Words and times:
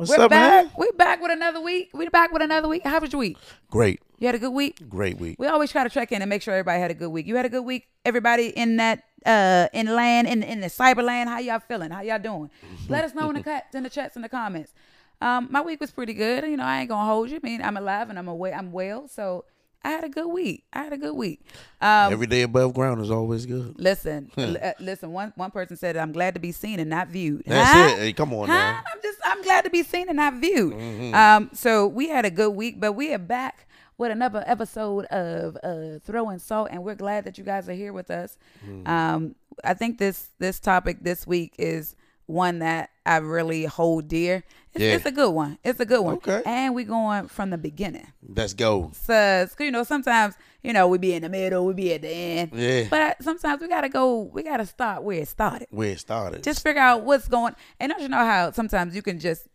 What's 0.00 0.16
We're 0.16 0.24
up, 0.24 0.30
back. 0.30 0.64
man? 0.64 0.72
We're 0.78 0.92
back 0.96 1.20
with 1.20 1.30
another 1.30 1.60
week. 1.60 1.90
We're 1.92 2.08
back 2.08 2.32
with 2.32 2.40
another 2.40 2.68
week. 2.68 2.84
How 2.86 2.98
was 3.00 3.12
your 3.12 3.20
week? 3.20 3.36
Great, 3.70 4.00
You 4.18 4.28
had 4.28 4.34
a 4.34 4.38
good 4.38 4.54
week. 4.54 4.88
great 4.88 5.18
week. 5.18 5.36
We 5.38 5.46
always 5.46 5.70
try 5.70 5.84
to 5.84 5.90
check 5.90 6.10
in 6.10 6.22
and 6.22 6.28
make 6.30 6.40
sure 6.40 6.54
everybody 6.54 6.80
had 6.80 6.90
a 6.90 6.94
good 6.94 7.10
week. 7.10 7.26
You 7.26 7.36
had 7.36 7.44
a 7.44 7.50
good 7.50 7.66
week. 7.66 7.86
Everybody 8.06 8.46
in 8.48 8.78
that 8.78 9.02
uh 9.26 9.68
in 9.74 9.94
land 9.94 10.26
in 10.26 10.42
in 10.42 10.60
the 10.60 10.68
cyber 10.68 11.02
land. 11.04 11.28
How 11.28 11.38
y'all 11.38 11.60
feeling? 11.60 11.90
How 11.90 12.00
y'all 12.00 12.18
doing? 12.18 12.48
Let 12.88 13.04
us 13.04 13.14
know 13.14 13.28
in 13.28 13.34
the 13.36 13.42
cut 13.42 13.64
in 13.74 13.82
the 13.82 13.90
chats 13.90 14.16
in 14.16 14.22
the 14.22 14.30
comments. 14.30 14.72
Um, 15.20 15.48
my 15.50 15.60
week 15.60 15.82
was 15.82 15.90
pretty 15.90 16.14
good. 16.14 16.44
You 16.44 16.56
know, 16.56 16.64
I 16.64 16.80
ain't 16.80 16.88
gonna 16.88 17.04
hold 17.04 17.28
you. 17.28 17.36
I 17.36 17.40
mean, 17.46 17.60
I'm 17.60 17.76
alive 17.76 18.08
and 18.08 18.18
I'm 18.18 18.26
away. 18.28 18.54
I'm 18.54 18.72
well. 18.72 19.06
So 19.06 19.44
I 19.82 19.90
had 19.90 20.04
a 20.04 20.08
good 20.08 20.26
week. 20.28 20.64
I 20.72 20.82
had 20.84 20.92
a 20.92 20.98
good 20.98 21.14
week. 21.14 21.40
Um, 21.80 22.12
Every 22.12 22.26
day 22.26 22.42
above 22.42 22.74
ground 22.74 23.00
is 23.00 23.10
always 23.10 23.46
good. 23.46 23.74
Listen, 23.78 24.30
l- 24.36 24.56
uh, 24.62 24.72
listen. 24.80 25.12
One 25.12 25.32
one 25.36 25.50
person 25.50 25.76
said, 25.76 25.96
"I'm 25.96 26.12
glad 26.12 26.34
to 26.34 26.40
be 26.40 26.52
seen 26.52 26.80
and 26.80 26.90
not 26.90 27.08
viewed." 27.08 27.42
That's 27.46 27.70
Huh? 27.70 27.96
it. 27.96 27.98
Hey, 28.00 28.12
come 28.12 28.32
on 28.34 28.48
Huh? 28.48 28.54
now. 28.54 28.82
I'm 28.92 29.02
just, 29.02 29.18
I'm 29.24 29.42
glad 29.42 29.62
to 29.64 29.70
be 29.70 29.82
seen 29.82 30.08
and 30.08 30.16
not 30.16 30.34
viewed. 30.34 30.74
Mm-hmm. 30.74 31.14
Um, 31.14 31.50
so 31.54 31.86
we 31.86 32.08
had 32.08 32.24
a 32.24 32.30
good 32.30 32.50
week, 32.50 32.78
but 32.78 32.92
we 32.92 33.12
are 33.14 33.18
back 33.18 33.66
with 33.96 34.10
another 34.10 34.42
episode 34.46 35.04
of 35.06 35.56
uh, 35.62 35.98
throwing 36.04 36.38
salt, 36.38 36.68
and 36.70 36.82
we're 36.84 36.94
glad 36.94 37.24
that 37.24 37.36
you 37.38 37.44
guys 37.44 37.68
are 37.68 37.74
here 37.74 37.92
with 37.92 38.10
us. 38.10 38.36
Mm-hmm. 38.66 38.86
Um, 38.86 39.34
I 39.64 39.74
think 39.74 39.98
this 39.98 40.28
this 40.38 40.60
topic 40.60 40.98
this 41.02 41.26
week 41.26 41.54
is 41.58 41.96
one 42.30 42.60
that 42.60 42.90
I 43.04 43.16
really 43.18 43.64
hold 43.64 44.08
dear. 44.08 44.44
It's, 44.72 44.82
Yeah. 44.82 44.94
it's 44.94 45.06
a 45.06 45.10
good 45.10 45.30
one. 45.30 45.58
It's 45.64 45.80
a 45.80 45.84
good 45.84 46.00
one. 46.00 46.14
Okay. 46.14 46.42
And 46.46 46.74
we 46.74 46.84
going 46.84 47.26
from 47.28 47.50
the 47.50 47.58
beginning. 47.58 48.06
Let's 48.26 48.54
go. 48.54 48.92
So, 48.94 49.46
you 49.58 49.70
know, 49.72 49.82
sometimes, 49.82 50.34
you 50.62 50.72
know, 50.72 50.86
we 50.86 50.98
be 50.98 51.12
in 51.14 51.22
the 51.22 51.28
middle, 51.28 51.66
we 51.66 51.74
be 51.74 51.92
at 51.94 52.02
the 52.02 52.08
end. 52.08 52.52
Yeah. 52.54 52.86
But 52.88 53.22
sometimes 53.22 53.60
we 53.60 53.68
gotta 53.68 53.88
go, 53.88 54.22
we 54.22 54.42
gotta 54.44 54.66
start 54.66 55.02
where 55.02 55.20
it 55.20 55.28
started. 55.28 55.66
Where 55.70 55.90
it 55.90 55.98
started. 56.00 56.44
Just 56.44 56.62
figure 56.62 56.80
out 56.82 57.02
what's 57.02 57.26
going 57.26 57.54
and 57.80 57.90
don't 57.90 58.00
you 58.00 58.08
know 58.08 58.24
how 58.24 58.52
sometimes 58.52 58.94
you 58.94 59.02
can 59.02 59.18
just 59.18 59.48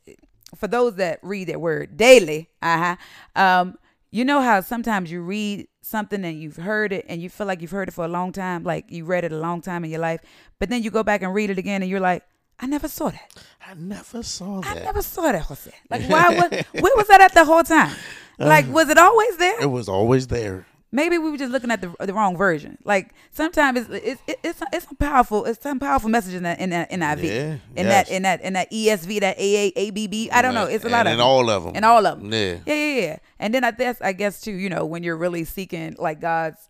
for 0.56 0.68
those 0.68 0.96
that 0.96 1.20
read 1.22 1.48
that 1.48 1.60
word 1.62 1.98
daily, 1.98 2.50
uh-huh. 2.62 2.96
Um, 3.36 3.78
you 4.12 4.24
know 4.24 4.42
how 4.42 4.62
sometimes 4.62 5.12
you 5.12 5.22
read 5.22 5.68
something 5.82 6.24
and 6.24 6.42
you've 6.42 6.56
heard 6.56 6.94
it 6.94 7.06
and 7.10 7.22
you 7.22 7.30
feel 7.30 7.46
like 7.48 7.62
you've 7.62 7.72
heard 7.72 7.90
it 7.90 7.92
for 7.94 8.06
a 8.06 8.08
long 8.10 8.32
time, 8.32 8.64
like 8.64 8.86
you 8.90 9.04
read 9.06 9.24
it 9.24 9.32
a 9.32 9.38
long 9.38 9.62
time 9.62 9.84
in 9.84 9.92
your 9.92 10.00
life, 10.00 10.22
but 10.60 10.70
then 10.70 10.82
you 10.84 10.90
go 10.92 11.04
back 11.04 11.22
and 11.22 11.34
read 11.34 11.50
it 11.50 11.58
again 11.58 11.82
and 11.82 11.90
you're 11.92 12.00
like, 12.00 12.24
I 12.60 12.68
never 12.68 12.88
saw 12.88 13.10
that. 13.10 13.32
I 13.68 13.74
never 13.74 14.24
saw 14.24 14.62
that. 14.62 14.78
I 14.78 14.80
never 14.82 15.02
saw 15.02 15.32
that, 15.32 15.42
Jose. 15.44 15.72
Like 15.90 16.04
why 16.10 16.30
was 16.30 16.64
where 16.82 16.96
was 16.96 17.08
that 17.08 17.22
at 17.22 17.34
the 17.34 17.46
whole 17.46 17.64
time? 17.64 17.96
Uh, 18.40 18.46
like 18.48 18.68
was 18.72 18.90
it 18.90 18.98
always 18.98 19.38
there? 19.38 19.62
it 19.62 19.72
was 19.72 19.88
always 19.90 20.28
there. 20.28 20.66
Maybe 20.92 21.18
we 21.18 21.30
were 21.30 21.36
just 21.38 21.52
looking 21.52 21.72
at 21.72 21.82
the 21.82 21.94
the 22.06 22.14
wrong 22.14 22.38
version. 22.38 22.78
Like 22.86 23.14
sometimes 23.32 23.80
it's 23.80 23.90
it's 23.92 24.22
it's 24.44 24.62
it's, 24.72 24.86
some 24.86 24.96
powerful 24.96 25.44
it's 25.44 25.62
some 25.62 25.78
powerful 25.80 26.10
message 26.10 26.36
in 26.36 26.44
that 26.44 26.60
in 26.62 26.70
that 26.70 26.90
NIV 26.92 27.24
Yeah, 27.24 27.58
in 27.76 27.86
yes. 27.88 28.08
that 28.08 28.10
in 28.16 28.22
that 28.24 28.42
in 28.42 28.54
that 28.54 28.72
ESV 28.72 29.20
that 29.20 29.36
AA 29.38 29.78
ABB 29.88 30.30
I 30.32 30.42
don't 30.42 30.54
know 30.54 30.66
it's 30.66 30.86
a 30.86 30.90
lot 30.90 31.08
and 31.08 31.10
of 31.10 31.14
in 31.14 31.18
them. 31.18 31.28
all 31.28 31.50
of 31.50 31.64
them. 31.66 31.76
in 31.76 31.84
all 31.84 32.06
of 32.06 32.22
them 32.22 32.32
Yeah. 32.32 32.60
yeah 32.66 32.74
yeah 32.76 33.02
yeah 33.02 33.18
and 33.40 33.54
then 33.54 33.66
I 33.66 33.72
guess 33.72 34.00
I 34.02 34.14
guess 34.14 34.40
too 34.40 34.54
you 34.54 34.70
know 34.70 34.86
when 34.86 35.04
you're 35.04 35.18
really 35.18 35.44
seeking 35.44 35.96
like 36.00 36.22
God's 36.22 36.70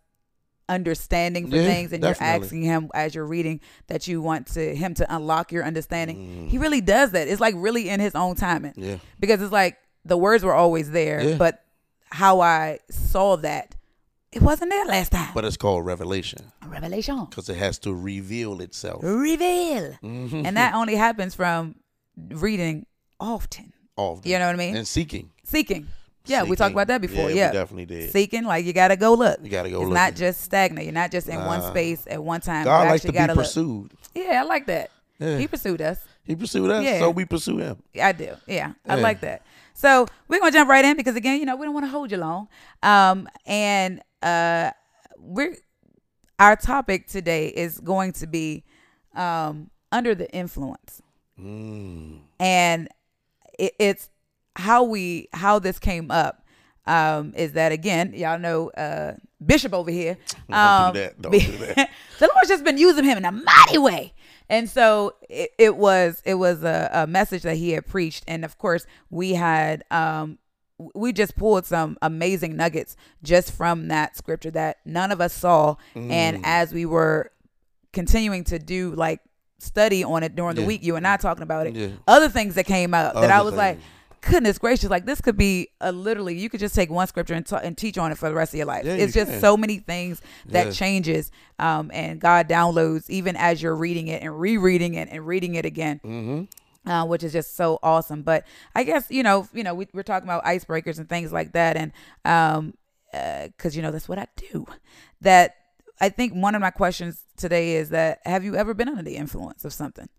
understanding 0.67 1.49
for 1.49 1.57
Yeah, 1.57 1.67
things 1.67 1.93
and 1.93 2.01
definitely. 2.01 2.27
you're 2.35 2.43
asking 2.43 2.61
him 2.63 2.89
as 2.93 3.13
you're 3.15 3.25
reading 3.25 3.59
that 3.87 4.07
you 4.07 4.21
want 4.21 4.47
to 4.53 4.75
him 4.75 4.93
to 4.95 5.15
unlock 5.15 5.51
your 5.51 5.63
understanding 5.63 6.17
Mm. 6.17 6.49
he 6.49 6.57
really 6.57 6.81
does 6.81 7.11
that 7.11 7.27
it's 7.27 7.39
like 7.41 7.53
really 7.57 7.87
in 7.89 7.99
his 7.99 8.15
own 8.15 8.35
timing 8.35 8.73
Yeah. 8.75 8.97
because 9.19 9.41
it's 9.41 9.51
like 9.51 9.77
the 10.03 10.17
words 10.17 10.43
were 10.43 10.53
always 10.55 10.89
there 10.91 11.21
Yeah. 11.21 11.37
but 11.37 11.63
how 12.09 12.41
I 12.41 12.79
saw 12.89 13.35
that 13.37 13.75
it 14.31 14.41
wasn't 14.41 14.71
there 14.71 14.85
last 14.85 15.11
time 15.11 15.29
But 15.33 15.45
it's 15.45 15.57
called 15.57 15.85
revelation 15.85 16.51
revelation 16.65 17.25
because 17.29 17.47
it 17.47 17.57
has 17.57 17.77
to 17.79 17.93
reveal 17.93 18.59
itself. 18.61 19.01
reveal 19.03 19.93
Mhm. 20.03 20.45
and 20.47 20.57
that 20.57 20.73
only 20.73 20.95
happens 20.95 21.35
from 21.35 21.75
reading 22.29 22.85
often 23.19 23.71
Often. 23.97 24.29
you 24.31 24.39
know 24.39 24.47
what 24.47 24.55
I 24.55 24.57
mean 24.57 24.75
And 24.75 24.87
seeking. 24.87 25.29
seeking 25.43 25.87
yeah 26.27 26.43
we 26.43 26.55
talked 26.55 26.73
about 26.73 26.87
that 26.87 27.01
before 27.01 27.29
Yeah, 27.29 27.35
yeah, 27.35 27.47
we 27.51 27.53
definitely 27.53 27.85
did. 27.85 28.11
seeking 28.11 28.43
like 28.43 28.65
you 28.65 28.73
gotta 28.73 28.95
go 28.95 29.13
look 29.13 29.39
You 29.43 29.49
gotta 29.49 29.69
go 29.69 29.75
look. 29.79 29.83
it's 29.83 29.89
look. 29.89 29.95
not 29.95 30.15
just 30.15 30.41
stagnant 30.41 30.85
you're 30.85 30.93
not 30.93 31.11
just 31.11 31.27
in 31.29 31.43
one 31.45 31.61
space 31.61 32.03
at 32.07 32.23
one 32.23 32.41
time 32.41 32.65
God 32.65 32.83
you 32.83 32.89
likes 32.89 33.01
to 33.03 33.07
be 33.11 33.13
gotta 33.17 33.33
look. 33.33 33.43
pursued. 33.45 33.91
yeah 34.13 34.41
I 34.41 34.43
like 34.43 34.65
that 34.67 34.91
Yeah. 35.19 35.37
he 35.37 35.47
pursued 35.47 35.81
us 35.81 35.99
He 36.23 36.35
pursued 36.35 36.71
us, 36.71 36.83
Yeah. 36.83 36.99
so 36.99 37.11
we 37.11 37.23
pursue 37.25 37.57
him. 37.59 37.77
I 38.01 38.11
do. 38.11 38.33
Yeah, 38.47 38.73
I 38.87 38.95
like 38.95 39.21
that. 39.21 39.43
So 39.75 40.07
we're 40.27 40.39
gonna 40.39 40.51
jump 40.51 40.69
right 40.69 40.83
in 40.83 40.97
because 40.97 41.15
again, 41.15 41.39
you 41.39 41.45
know, 41.45 41.55
we 41.55 41.65
don't 41.65 41.73
want 41.75 41.85
to 41.85 41.91
hold 41.91 42.11
you 42.11 42.17
long. 42.17 42.47
Um, 42.81 43.27
and 43.45 44.01
uh, 44.23 44.71
we're 45.19 45.55
our 46.39 46.55
topic 46.55 47.05
today 47.07 47.49
is 47.49 47.79
going 47.79 48.13
to 48.13 48.25
be 48.27 48.63
um 49.15 49.69
under 49.91 50.15
the 50.15 50.27
influence, 50.31 51.01
Mm. 51.39 52.21
and 52.39 52.89
it, 53.59 53.73
it's 53.79 54.09
how 54.55 54.83
we 54.83 55.27
how 55.33 55.59
this 55.59 55.79
came 55.79 56.11
up. 56.11 56.41
Um, 56.87 57.33
is 57.35 57.53
that 57.53 57.71
again? 57.71 58.13
Y'all 58.13 58.37
know 58.39 58.69
uh, 58.69 59.13
Bishop 59.43 59.73
over 59.73 59.89
here. 59.89 60.17
Don't 60.49 60.57
Um, 60.57 60.93
do 60.93 60.99
that. 60.99 61.21
Don't 61.21 61.31
do 61.31 61.39
that. 61.39 61.89
the 62.19 62.27
Lord's 62.33 62.47
just 62.49 62.63
been 62.63 62.77
using 62.77 63.03
him 63.03 63.17
in 63.17 63.25
a 63.25 63.31
mighty 63.31 63.77
way. 63.79 64.13
And 64.49 64.69
so 64.69 65.15
it, 65.27 65.49
it 65.57 65.75
was 65.77 66.21
it 66.25 66.35
was 66.35 66.63
a, 66.63 66.89
a 66.93 67.07
message 67.07 67.41
that 67.43 67.57
he 67.57 67.71
had 67.71 67.87
preached, 67.87 68.23
and 68.27 68.45
of 68.45 68.57
course 68.59 68.85
we 69.09 69.31
had 69.33 69.83
um 69.89 70.37
we 70.93 71.11
just 71.13 71.35
pulled 71.37 71.65
some 71.65 71.97
amazing 72.03 72.55
nuggets 72.55 72.95
just 73.23 73.51
from 73.51 73.87
that 73.87 74.15
scripture 74.17 74.51
that 74.51 74.77
none 74.85 75.11
of 75.11 75.19
us 75.21 75.33
saw, 75.33 75.75
Mm. 75.95 76.11
and 76.11 76.41
as 76.45 76.71
we 76.73 76.85
were 76.85 77.31
continuing 77.93 78.43
to 78.43 78.59
do 78.59 78.91
like 78.93 79.21
study 79.57 80.03
on 80.03 80.21
it 80.21 80.35
during 80.35 80.55
the 80.55 80.63
week, 80.65 80.83
you 80.83 80.95
and 80.97 81.07
I 81.07 81.17
talking 81.17 81.43
about 81.43 81.65
it, 81.65 81.75
Yeah. 81.75 81.87
other 82.07 82.29
things 82.29 82.55
that 82.55 82.65
came 82.65 82.93
out 82.93 83.15
that 83.15 83.31
I 83.31 83.37
Other 83.37 83.45
was 83.45 83.55
like. 83.55 83.79
Goodness 84.29 84.57
gracious! 84.57 84.89
Like 84.89 85.05
this 85.05 85.21
could 85.21 85.37
be 85.37 85.69
a 85.79 85.91
literally, 85.91 86.35
you 86.37 86.49
could 86.49 86.59
just 86.59 86.73
take 86.75 86.89
one 86.89 87.05
scripture 87.07 87.33
and, 87.35 87.45
ta- 87.45 87.61
and 87.63 87.77
teach 87.77 87.97
on 87.97 88.11
it 88.11 88.17
for 88.17 88.27
the 88.27 88.35
rest 88.35 88.53
of 88.53 88.57
your 88.57 88.65
life. 88.65 88.83
Yeah, 88.85 88.93
it's 88.93 89.15
you 89.15 89.21
just 89.21 89.31
can. 89.31 89.41
so 89.41 89.55
many 89.55 89.77
things 89.79 90.21
that 90.47 90.73
changes, 90.73 91.31
um, 91.59 91.91
and 91.93 92.19
God 92.19 92.47
downloads 92.49 93.09
even 93.09 93.35
as 93.35 93.61
you're 93.61 93.75
reading 93.75 94.07
it 94.07 94.23
and 94.23 94.39
rereading 94.39 94.95
it 94.95 95.09
and 95.11 95.25
reading 95.27 95.55
it 95.55 95.65
again 95.65 95.99
Mm-hmm. 96.03 96.89
uh, 96.89 97.05
which 97.05 97.23
is 97.23 97.33
just 97.33 97.55
so 97.55 97.77
awesome. 97.83 98.23
But 98.23 98.45
I 98.73 98.83
guess 98.83 99.09
you 99.11 99.21
know, 99.23 99.47
you 99.53 99.63
know, 99.63 99.73
we, 99.75 99.87
we're 99.93 100.03
talking 100.03 100.27
about 100.27 100.43
icebreakers 100.43 100.97
and 100.97 101.07
things 101.07 101.31
like 101.31 101.51
that, 101.53 101.77
and 101.77 101.91
um, 102.25 102.73
because 103.11 103.75
you 103.75 103.81
know 103.81 103.91
that's 103.91 104.09
what 104.09 104.17
I 104.19 104.27
do. 104.35 104.65
That 105.21 105.55
I 106.01 106.09
think 106.09 106.33
one 106.33 106.55
of 106.55 106.61
my 106.61 106.71
questions 106.71 107.23
today 107.37 107.75
is 107.75 107.89
that 107.89 108.19
have 108.25 108.43
you 108.43 108.55
ever 108.55 108.73
been 108.73 108.89
under 108.89 109.03
the 109.03 109.15
influence 109.17 109.63
of 109.65 109.71
something? 109.71 110.09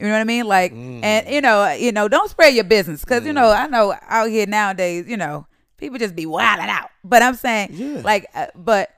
You 0.00 0.06
know 0.06 0.12
what 0.12 0.20
I 0.20 0.24
mean? 0.24 0.46
Like, 0.46 0.72
Mm. 0.72 1.02
and 1.02 1.28
you 1.28 1.40
know, 1.40 1.72
you 1.72 1.90
know, 1.92 2.06
don't 2.08 2.30
spread 2.30 2.54
your 2.54 2.64
business 2.64 3.00
because 3.04 3.26
you 3.26 3.32
know 3.32 3.50
I 3.50 3.66
know 3.66 3.94
out 4.08 4.30
here 4.30 4.46
nowadays, 4.46 5.06
you 5.08 5.16
know, 5.16 5.46
people 5.76 5.98
just 5.98 6.14
be 6.14 6.24
wilding 6.26 6.66
out. 6.68 6.90
But 7.02 7.22
I'm 7.22 7.34
saying, 7.34 7.70
Yeah. 7.72 8.02
like, 8.04 8.26
uh, 8.34 8.46
but 8.54 8.90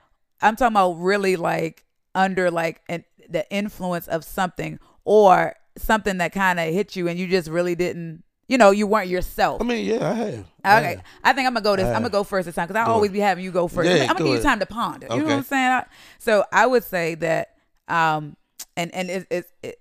I'm 0.43 0.57
talking 0.57 0.75
about 0.75 0.93
really 1.01 1.37
like 1.37 1.85
under 2.15 2.51
like 2.51 2.83
an, 2.89 3.05
the 3.29 3.49
influence 3.51 4.09
of 4.09 4.25
something 4.25 4.79
or 5.05 5.55
something 5.79 6.19
that 6.19 6.33
kind 6.33 6.61
of 6.61 6.73
hit 6.75 6.97
you 6.97 7.09
and 7.09 7.19
you 7.19 7.27
just 7.29 7.49
really 7.49 7.75
didn't, 7.75 8.23
you 8.49 8.59
know, 8.59 8.71
you 8.71 8.87
weren't 8.87 9.09
yourself. 9.09 9.63
I 9.63 9.65
mean, 9.65 9.87
yeah, 9.87 10.11
I 10.11 10.15
have. 10.15 10.47
I 10.65 10.79
Okay, 10.81 10.89
have. 10.97 11.05
I 11.25 11.33
think 11.33 11.47
I'm 11.47 11.55
gonna 11.55 11.63
go 11.65 11.77
this. 11.77 11.87
I 11.87 11.95
I'm 11.95 12.03
gonna 12.03 12.11
go 12.11 12.25
first 12.25 12.45
this 12.47 12.57
time 12.57 12.67
because 12.69 12.81
I 12.81 12.85
Go 12.85 12.93
always 12.93 13.11
be 13.11 13.21
having 13.21 13.43
you 13.45 13.53
go 13.53 13.69
first. 13.69 13.89
Yeah, 13.89 14.03
I'm 14.03 14.09
gonna 14.09 14.19
go 14.19 14.25
give 14.27 14.35
you 14.37 14.43
time 14.43 14.59
to 14.59 14.67
ponder. 14.67 15.07
You 15.11 15.19
know 15.19 15.25
what 15.25 15.33
I'm 15.33 15.43
saying? 15.45 15.71
I- 15.71 15.87
So 16.19 16.45
I 16.53 16.67
would 16.67 16.85
say 16.85 17.15
that, 17.17 17.55
um, 17.89 18.37
and 18.77 18.93
and 18.95 19.09
it's 19.09 19.27
it's 19.31 19.53
it, 19.63 19.80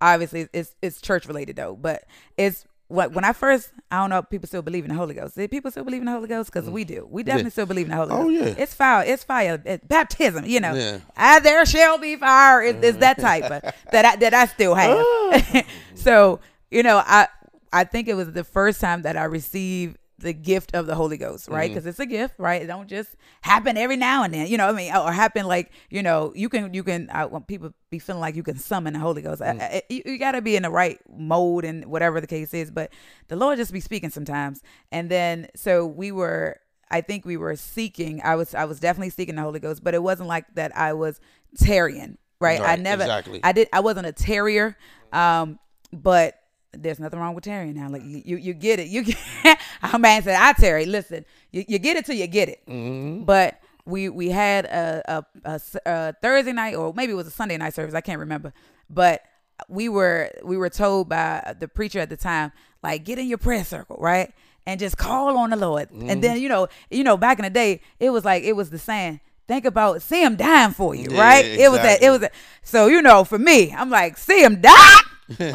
obviously 0.00 0.48
it's 0.52 0.74
it's 0.82 1.00
church 1.00 1.26
related 1.26 1.56
though, 1.56 1.74
but 1.76 2.04
it's 2.36 2.64
what 2.88 3.12
when 3.12 3.24
I 3.24 3.32
first 3.32 3.72
I 3.90 3.98
don't 3.98 4.10
know 4.10 4.18
if 4.18 4.30
people 4.30 4.46
still 4.46 4.62
believe 4.62 4.84
in 4.84 4.90
the 4.90 4.94
Holy 4.96 5.14
Ghost. 5.14 5.34
Do 5.36 5.48
people 5.48 5.70
still 5.70 5.84
believe 5.84 6.02
in 6.02 6.06
the 6.06 6.12
Holy 6.12 6.28
Ghost? 6.28 6.52
Because 6.52 6.68
we 6.70 6.84
do. 6.84 7.06
We 7.10 7.22
definitely 7.24 7.50
still 7.50 7.66
believe 7.66 7.86
in 7.86 7.90
the 7.90 7.96
Holy 7.96 8.10
Oh, 8.12 8.28
yeah. 8.28 8.54
it's 8.56 8.74
fire. 8.74 9.04
It's 9.06 9.24
fire. 9.24 9.60
It's 9.64 9.84
baptism. 9.86 10.44
You 10.46 10.60
know, 10.60 10.74
Yeah. 10.74 10.98
ah, 11.16 11.40
there 11.42 11.66
shall 11.66 11.98
be 11.98 12.14
fire. 12.16 12.62
It, 12.62 12.82
it's 12.84 12.98
that 12.98 13.18
type 13.18 13.44
of, 13.44 13.62
that 13.92 14.04
I, 14.04 14.16
that 14.16 14.34
I 14.34 14.46
still 14.46 14.74
have. 14.74 15.66
so 15.94 16.40
you 16.70 16.82
know, 16.82 17.02
I 17.04 17.26
I 17.72 17.84
think 17.84 18.06
it 18.08 18.14
was 18.14 18.30
the 18.32 18.44
first 18.44 18.80
time 18.80 19.02
that 19.02 19.16
I 19.16 19.24
received 19.24 19.96
the 20.18 20.32
gift 20.32 20.74
of 20.74 20.86
the 20.86 20.94
Holy 20.94 21.16
Ghost, 21.18 21.48
right? 21.48 21.64
Mm-hmm. 21.66 21.74
Because 21.74 21.86
it's 21.86 21.98
a 21.98 22.06
gift, 22.06 22.34
right? 22.38 22.62
It 22.62 22.66
don't 22.66 22.88
just 22.88 23.10
happen 23.42 23.76
every 23.76 23.96
now 23.96 24.22
and 24.22 24.32
then, 24.32 24.46
you 24.46 24.56
know. 24.56 24.64
what 24.66 24.74
I 24.74 24.78
mean, 24.78 24.94
or 24.96 25.12
happen 25.12 25.46
like 25.46 25.70
you 25.90 26.02
know, 26.02 26.32
you 26.34 26.48
can 26.48 26.72
you 26.72 26.82
can. 26.82 27.10
I 27.12 27.26
want 27.26 27.46
people 27.46 27.72
be 27.90 27.98
feeling 27.98 28.20
like 28.20 28.34
you 28.34 28.42
can 28.42 28.56
summon 28.58 28.94
the 28.94 28.98
Holy 28.98 29.20
Ghost. 29.22 29.42
I- 29.42 29.46
Mm. 29.54 29.60
I- 29.62 29.82
you, 29.90 30.02
you 30.06 30.18
got 30.18 30.32
to 30.32 30.40
be 30.40 30.56
in 30.56 30.62
the 30.62 30.70
right 30.70 30.98
mode 31.08 31.64
and 31.64 31.84
whatever 31.84 32.20
the 32.20 32.26
case 32.26 32.54
is. 32.54 32.70
But 32.70 32.92
the 33.28 33.36
Lord 33.36 33.58
just 33.58 33.72
be 33.72 33.80
speaking 33.80 34.10
sometimes, 34.10 34.62
and 34.90 35.10
then 35.10 35.48
so 35.54 35.86
we 35.86 36.12
were. 36.12 36.60
I 36.90 37.00
think 37.00 37.24
we 37.26 37.36
were 37.36 37.56
seeking. 37.56 38.20
I 38.22 38.36
was 38.36 38.54
I 38.54 38.64
was 38.64 38.78
definitely 38.80 39.10
seeking 39.10 39.34
the 39.34 39.42
Holy 39.42 39.58
Ghost, 39.60 39.82
but 39.84 39.92
it 39.94 40.02
wasn't 40.02 40.28
like 40.28 40.46
that. 40.54 40.74
I 40.76 40.92
was 40.92 41.20
tarrying, 41.58 42.16
right? 42.40 42.60
I 42.60 42.76
never. 42.76 43.02
exactly. 43.02 43.40
I 43.42 43.52
did. 43.52 43.68
I 43.72 43.80
wasn't 43.80 44.06
a 44.06 44.12
terrier, 44.12 44.76
um, 45.12 45.58
but 45.92 46.40
there's 46.72 46.98
nothing 46.98 47.18
wrong 47.18 47.34
with 47.34 47.44
tarrying 47.44 47.74
now. 47.74 47.88
Like 47.88 48.02
you, 48.04 48.22
you, 48.24 48.36
you 48.36 48.54
get 48.54 48.78
it. 48.80 48.88
You 48.88 49.02
get. 49.04 49.16
Our 49.82 49.98
man 49.98 50.22
said, 50.22 50.36
"I 50.36 50.52
tarry." 50.52 50.86
Listen, 50.86 51.24
you, 51.50 51.64
you 51.68 51.78
get 51.78 51.96
it 51.96 52.06
till 52.06 52.16
you 52.16 52.26
get 52.26 52.48
it. 52.48 52.60
Mm-hmm. 52.66 53.24
But 53.24 53.60
we 53.84 54.08
we 54.08 54.30
had 54.30 54.66
a 54.66 56.14
Thursday 56.22 56.52
night, 56.52 56.74
or 56.74 56.92
maybe 56.94 57.12
it 57.12 57.16
was 57.16 57.26
a 57.26 57.30
Sunday 57.30 57.56
night 57.56 57.74
service. 57.74 57.94
I 57.94 58.00
can't 58.00 58.20
remember, 58.20 58.52
but 58.90 59.22
we 59.68 59.88
were 59.88 60.30
we 60.44 60.56
were 60.56 60.70
told 60.70 61.08
by 61.08 61.54
the 61.58 61.68
preacher 61.68 62.00
at 62.00 62.10
the 62.10 62.16
time, 62.16 62.52
like, 62.82 63.04
get 63.04 63.18
in 63.18 63.26
your 63.26 63.38
prayer 63.38 63.64
circle, 63.64 63.96
right? 63.98 64.32
And 64.66 64.80
just 64.80 64.98
call 64.98 65.36
on 65.36 65.50
the 65.50 65.56
Lord. 65.56 65.88
Mm-hmm. 65.90 66.10
And 66.10 66.22
then, 66.22 66.40
you 66.40 66.48
know, 66.48 66.68
you 66.90 67.04
know, 67.04 67.16
back 67.16 67.38
in 67.38 67.44
the 67.44 67.50
day, 67.50 67.80
it 68.00 68.10
was 68.10 68.24
like 68.24 68.42
it 68.42 68.54
was 68.54 68.70
the 68.70 68.78
saying, 68.78 69.20
think 69.46 69.64
about 69.64 70.02
see 70.02 70.22
him 70.22 70.36
dying 70.36 70.72
for 70.72 70.94
you, 70.94 71.08
Yeah, 71.10 71.20
right? 71.20 71.44
It 71.44 71.70
was 71.70 71.80
that 71.80 72.02
it 72.02 72.10
was 72.10 72.20
that 72.20 72.34
so 72.62 72.86
you 72.86 73.00
know, 73.02 73.24
for 73.24 73.38
me, 73.38 73.72
I'm 73.72 73.90
like, 73.90 74.18
see 74.18 74.42
him 74.42 74.60
die. 74.60 75.00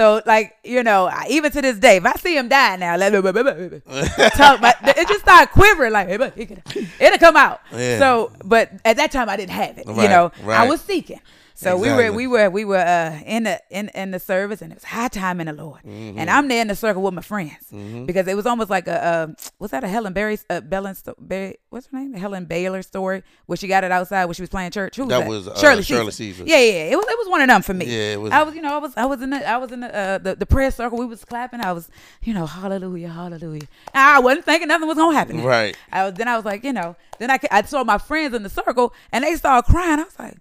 So 0.00 0.22
like 0.24 0.56
you 0.64 0.82
know, 0.82 1.04
I- 1.06 1.26
even 1.28 1.52
to 1.52 1.60
this 1.60 1.78
day, 1.78 1.96
if 1.98 2.06
I 2.06 2.14
see 2.14 2.34
him 2.34 2.48
die 2.48 2.76
now, 2.76 2.96
like, 2.96 3.12
talk, 4.34 4.60
my, 4.62 4.74
it 4.96 5.06
just 5.08 5.20
started 5.20 5.50
quivering 5.52 5.92
like 5.92 6.08
it'll 6.08 7.18
come 7.18 7.36
out. 7.36 7.60
Yeah. 7.70 7.98
So, 7.98 8.32
but 8.42 8.70
at 8.86 8.96
that 8.96 9.12
time 9.12 9.28
I 9.28 9.36
didn't 9.36 9.50
have 9.52 9.76
it. 9.76 9.86
you 9.86 9.92
Right, 9.92 10.08
know, 10.08 10.32
I 10.46 10.66
was 10.68 10.80
seeking. 10.80 11.20
So 11.60 11.76
we 11.76 11.88
were 11.92 12.10
we 12.12 12.26
were 12.26 12.48
we 12.48 12.64
were 12.64 12.78
uh, 12.78 13.20
in 13.26 13.42
the 13.42 13.60
in, 13.70 13.90
in 13.94 14.12
the 14.12 14.18
service 14.18 14.62
and 14.62 14.72
it 14.72 14.76
was 14.76 14.84
high 14.84 15.08
time 15.08 15.40
in 15.42 15.46
the 15.46 15.52
Lord. 15.52 15.80
Mm-hmm. 15.82 16.18
And 16.18 16.30
I'm 16.30 16.48
there 16.48 16.62
in 16.62 16.68
the 16.68 16.74
circle 16.74 17.02
with 17.02 17.12
my 17.12 17.20
friends 17.20 17.66
because 18.06 18.26
it 18.28 18.34
was 18.34 18.46
almost 18.46 18.70
like 18.70 18.88
a 18.88 19.04
uh, 19.04 19.26
was 19.58 19.70
that 19.72 19.84
a 19.84 19.88
Helen 19.88 20.14
Berry 20.14 20.38
uh, 20.48 20.62
Bellin 20.62 20.96
Berry, 21.18 21.56
what's 21.68 21.86
her 21.88 21.98
name 21.98 22.14
Helen 22.14 22.46
Baylor 22.46 22.80
story 22.82 23.22
where 23.44 23.56
she 23.56 23.68
got 23.68 23.84
it 23.84 23.92
outside 23.92 24.24
when 24.24 24.34
she 24.34 24.42
was 24.42 24.48
playing 24.48 24.70
church. 24.70 24.96
Who 24.96 25.02
was 25.02 25.10
That 25.10 25.20
that? 25.20 25.28
was, 25.28 25.48
uh, 25.48 25.54
Shirley, 25.58 25.82
Shirley 25.82 26.12
Caesar. 26.12 26.44
Caesar. 26.44 26.44
Yeah, 26.46 26.56
yeah. 26.58 26.92
It 26.92 26.96
was 26.96 27.06
it 27.06 27.18
was 27.18 27.28
one 27.28 27.42
of 27.42 27.48
them 27.48 27.60
for 27.62 27.74
me. 27.74 27.84
Yeah, 27.86 28.12
it 28.14 28.20
was- 28.20 28.32
I 28.32 28.42
was 28.42 28.54
you 28.54 28.62
know 28.62 28.74
I 28.74 28.78
was 28.78 28.92
I 28.96 29.04
was 29.04 29.20
in 29.20 29.28
the 29.30 29.46
I 29.46 29.56
was 29.58 29.70
in 29.70 29.80
the 29.80 29.94
uh, 29.94 30.18
the, 30.18 30.36
the 30.36 30.46
prayer 30.46 30.70
circle. 30.70 30.98
We 30.98 31.04
was 31.06 31.24
clapping. 31.26 31.60
I 31.60 31.72
was 31.72 31.90
you 32.22 32.32
know 32.32 32.46
hallelujah 32.46 33.08
hallelujah. 33.10 33.68
I 33.94 34.18
wasn't 34.20 34.46
thinking 34.46 34.68
nothing 34.68 34.88
was 34.88 34.96
gonna 34.96 35.16
happen. 35.16 35.42
Right. 35.42 35.76
I 35.92 36.04
was 36.04 36.14
then 36.14 36.26
I 36.28 36.36
was 36.36 36.44
like 36.46 36.64
you 36.64 36.72
know 36.72 36.96
then 37.18 37.30
I 37.30 37.38
I 37.50 37.62
saw 37.62 37.84
my 37.84 37.98
friends 37.98 38.34
in 38.34 38.44
the 38.44 38.48
circle 38.50 38.94
and 39.12 39.24
they 39.24 39.34
started 39.36 39.70
crying. 39.70 40.00
I 40.00 40.04
was 40.04 40.18
like 40.18 40.36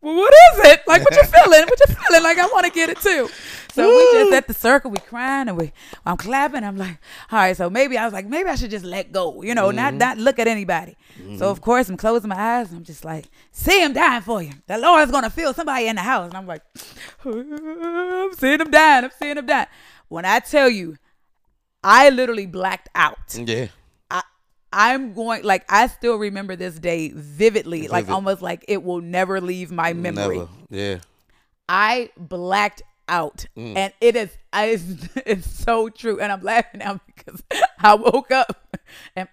well, 0.00 0.14
what 0.14 0.32
is 0.32 0.58
it? 0.66 0.82
Like, 0.86 1.02
what 1.02 1.14
you 1.16 1.22
feeling? 1.24 1.64
What 1.64 1.80
you 1.80 1.94
feeling? 1.94 2.22
Like, 2.22 2.38
I 2.38 2.46
want 2.46 2.66
to 2.66 2.72
get 2.72 2.88
it 2.88 3.00
too. 3.00 3.28
So 3.72 3.88
we 3.88 4.12
just 4.12 4.32
at 4.32 4.48
the 4.48 4.54
circle, 4.54 4.90
we 4.90 4.98
crying 4.98 5.48
and 5.48 5.56
we, 5.56 5.72
I'm 6.04 6.16
clapping. 6.16 6.64
I'm 6.64 6.76
like, 6.76 6.98
all 7.30 7.38
right. 7.38 7.56
So 7.56 7.70
maybe 7.70 7.96
I 7.96 8.04
was 8.04 8.12
like, 8.12 8.26
maybe 8.26 8.48
I 8.48 8.56
should 8.56 8.70
just 8.70 8.84
let 8.84 9.12
go, 9.12 9.42
you 9.42 9.54
know, 9.54 9.70
not 9.70 9.90
mm-hmm. 9.90 9.98
not 9.98 10.18
look 10.18 10.38
at 10.38 10.48
anybody. 10.48 10.96
So 11.16 11.22
mm-hmm. 11.22 11.42
of 11.44 11.60
course 11.60 11.88
I'm 11.88 11.96
closing 11.96 12.28
my 12.28 12.36
eyes. 12.36 12.70
And 12.70 12.78
I'm 12.78 12.84
just 12.84 13.04
like, 13.04 13.26
see 13.52 13.82
him 13.82 13.92
dying 13.92 14.22
for 14.22 14.42
you. 14.42 14.52
The 14.66 14.78
Lord's 14.78 15.12
gonna 15.12 15.30
feel 15.30 15.54
somebody 15.54 15.86
in 15.86 15.96
the 15.96 16.02
house. 16.02 16.28
And 16.28 16.36
I'm 16.36 16.46
like, 16.46 16.62
I'm 17.24 18.32
seeing 18.34 18.60
him 18.60 18.70
dying. 18.70 19.04
I'm 19.04 19.10
seeing 19.16 19.36
him 19.36 19.46
dying. 19.46 19.68
When 20.08 20.24
I 20.24 20.40
tell 20.40 20.68
you, 20.68 20.96
I 21.84 22.10
literally 22.10 22.46
blacked 22.46 22.88
out. 22.94 23.18
Yeah. 23.34 23.68
I 24.72 24.94
I'm 24.94 25.14
going 25.14 25.44
like 25.44 25.64
I 25.68 25.86
still 25.86 26.16
remember 26.16 26.56
this 26.56 26.78
day 26.78 27.10
vividly, 27.14 27.88
like 27.88 28.08
almost 28.08 28.42
like 28.42 28.64
it 28.68 28.82
will 28.82 29.00
never 29.00 29.40
leave 29.40 29.70
my 29.70 29.92
memory. 29.92 30.38
Never. 30.38 30.48
Yeah. 30.70 30.98
I 31.68 32.10
blacked 32.16 32.82
out, 33.08 33.46
Mm. 33.56 33.76
and 33.76 33.92
it 34.00 34.16
is 34.16 34.30
I, 34.52 34.66
it's, 34.66 34.84
it's 35.26 35.50
so 35.50 35.88
true, 35.88 36.20
and 36.20 36.30
I'm 36.30 36.42
laughing 36.42 36.80
now 36.80 37.00
because 37.06 37.42
I 37.78 37.94
woke 37.94 38.30
up 38.30 38.76
and. 39.16 39.28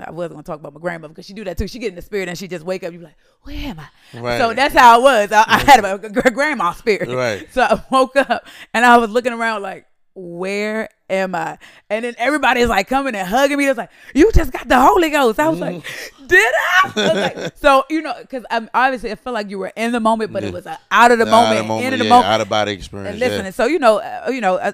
I 0.00 0.12
wasn't 0.12 0.34
gonna 0.34 0.44
talk 0.44 0.60
about 0.60 0.74
my 0.74 0.78
grandmother 0.80 1.12
because 1.12 1.26
she 1.26 1.32
do 1.32 1.42
that 1.42 1.58
too. 1.58 1.66
She 1.66 1.80
get 1.80 1.88
in 1.88 1.96
the 1.96 2.02
spirit 2.02 2.28
and 2.28 2.38
she 2.38 2.46
just 2.46 2.64
wake 2.64 2.84
up. 2.84 2.92
You 2.92 3.00
be 3.00 3.04
like, 3.06 3.16
where 3.42 3.56
am 3.56 3.80
I? 3.80 4.20
Right. 4.20 4.38
So 4.38 4.54
that's 4.54 4.72
how 4.72 5.00
it 5.00 5.02
was. 5.02 5.32
I, 5.32 5.42
I 5.48 5.58
had 5.58 5.84
a, 5.84 5.98
gr- 6.08 6.30
grandma 6.30 6.70
spirit. 6.70 7.08
Right. 7.08 7.52
So 7.52 7.62
I 7.62 7.82
woke 7.90 8.14
up 8.14 8.46
and 8.72 8.84
I 8.84 8.96
was 8.98 9.10
looking 9.10 9.32
around 9.32 9.62
like, 9.62 9.86
where 10.18 10.88
am 11.08 11.34
I? 11.34 11.58
And 11.88 12.04
then 12.04 12.14
everybody 12.18 12.60
is 12.60 12.68
like 12.68 12.88
coming 12.88 13.14
and 13.14 13.26
hugging 13.26 13.56
me. 13.56 13.66
It's 13.68 13.78
like, 13.78 13.90
you 14.14 14.30
just 14.32 14.50
got 14.52 14.68
the 14.68 14.78
Holy 14.80 15.10
Ghost. 15.10 15.38
I 15.38 15.48
was 15.48 15.60
like, 15.60 15.82
did 16.26 16.54
I? 16.54 16.80
I 16.82 16.92
was 16.96 17.36
like- 17.36 17.56
so 17.56 17.84
you 17.88 18.02
know, 18.02 18.14
because 18.20 18.44
obviously 18.74 19.10
it 19.10 19.18
felt 19.20 19.34
like 19.34 19.48
you 19.48 19.58
were 19.58 19.72
in 19.76 19.92
the 19.92 20.00
moment, 20.00 20.32
but 20.32 20.42
it 20.42 20.52
was 20.52 20.66
out 20.66 21.10
of 21.12 21.18
the 21.18 21.26
Out 21.26 21.30
moment, 21.30 21.70
of 21.70 21.80
in 21.82 21.92
of 21.94 21.98
the 22.00 22.04
moment. 22.08 22.26
Out 22.28 22.40
of 22.40 22.48
body 22.48 22.72
experience. 22.72 23.10
And 23.12 23.20
listen, 23.20 23.44
yeah. 23.44 23.50
so 23.52 23.66
you 23.66 23.78
know, 23.78 23.98
uh, 23.98 24.28
you 24.30 24.40
know, 24.40 24.56
uh, 24.56 24.72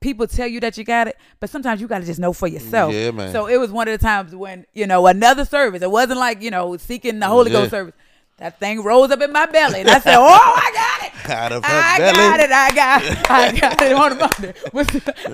people 0.00 0.26
tell 0.26 0.48
you 0.48 0.60
that 0.60 0.78
you 0.78 0.84
got 0.84 1.06
it, 1.08 1.16
but 1.38 1.50
sometimes 1.50 1.80
you 1.80 1.86
got 1.86 2.00
to 2.00 2.06
just 2.06 2.18
know 2.18 2.32
for 2.32 2.48
yourself. 2.48 2.92
Yeah, 2.92 3.10
man. 3.10 3.30
So 3.32 3.46
it 3.46 3.58
was 3.58 3.70
one 3.70 3.88
of 3.88 3.98
the 3.98 4.02
times 4.04 4.34
when 4.34 4.66
you 4.72 4.86
know 4.86 5.06
another 5.06 5.44
service. 5.44 5.82
It 5.82 5.90
wasn't 5.90 6.18
like 6.18 6.40
you 6.42 6.50
know 6.50 6.76
seeking 6.78 7.18
the 7.18 7.26
Holy 7.26 7.50
Yeah. 7.52 7.58
Ghost 7.60 7.70
service. 7.70 7.94
That 8.38 8.60
thing 8.60 8.84
rose 8.84 9.10
up 9.10 9.20
in 9.20 9.32
my 9.32 9.46
belly, 9.46 9.80
and 9.80 9.90
I 9.90 9.98
said, 9.98 10.16
"Oh, 10.16 10.24
I 10.24 10.70
got 10.72 11.06
it! 11.08 11.12
Out 11.30 11.52
of 11.52 11.64
her 11.64 11.70
I 11.70 11.98
belly. 11.98 12.12
got 12.16 12.40
it! 12.40 12.50
I 12.52 12.70
got 12.74 13.02
it! 13.04 13.30
I 13.30 13.52
got 13.60 13.82
it 13.82 13.92
on 13.92 14.18
Monday. 14.18 14.54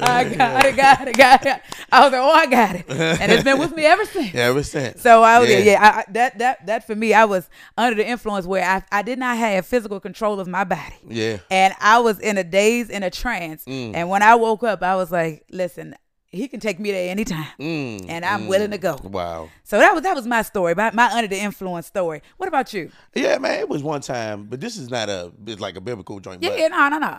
I 0.02 0.24
got 0.34 0.64
it! 0.64 0.76
Got 0.76 1.08
it! 1.08 1.16
Got 1.16 1.46
it!" 1.46 1.60
I 1.92 2.00
was 2.04 2.12
like, 2.12 2.20
"Oh, 2.22 2.30
I 2.30 2.46
got 2.46 2.76
it!" 2.76 2.84
And 2.88 3.30
it's 3.30 3.44
been 3.44 3.58
with 3.58 3.76
me 3.76 3.84
ever 3.84 4.06
since. 4.06 4.32
Yeah, 4.32 4.40
Ever 4.54 4.62
since. 4.62 5.02
So 5.02 5.22
I 5.22 5.38
was 5.38 5.50
yeah, 5.50 5.58
Yeah. 5.58 6.02
I, 6.06 6.12
that 6.12 6.38
that 6.38 6.66
that 6.66 6.86
for 6.86 6.94
me, 6.94 7.12
I 7.12 7.26
was 7.26 7.48
under 7.76 7.94
the 7.94 8.08
influence 8.08 8.46
where 8.46 8.64
I 8.64 8.82
I 8.90 9.02
did 9.02 9.18
not 9.18 9.36
have 9.36 9.66
physical 9.66 10.00
control 10.00 10.40
of 10.40 10.48
my 10.48 10.64
body. 10.64 10.96
Yeah. 11.06 11.38
And 11.50 11.74
I 11.80 11.98
was 11.98 12.18
in 12.20 12.38
a 12.38 12.44
daze, 12.44 12.88
in 12.88 13.02
a 13.02 13.10
trance. 13.10 13.64
Mm. 13.66 13.92
And 13.94 14.08
when 14.08 14.22
I 14.22 14.34
woke 14.34 14.62
up, 14.62 14.82
I 14.82 14.96
was 14.96 15.12
like, 15.12 15.44
listen, 15.50 15.94
he 16.34 16.48
can 16.48 16.60
take 16.60 16.78
me 16.80 16.90
there 16.92 17.10
anytime. 17.10 17.46
Mm, 17.58 18.06
And 18.08 18.24
I'm 18.24 18.46
willing 18.48 18.70
to 18.72 18.78
go. 18.78 18.98
Wow. 19.02 19.48
So 19.62 19.78
that 19.78 19.92
was 19.94 20.02
that 20.02 20.14
was 20.14 20.26
my 20.26 20.42
story, 20.42 20.74
my, 20.74 20.90
my 20.92 21.10
under 21.12 21.28
the 21.28 21.38
influence 21.38 21.86
story. 21.86 22.22
What 22.36 22.48
about 22.48 22.72
you? 22.74 22.90
Yeah, 23.14 23.38
man. 23.38 23.58
It 23.60 23.68
was 23.68 23.82
one 23.82 24.00
time, 24.00 24.44
but 24.44 24.60
this 24.60 24.76
is 24.76 24.90
not 24.90 25.08
a. 25.08 25.32
It's 25.46 25.60
like 25.60 25.76
a 25.76 25.80
biblical 25.80 26.20
joint. 26.20 26.42
Yeah, 26.42 26.54
yeah, 26.56 26.68
no, 26.68 26.88
no, 26.88 26.98
no. 26.98 27.18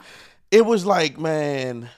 it 0.52 0.66
was 0.66 0.86
like, 0.86 1.18
man, 1.20 1.90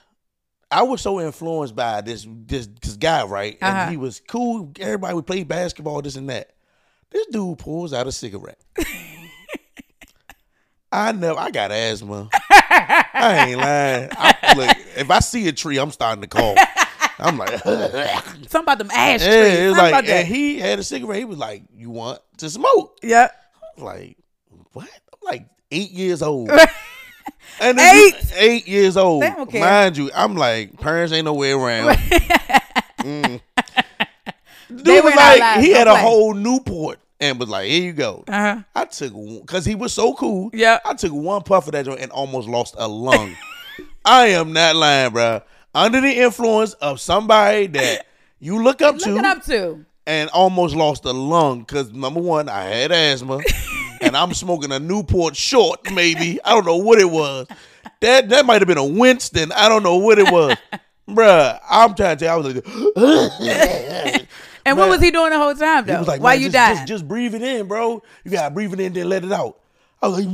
I 0.70 0.82
was 0.82 1.00
so 1.00 1.20
influenced 1.20 1.74
by 1.76 2.00
this 2.02 2.26
this 2.46 2.68
this 2.82 2.96
guy, 2.96 3.24
right? 3.24 3.58
And 3.60 3.76
Uh-huh. 3.76 3.90
he 3.90 3.96
was 3.96 4.20
cool. 4.28 4.72
Everybody 4.80 5.14
would 5.14 5.26
play 5.26 5.44
basketball, 5.44 6.02
this 6.02 6.16
and 6.16 6.28
that. 6.30 6.50
This 7.10 7.26
dude 7.28 7.58
pulls 7.58 7.92
out 7.94 8.06
a 8.06 8.12
cigarette. 8.12 8.60
I 10.90 11.12
never. 11.12 11.38
I 11.38 11.50
got 11.50 11.70
asthma. 11.70 12.28
I 12.32 13.46
ain't 13.48 13.60
lying. 13.60 14.08
I, 14.12 14.54
look, 14.56 14.76
if 14.96 15.10
I 15.10 15.18
see 15.20 15.46
a 15.48 15.52
tree, 15.52 15.78
I'm 15.78 15.90
starting 15.90 16.22
to 16.22 16.28
cough. 16.28 16.56
I'm 17.18 17.36
like, 17.38 17.50
yeah. 17.64 18.20
Something 18.48 18.60
about 18.62 18.78
them 18.78 18.90
ash 18.92 19.22
trees. 19.22 19.34
It 19.34 19.68
was 19.68 19.76
Something 19.76 19.76
like, 19.76 19.90
about 19.90 20.06
that. 20.06 20.26
he 20.26 20.58
had 20.58 20.78
a 20.78 20.82
cigarette. 20.82 21.18
He 21.18 21.24
was 21.24 21.38
like, 21.38 21.64
"You 21.74 21.90
want 21.90 22.20
to 22.38 22.48
smoke?" 22.48 22.98
yeah. 23.02 23.28
I'm 23.76 23.84
like, 23.84 24.16
what? 24.72 24.88
I'm 25.12 25.18
like 25.22 25.46
eight 25.70 25.90
years 25.90 26.22
old. 26.22 26.50
And 27.60 27.78
Eight? 27.78 28.14
eight 28.36 28.68
years 28.68 28.96
old. 28.96 29.22
They 29.22 29.30
don't 29.30 29.50
care. 29.50 29.60
Mind 29.60 29.96
you, 29.96 30.10
I'm 30.14 30.36
like, 30.36 30.78
parents 30.78 31.12
ain't 31.12 31.24
nowhere 31.24 31.56
around. 31.56 31.96
mm. 32.98 33.40
Dude 34.68 34.84
They 34.84 35.00
was 35.00 35.14
like, 35.14 35.60
he 35.60 35.70
had 35.70 35.88
a 35.88 35.96
whole 35.96 36.34
Newport 36.34 37.00
and 37.20 37.38
was 37.40 37.48
like, 37.48 37.68
here 37.68 37.82
you 37.82 37.92
go. 37.92 38.22
Uh-huh. 38.28 38.62
I 38.74 38.84
took, 38.84 39.12
one 39.12 39.40
because 39.40 39.64
he 39.64 39.74
was 39.74 39.92
so 39.92 40.14
cool. 40.14 40.50
Yeah. 40.52 40.78
I 40.84 40.94
took 40.94 41.12
one 41.12 41.42
puff 41.42 41.66
of 41.66 41.72
that 41.72 41.84
joint 41.84 42.00
and 42.00 42.12
almost 42.12 42.48
lost 42.48 42.76
a 42.78 42.86
lung. 42.86 43.34
I 44.04 44.28
am 44.28 44.52
not 44.52 44.76
lying, 44.76 45.12
bro. 45.12 45.40
Under 45.78 46.00
the 46.00 46.12
influence 46.12 46.72
of 46.74 47.00
somebody 47.00 47.68
that 47.68 48.06
you 48.40 48.60
look 48.62 48.82
up 48.82 48.98
to 48.98 49.10
Looking 49.10 49.24
up 49.24 49.44
to. 49.44 49.84
and 50.08 50.28
almost 50.30 50.74
lost 50.74 51.04
a 51.04 51.12
lung 51.12 51.60
because 51.60 51.92
number 51.92 52.18
one, 52.20 52.48
I 52.48 52.64
had 52.64 52.90
asthma, 52.90 53.38
and 54.00 54.16
I'm 54.16 54.34
smoking 54.34 54.72
a 54.72 54.80
Newport 54.80 55.36
short, 55.36 55.88
maybe. 55.92 56.40
I 56.44 56.50
don't 56.50 56.66
know 56.66 56.78
what 56.78 56.98
it 56.98 57.08
was. 57.08 57.46
That 58.00 58.28
that 58.30 58.44
might 58.44 58.60
have 58.60 58.66
been 58.66 58.76
a 58.76 58.84
Winston. 58.84 59.52
I 59.52 59.68
don't 59.68 59.84
know 59.84 59.98
what 59.98 60.18
it 60.18 60.30
was. 60.32 60.56
Bruh, 61.08 61.60
I'm 61.70 61.94
trying 61.94 62.16
to 62.18 62.24
tell 62.24 62.42
you, 62.42 62.52
I 62.52 62.56
was 62.96 62.96
like, 62.96 64.26
And 64.66 64.76
what 64.76 64.88
was 64.90 65.00
he 65.00 65.10
doing 65.12 65.30
the 65.30 65.38
whole 65.38 65.54
time 65.54 65.86
though? 65.86 65.92
he 65.94 65.98
was 66.00 66.08
like, 66.08 66.20
Why 66.20 66.34
"Man, 66.34 66.42
you 66.42 66.46
just, 66.48 66.54
dying? 66.54 66.74
Just, 66.78 66.88
just 66.88 67.08
breathe 67.08 67.34
it 67.34 67.42
in, 67.42 67.68
bro. 67.68 68.02
You 68.24 68.30
gotta 68.32 68.52
breathe 68.52 68.72
it 68.74 68.80
in, 68.80 68.92
then 68.92 69.08
let 69.08 69.24
it 69.24 69.30
out. 69.32 69.58
I 70.02 70.08
was 70.08 70.24
like, 70.24 70.28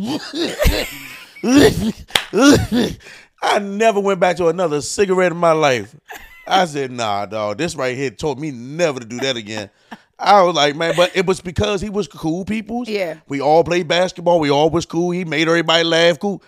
I 3.44 3.58
never 3.58 4.00
went 4.00 4.20
back 4.20 4.36
to 4.38 4.48
another 4.48 4.80
cigarette 4.80 5.32
in 5.32 5.38
my 5.38 5.52
life. 5.52 5.94
I 6.46 6.64
said, 6.64 6.90
nah, 6.90 7.26
dog, 7.26 7.58
this 7.58 7.76
right 7.76 7.96
here 7.96 8.10
told 8.10 8.40
me 8.40 8.50
never 8.50 9.00
to 9.00 9.06
do 9.06 9.18
that 9.18 9.36
again. 9.36 9.70
I 10.18 10.42
was 10.42 10.54
like, 10.54 10.76
man, 10.76 10.94
but 10.96 11.16
it 11.16 11.26
was 11.26 11.40
because 11.40 11.80
he 11.80 11.90
was 11.90 12.08
cool 12.08 12.44
people. 12.44 12.84
Yeah. 12.86 13.20
We 13.28 13.40
all 13.40 13.64
played 13.64 13.88
basketball. 13.88 14.40
We 14.40 14.50
all 14.50 14.70
was 14.70 14.86
cool. 14.86 15.10
He 15.10 15.24
made 15.24 15.48
everybody 15.48 15.84
laugh 15.84 16.18
cool. 16.18 16.42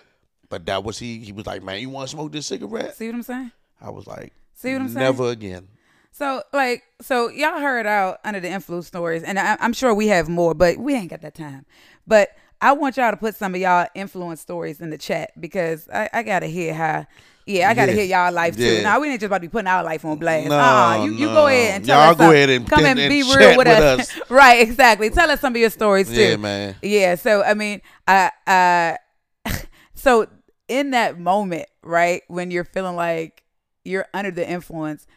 But 0.49 0.65
that 0.65 0.83
was 0.83 0.97
he. 0.97 1.19
He 1.19 1.31
was 1.31 1.45
like, 1.45 1.63
man, 1.63 1.81
you 1.81 1.89
want 1.89 2.09
to 2.09 2.11
smoke 2.15 2.31
this 2.31 2.47
cigarette? 2.47 2.95
See 2.95 3.07
what 3.07 3.15
I'm 3.15 3.23
saying? 3.23 3.51
I 3.81 3.89
was 3.89 4.07
like, 4.07 4.33
See 4.53 4.73
what 4.73 4.81
I'm 4.81 4.89
saying? 4.89 5.03
Never 5.03 5.29
again. 5.29 5.67
So 6.11 6.41
like, 6.51 6.83
so 6.99 7.29
y'all 7.29 7.59
heard 7.59 7.85
out 7.85 8.19
under 8.23 8.39
the 8.39 8.49
influence 8.49 8.87
stories, 8.87 9.21
and 9.21 9.37
I, 9.37 9.55
I'm 9.59 9.73
sure 9.73 9.93
we 9.93 10.07
have 10.07 10.27
more, 10.27 10.55
but 10.55 10.77
we 10.77 10.95
ain't 10.95 11.11
got 11.11 11.21
that 11.21 11.35
time. 11.35 11.65
But 12.07 12.29
I 12.61 12.71
want 12.73 12.97
y'all 12.97 13.11
to 13.11 13.17
put 13.17 13.35
some 13.35 13.53
of 13.55 13.61
y'all 13.61 13.87
influence 13.93 14.41
stories 14.41 14.81
in 14.81 14.89
the 14.89 14.97
chat 14.97 15.31
because 15.39 15.87
I, 15.89 16.09
I 16.13 16.23
gotta 16.23 16.47
hear 16.47 16.73
how. 16.73 17.05
Yeah, 17.45 17.69
I 17.69 17.73
gotta 17.75 17.93
Yeah. 17.93 17.97
hear 18.01 18.05
y'all 18.17 18.33
life 18.33 18.57
too. 18.57 18.63
Yeah. 18.63 18.81
Now 18.81 18.99
we 18.99 19.07
ain't 19.09 19.21
just 19.21 19.27
about 19.27 19.37
to 19.37 19.41
be 19.41 19.47
putting 19.47 19.67
our 19.67 19.81
life 19.83 20.03
on 20.03 20.17
blast. 20.17 20.49
No, 20.49 20.57
uh, 20.59 21.05
you, 21.05 21.13
you 21.13 21.27
no. 21.27 21.33
go 21.33 21.47
ahead 21.47 21.75
and 21.77 21.85
tell 21.85 22.01
Y'all 22.01 22.11
us. 22.11 22.17
go 22.17 22.31
ahead 22.31 22.49
and- 22.49 22.67
come 22.69 22.79
and- 22.79 22.87
and, 22.87 22.99
and 22.99 23.09
be 23.09 23.23
chat 23.23 23.37
real 23.39 23.49
with, 23.57 23.67
with 23.67 23.77
us. 23.77 23.99
us. 24.17 24.19
right, 24.29 24.59
exactly. 24.61 25.09
Tell 25.09 25.31
us 25.31 25.39
some 25.39 25.53
of 25.53 25.61
your 25.61 25.69
stories 25.69 26.09
too. 26.09 26.15
Yeah, 26.15 26.35
man. 26.35 26.75
Yeah. 26.81 27.15
So 27.15 27.43
I 27.43 27.53
mean, 27.53 27.81
I 28.05 28.97
uh, 29.45 29.53
so 29.95 30.27
in 30.67 30.91
that 30.91 31.19
moment, 31.19 31.67
right 31.83 32.21
when 32.27 32.51
you're 32.51 32.65
feeling 32.65 32.97
like 32.97 33.43
you're 33.85 34.07
under 34.13 34.31
the 34.31 34.45
influence, 34.49 35.07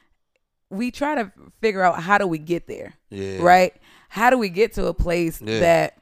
we 0.70 0.92
try 0.92 1.16
to 1.16 1.32
figure 1.60 1.82
out 1.82 2.00
how 2.00 2.16
do 2.18 2.28
we 2.28 2.38
get 2.38 2.68
there, 2.68 2.94
Yeah. 3.08 3.38
right? 3.40 3.74
How 4.08 4.30
do 4.30 4.38
we 4.38 4.50
get 4.50 4.74
to 4.74 4.86
a 4.86 4.94
place 4.94 5.42
Yeah. 5.42 5.58
that 5.60 5.99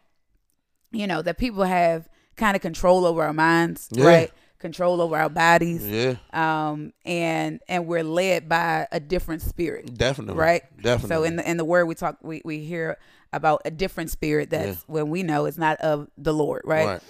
you 0.92 1.06
know 1.06 1.22
that 1.22 1.38
people 1.38 1.64
have 1.64 2.08
kind 2.36 2.54
of 2.56 2.62
control 2.62 3.04
over 3.04 3.22
our 3.22 3.32
minds, 3.32 3.88
Yeah. 3.92 4.04
right? 4.06 4.32
Control 4.58 5.00
over 5.00 5.16
our 5.16 5.28
bodies, 5.28 5.86
Yeah. 5.86 6.16
um, 6.32 6.92
and 7.04 7.60
and 7.68 7.86
we're 7.86 8.02
led 8.02 8.48
by 8.48 8.88
a 8.90 8.98
different 8.98 9.42
spirit 9.42 9.94
Definitely. 9.96 10.34
right? 10.40 10.62
Definitely. 10.82 11.08
So 11.16 11.22
in 11.22 11.36
the 11.36 11.48
in 11.50 11.56
the 11.58 11.64
word 11.64 11.86
we 11.86 11.94
talk 11.94 12.18
we, 12.22 12.42
we 12.44 12.58
hear 12.60 12.98
about 13.32 13.62
a 13.64 13.70
different 13.70 14.10
spirit 14.10 14.50
that's 14.50 14.82
when 14.88 15.10
we 15.10 15.22
know 15.22 15.44
it's 15.44 15.58
not 15.58 15.78
of 15.80 16.08
the 16.16 16.32
Lord, 16.34 16.62
right? 16.64 16.86
Right. 16.86 17.02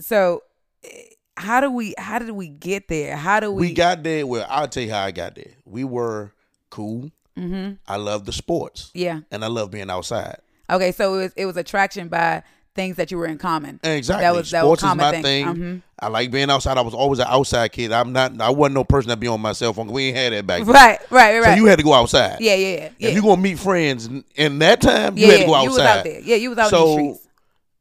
So 0.00 0.42
eh, 0.84 0.88
how 1.36 1.60
do 1.60 1.68
we 1.70 1.94
how 1.98 2.20
did 2.20 2.30
we 2.30 2.48
get 2.48 2.86
there? 2.86 3.16
How 3.16 3.40
do 3.40 3.50
we, 3.50 3.68
we 3.68 3.72
got 3.74 4.04
there. 4.04 4.24
Well, 4.24 4.46
I'll 4.48 4.68
tell 4.68 4.84
you 4.84 4.92
how 4.92 5.02
I 5.04 5.10
got 5.10 5.34
there. 5.34 5.52
We 5.64 5.82
were 5.82 6.32
cool. 6.70 7.10
hmm 7.36 7.72
I 7.88 7.96
love 7.96 8.24
the 8.24 8.32
sports, 8.32 8.92
Yeah. 8.94 9.20
and 9.32 9.44
I 9.44 9.48
love 9.48 9.72
being 9.72 9.90
outside. 9.90 10.38
Okay, 10.70 10.92
so 10.92 11.14
it 11.14 11.16
was 11.22 11.32
it 11.36 11.46
was 11.46 11.56
attraction 11.56 12.06
by 12.08 12.44
things 12.74 12.96
that 12.96 13.10
you 13.10 13.18
were 13.18 13.26
in 13.26 13.38
common. 13.38 13.78
Exactly. 13.82 14.22
That 14.24 14.34
was 14.34 14.50
that 14.50 14.64
was 14.66 14.80
Sports 14.80 14.92
is 14.92 14.96
my 14.96 15.10
thing. 15.12 15.22
thing. 15.22 15.46
Mhm. 15.46 15.82
I 16.00 16.08
like 16.08 16.30
being 16.30 16.50
outside. 16.50 16.76
I 16.76 16.80
was 16.82 16.92
always 16.94 17.18
an 17.20 17.26
outside 17.28 17.72
kid. 17.72 17.92
I'm 17.92 18.12
not. 18.12 18.40
I 18.40 18.50
wasn't 18.50 18.74
no 18.74 18.84
person 18.84 19.08
that 19.10 19.20
be 19.20 19.28
on 19.28 19.40
my 19.40 19.52
cell 19.52 19.72
phone. 19.72 19.86
We 19.88 20.04
ain't 20.08 20.16
had 20.16 20.32
that 20.32 20.46
back 20.46 20.64
then. 20.64 20.72
Right, 20.74 20.98
right, 21.10 21.38
right. 21.38 21.44
So 21.44 21.54
you 21.54 21.66
had 21.66 21.78
to 21.78 21.84
go 21.84 21.92
outside. 21.94 22.40
yeah, 22.40 22.54
yeah, 22.54 22.68
yeah. 22.76 22.88
yeah. 22.98 23.08
If 23.08 23.14
you 23.14 23.22
gonna 23.22 23.40
meet 23.40 23.58
friends 23.58 24.06
in, 24.06 24.24
in 24.34 24.58
that 24.58 24.80
time, 24.80 25.16
yeah, 25.16 25.26
you 25.26 25.32
had 25.32 25.40
to 25.40 25.46
go 25.46 25.54
outside. 25.54 25.64
you 25.64 25.70
was 25.70 25.78
out 25.80 26.04
there. 26.04 26.20
Yeah, 26.20 26.36
you 26.36 26.48
was 26.50 26.58
out 26.58 26.64
in 26.66 26.70
So- 26.70 26.86
the 26.86 26.92
streets. 26.94 27.20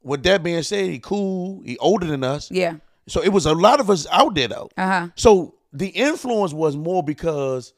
With 0.05 0.23
that 0.23 0.43
being 0.43 0.61
said, 0.63 0.85
he 0.89 0.99
cool. 0.99 1.61
He 1.63 1.77
older 1.77 2.05
than 2.05 2.23
us. 2.25 2.51
Yeah. 2.51 2.73
So 3.07 3.21
it 3.23 3.29
was 3.29 3.45
a 3.45 3.53
lot 3.53 3.79
of 3.79 3.89
us 3.89 4.05
out 4.11 4.35
there 4.35 4.49
though. 4.49 4.69
Uh 4.77 4.87
huh. 4.87 5.07
So 5.15 5.55
the 5.71 5.87
influence 5.87 6.51
was 6.53 6.75
more 6.75 7.01
because 7.01 7.73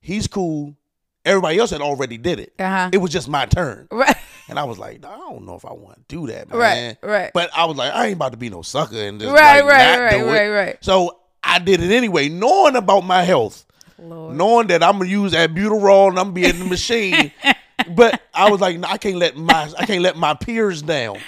he's 0.00 0.26
cool. 0.26 0.74
Everybody 1.26 1.58
else 1.58 1.70
had 1.70 1.82
already 1.82 2.16
did 2.16 2.40
it. 2.40 2.54
Uh 2.58 2.68
huh. 2.68 2.90
It 2.92 2.98
was 2.98 3.10
just 3.12 3.28
my 3.28 3.44
turn. 3.46 3.86
Right. 3.92 4.16
And 4.48 4.58
I 4.58 4.64
was 4.64 4.78
like, 4.78 5.04
I 5.04 5.16
don't 5.16 5.44
know 5.44 5.54
if 5.56 5.64
I 5.64 5.72
want 5.72 5.96
to 5.96 6.16
do 6.16 6.26
that, 6.28 6.48
man. 6.48 6.58
Right, 6.58 6.96
right. 7.02 7.30
But 7.34 7.50
I 7.54 7.66
was 7.66 7.76
like, 7.76 7.92
I 7.92 8.06
ain't 8.06 8.14
about 8.16 8.32
to 8.32 8.38
be 8.38 8.48
no 8.50 8.62
sucker 8.62 8.96
and 8.96 9.20
just 9.20 9.32
Right, 9.32 9.62
like, 9.62 9.72
right, 9.72 10.00
right, 10.00 10.24
right, 10.24 10.48
right. 10.48 10.78
So 10.80 11.18
I 11.44 11.58
did 11.58 11.82
it 11.82 11.90
anyway, 11.94 12.28
knowing 12.28 12.74
about 12.76 13.02
my 13.02 13.22
health, 13.22 13.66
Lord. 13.98 14.36
knowing 14.36 14.66
that 14.68 14.82
I'm 14.82 14.98
gonna 14.98 15.10
use 15.10 15.32
albuterol 15.34 16.08
and 16.10 16.18
I'm 16.18 16.26
gonna 16.26 16.32
be 16.32 16.44
in 16.44 16.58
the 16.58 16.64
machine. 16.64 17.30
but 17.90 18.20
I 18.34 18.50
was 18.50 18.60
like, 18.60 18.78
no, 18.78 18.88
I 18.88 18.96
can't 18.98 19.16
let 19.16 19.36
my 19.36 19.70
I 19.78 19.84
can't 19.86 20.02
let 20.02 20.16
my 20.16 20.34
peers 20.34 20.82
down. 20.82 21.18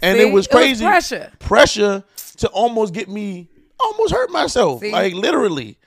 And 0.00 0.16
See? 0.18 0.22
it 0.22 0.32
was 0.32 0.46
It 0.46 0.52
was 0.52 0.62
crazy 0.62 0.84
pressure. 0.84 1.32
pressure 1.38 2.04
to 2.38 2.48
almost 2.48 2.92
get 2.94 3.08
me 3.08 3.48
almost 3.80 4.12
hurt 4.12 4.30
myself, 4.30 4.80
See? 4.80 4.92
like 4.92 5.14
literally. 5.14 5.78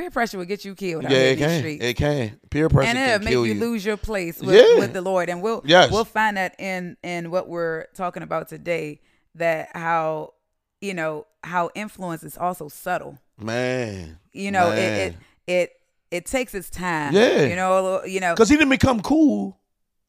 Peer 0.00 0.10
pressure 0.10 0.38
will 0.38 0.46
get 0.46 0.64
you 0.64 0.74
killed 0.74 1.02
Yeah, 1.02 1.10
it 1.10 1.36
can. 1.38 1.58
streets. 1.58 1.84
It 1.84 1.94
can. 1.94 2.40
Peer 2.48 2.70
pressure 2.70 2.88
and 2.88 2.98
it'll 2.98 3.22
make 3.22 3.32
you, 3.32 3.44
you. 3.44 3.60
lose 3.60 3.84
your 3.84 3.98
place 3.98 4.40
with, 4.40 4.54
Yeah. 4.54 4.78
with 4.78 4.94
the 4.94 5.02
Lord. 5.02 5.28
And 5.28 5.42
we'll 5.42 5.60
Yes. 5.66 5.90
we'll 5.90 6.06
find 6.06 6.38
that 6.38 6.54
in 6.58 6.96
in 7.02 7.30
what 7.30 7.48
we're 7.48 7.84
talking 7.94 8.22
about 8.22 8.48
today. 8.48 9.00
That 9.34 9.68
how 9.74 10.32
you 10.80 10.94
know 10.94 11.26
how 11.44 11.68
influence 11.74 12.22
is 12.22 12.38
also 12.38 12.68
subtle. 12.68 13.18
Man. 13.38 14.18
You 14.32 14.50
know, 14.52 14.70
it, 14.72 14.76
Man. 14.76 15.00
it 15.00 15.16
it 15.46 15.72
it 16.10 16.24
takes 16.26 16.54
its 16.54 16.70
time. 16.70 17.12
Yeah. 17.12 17.42
You 17.42 17.56
know, 17.56 18.02
you 18.06 18.20
know. 18.20 18.32
Because 18.34 18.48
he 18.48 18.56
didn't 18.56 18.70
become 18.70 19.00
cool 19.02 19.58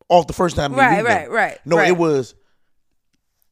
off 0.08 0.26
the 0.28 0.34
first 0.34 0.56
time. 0.56 0.74
Right, 0.74 1.04
right, 1.04 1.30
right, 1.30 1.60
No, 1.66 1.76
right. 1.78 1.90
it 1.90 1.98
was 1.98 2.34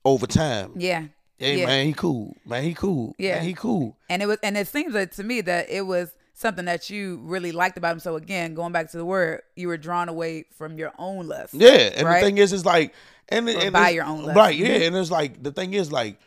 over 0.06 0.26
time. 0.26 0.72
Yeah. 0.78 1.04
Hey 1.38 1.60
yeah. 1.60 1.66
man, 1.68 1.86
he 1.86 1.94
cool. 1.94 2.36
Man, 2.46 2.64
he 2.64 2.74
cool. 2.74 3.14
Yeah. 3.18 3.36
man, 3.36 3.44
he 3.46 3.54
cool. 3.54 3.98
And 4.10 4.22
it 4.22 4.26
was, 4.26 4.38
and 4.42 4.58
it 4.58 4.68
seems 4.68 4.94
like 4.94 5.12
to 5.16 5.24
me 5.24 5.42
that 5.42 5.70
it 5.70 5.82
was 5.82 6.14
something 6.40 6.66
that 6.66 6.90
you 6.90 7.20
really 7.24 7.52
liked 7.52 7.78
about 7.78 7.92
him. 7.94 8.00
So 8.00 8.16
again, 8.16 8.54
going 8.54 8.72
back 8.72 8.90
to 8.92 8.98
the 8.98 9.04
word, 9.06 9.42
you 9.56 9.68
were 9.68 9.78
drawn 9.78 10.08
away 10.08 10.46
from 10.58 10.78
your 10.78 10.94
own 10.98 11.28
lust. 11.28 11.54
Yeah, 11.54 11.70
and 11.70 12.08
Right. 12.08 12.22
the 12.22 12.26
thing 12.26 12.38
is, 12.38 12.54
it's 12.54 12.66
like, 12.66 12.94
and, 13.28 13.48
Or 13.50 13.60
and 13.60 13.74
by 13.74 13.90
your 13.90 14.06
own 14.06 14.24
lust. 14.24 14.38
right? 14.38 14.56
Yeah, 14.56 14.70
Mhm. 14.80 14.88
and 14.88 14.96
it's 14.96 15.12
like 15.12 15.44
the 15.44 15.52
thing 15.52 15.74
is 15.74 15.92
like 15.92 16.18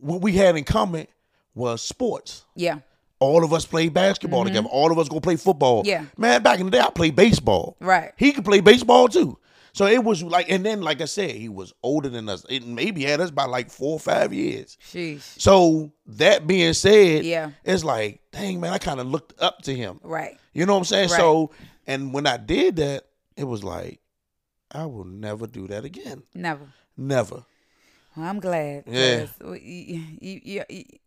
what 0.00 0.20
we 0.20 0.32
had 0.32 0.56
in 0.56 0.64
common 0.64 1.06
was 1.54 1.80
sports. 1.80 2.44
Yeah. 2.54 2.78
All 3.18 3.44
of 3.44 3.52
us 3.52 3.64
played 3.64 3.94
basketball 3.94 4.44
together. 4.44 4.68
All 4.68 4.92
of 4.92 4.98
us 4.98 5.08
go 5.08 5.20
play 5.20 5.36
football. 5.36 5.80
Mm-hmm. 5.82 5.88
Yeah. 5.88 6.04
man. 6.18 6.42
Back 6.42 6.58
in 6.60 6.66
the 6.66 6.72
day, 6.72 6.80
I 6.80 6.90
played 6.90 7.16
baseball. 7.16 7.76
Right. 7.80 8.12
He 8.16 8.32
could 8.32 8.44
play 8.44 8.60
baseball 8.60 9.08
too. 9.08 9.38
So 9.76 9.84
it 9.86 10.02
was 10.02 10.22
like, 10.22 10.50
and 10.50 10.64
then 10.64 10.80
like 10.80 11.02
I 11.02 11.04
said, 11.04 11.32
he 11.32 11.50
was 11.50 11.74
older 11.82 12.08
than 12.08 12.30
us. 12.30 12.46
It 12.48 12.66
maybe 12.66 13.04
had 13.04 13.20
us 13.20 13.30
by 13.30 13.44
like 13.44 13.70
four 13.70 13.92
or 13.92 14.00
five 14.00 14.32
years. 14.32 14.78
Sheesh. 14.90 15.20
So 15.38 15.92
that 16.06 16.46
being 16.46 16.72
said, 16.72 17.26
Yeah. 17.26 17.50
it's 17.62 17.84
like, 17.84 18.22
dang 18.32 18.58
man, 18.58 18.72
I 18.72 18.78
kind 18.78 19.00
of 19.00 19.06
looked 19.06 19.38
up 19.38 19.60
to 19.64 19.74
him. 19.74 20.00
Right. 20.02 20.38
You 20.54 20.64
know 20.64 20.72
what 20.72 20.78
I'm 20.78 20.84
saying? 20.86 21.10
Right. 21.10 21.18
So, 21.18 21.50
and 21.86 22.14
when 22.14 22.26
I 22.26 22.38
did 22.38 22.76
that, 22.76 23.04
it 23.36 23.44
was 23.44 23.62
like, 23.62 24.00
I 24.70 24.86
will 24.86 25.04
never 25.04 25.46
do 25.46 25.66
that 25.68 25.84
again. 25.84 26.22
Never. 26.34 26.68
Never. 26.96 27.44
Well, 28.16 28.26
I'm 28.26 28.40
glad. 28.40 28.84
Yeah. 28.86 29.26
'cause 29.38 29.60
You, 29.60 30.02
you, 30.20 30.62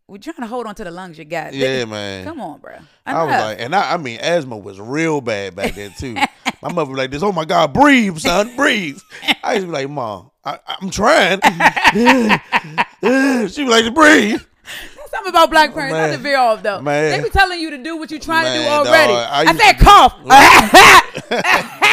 we're 0.06 0.18
trying 0.18 0.36
to 0.36 0.46
hold 0.46 0.66
on 0.66 0.74
to 0.76 0.84
the 0.84 0.90
lungs 0.92 1.18
you 1.18 1.24
got. 1.24 1.52
Yeah, 1.54 1.84
man. 1.84 2.24
Come 2.24 2.40
on, 2.40 2.60
bro. 2.60 2.76
I 3.04 3.24
was 3.24 3.32
like, 3.32 3.60
and 3.60 3.74
I, 3.74 3.94
I 3.94 3.96
mean, 3.96 4.20
asthma 4.20 4.56
was 4.56 4.78
real 4.80 5.20
bad 5.20 5.56
back 5.56 5.74
then 5.74 5.92
too. 5.98 6.14
My 6.62 6.72
mother 6.72 6.90
was 6.90 6.98
like 6.98 7.10
this. 7.10 7.22
Oh 7.22 7.32
my 7.32 7.44
God, 7.44 7.72
breathe, 7.72 8.18
son, 8.18 8.54
breathe. 8.54 9.00
I 9.42 9.54
used 9.54 9.64
to 9.64 9.68
be 9.68 9.72
like, 9.72 9.90
Mom, 9.90 10.30
I, 10.44 10.58
I'm 10.66 10.90
trying. 10.90 11.40
she 13.48 13.64
was 13.64 13.70
like, 13.70 13.84
to 13.86 13.90
breathe. 13.92 14.40
something 15.10 15.30
about 15.30 15.50
black 15.50 15.74
parents. 15.74 15.92
Man. 15.92 16.10
Not 16.10 16.16
to 16.16 16.22
veer 16.22 16.38
off 16.38 16.62
though. 16.62 16.80
Man. 16.80 17.10
They 17.10 17.20
be 17.24 17.30
telling 17.30 17.58
you 17.60 17.70
to 17.70 17.78
do 17.82 17.96
what 17.96 18.10
you're 18.12 18.20
trying 18.20 18.44
to 18.46 18.52
do 18.62 18.68
already. 18.68 19.14
I 19.14 19.46
I, 19.48 19.56
said 19.56 19.78
cough. 19.80 20.14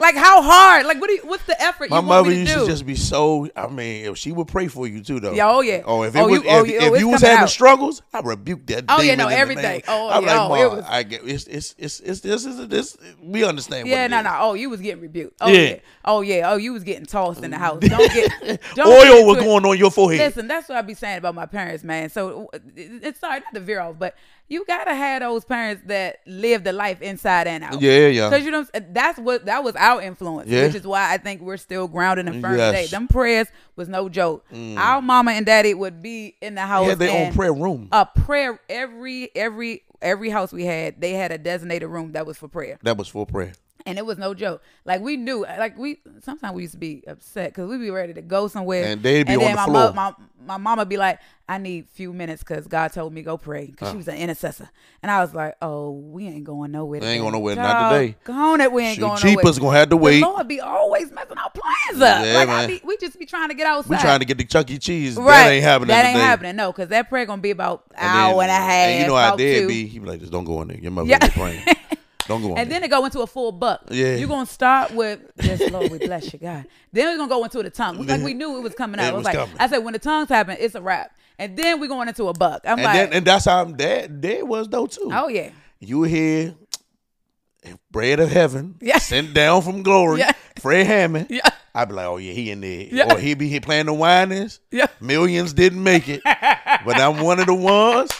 like 0.00 0.14
how 0.16 0.42
hard? 0.42 0.86
Like 0.86 1.00
what? 1.00 1.08
Do 1.08 1.14
you, 1.14 1.22
what's 1.24 1.44
the 1.44 1.60
effort 1.60 1.90
My 1.90 1.98
you 2.00 2.06
want 2.06 2.26
mother 2.26 2.28
me 2.30 2.34
to 2.36 2.40
used 2.40 2.54
do? 2.54 2.60
to 2.60 2.66
just 2.66 2.86
be 2.86 2.94
so. 2.94 3.48
I 3.56 3.66
mean, 3.68 4.06
if 4.06 4.18
she 4.18 4.32
would 4.32 4.48
pray 4.48 4.68
for 4.68 4.86
you 4.86 5.02
too, 5.02 5.20
though. 5.20 5.32
Yeah, 5.32 5.50
oh, 5.50 5.60
yeah. 5.60 5.82
Oh, 5.84 6.02
if 6.02 6.14
it 6.14 6.18
Oh, 6.18 6.28
was, 6.28 6.42
you- 6.42 6.48
oh, 6.48 6.60
if, 6.64 6.68
you- 6.70 6.78
oh, 6.80 6.84
if 6.86 6.92
oh, 6.92 6.94
you 6.96 7.08
was 7.08 7.20
having 7.22 7.38
out. 7.44 7.50
struggles, 7.50 8.02
I 8.12 8.20
rebuke 8.20 8.66
that. 8.66 8.84
Oh, 8.88 9.00
yeah, 9.02 9.14
no, 9.14 9.28
everything. 9.28 9.82
Oh, 9.88 10.08
I'm 10.10 10.24
yeah, 10.24 10.40
like, 10.42 10.50
oh, 10.50 10.54
it 10.54 10.66
Mom, 10.68 10.76
was- 10.76 10.84
I 10.88 11.02
get 11.02 11.22
it's 11.24 11.46
it's 11.46 11.74
it's 11.78 12.00
it's 12.00 12.20
this 12.20 12.44
is 12.44 12.68
this. 12.68 12.96
We 13.22 13.44
understand. 13.44 13.88
yeah, 13.88 14.02
what 14.02 14.04
it 14.06 14.08
no, 14.10 14.18
is. 14.18 14.24
no. 14.24 14.36
Oh, 14.40 14.54
you 14.54 14.70
was 14.70 14.80
getting 14.80 15.00
rebuked. 15.02 15.36
Oh 15.40 15.48
Yeah. 15.48 15.60
yeah. 15.70 15.76
Oh 16.04 16.20
yeah. 16.20 16.50
Oh, 16.52 16.56
you 16.56 16.72
was 16.72 16.84
getting 16.84 17.06
tossed 17.06 17.42
in 17.42 17.50
the 17.50 17.58
house. 17.58 17.80
Don't 17.80 18.12
get 18.12 18.30
don't 18.74 18.86
Oil 18.86 19.02
get 19.20 19.26
was 19.26 19.36
going 19.38 19.64
on 19.64 19.78
your 19.78 19.90
forehead. 19.90 20.20
Listen, 20.20 20.48
that's 20.48 20.68
what 20.68 20.78
I 20.78 20.82
be 20.82 20.94
saying 20.94 21.18
about 21.18 21.34
my 21.34 21.46
parents, 21.46 21.82
man. 21.84 22.10
So 22.10 22.50
it's 22.76 23.20
sorry 23.20 23.40
not 23.40 23.54
to 23.54 23.60
veer 23.60 23.80
off, 23.80 23.98
but 23.98 24.14
you 24.48 24.64
gotta 24.66 24.94
have 24.94 25.22
those 25.22 25.44
parents 25.44 25.82
that 25.86 26.20
live 26.26 26.64
the 26.64 26.72
life 26.72 27.00
inside 27.00 27.46
and 27.46 27.64
out. 27.64 27.80
Yeah, 27.80 28.08
yeah. 28.08 28.28
Because 28.28 28.44
you 28.44 28.50
know 28.50 28.66
that's 28.90 29.18
what 29.18 29.46
that 29.46 29.64
was 29.64 29.74
our 29.76 30.02
influence, 30.02 30.48
Yeah. 30.48 30.66
which 30.66 30.74
is 30.74 30.86
why 30.86 31.12
I 31.12 31.18
think 31.18 31.40
we're 31.40 31.56
still 31.56 31.88
grounded 31.88 32.26
and 32.28 32.40
firm 32.42 32.56
Yes. 32.58 32.74
today. 32.74 32.86
Them 32.88 33.08
prayers 33.08 33.48
was 33.76 33.88
no 33.88 34.08
joke. 34.08 34.44
Mm. 34.52 34.76
Our 34.76 35.00
mama 35.02 35.32
and 35.32 35.46
daddy 35.46 35.72
would 35.74 36.02
be 36.02 36.36
in 36.42 36.54
the 36.54 36.62
house. 36.62 36.88
Had 36.88 36.98
their 36.98 37.26
own 37.26 37.32
prayer 37.32 37.52
room. 37.54 37.88
A 37.92 38.04
prayer 38.06 38.60
every 38.68 39.30
every 39.34 39.82
every 40.02 40.28
house 40.28 40.52
we 40.52 40.66
had, 40.66 41.00
they 41.00 41.12
had 41.12 41.32
a 41.32 41.38
designated 41.38 41.88
room 41.88 42.12
that 42.12 42.26
was 42.26 42.36
for 42.36 42.46
prayer 42.48 42.78
That 42.82 42.98
was 42.98 43.08
for 43.08 43.24
prayer. 43.26 43.52
And 43.86 43.98
it 43.98 44.06
was 44.06 44.18
no 44.18 44.34
joke. 44.34 44.62
Like 44.84 45.00
we 45.00 45.16
knew, 45.16 45.42
like 45.42 45.76
we 45.78 46.00
sometimes 46.22 46.54
we 46.54 46.62
used 46.62 46.74
to 46.74 46.78
be 46.78 47.04
upset 47.06 47.50
because 47.50 47.68
we'd 47.68 47.78
be 47.80 47.90
ready 47.90 48.14
to 48.14 48.22
go 48.22 48.48
somewhere, 48.48 48.84
And 48.84 49.02
they'd 49.02 49.26
be 49.26 49.34
on 49.34 49.38
then 49.40 49.50
the 49.52 49.56
my 49.56 49.64
floor. 49.66 49.92
my 49.92 50.14
my 50.46 50.56
mama 50.58 50.84
be 50.84 50.96
like, 50.98 51.20
"I 51.48 51.56
need 51.58 51.84
a 51.84 51.88
few 51.88 52.12
minutes 52.12 52.42
because 52.42 52.66
God 52.66 52.92
told 52.92 53.12
me 53.14 53.22
go 53.22 53.36
pray 53.38 53.66
because 53.66 53.88
she 53.88 53.94
uh. 53.94 53.98
was 53.98 54.08
an 54.08 54.16
intercessor," 54.16 54.68
and 55.02 55.10
I 55.10 55.20
was 55.20 55.34
like, 55.34 55.56
"Oh, 55.62 55.90
we 55.92 56.26
ain't 56.26 56.44
going 56.44 56.72
nowhere. 56.72 57.00
They 57.00 57.12
ain't 57.14 57.22
going 57.22 57.32
nowhere, 57.32 57.56
not 57.56 57.92
today. 57.92 58.16
Go 58.24 58.54
it, 58.56 58.72
we 58.72 58.82
ain't 58.84 59.00
going 59.00 59.20
nowhere. 59.22 59.52
gonna 59.58 59.78
have 59.78 59.88
to 59.90 59.96
wait. 59.96 60.20
The 60.20 60.26
Lord 60.26 60.48
be 60.48 60.60
always 60.60 61.10
messing 61.10 61.38
our 61.38 61.50
plans 61.50 62.02
up. 62.02 62.24
Yeah, 62.24 62.34
like 62.34 62.48
I 62.48 62.66
man. 62.66 62.68
be, 62.68 62.80
we 62.84 62.96
just 62.98 63.18
be 63.18 63.26
trying 63.26 63.48
to 63.48 63.54
get 63.54 63.66
outside. 63.66 63.90
We 63.90 63.96
trying 63.98 64.20
to 64.20 64.24
get 64.26 64.38
the 64.38 64.44
Chuck 64.44 64.70
E. 64.70 64.78
Cheese. 64.78 65.16
right. 65.16 65.26
That 65.26 65.50
ain't 65.50 65.62
happening. 65.64 65.88
That 65.88 66.04
ain't 66.06 66.14
today. 66.16 66.24
happening. 66.24 66.56
No, 66.56 66.72
because 66.72 66.88
that 66.88 67.08
prayer 67.08 67.26
gonna 67.26 67.42
be 67.42 67.50
about 67.50 67.84
And 67.94 68.06
hour 68.06 68.40
then- 68.40 68.50
and 68.50 68.50
a 68.50 68.54
half. 68.54 68.88
And 68.88 69.00
you 69.00 69.06
know 69.08 69.16
how 69.16 69.36
dad 69.36 69.68
be. 69.68 69.86
He 69.86 69.98
be 69.98 70.06
like, 70.06 70.20
just 70.20 70.32
don't 70.32 70.44
go 70.44 70.60
in 70.62 70.68
there. 70.68 70.78
Your 70.78 70.92
mother 70.92 71.08
Yeah. 71.08 71.18
be 71.18 71.28
praying. 71.28 71.64
Don't 72.26 72.40
go 72.42 72.48
in 72.52 72.58
And 72.58 72.70
there. 72.70 72.80
then 72.80 72.84
it 72.84 72.90
go 72.90 73.04
into 73.04 73.20
a 73.20 73.26
full 73.26 73.52
buck. 73.52 73.82
Yeah. 73.90 74.16
You're 74.16 74.28
gonna 74.28 74.46
start 74.46 74.92
with 74.92 75.20
yes, 75.42 75.60
Lord, 75.70 75.90
we 75.92 75.98
bless 75.98 76.32
you, 76.32 76.38
God. 76.38 76.64
Then 76.92 77.06
we're 77.08 77.16
gonna 77.18 77.28
go 77.28 77.44
into 77.44 77.62
the 77.62 77.70
tongue. 77.70 78.06
Like 78.06 78.22
we 78.22 78.34
knew 78.40 78.58
it 78.58 78.62
was 78.62 78.74
coming 78.74 78.98
out. 79.00 79.06
It 79.06 79.08
I 79.08 79.12
was, 79.12 79.18
was 79.18 79.24
like, 79.26 79.34
coming. 79.36 79.56
I 79.58 79.68
said, 79.68 79.78
when 79.78 79.92
the 79.92 79.98
tongues 79.98 80.28
happen, 80.28 80.56
it's 80.58 80.74
a 80.74 80.82
wrap. 80.82 81.10
And 81.38 81.56
then 81.56 81.80
we're 81.80 81.88
going 81.88 82.08
into 82.08 82.28
a 82.28 82.32
buck. 82.32 82.62
I'm 82.64 82.74
and 82.78 82.82
like, 82.84 82.94
then 82.94 83.12
and 83.12 83.26
that's 83.26 83.44
how 83.46 83.64
dad 83.64 84.20
dad 84.20 84.42
was 84.44 84.68
though 84.68 84.86
too. 84.86 85.10
oh 85.12 85.28
yeah, 85.28 85.50
You 85.80 86.04
here, 86.04 86.54
bread 87.90 88.20
of 88.20 88.30
heaven 88.30 88.76
Yeah. 88.80 88.98
sent 88.98 89.34
down 89.34 89.62
from 89.62 89.82
glory, 89.82 90.20
Yeah. 90.20 90.32
Fred 90.60 90.86
Hammond, 90.86 91.26
Yeah. 91.30 91.48
I'd 91.74 91.88
be 91.88 91.94
like, 91.94 92.06
oh 92.06 92.18
yeah, 92.18 92.32
he 92.32 92.50
in 92.52 92.60
there. 92.60 92.86
Yeah. 92.88 93.12
Or 93.12 93.18
he 93.18 93.34
be 93.34 93.48
he 93.48 93.58
playing 93.58 93.86
the 93.86 93.92
Winans. 93.94 94.60
Yeah. 94.70 94.86
Millions 95.00 95.52
didn't 95.52 95.82
make 95.82 96.08
it, 96.08 96.22
but 96.24 96.96
I'm 97.00 97.18
one 97.20 97.40
of 97.40 97.46
the 97.46 97.54
ones. 97.54 98.12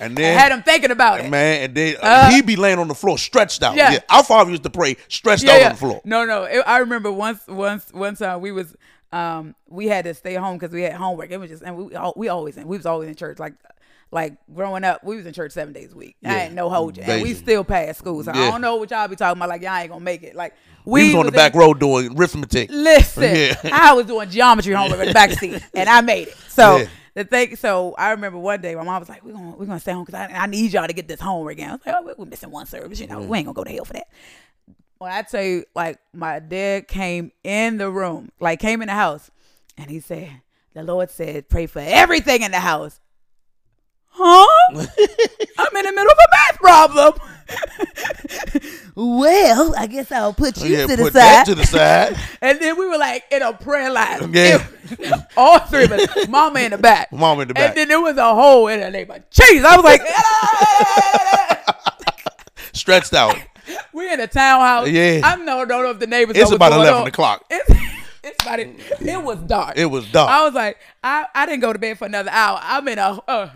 And 0.00 0.18
I 0.18 0.22
then 0.22 0.38
had 0.38 0.52
him 0.52 0.62
thinking 0.62 0.90
about 0.90 1.20
it. 1.20 1.28
man, 1.30 1.62
and 1.64 1.74
then 1.74 1.96
Uh, 2.00 2.30
he 2.30 2.42
be 2.42 2.56
laying 2.56 2.78
on 2.78 2.88
the 2.88 2.94
floor 2.94 3.18
stretched 3.18 3.62
out. 3.62 3.74
Yeah. 3.76 3.92
Yeah. 3.92 3.98
Our 4.10 4.22
father 4.24 4.50
used 4.50 4.62
to 4.64 4.70
pray 4.70 4.96
stretched 5.08 5.44
yeah, 5.44 5.52
out 5.52 5.58
yeah. 5.60 5.66
on 5.66 5.72
the 5.72 5.78
floor. 5.78 6.00
No, 6.04 6.24
no. 6.24 6.44
It, 6.44 6.62
I 6.66 6.78
remember 6.78 7.10
once, 7.12 7.46
once, 7.48 7.92
one 7.92 8.14
time 8.16 8.40
we 8.40 8.52
was, 8.52 8.74
um, 9.12 9.54
we 9.68 9.86
had 9.88 10.04
to 10.04 10.14
stay 10.14 10.34
home 10.34 10.58
because 10.58 10.72
we 10.74 10.82
had 10.82 10.92
homework. 10.92 11.30
It 11.30 11.38
was 11.38 11.50
just, 11.50 11.62
and 11.62 11.76
we, 11.76 11.96
we 12.16 12.28
always, 12.28 12.56
we 12.56 12.76
was 12.76 12.86
always 12.86 13.08
in 13.08 13.14
church. 13.14 13.38
Like, 13.38 13.54
like 14.10 14.34
growing 14.54 14.84
up, 14.84 15.04
we 15.04 15.16
was 15.16 15.26
in 15.26 15.32
church 15.34 15.52
seven 15.52 15.74
days 15.74 15.92
a 15.92 15.96
week. 15.96 16.16
I 16.24 16.28
Yeah. 16.28 16.44
ain't 16.44 16.54
no 16.54 16.70
hold 16.70 16.96
you, 16.96 17.02
and 17.02 17.22
we 17.22 17.34
still 17.34 17.62
passed 17.62 17.98
school. 17.98 18.22
So 18.24 18.30
I 18.32 18.50
don't 18.50 18.62
know 18.62 18.76
what 18.76 18.90
y'all 18.90 19.06
be 19.06 19.16
talking 19.16 19.38
about. 19.38 19.50
Like 19.50 19.60
y'all 19.60 19.76
ain't 19.76 19.90
gonna 19.90 20.02
make 20.02 20.22
it. 20.22 20.34
Like 20.34 20.54
We, 20.86 21.08
was 21.08 21.14
on 21.16 21.22
the 21.26 21.28
in- 21.28 21.34
back 21.34 21.54
row 21.54 21.74
doing 21.74 22.18
arithmetic. 22.18 22.70
Listen, 22.72 23.22
Yeah. 23.36 23.54
I 23.70 23.92
was 23.92 24.06
doing 24.06 24.30
geometry 24.30 24.72
homework 24.72 25.00
in 25.00 25.08
the 25.08 25.12
back 25.12 25.32
seat, 25.32 25.62
and 25.74 25.88
I 25.90 26.00
made 26.00 26.28
it. 26.28 26.36
So 26.48 26.78
Yeah. 26.78 26.86
The 27.18 27.24
thing, 27.24 27.56
so 27.56 27.94
I 27.98 28.12
remember 28.12 28.38
one 28.38 28.60
day 28.60 28.74
my 28.74 28.84
mom 28.84 29.00
was 29.00 29.08
like, 29.08 29.24
"We're 29.24 29.32
gonna 29.32 29.56
we're 29.56 29.66
gonna 29.66 29.80
stay 29.80 29.92
home 29.92 30.04
because 30.04 30.20
I, 30.20 30.32
I 30.32 30.46
need 30.46 30.72
y'all 30.72 30.86
to 30.86 30.92
get 30.92 31.08
this 31.08 31.20
home 31.20 31.48
again." 31.48 31.70
I 31.70 31.72
was 31.72 31.80
like, 31.84 31.96
"Oh, 31.98 32.14
we're 32.16 32.26
missing 32.26 32.50
one 32.50 32.66
service, 32.66 33.00
you 33.00 33.06
know, 33.06 33.20
we 33.20 33.38
ain't 33.38 33.46
gonna 33.46 33.54
go 33.54 33.64
to 33.64 33.70
hell 33.70 33.84
for 33.84 33.94
that." 33.94 34.08
When 34.98 35.10
I 35.10 35.22
tell 35.22 35.42
you, 35.42 35.64
like 35.74 35.98
my 36.12 36.38
dad 36.38 36.88
came 36.88 37.32
in 37.44 37.78
the 37.78 37.90
room, 37.90 38.30
like 38.40 38.60
came 38.60 38.82
in 38.82 38.88
the 38.88 38.94
house, 38.94 39.30
and 39.76 39.90
he 39.90 40.00
said, 40.00 40.30
"The 40.74 40.82
Lord 40.82 41.10
said, 41.10 41.48
pray 41.48 41.66
for 41.66 41.80
everything 41.80 42.42
in 42.42 42.52
the 42.52 42.60
house." 42.60 43.00
Huh? 44.10 44.46
I'm 44.70 45.76
in 45.76 45.84
the 45.84 45.92
middle 45.92 46.10
of 46.10 46.18
a 46.18 46.30
math 46.30 46.58
problem. 46.58 47.14
Well, 48.94 49.74
I 49.76 49.86
guess 49.86 50.10
I'll 50.12 50.32
put 50.32 50.60
oh, 50.60 50.64
you 50.64 50.76
yeah, 50.76 50.86
to 50.86 50.96
the 50.96 51.02
put 51.04 51.12
side. 51.12 51.46
to 51.46 51.54
the 51.54 51.66
side. 51.66 52.16
And 52.40 52.60
then 52.60 52.78
we 52.78 52.86
were 52.86 52.98
like 52.98 53.24
in 53.30 53.42
a 53.42 53.52
prayer 53.52 53.90
line. 53.90 54.32
Yeah. 54.32 54.66
It- 54.90 55.14
all 55.36 55.58
three 55.60 55.84
of 55.84 55.92
us. 55.92 56.28
Mama 56.28 56.60
in 56.60 56.70
the 56.70 56.78
back. 56.78 57.12
Mama 57.12 57.42
in 57.42 57.48
the 57.48 57.54
back. 57.54 57.70
And 57.70 57.76
then 57.76 57.88
there 57.88 58.00
was 58.00 58.16
a 58.16 58.34
hole 58.34 58.68
in 58.68 58.80
her 58.80 58.90
neighbor. 58.90 59.22
Jeez, 59.30 59.64
I 59.64 59.76
was 59.76 59.84
like, 59.84 60.00
stretched 62.72 63.12
out. 63.12 63.36
We're 63.92 64.12
in 64.12 64.20
a 64.20 64.26
townhouse. 64.26 64.88
Yeah. 64.88 65.20
I 65.24 65.36
no, 65.36 65.64
don't 65.64 65.82
know 65.82 65.90
if 65.90 65.98
the 65.98 66.06
neighbors. 66.06 66.36
It's 66.36 66.50
know 66.50 66.56
about 66.56 66.72
11 66.72 67.02
on. 67.02 67.06
o'clock. 67.06 67.44
It's, 67.50 67.70
it's 68.28 68.42
about 68.44 68.60
it. 68.60 68.68
It 69.00 69.22
was 69.22 69.38
dark. 69.40 69.76
It 69.76 69.86
was 69.86 70.10
dark. 70.12 70.30
I 70.30 70.44
was 70.44 70.54
like, 70.54 70.78
I, 71.02 71.26
I 71.34 71.46
didn't 71.46 71.60
go 71.60 71.72
to 71.72 71.78
bed 71.78 71.98
for 71.98 72.06
another 72.06 72.30
hour. 72.30 72.58
I'm 72.62 72.86
in 72.88 72.98
a 72.98 73.22
uh, 73.28 73.50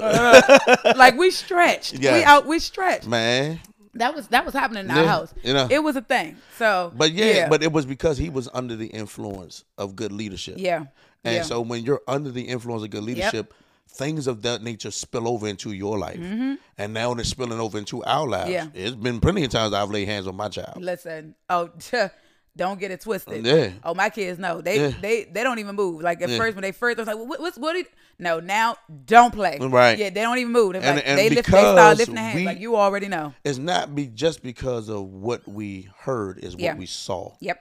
uh, 0.00 0.92
like 0.96 1.16
we 1.16 1.30
stretched. 1.30 1.98
We 1.98 2.08
out. 2.24 2.46
We 2.46 2.58
stretched. 2.58 3.06
Man. 3.06 3.60
That 3.96 4.12
was 4.14 4.26
that 4.28 4.44
was 4.44 4.54
happening 4.54 4.86
in 4.86 4.90
our 4.90 5.02
Yeah, 5.02 5.08
house. 5.08 5.32
you 5.44 5.52
know. 5.54 5.68
It 5.70 5.78
was 5.82 5.94
a 5.94 6.02
thing. 6.02 6.36
So, 6.58 6.92
But 6.96 7.12
yeah, 7.12 7.48
but 7.48 7.62
it 7.62 7.70
was 7.72 7.86
because 7.86 8.18
he 8.18 8.28
was 8.28 8.48
under 8.52 8.74
the 8.74 8.86
influence 8.88 9.64
of 9.78 9.94
good 9.94 10.10
leadership. 10.10 10.54
yeah, 10.58 10.86
And 11.22 11.36
yeah. 11.36 11.42
so 11.42 11.60
when 11.60 11.84
you're 11.84 12.02
under 12.08 12.32
the 12.32 12.42
influence 12.42 12.82
of 12.82 12.90
good 12.90 13.04
leadership, 13.04 13.54
things 13.88 14.26
of 14.26 14.42
that 14.42 14.62
nature 14.64 14.90
spill 14.90 15.28
over 15.28 15.46
into 15.46 15.70
your 15.70 15.96
life. 15.96 16.18
And 16.18 16.92
now 16.92 17.12
it's 17.12 17.28
spilling 17.28 17.60
over 17.60 17.78
into 17.78 18.02
our 18.02 18.26
lives. 18.26 18.50
Mm-hmm. 18.50 18.76
Yeah. 18.76 18.84
It's 18.86 18.96
been 18.96 19.20
plenty 19.20 19.44
of 19.44 19.50
times 19.52 19.72
I've 19.72 19.90
laid 19.92 20.08
hands 20.08 20.26
on 20.26 20.34
my 20.34 20.48
child. 20.48 20.82
Listen, 20.82 21.36
oh, 21.48 21.70
don't 22.56 22.78
get 22.78 22.90
it 22.90 23.00
twisted. 23.00 23.44
Yeah. 23.44 23.70
Oh, 23.82 23.94
my 23.94 24.10
kids 24.10 24.38
know 24.38 24.60
they 24.60 24.80
Yeah. 24.80 24.92
they 25.00 25.24
they 25.24 25.42
don't 25.42 25.58
even 25.58 25.74
move. 25.74 26.02
Like 26.02 26.22
at 26.22 26.28
Yeah. 26.28 26.38
first 26.38 26.54
when 26.56 26.62
they 26.62 26.72
first 26.72 26.98
I 26.98 27.02
was 27.02 27.08
like, 27.08 27.16
what, 27.16 27.40
what's 27.40 27.58
what? 27.58 27.72
Did, 27.74 27.86
no, 28.18 28.38
now 28.40 28.76
don't 29.06 29.32
play. 29.34 29.58
Right. 29.60 29.98
Yeah, 29.98 30.10
they 30.10 30.22
don't 30.22 30.38
even 30.38 30.52
move. 30.52 30.74
And- 30.76 30.84
like, 30.84 31.02
and 31.06 31.18
they 31.18 31.30
lift, 31.30 31.50
they 31.50 31.58
start 31.60 31.98
lifting 31.98 32.14
their 32.14 32.24
hands. 32.24 32.36
we- 32.36 32.46
like 32.46 32.60
you 32.60 32.76
already 32.76 33.08
know. 33.08 33.34
It's 33.44 33.58
not 33.58 33.94
be 33.94 34.06
just 34.06 34.42
because 34.42 34.88
of 34.88 35.02
what 35.06 35.46
we 35.48 35.88
heard 35.98 36.38
is 36.38 36.54
what 36.54 36.62
Yeah. 36.62 36.76
we 36.76 36.86
saw. 36.86 37.32
Yep. 37.40 37.60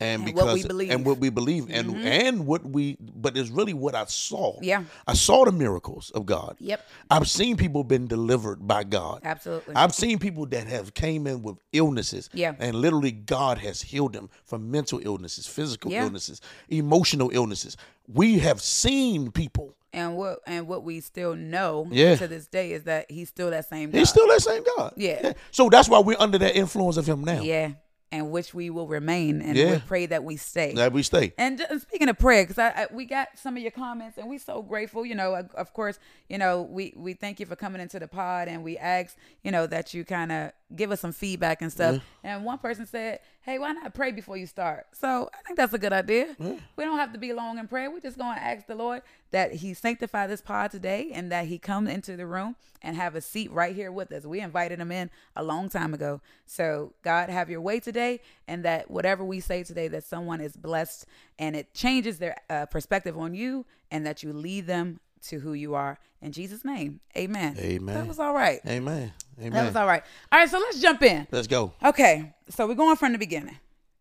And, 0.00 0.22
And 0.22 0.24
because 0.24 0.44
what 0.46 0.54
we 0.54 0.62
believe. 0.64 0.88
Mm-hmm. 0.88 0.96
and 0.96 1.06
what 1.06 1.18
we 1.18 1.30
believe 1.30 1.70
and 1.70 1.96
and 1.96 2.46
what 2.46 2.64
we 2.64 2.96
but 3.00 3.36
it's 3.36 3.48
really 3.50 3.74
what 3.74 3.94
I 3.94 4.04
saw. 4.06 4.58
Yeah. 4.60 4.84
I 5.06 5.14
saw 5.14 5.44
the 5.44 5.52
miracles 5.52 6.10
of 6.10 6.26
God. 6.26 6.56
Yep. 6.58 6.84
I've 7.10 7.28
seen 7.28 7.56
people 7.56 7.84
been 7.84 8.06
delivered 8.08 8.66
by 8.66 8.82
God. 8.84 9.20
Absolutely. 9.24 9.74
I've 9.76 9.94
seen 9.94 10.18
people 10.18 10.46
that 10.46 10.66
have 10.66 10.94
came 10.94 11.26
in 11.28 11.42
with 11.42 11.56
illnesses. 11.72 12.28
Yeah. 12.32 12.54
And 12.58 12.74
literally 12.76 13.12
God 13.12 13.58
has 13.58 13.82
healed 13.82 14.12
them 14.14 14.30
from 14.44 14.68
mental 14.70 15.00
illnesses, 15.02 15.46
physical 15.46 15.92
Yeah. 15.92 16.02
illnesses, 16.04 16.40
emotional 16.68 17.30
illnesses. 17.32 17.76
We 18.12 18.38
have 18.40 18.60
seen 18.60 19.30
people. 19.30 19.74
And 19.92 20.16
what 20.16 20.40
and 20.44 20.66
what 20.66 20.82
we 20.82 21.00
still 21.00 21.36
know 21.36 21.86
Yeah. 21.88 22.16
to 22.16 22.26
this 22.26 22.48
day 22.48 22.72
is 22.72 22.82
that 22.82 23.08
he's 23.08 23.28
still 23.28 23.50
that 23.50 23.68
same 23.68 23.92
God. 23.92 23.98
He's 23.98 24.08
still 24.08 24.26
that 24.26 24.42
same 24.42 24.64
God. 24.76 24.92
Yeah. 24.96 25.34
So 25.52 25.68
that's 25.70 25.88
why 25.88 26.00
we're 26.00 26.18
under 26.18 26.36
that 26.38 26.56
influence 26.56 26.96
of 26.96 27.06
him 27.06 27.22
now. 27.22 27.40
yeah, 27.42 27.74
and 28.14 28.30
which 28.30 28.54
we 28.54 28.70
will 28.70 28.86
remain, 28.86 29.42
and 29.42 29.56
Yeah. 29.56 29.72
we 29.72 29.78
pray 29.80 30.06
that 30.06 30.22
we 30.24 30.36
stay. 30.36 30.72
That 30.74 30.92
we 30.92 31.02
stay. 31.02 31.32
And 31.36 31.58
just 31.58 31.82
speaking 31.88 32.08
of 32.08 32.18
prayer, 32.18 32.44
because 32.44 32.58
I, 32.58 32.68
I 32.68 32.86
we 32.92 33.04
got 33.04 33.28
some 33.36 33.56
of 33.56 33.62
your 33.62 33.72
comments, 33.72 34.16
and 34.18 34.28
we 34.28 34.38
so 34.38 34.62
grateful. 34.62 35.04
You 35.04 35.14
know, 35.14 35.34
of- 35.34 35.54
of 35.54 35.72
course, 35.72 35.98
you 36.28 36.38
know 36.38 36.62
we 36.62 36.92
we 36.96 37.14
thank 37.14 37.40
you 37.40 37.46
for 37.46 37.56
coming 37.56 37.80
into 37.80 37.98
the 37.98 38.08
pod, 38.08 38.48
and 38.48 38.62
we 38.64 38.78
ask 38.78 39.16
you 39.42 39.50
know 39.50 39.66
that 39.66 39.92
you 39.94 40.04
kind 40.04 40.30
of 40.32 40.52
give 40.74 40.90
us 40.90 41.00
some 41.00 41.12
feedback 41.12 41.60
and 41.62 41.70
stuff. 41.72 42.02
And 42.22 42.44
one 42.44 42.58
person 42.58 42.86
said, 42.86 43.20
"Hey, 43.44 43.58
why 43.58 43.72
not 43.72 43.94
pray 43.94 44.10
before 44.10 44.36
you 44.36 44.46
start?" 44.46 44.86
So 44.92 45.28
I 45.32 45.42
think 45.42 45.56
that's 45.56 45.72
a 45.72 45.78
good 45.78 45.92
idea. 45.92 46.34
We 46.38 46.84
don't 46.84 46.98
have 46.98 47.12
to 47.12 47.18
be 47.18 47.32
long 47.32 47.58
in 47.58 47.68
prayer. 47.68 47.90
We're 47.90 48.00
just 48.00 48.18
going 48.18 48.36
to 48.36 48.42
ask 48.42 48.66
the 48.66 48.74
Lord 48.74 49.02
that 49.30 49.52
He 49.54 49.74
sanctify 49.74 50.26
this 50.26 50.40
pod 50.40 50.70
today, 50.70 51.10
and 51.12 51.30
that 51.32 51.46
He 51.46 51.58
come 51.58 51.86
into 51.86 52.16
the 52.16 52.26
room 52.26 52.56
and 52.82 52.96
have 52.96 53.14
a 53.14 53.20
seat 53.20 53.50
right 53.50 53.74
here 53.74 53.90
with 53.90 54.12
us. 54.12 54.24
We 54.24 54.40
invited 54.40 54.78
Him 54.78 54.92
in 54.92 55.10
a 55.34 55.42
long 55.42 55.68
time 55.68 55.94
ago. 55.94 56.20
So 56.46 56.94
God, 57.02 57.30
have 57.30 57.48
Your 57.50 57.60
way 57.60 57.80
today, 57.80 58.20
and 58.48 58.64
that 58.64 58.90
whatever 58.90 59.24
we 59.24 59.40
say 59.40 59.62
today, 59.62 59.88
that 59.88 60.04
someone 60.04 60.40
is 60.40 60.56
blessed 60.56 61.06
and 61.38 61.56
it 61.56 61.74
changes 61.74 62.18
their 62.18 62.36
uh, 62.48 62.66
perspective 62.66 63.18
on 63.18 63.34
you, 63.34 63.66
and 63.90 64.06
that 64.06 64.22
you 64.22 64.32
lead 64.32 64.66
them 64.66 65.00
to 65.28 65.40
who 65.40 65.52
you 65.52 65.74
are. 65.74 65.98
In 66.20 66.32
Jesus' 66.32 66.64
name, 66.64 67.00
Amen. 67.16 67.56
Amen. 67.58 67.94
That 67.94 68.06
was 68.06 68.18
all 68.18 68.32
right. 68.32 68.60
Amen. 68.66 69.12
Amen. 69.38 69.52
That 69.52 69.66
was 69.66 69.76
all 69.76 69.86
right. 69.86 70.02
All 70.30 70.38
right, 70.38 70.48
so 70.48 70.58
let's 70.58 70.80
jump 70.80 71.02
in. 71.02 71.26
Let's 71.30 71.46
go. 71.46 71.72
Okay, 71.84 72.34
so 72.48 72.66
we're 72.66 72.74
going 72.74 72.96
from 72.96 73.12
the 73.12 73.18
beginning. 73.18 73.58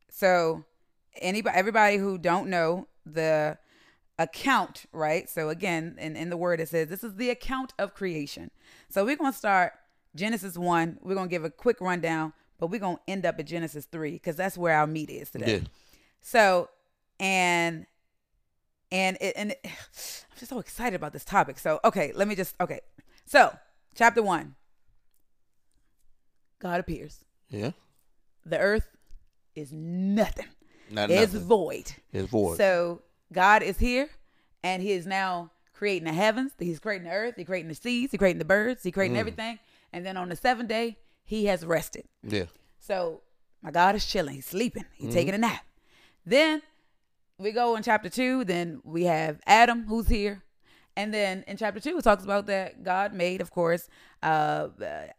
So 0.10 0.64
anybody, 1.22 1.58
everybody 1.58 1.98
who 1.98 2.18
don't 2.18 2.50
know 2.50 2.88
the 3.06 3.58
account, 4.20 4.86
right? 4.92 5.30
So 5.30 5.50
again, 5.50 5.98
in, 6.00 6.16
in 6.16 6.30
the 6.30 6.38
word 6.38 6.60
it 6.60 6.70
says 6.70 6.88
this 6.88 7.04
is 7.04 7.16
the 7.16 7.30
account 7.30 7.74
of 7.80 7.94
creation. 7.94 8.52
So 8.90 9.06
we're 9.06 9.16
gonna 9.16 9.34
start 9.34 9.74
Genesis 10.16 10.58
one. 10.58 11.00
We're 11.02 11.16
gonna 11.16 11.28
give 11.28 11.44
a 11.44 11.50
quick 11.50 11.82
rundown, 11.82 12.34
but 12.60 12.68
we're 12.68 12.80
gonna 12.80 13.00
end 13.08 13.26
up 13.26 13.40
at 13.40 13.48
Genesis 13.48 13.86
three 13.86 14.12
because 14.12 14.36
that's 14.36 14.58
where 14.58 14.76
our 14.76 14.88
meat 14.88 15.10
is 15.10 15.32
today. 15.32 15.56
Yeah. 15.56 15.68
So 16.22 16.70
and 17.20 17.86
and 18.94 19.18
it, 19.20 19.34
and 19.36 19.52
it, 19.52 19.60
I'm 19.66 20.38
just 20.40 20.50
so 20.50 20.60
excited 20.60 20.96
about 20.96 21.12
this 21.12 21.26
topic. 21.26 21.60
So 21.60 21.80
okay, 21.84 22.12
let 22.16 22.28
me 22.30 22.36
just 22.36 22.56
okay. 22.62 22.80
So 23.26 23.54
chapter 23.96 24.22
one, 24.24 24.56
God 26.60 26.80
appears. 26.80 27.24
Yeah. 27.50 27.72
The 28.46 28.60
earth 28.60 28.88
is 29.56 29.72
nothing. 29.72 30.48
Not 30.90 31.10
It's 31.10 31.34
nothing. 31.34 31.48
void. 31.48 31.92
It's 32.12 32.30
void. 32.30 32.58
So 32.58 33.02
God 33.32 33.64
is 33.64 33.78
here, 33.78 34.10
and 34.64 34.82
He 34.82 34.92
is 34.92 35.06
now 35.06 35.52
creating 35.74 36.06
the 36.06 36.14
heavens. 36.14 36.52
He's 36.60 36.80
creating 36.80 37.08
the 37.08 37.14
earth. 37.14 37.36
He's 37.38 37.46
creating 37.46 37.70
the 37.70 37.76
seas. 37.76 38.12
He's 38.12 38.18
creating 38.18 38.40
the 38.40 38.46
birds. 38.46 38.84
He's 38.84 38.92
Mm. 38.92 38.96
creating 38.96 39.18
everything. 39.18 39.60
And 39.92 40.06
then 40.06 40.18
on 40.18 40.30
the 40.30 40.36
seventh 40.36 40.70
day, 40.70 40.98
He 41.26 41.46
has 41.46 41.66
rested. 41.66 42.06
yeah. 42.22 42.46
So 42.80 43.22
my 43.62 43.72
God 43.72 43.96
is 43.96 44.06
chilling. 44.06 44.36
He's 44.36 44.46
sleeping. 44.46 44.86
He's 44.94 45.08
Mm-hmm. 45.08 45.14
taking 45.14 45.34
a 45.34 45.38
nap. 45.38 45.64
Then 46.26 46.62
we 47.38 47.52
go 47.52 47.76
in 47.76 47.84
chapter 47.84 48.10
two. 48.10 48.44
Then 48.44 48.82
we 48.84 49.04
have 49.04 49.40
Adam 49.46 49.86
who's 49.88 50.08
here. 50.08 50.44
And 50.96 51.12
then 51.12 51.44
in 51.48 51.58
chapter 51.58 51.80
two, 51.80 51.98
it 51.98 52.04
talks 52.04 52.24
about 52.24 52.46
that 52.48 52.84
God 52.84 53.14
made, 53.14 53.42
of 53.42 53.50
course, 53.50 53.90
uh, 54.22 54.68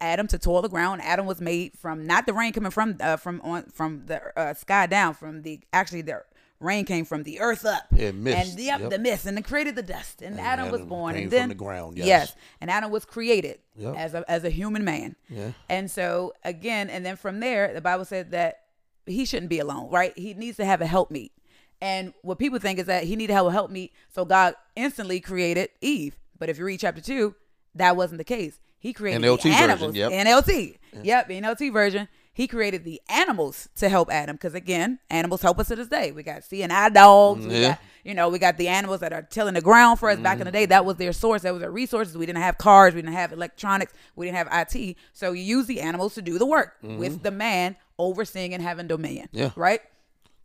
Adam 0.00 0.28
to 0.28 0.38
toil 0.38 0.62
the 0.62 0.68
ground. 0.68 1.02
Adam 1.02 1.26
was 1.26 1.40
made 1.40 1.76
from 1.76 2.06
not 2.06 2.26
the 2.26 2.32
rain 2.32 2.52
coming 2.52 2.70
from 2.70 2.96
uh, 3.00 3.16
from 3.16 3.40
on 3.42 3.64
from 3.64 4.06
the 4.06 4.20
uh, 4.38 4.54
sky 4.54 4.86
down, 4.86 5.14
from 5.14 5.42
the 5.42 5.60
actually 5.72 6.02
the 6.02 6.22
rain 6.60 6.84
came 6.84 7.04
from 7.04 7.24
the 7.24 7.40
earth 7.40 7.66
up. 7.66 7.86
And 7.90 8.24
yep, 8.24 8.80
Yep. 8.80 8.90
the 8.90 8.98
mist, 9.00 9.26
and 9.26 9.36
it 9.36 9.44
created 9.44 9.74
the 9.74 9.82
dust. 9.82 10.22
And, 10.22 10.38
Adam, 10.38 10.70
was 10.70 10.82
born, 10.82 11.16
and 11.16 11.30
then 11.30 11.48
the 11.48 11.54
ground, 11.56 11.98
yes. 11.98 12.34
and 12.60 12.70
Adam 12.70 12.92
was 12.92 13.04
created 13.04 13.58
Yep. 13.76 13.96
as 13.96 14.14
a 14.14 14.30
as 14.30 14.44
a 14.44 14.50
human 14.50 14.84
man. 14.84 15.16
Yeah. 15.28 15.50
And 15.68 15.90
so 15.90 16.34
again, 16.44 16.88
and 16.88 17.04
then 17.04 17.16
from 17.16 17.40
there, 17.40 17.74
the 17.74 17.80
Bible 17.80 18.04
said 18.04 18.30
that 18.30 18.60
he 19.06 19.24
shouldn't 19.24 19.50
be 19.50 19.58
alone, 19.58 19.90
right? 19.90 20.16
He 20.16 20.34
needs 20.34 20.56
to 20.58 20.64
have 20.64 20.80
a 20.80 20.86
helpmeet. 20.86 21.32
And 21.80 22.14
what 22.22 22.38
people 22.38 22.58
think 22.58 22.78
is 22.78 22.86
that 22.86 23.04
he 23.04 23.16
needed 23.16 23.32
help 23.32 23.48
a 23.48 23.52
helpmeet, 23.52 23.92
so 24.14 24.24
God 24.24 24.54
instantly 24.76 25.20
created 25.20 25.68
Eve. 25.80 26.16
But 26.38 26.48
if 26.48 26.58
you 26.58 26.64
read 26.64 26.80
chapter 26.80 27.00
two, 27.02 27.34
that 27.74 27.96
wasn't 27.96 28.18
the 28.18 28.24
case. 28.24 28.58
He 28.78 28.92
created 28.92 29.22
NLT 29.22 29.42
the 29.42 29.48
version, 29.50 29.70
animals. 29.70 29.96
yep. 29.96 30.12
NLT. 30.12 30.76
Yep, 31.02 31.28
NLT 31.30 31.72
version. 31.72 32.08
he 32.36 32.48
created 32.48 32.82
the 32.84 33.00
animals 33.08 33.68
to 33.76 33.88
help 33.88 34.10
Adam 34.12 34.34
because 34.36 34.54
again, 34.54 34.98
animals 35.08 35.40
help 35.40 35.58
us 35.60 35.68
to 35.68 35.76
this 35.76 35.86
day. 35.88 36.10
We 36.12 36.22
got 36.24 36.42
seeing 36.44 36.70
eye 36.72 36.88
dogs. 36.88 37.46
We 37.46 37.60
Yeah. 37.60 37.68
got, 37.70 37.78
you 38.04 38.12
know, 38.14 38.28
we 38.28 38.38
got 38.40 38.56
the 38.58 38.66
animals 38.68 39.00
that 39.00 39.12
are 39.12 39.22
tilling 39.22 39.54
the 39.54 39.60
ground 39.60 40.00
for 40.00 40.10
us 40.10 40.18
back 40.18 40.40
in 40.40 40.44
the 40.44 40.50
day. 40.52 40.66
That 40.66 40.84
was 40.84 40.96
their 40.96 41.12
source. 41.12 41.42
That 41.42 41.52
was 41.52 41.60
their 41.60 41.70
resources. 41.70 42.18
We 42.18 42.26
didn't 42.26 42.42
have 42.42 42.58
cars. 42.58 42.92
We 42.94 43.02
didn't 43.02 43.14
have 43.14 43.32
electronics. 43.32 43.92
We 44.16 44.26
didn't 44.26 44.38
have 44.38 44.48
IT. 44.50 44.96
So 45.12 45.30
you 45.32 45.42
use 45.44 45.66
the 45.66 45.80
animals 45.80 46.14
to 46.14 46.22
do 46.22 46.36
the 46.38 46.46
work 46.46 46.74
with 46.82 47.22
the 47.22 47.30
man 47.30 47.76
overseeing 48.00 48.52
and 48.52 48.62
having 48.62 48.88
dominion. 48.88 49.28
Yeah. 49.32 49.50
Right 49.54 49.80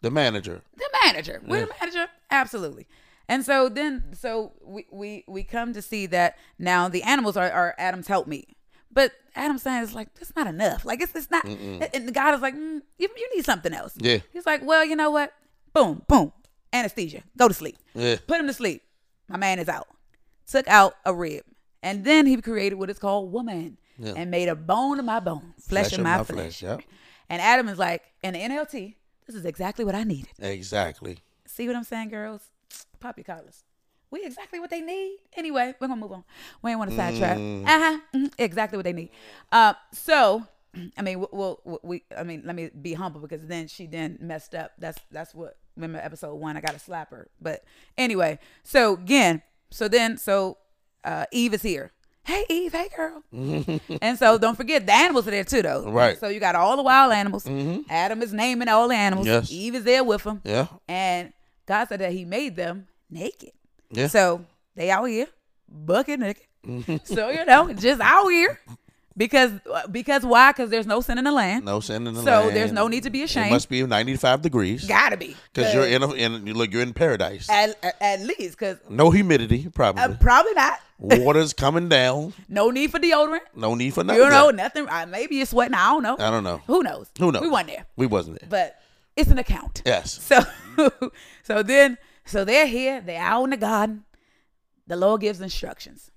The 0.01 0.11
manager. 0.11 0.61
the 0.77 0.89
manager. 1.05 1.41
We're 1.45 1.65
the 1.65 1.73
manager. 1.79 2.07
Absolutely. 2.31 2.87
And 3.27 3.45
so 3.45 3.69
then 3.69 4.13
so 4.13 4.53
we, 4.63 4.85
we 4.91 5.23
we 5.27 5.43
come 5.43 5.73
to 5.73 5.81
see 5.81 6.05
that 6.07 6.37
now 6.57 6.87
the 6.89 7.03
animals 7.03 7.37
are, 7.37 7.51
are 7.51 7.75
Adam's 7.77 8.07
helpmeet. 8.07 8.55
But 8.91 9.11
Adam's 9.35 9.61
saying 9.61 9.83
it's 9.83 9.93
like 9.93 10.09
it's 10.19 10.35
not 10.35 10.47
enough. 10.47 10.83
Like 10.85 11.01
it's 11.01 11.13
it's 11.15 11.29
not 11.29 11.45
and 11.45 12.13
God 12.13 12.33
is 12.33 12.41
like, 12.41 12.55
mm, 12.55 12.81
you, 12.97 13.07
you 13.15 13.35
need 13.35 13.45
something 13.45 13.73
else. 13.73 13.93
Yeah. 13.97 14.19
He's 14.33 14.45
like, 14.45 14.61
Well, 14.63 14.83
you 14.83 14.95
know 14.95 15.11
what? 15.11 15.33
Boom, 15.73 16.03
boom. 16.07 16.31
Anesthesia. 16.73 17.23
Go 17.37 17.47
to 17.47 17.53
sleep. 17.53 17.77
Yeah. 17.93 18.17
Put 18.25 18.39
him 18.39 18.47
to 18.47 18.53
sleep. 18.53 18.81
My 19.27 19.37
man 19.37 19.59
is 19.59 19.69
out. 19.69 19.87
Took 20.47 20.67
out 20.67 20.95
a 21.05 21.13
rib. 21.13 21.43
And 21.83 22.03
then 22.03 22.25
he 22.25 22.35
created 22.41 22.75
what 22.75 22.89
is 22.89 22.99
called 22.99 23.31
woman. 23.31 23.77
Yeah. 23.97 24.13
And 24.15 24.31
made 24.31 24.47
a 24.47 24.55
bone 24.55 24.97
of 24.97 25.03
my 25.03 25.19
bone, 25.19 25.53
flesh, 25.59 25.91
of 25.91 25.99
my, 25.99 26.23
flesh. 26.23 26.63
yeah. 26.63 26.77
And 27.29 27.41
Adam 27.41 27.67
is 27.67 27.77
like, 27.77 28.01
in 28.23 28.33
the 28.33 28.39
NLT, 28.39 28.95
this 29.29 29.35
is 29.35 29.45
exactly 29.45 29.85
what 29.85 29.93
I 29.93 30.03
needed. 30.03 30.31
Exactly. 30.39 31.19
See 31.45 31.67
what 31.67 31.75
I'm 31.75 31.83
saying, 31.83 32.09
girls? 32.09 32.49
Pop 32.99 33.15
your 33.15 33.25
collars. 33.25 33.63
We 34.09 34.23
exactly 34.23 34.59
what 34.59 34.71
they 34.71 34.81
need. 34.81 35.19
Anyway, 35.35 35.75
we're 35.79 35.87
gonna 35.87 36.01
move 36.01 36.13
on. 36.13 36.23
We 36.63 36.71
ain't 36.71 36.79
want 36.79 36.89
to 36.89 36.97
sidetrack. 36.97 37.37
Mm. 37.37 37.63
Uh 37.67 37.99
huh. 38.15 38.27
Exactly 38.39 38.75
what 38.75 38.85
they 38.85 38.93
need. 38.93 39.11
Uh, 39.51 39.75
so, 39.91 40.47
I 40.97 41.03
mean, 41.03 41.19
we'll, 41.19 41.61
we'll, 41.63 41.79
we. 41.83 42.05
I 42.17 42.23
mean, 42.23 42.41
let 42.43 42.55
me 42.55 42.71
be 42.81 42.93
humble 42.93 43.21
because 43.21 43.45
then 43.45 43.67
she 43.67 43.85
then 43.85 44.17
messed 44.19 44.55
up. 44.55 44.71
That's 44.79 44.97
that's 45.11 45.35
what. 45.35 45.57
Remember 45.75 45.99
episode 45.99 46.33
one? 46.33 46.57
I 46.57 46.61
got 46.61 46.73
to 46.73 46.79
slap 46.79 47.11
her. 47.11 47.29
But 47.39 47.63
anyway, 47.99 48.39
so 48.63 48.95
again, 48.95 49.43
so 49.69 49.87
then 49.87 50.17
so 50.17 50.57
uh, 51.03 51.25
Eve 51.31 51.53
is 51.53 51.61
here. 51.61 51.91
Hey 52.29 52.45
Eve, 52.47 52.71
hey 52.73 52.89
girl. 52.95 53.23
and 54.03 54.19
so 54.19 54.37
don't 54.37 54.55
forget 54.55 54.85
the 54.85 54.93
animals 54.93 55.27
are 55.27 55.31
there 55.31 55.43
too, 55.43 55.63
though. 55.63 55.89
Right. 55.89 56.15
So 56.15 56.27
you 56.27 56.39
got 56.39 56.53
all 56.53 56.77
the 56.77 56.83
wild 56.83 57.11
animals. 57.11 57.43
Mm-hmm. 57.43 57.89
Adam 57.89 58.21
is 58.21 58.31
naming 58.31 58.67
all 58.67 58.87
the 58.87 58.93
animals. 58.93 59.25
Yes. 59.25 59.51
Eve 59.51 59.73
is 59.73 59.83
there 59.83 60.03
with 60.03 60.21
them. 60.21 60.39
Yeah. 60.43 60.67
And 60.87 61.33
God 61.65 61.87
said 61.87 62.01
that 62.01 62.11
He 62.11 62.25
made 62.25 62.55
them 62.55 62.85
naked. 63.09 63.49
Yeah. 63.89 64.09
So 64.09 64.45
they 64.75 64.91
out 64.91 65.05
here, 65.05 65.25
bucket 65.67 66.19
naked. 66.19 66.43
so 67.07 67.29
you 67.29 67.45
know, 67.45 67.73
just 67.73 67.99
out 67.99 68.27
here 68.27 68.59
because 69.19 69.51
because 69.91 70.25
why? 70.25 70.51
Because 70.51 70.71
there's 70.71 70.87
no 70.87 71.01
sin 71.01 71.19
in 71.19 71.25
the 71.25 71.31
land. 71.31 71.65
No 71.65 71.79
sin 71.81 72.07
in 72.07 72.15
the 72.15 72.21
So 72.23 72.31
land. 72.31 72.47
So 72.49 72.53
there's 72.55 72.71
no 72.71 72.87
need 72.87 73.03
to 73.03 73.11
be 73.11 73.21
It 73.21 73.25
ashamed. 73.25 73.51
must 73.51 73.69
be 73.69 73.85
95 73.85 74.41
degrees. 74.41 74.87
Gotta 74.87 75.17
be 75.17 75.35
Because 75.53 75.71
you're 75.75 75.85
in, 75.85 76.01
a, 76.01 76.11
in 76.13 76.47
you 76.47 76.55
look, 76.55 76.71
you're 76.73 76.81
in 76.81 76.93
paradise. 76.93 77.47
at, 77.49 77.77
at, 78.01 78.21
least 78.21 78.57
because 78.57 78.77
No 78.89 79.11
humidity, 79.11 79.67
probably. 79.71 80.01
uh, 80.01 80.15
probably 80.19 80.53
not. 80.53 80.79
Water's 80.97 81.53
coming 81.65 81.87
down. 81.89 82.33
No 82.47 82.71
need 82.71 82.89
for 82.91 82.99
deodorant. 82.99 83.41
No 83.55 83.75
need 83.75 83.93
for 83.93 84.03
nothing. 84.03 84.23
You 84.23 84.29
know, 84.29 84.49
nothing. 84.49 84.87
Uh, 84.89 85.05
maybe 85.07 85.35
you're 85.35 85.45
sweating. 85.45 85.75
I 85.75 85.89
don't 85.91 86.03
know. 86.03 86.15
I 86.19 86.31
don't 86.31 86.43
know. 86.43 86.61
Who 86.67 86.81
knows? 86.81 87.09
Who 87.19 87.31
knows? 87.31 87.41
We 87.43 87.49
weren't 87.49 87.67
there, 87.67 87.85
We 87.95 88.07
wasn't 88.07 88.39
there. 88.39 88.49
but 88.49 88.81
it's 89.15 89.29
an 89.29 89.37
account. 89.37 89.81
yes. 89.85 90.19
So, 90.21 90.39
so 91.43 91.61
then, 91.63 91.97
so 92.25 92.43
they're 92.45 92.67
here. 92.67 93.01
They're 93.01 93.21
out 93.21 93.43
in 93.43 93.49
the 93.51 93.57
garden. 93.57 94.05
The 94.87 94.95
Lord 94.95 95.21
gives 95.21 95.39
instructions, 95.41 96.09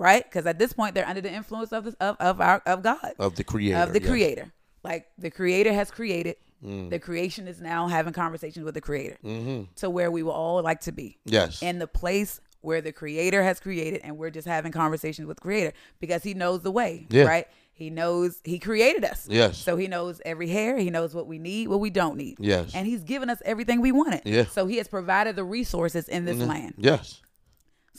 right? 0.00 0.24
Because 0.24 0.46
at 0.46 0.58
this 0.58 0.72
point, 0.72 0.94
they're 0.94 1.06
under 1.08 1.20
the 1.20 1.32
influence 1.32 1.72
of 1.72 1.84
the, 1.84 1.96
of 2.00 2.16
of 2.18 2.40
our 2.40 2.62
of 2.66 2.82
God, 2.82 3.12
Of 3.18 3.36
the 3.36 3.44
creator. 3.44 3.78
of 3.78 3.92
the 3.92 4.00
yes. 4.00 4.08
Creator. 4.10 4.52
Like 4.82 5.08
the 5.18 5.30
Creator 5.30 5.72
has 5.74 5.90
created. 5.90 6.36
Mm. 6.64 6.90
The 6.90 6.98
creation 6.98 7.48
is 7.48 7.60
now 7.60 7.86
having 7.88 8.12
conversations 8.12 8.64
with 8.64 8.74
the 8.74 8.80
Creator 8.80 9.18
Mm-hmm. 9.24 9.62
to 9.76 9.88
where 9.90 10.10
we 10.10 10.22
will 10.22 10.32
all 10.32 10.62
like 10.62 10.80
to 10.82 10.92
be 10.92 11.18
Yes. 11.24 11.62
in 11.62 11.78
the 11.78 11.86
place 11.86 12.40
where 12.62 12.80
the 12.82 12.92
Creator 12.92 13.42
has 13.42 13.60
created, 13.60 14.00
and 14.04 14.18
we're 14.18 14.30
just 14.30 14.46
having 14.46 14.70
conversations 14.72 15.26
with 15.26 15.36
the 15.38 15.42
Creator 15.42 15.72
because 16.00 16.22
He 16.22 16.34
knows 16.34 16.60
the 16.62 16.70
way, 16.70 17.06
Yeah. 17.10 17.24
right? 17.24 17.46
He 17.72 17.88
knows 17.88 18.40
He 18.44 18.58
created 18.58 19.04
us. 19.04 19.26
Yes. 19.30 19.56
So 19.56 19.76
He 19.78 19.86
knows 19.88 20.20
every 20.26 20.48
hair. 20.48 20.76
He 20.76 20.90
knows 20.90 21.14
what 21.14 21.26
we 21.26 21.38
need, 21.38 21.68
what 21.68 21.80
we 21.80 21.88
don't 21.90 22.16
need. 22.18 22.36
Yes. 22.38 22.74
And 22.74 22.86
He's 22.86 23.02
given 23.04 23.30
us 23.30 23.40
everything 23.46 23.80
we 23.80 23.92
wanted. 23.92 24.22
Yeah. 24.26 24.42
Mm-hmm. 24.42 24.52
So 24.52 24.66
He 24.66 24.76
has 24.76 24.88
provided 24.88 25.36
the 25.36 25.44
resources 25.44 26.08
in 26.08 26.24
this 26.26 26.38
land. 26.38 26.74
yes. 26.76 27.20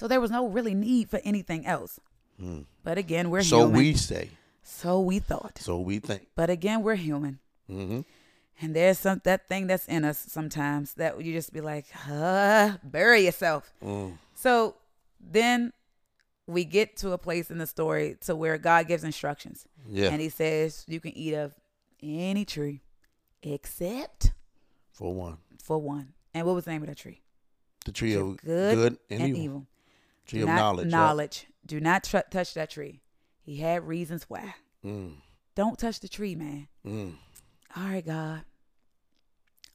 So 0.02 0.08
there 0.08 0.20
was 0.20 0.32
no 0.32 0.48
really 0.48 0.74
need 0.74 1.12
for 1.12 1.20
anything 1.24 1.64
else. 1.68 2.00
But 2.84 2.98
again, 2.98 3.30
we're 3.30 3.44
Hmm. 3.44 3.50
So 3.50 3.58
human. 3.60 3.78
we 3.78 3.94
say. 3.94 4.30
so 4.64 5.00
we 5.00 5.20
thought. 5.20 5.60
So 5.60 5.80
we 5.80 6.00
think. 6.00 6.28
But 6.36 6.50
again, 6.50 6.82
we're 6.82 6.96
human. 6.96 7.38
Mm-hmm. 7.70 8.02
And 8.64 8.76
there's 8.76 8.98
some 8.98 9.22
that 9.26 9.48
thing 9.48 9.68
that's 9.68 9.88
in 9.88 10.04
us 10.04 10.18
sometimes 10.18 10.96
that 10.96 11.24
you 11.24 11.34
just 11.34 11.54
be 11.54 11.62
like, 11.62 11.86
uh, 12.10 12.78
bury 12.84 13.26
yourself. 13.26 13.72
Mm. 13.84 14.18
So 14.34 14.74
then 15.20 15.72
we 16.48 16.66
get 16.66 16.98
to 16.98 17.12
a 17.12 17.20
place 17.20 17.52
in 17.52 17.60
the 17.60 17.68
story 17.68 18.18
to 18.22 18.36
where 18.36 18.58
God 18.58 18.88
gives 18.88 19.04
instructions. 19.04 19.68
Yeah. 19.88 20.10
And 20.10 20.20
he 20.20 20.30
says 20.30 20.84
you 20.88 21.00
can 21.00 21.16
eat 21.16 21.36
of 21.36 21.54
any 22.02 22.44
tree 22.46 22.82
except 23.44 24.34
For 24.94 25.14
one. 25.14 25.38
for 25.64 25.78
one. 25.78 26.14
And 26.34 26.48
what 26.48 26.56
was 26.56 26.66
the 26.66 26.72
name 26.72 26.82
of 26.82 26.88
that 26.90 26.98
tree? 26.98 27.22
The 27.86 27.92
tree 27.92 28.16
of 28.16 28.38
Good, 28.38 28.76
good, 28.76 28.98
and, 29.12 29.22
and 29.22 29.30
evil. 29.30 29.44
evil. 29.44 29.68
Tree 30.32 30.42
of 30.42 30.48
not- 30.48 30.56
knowledge. 30.56 30.86
right? 30.86 30.92
Knowledge. 30.92 31.48
Do 31.66 31.80
not 31.80 32.04
tr- 32.04 32.18
touch 32.30 32.54
that 32.56 32.70
tree. 32.72 33.02
He 33.44 33.58
had 33.58 33.88
reasons 33.88 34.26
why. 34.28 34.56
Mm. 34.84 35.14
Don't 35.56 35.78
touch 35.78 36.00
the 36.00 36.08
tree, 36.08 36.36
man. 36.36 36.68
Mm. 36.86 37.14
All 37.76 37.84
right, 37.84 38.06
God. 38.06 38.42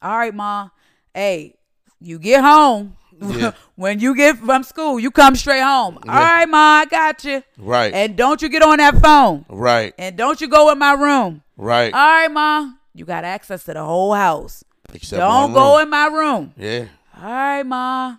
All 0.01 0.17
right, 0.17 0.33
Ma. 0.33 0.69
Hey, 1.13 1.55
you 1.99 2.19
get 2.19 2.43
home. 2.43 2.97
Yeah. 3.19 3.51
when 3.75 3.99
you 3.99 4.15
get 4.15 4.37
from 4.37 4.63
school, 4.63 4.99
you 4.99 5.09
come 5.11 5.35
straight 5.35 5.61
home. 5.61 5.97
All 5.97 6.13
Yeah. 6.13 6.33
right, 6.39 6.49
Ma, 6.49 6.57
I 6.81 6.85
got 6.85 7.23
you. 7.23 7.41
Right. 7.57 7.93
And 7.93 8.15
don't 8.15 8.41
you 8.41 8.49
get 8.49 8.61
on 8.61 8.77
that 8.77 8.99
phone. 9.01 9.45
right. 9.49 9.93
And 9.97 10.15
don't 10.17 10.39
you 10.41 10.47
go 10.47 10.71
in 10.71 10.77
my 10.77 10.93
room. 10.93 11.41
Right. 11.55 11.93
All 11.93 11.99
right, 11.99 12.31
Ma. 12.31 12.71
You 12.93 13.05
got 13.05 13.23
access 13.23 13.63
to 13.65 13.73
the 13.73 13.83
whole 13.83 14.13
house. 14.13 14.63
Except 14.93 15.19
don't 15.19 15.53
go 15.53 15.79
in 15.79 15.89
my 15.89 16.07
room. 16.07 16.53
Yeah. 16.57 16.85
All 17.15 17.23
right, 17.23 17.63
Ma. 17.63 18.17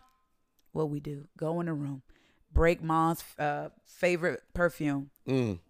What 0.72 0.90
we 0.90 1.00
do? 1.00 1.26
Go 1.36 1.60
in 1.60 1.66
the 1.66 1.72
room. 1.74 2.02
Break 2.58 2.82
Ma's 2.82 3.22
uh, 3.38 3.68
favorite 3.86 4.42
perfume. 4.52 5.10
Mm. 5.28 5.60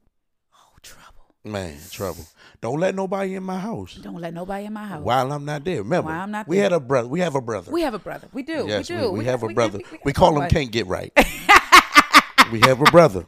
Oh, 0.54 0.76
trouble. 0.80 1.04
Man, 1.44 1.76
trouble. 1.90 2.26
Don't 2.62 2.80
let 2.80 2.94
nobody 2.94 3.34
in 3.34 3.42
my 3.42 3.58
house 3.58 3.94
Don't 3.96 4.20
let 4.20 4.32
nobody 4.32 4.64
in 4.64 4.72
my 4.72 4.86
house. 4.86 5.04
while 5.04 5.30
I'm 5.30 5.44
not 5.44 5.64
there. 5.64 5.82
Remember, 5.82 6.10
While 6.10 6.20
I'm 6.22 6.30
not 6.30 6.48
we 6.48 6.56
there. 6.56 6.62
had 6.64 6.72
a 6.72 6.80
brother. 6.80 7.08
We 7.08 7.20
have 7.20 7.34
a 7.34 7.42
brother. 7.42 7.70
We 7.70 7.82
have 7.82 7.92
a 7.92 7.98
brother. 7.98 8.26
We 8.32 8.42
do. 8.42 8.64
yes, 8.66 8.88
we 8.90 8.96
do. 8.96 9.10
we, 9.10 9.24
have 9.26 9.42
a 9.42 9.48
brother. 9.48 9.78
we- 9.78 9.84
We, 9.92 9.98
we 10.06 10.12
call 10.14 10.40
him 10.40 10.48
can't 10.48 10.72
get 10.72 10.86
right. 10.86 11.12
we 12.52 12.60
have 12.60 12.80
a 12.80 12.84
brother. 12.90 13.26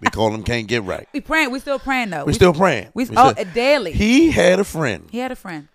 We 0.00 0.08
call 0.08 0.32
him 0.34 0.42
can't 0.42 0.66
get 0.66 0.84
right. 0.84 1.06
We 1.12 1.20
praying. 1.20 1.50
We 1.50 1.58
still 1.60 1.78
praying 1.78 2.08
though. 2.10 2.24
We 2.24 2.32
still 2.32 2.54
praying. 2.54 2.88
We, 2.94 3.06
oh, 3.16 3.32
still- 3.32 3.44
daily. 3.52 3.92
he 3.92 4.30
had 4.30 4.60
a 4.60 4.64
friend. 4.64 5.08
he 5.10 5.18
had 5.18 5.30
a 5.32 5.36
friend. 5.36 5.68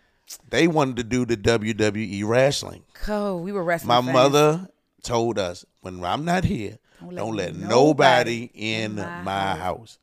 They 0.49 0.67
wanted 0.67 0.95
to 0.97 1.03
do 1.03 1.25
the 1.25 1.37
WWE 1.37 2.25
wrestling. 2.27 2.83
Oh, 3.07 3.37
we 3.37 3.51
were 3.51 3.63
wrestling. 3.63 3.89
My 3.89 4.01
fans. 4.01 4.13
mother 4.13 4.67
told 5.03 5.37
us 5.37 5.63
when 5.81 6.03
I'm 6.03 6.25
not 6.25 6.43
here, 6.45 6.79
Don't 7.05 7.15
don't 7.15 7.35
let 7.35 7.55
let, 7.55 7.69
nobody 7.69 8.49
nobody 8.49 8.51
in 8.53 8.95
my 8.95 9.21
my, 9.21 9.31
house. 9.55 9.57
house. 9.59 9.97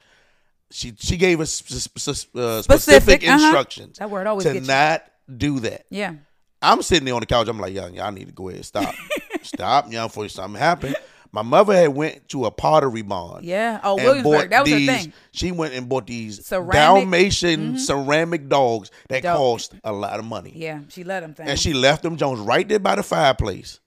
She 0.70 0.92
she 0.98 1.16
gave 1.16 1.40
us 1.40 1.50
sp- 1.52 1.98
sp- 1.98 2.36
uh, 2.36 2.62
Specific, 2.62 2.62
specific, 2.62 3.28
uh-huh. 3.28 3.44
instructions 3.44 3.98
That 3.98 4.10
word 4.10 4.26
always 4.26 4.46
to 4.46 4.60
not 4.60 5.02
do 5.34 5.60
that. 5.60 5.84
Yeah. 5.90 6.14
I'm 6.62 6.82
sitting 6.82 7.06
there 7.06 7.14
on 7.14 7.20
the 7.20 7.26
couch. 7.26 7.48
I'm 7.48 7.58
like, 7.58 7.72
young, 7.72 7.94
y'all 7.94 8.12
need 8.12 8.26
to 8.26 8.32
go 8.32 8.48
ahead, 8.48 8.58
and 8.58 8.66
stop, 8.66 8.94
stop, 9.42 9.90
young, 9.90 10.08
before 10.08 10.28
something 10.28 10.60
happen. 10.60 10.94
My 11.32 11.42
mother 11.42 11.74
had 11.74 11.88
went 11.88 12.28
to 12.30 12.44
a 12.44 12.50
pottery 12.50 13.02
barn. 13.02 13.44
Yeah. 13.44 13.80
Oh, 13.82 13.94
Williamsburg. 13.96 14.50
That 14.50 14.62
was 14.64 14.70
these- 14.72 14.88
thing. 15.04 15.12
She 15.32 15.52
went 15.52 15.74
and 15.74 15.88
bought 15.88 16.06
these 16.06 16.40
Ceramic- 16.46 16.70
Mm-hmm. 16.70 16.70
Dalmatian 16.72 17.78
ceramic 17.78 18.48
dogs 18.48 18.90
that 19.08 19.22
Dog. 19.22 19.36
cost 19.36 19.74
a 19.84 19.92
lot 19.92 20.18
of 20.18 20.24
money. 20.24 20.52
Yeah. 20.54 20.80
She 20.88 21.02
let 21.04 21.20
them. 21.20 21.34
And 21.38 21.58
she 21.58 21.72
left 21.72 22.02
them 22.02 22.16
Jones 22.16 22.40
right 22.40 22.68
there 22.68 22.78
by 22.80 22.96
the 22.96 23.02
fireplace. 23.02 23.80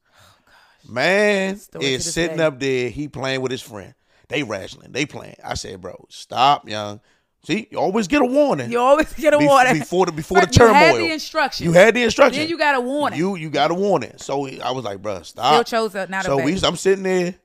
Man 0.88 1.60
is 1.80 2.14
sitting 2.14 2.38
day. 2.38 2.44
up 2.44 2.60
there. 2.60 2.90
He 2.90 3.08
playing 3.08 3.42
with 3.42 3.52
his 3.52 3.62
friend. 3.62 3.94
They 4.30 4.44
wrestling. 4.44 4.92
They 4.92 5.06
playing. 5.06 5.36
I 5.44 5.54
said, 5.56 5.82
bro, 5.82 6.06
stop, 6.10 6.68
young. 6.68 7.00
See, 7.46 7.68
you 7.72 7.78
always 7.78 8.08
get 8.08 8.22
a 8.22 8.26
warning. 8.26 8.72
you 8.72 8.80
always 8.80 9.12
get 9.14 9.34
a 9.34 9.38
Be- 9.38 9.46
warning 9.46 9.80
before 9.80 10.06
the 10.06 10.14
before 10.14 10.40
the 10.40 10.48
But 10.48 10.58
you 10.58 10.66
had 10.66 10.96
the 10.96 11.12
instructions. 11.12 11.66
You 11.66 11.74
had 11.74 11.94
the 11.94 12.04
instruction. 12.04 12.40
Then 12.40 12.50
you 12.50 12.58
got 12.58 12.76
a 12.76 12.80
warning. 12.82 13.20
You 13.20 13.36
you 13.36 13.50
got 13.50 13.70
a 13.70 13.74
warning. 13.74 14.14
So 14.18 14.48
I 14.62 14.72
was 14.72 14.86
like, 14.86 15.02
bro, 15.02 15.16
Still 15.24 15.44
stop. 15.44 15.66
chose 15.68 15.94
not 15.94 16.24
so 16.24 16.38
we, 16.38 16.58
I'm 16.64 16.78
sitting 16.78 17.04
there. 17.04 17.36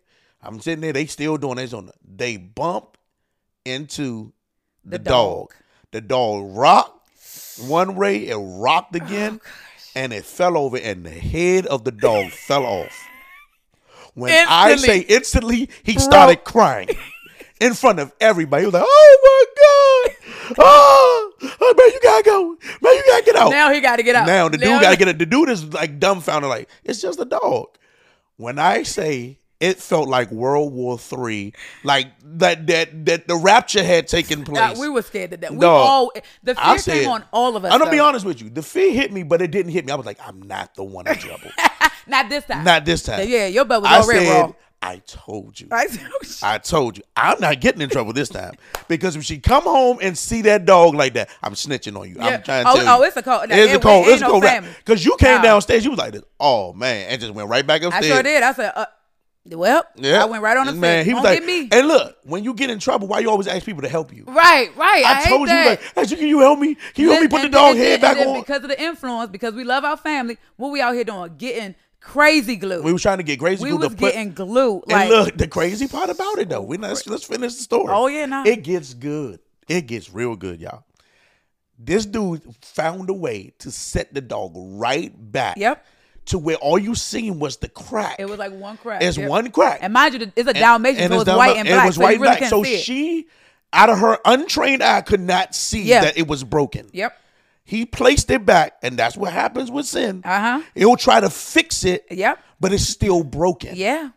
I'm 0.41 0.61
sitting 0.61 0.81
there. 0.81 0.93
They 0.93 1.07
still 1.07 1.37
doing 1.37 1.57
this 1.57 1.73
on. 1.73 1.87
The, 1.87 1.93
they 2.17 2.37
bump 2.37 2.97
into 3.65 4.33
the, 4.85 4.99
The 4.99 4.99
dog. 5.01 5.49
dog. 5.51 5.55
The 5.91 6.01
dog 6.01 6.57
rocked 6.57 7.09
one 7.67 7.97
way. 7.97 8.29
It 8.29 8.37
rocked 8.37 8.95
Oh, 8.95 9.05
again, 9.05 9.41
and 9.97 10.13
it 10.13 10.25
fell 10.25 10.57
over, 10.57 10.77
and 10.79 11.05
the 11.05 11.11
head 11.11 11.67
of 11.67 11.83
the 11.85 11.91
dog 11.91 12.31
fell 12.31 12.65
off. 12.65 12.97
When 14.15 14.33
I 14.49 14.77
say 14.77 15.01
instantly, 15.01 15.69
he 15.83 15.99
started 15.99 16.45
crying 16.45 16.89
in 17.61 17.75
front 17.75 18.01
of 18.01 18.13
everybody. 18.21 18.63
He 18.63 18.67
was 18.67 18.75
like, 18.75 18.85
"Oh 18.87 19.19
my 19.23 20.15
god!" 20.15 20.57
Oh, 20.59 21.33
oh, 21.43 21.75
man, 21.77 21.89
you 21.93 22.01
gotta 22.03 22.25
go. 22.25 22.49
Man, 22.81 22.95
you 22.95 23.05
gotta 23.07 23.25
get 23.25 23.37
out. 23.37 23.51
Now 23.51 23.73
he 23.73 23.81
got 23.81 23.97
to 23.97 24.03
get 24.03 24.17
out. 24.17 24.27
Now 24.27 24.49
the 24.49 24.59
dude 24.59 24.81
gotta 24.81 24.97
get 24.97 25.09
it. 25.09 25.19
The 25.19 25.27
dude 25.27 25.49
is 25.51 25.73
like 25.73 25.99
dumbfounded, 25.99 26.49
like, 26.49 26.69
it's 26.85 27.01
just 27.01 27.21
a 27.21 27.25
dog. 27.25 27.69
When 28.37 28.59
I 28.59 28.83
say 28.85 29.39
it 29.61 29.79
felt 29.79 30.09
like 30.09 30.31
World 30.31 30.73
War 30.73 30.99
Three, 30.99 31.53
like 31.83 32.13
that 32.23 32.67
that 32.69 33.07
that 33.07 33.29
the 33.29 33.37
rapture 33.37 33.83
had 33.83 34.07
taken 34.07 34.45
place. 34.45 34.79
We 34.79 34.89
were 34.89 35.03
scared 35.03 35.33
to 35.33 35.37
death. 35.37 35.51
We 35.51 35.59
Dog, 35.59 35.87
all 35.87 36.13
the 36.45 36.55
fear 36.55 36.65
I 36.65 36.79
came 36.79 37.09
on 37.09 37.25
all 37.33 37.57
of 37.57 37.65
us. 37.65 37.73
I'm 37.73 37.81
gonna 37.81 37.91
be 37.91 37.99
honest 37.99 38.25
with 38.25 38.41
you. 38.41 38.51
The 38.51 38.63
fear 38.63 38.93
hit 38.93 39.13
me, 39.13 39.25
but 39.25 39.43
it 39.43 39.51
didn't 39.51 39.73
hit 39.73 39.85
me. 39.85 39.93
I 39.93 39.97
was 39.97 40.07
like, 40.07 40.21
I'm 40.25 40.41
not 40.43 40.75
the 40.77 40.85
one 40.85 41.09
in 41.09 41.15
trouble. 41.19 41.51
Not 42.07 42.29
this 42.29 42.45
time. 42.45 42.65
not 42.65 42.85
this 42.85 43.03
time. 43.03 43.29
Yeah, 43.29 43.47
your 43.47 43.65
butt 43.65 43.83
was 43.83 43.91
I 43.91 44.01
already 44.01 44.27
said, 44.27 44.41
raw. 44.43 44.53
I 44.81 44.99
told 45.07 45.59
you. 45.61 45.67
Right? 45.69 45.91
I 46.41 46.59
told 46.59 46.97
you. 46.99 47.03
I'm 47.17 47.41
not 47.41 47.61
getting 47.61 47.81
in 47.81 47.89
trouble 47.91 48.13
this 48.13 48.29
time 48.29 48.53
because 48.87 49.17
if 49.17 49.25
she 49.25 49.39
come 49.39 49.65
home 49.65 49.99
and 50.01 50.17
see 50.17 50.43
that 50.43 50.67
dog 50.67 50.95
like 50.95 51.15
that, 51.15 51.29
I'm 51.43 51.55
snitching 51.55 51.99
on 51.99 52.09
you. 52.09 52.15
Yeah. 52.17 52.27
I'm 52.27 52.43
trying 52.45 52.65
to 52.65 52.71
Oh, 52.71 52.75
tell 52.77 52.85
you. 52.85 52.91
oh, 52.91 53.03
it's 53.03 53.17
a. 53.17 53.23
Nah, 53.23 53.43
It's 53.43 53.53
a 53.53 53.55
it- 53.57 53.85
it 53.85 54.09
It's 54.13 54.23
a 54.23 54.29
no 54.29 54.41
family. 54.41 54.71
Because 54.79 55.05
you 55.05 55.17
came 55.19 55.39
Nah. 55.39 55.43
downstairs, 55.43 55.85
you 55.85 55.91
was 55.91 55.99
like 55.99 56.13
this. 56.13 56.23
Oh 56.39 56.73
man, 56.75 57.09
and 57.11 57.21
just 57.21 57.35
went 57.35 57.49
right 57.49 57.67
back 57.67 57.83
upstairs. 57.83 58.05
I 58.05 58.09
sure 58.09 58.23
did. 58.23 58.43
I 58.45 58.53
said, 58.53 58.73
uh, 58.77 58.87
well, 59.55 59.85
Yeah, 59.97 60.23
I 60.23 60.27
went 60.27 60.43
right 60.43 60.57
on 60.57 60.67
the 60.67 60.73
man. 60.73 61.05
He 61.05 61.15
was 61.15 61.23
Don't 61.23 61.33
like, 61.35 61.45
me. 61.45 61.69
and 61.71 61.89
look, 61.89 62.17
when 62.25 62.45
you 62.45 62.55
get 62.55 62.71
in 62.71 62.79
trouble, 62.79 63.09
why 63.09 63.21
you 63.21 63.31
always 63.31 63.47
ask 63.47 63.65
people 63.65 63.83
to 63.83 63.89
help 63.89 64.13
you? 64.15 64.25
Right, 64.27 64.75
right. 64.77 65.05
I, 65.05 65.23
I, 65.23 65.29
told 65.29 65.49
you, 65.49 65.55
like, 65.55 65.81
hey, 65.95 66.17
can 66.17 66.27
you 66.27 66.41
help 66.41 66.59
me? 66.59 66.75
Can 66.95 67.05
you 67.05 67.11
help 67.11 67.23
me 67.23 67.29
put 67.29 67.43
the 67.43 67.49
dog 67.49 67.77
then- 67.77 67.85
head 67.85 67.93
and 67.93 68.03
back 68.03 68.27
on? 68.27 68.41
Because 68.41 68.63
of 68.63 68.69
the 68.69 68.81
influence, 68.83 69.31
because 69.31 69.55
we 69.55 69.65
love 69.65 69.85
our 69.85 69.97
family, 69.97 70.39
what 70.57 70.71
we 70.71 70.81
out 70.81 70.95
here 70.95 71.05
doing? 71.05 71.35
Getting 71.37 71.75
crazy 72.01 72.57
glue. 72.57 72.83
We 72.83 72.93
was 72.93 73.03
trying 73.03 73.19
to 73.19 73.25
get 73.25 73.39
crazy 73.39 73.63
We 73.63 73.71
glue 73.71 73.79
was 73.79 73.89
to 73.91 73.97
put. 73.97 74.13
getting 74.13 74.33
glue. 74.33 74.83
and 74.83 74.93
Like, 74.93 75.09
look, 75.09 75.37
the 75.37 75.49
crazy 75.49 75.89
part 75.89 76.11
about 76.11 76.39
it 76.39 76.49
though, 76.49 76.63
we 76.63 76.77
let's, 76.79 77.07
let's 77.07 77.25
finish 77.25 77.55
the 77.57 77.63
story. 77.63 77.89
Oh, 77.91 78.07
yeah, 78.07 78.27
nah. 78.27 78.45
It 78.45 78.63
gets 78.63 78.95
good. 78.95 79.41
It 79.69 79.87
gets 79.87 80.13
real 80.13 80.37
good, 80.37 80.61
y'all. 80.61 80.85
This 81.79 82.07
dude 82.07 82.43
found 82.63 83.09
a 83.09 83.15
way 83.15 83.53
to 83.61 83.71
set 83.71 84.13
the 84.13 84.21
dog 84.21 84.53
right 84.55 85.13
back. 85.17 85.57
Yep. 85.59 85.85
To 86.29 86.39
where 86.39 86.57
all 86.57 86.79
you 86.79 86.95
seen 86.95 87.39
was 87.39 87.57
the 87.57 87.69
crack. 87.69 88.17
it 88.19 88.29
was 88.29 88.39
like 88.39 88.53
one 88.53 88.77
crack. 88.77 89.03
It's 89.03 89.17
Yep. 89.17 89.29
one 89.29 89.51
crack. 89.51 89.79
And 89.83 89.93
mind 89.93 90.15
you, 90.15 90.31
it's 90.37 90.49
a 90.49 90.53
Dalmatian, 90.53 91.09
so 91.09 91.21
it's 91.21 91.29
it's 91.29 91.37
white 91.37 91.57
and 91.57 91.67
it 91.69 91.73
black. 91.73 91.87
was 91.87 91.95
so 91.97 92.03
white 92.03 92.13
and 92.15 92.21
really 92.23 92.37
black. 92.39 92.51
So 92.51 92.65
she, 92.65 93.27
out 93.73 93.89
of 93.89 93.99
her 93.99 94.19
untrained 94.27 94.83
eye, 94.83 95.01
could 95.01 95.21
not 95.21 95.55
see 95.55 95.83
Yeah. 95.83 96.03
that 96.03 96.19
it 96.19 96.29
was 96.29 96.45
broken. 96.45 96.89
Yep. 96.93 97.17
He 97.65 97.85
placed 97.87 98.31
it 98.31 98.45
back, 98.47 98.75
and 98.83 98.99
that's 98.99 99.17
what 99.17 99.33
happens 99.33 99.71
with 99.71 99.87
sin. 99.87 100.23
Uh 100.25 100.41
huh. 100.41 100.61
It'll 100.75 100.97
try 100.97 101.21
to 101.21 101.31
fix 101.31 101.85
it, 101.85 102.05
Yep. 102.11 102.39
but 102.61 102.73
it's 102.73 102.87
still 102.87 103.23
broken. 103.25 103.75
Yeah. 103.75 104.11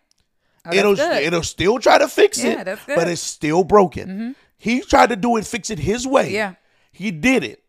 Oh, 0.66 0.74
it'll 0.74 0.96
good. 0.96 1.24
it'll 1.24 1.44
still 1.44 1.80
try 1.80 1.98
to 1.98 2.08
fix 2.08 2.38
it, 2.40 2.58
Yeah, 2.58 2.64
that's 2.64 2.82
but 2.82 2.88
good. 2.96 3.02
Mm-hmm. 3.04 3.10
it's 3.12 3.22
still 3.22 3.64
broken. 3.64 4.36
He 4.58 4.82
tried 4.82 5.10
to 5.10 5.16
do 5.16 5.38
it, 5.38 5.46
fix 5.48 5.70
it 5.70 5.80
his 5.80 6.06
way. 6.06 6.32
Yeah. 6.32 6.54
he 6.92 7.10
did 7.12 7.44
it. 7.46 7.61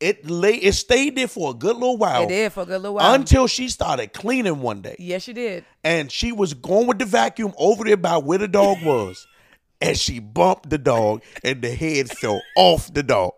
It 0.00 0.30
lay, 0.30 0.54
it 0.54 0.74
stayed 0.74 1.16
there 1.16 1.26
for 1.26 1.50
a 1.50 1.54
good 1.54 1.74
little 1.74 1.96
while. 1.96 2.22
It 2.24 2.28
did 2.28 2.52
for 2.52 2.62
a 2.62 2.66
good 2.66 2.82
little 2.82 2.94
while. 2.94 3.14
until 3.14 3.48
she 3.48 3.68
started 3.68 4.12
cleaning 4.12 4.60
one 4.60 4.80
day, 4.80 4.94
yes, 4.98 5.24
she 5.24 5.32
did. 5.32 5.64
and 5.82 6.10
she 6.12 6.30
was 6.30 6.54
going 6.54 6.86
with 6.86 7.00
the 7.00 7.04
vacuum 7.04 7.52
over 7.58 7.82
there 7.84 7.96
by 7.96 8.16
where 8.18 8.38
the 8.38 8.46
dog 8.46 8.78
was, 8.84 9.26
and 9.80 9.98
she 9.98 10.20
bumped 10.20 10.70
the 10.70 10.78
dog, 10.78 11.22
and 11.42 11.62
the 11.62 11.74
head 11.74 12.08
fell 12.10 12.40
off 12.56 12.94
the 12.94 13.02
dog. 13.02 13.32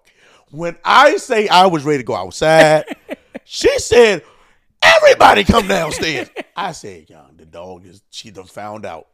When 0.50 0.76
I 0.84 1.16
say 1.16 1.48
I 1.48 1.66
was 1.66 1.82
ready 1.84 1.98
to 1.98 2.04
go 2.04 2.14
outside, 2.14 2.84
she 3.44 3.78
said, 3.78 4.22
"Everybody 4.82 5.44
come 5.44 5.66
downstairs." 5.66 6.28
I 6.54 6.72
said, 6.72 7.08
"Young, 7.08 7.36
dog 7.50 7.84
is 7.86 8.02
she 8.10 8.30
done 8.30 8.44
found 8.46 8.84
out." 8.86 9.08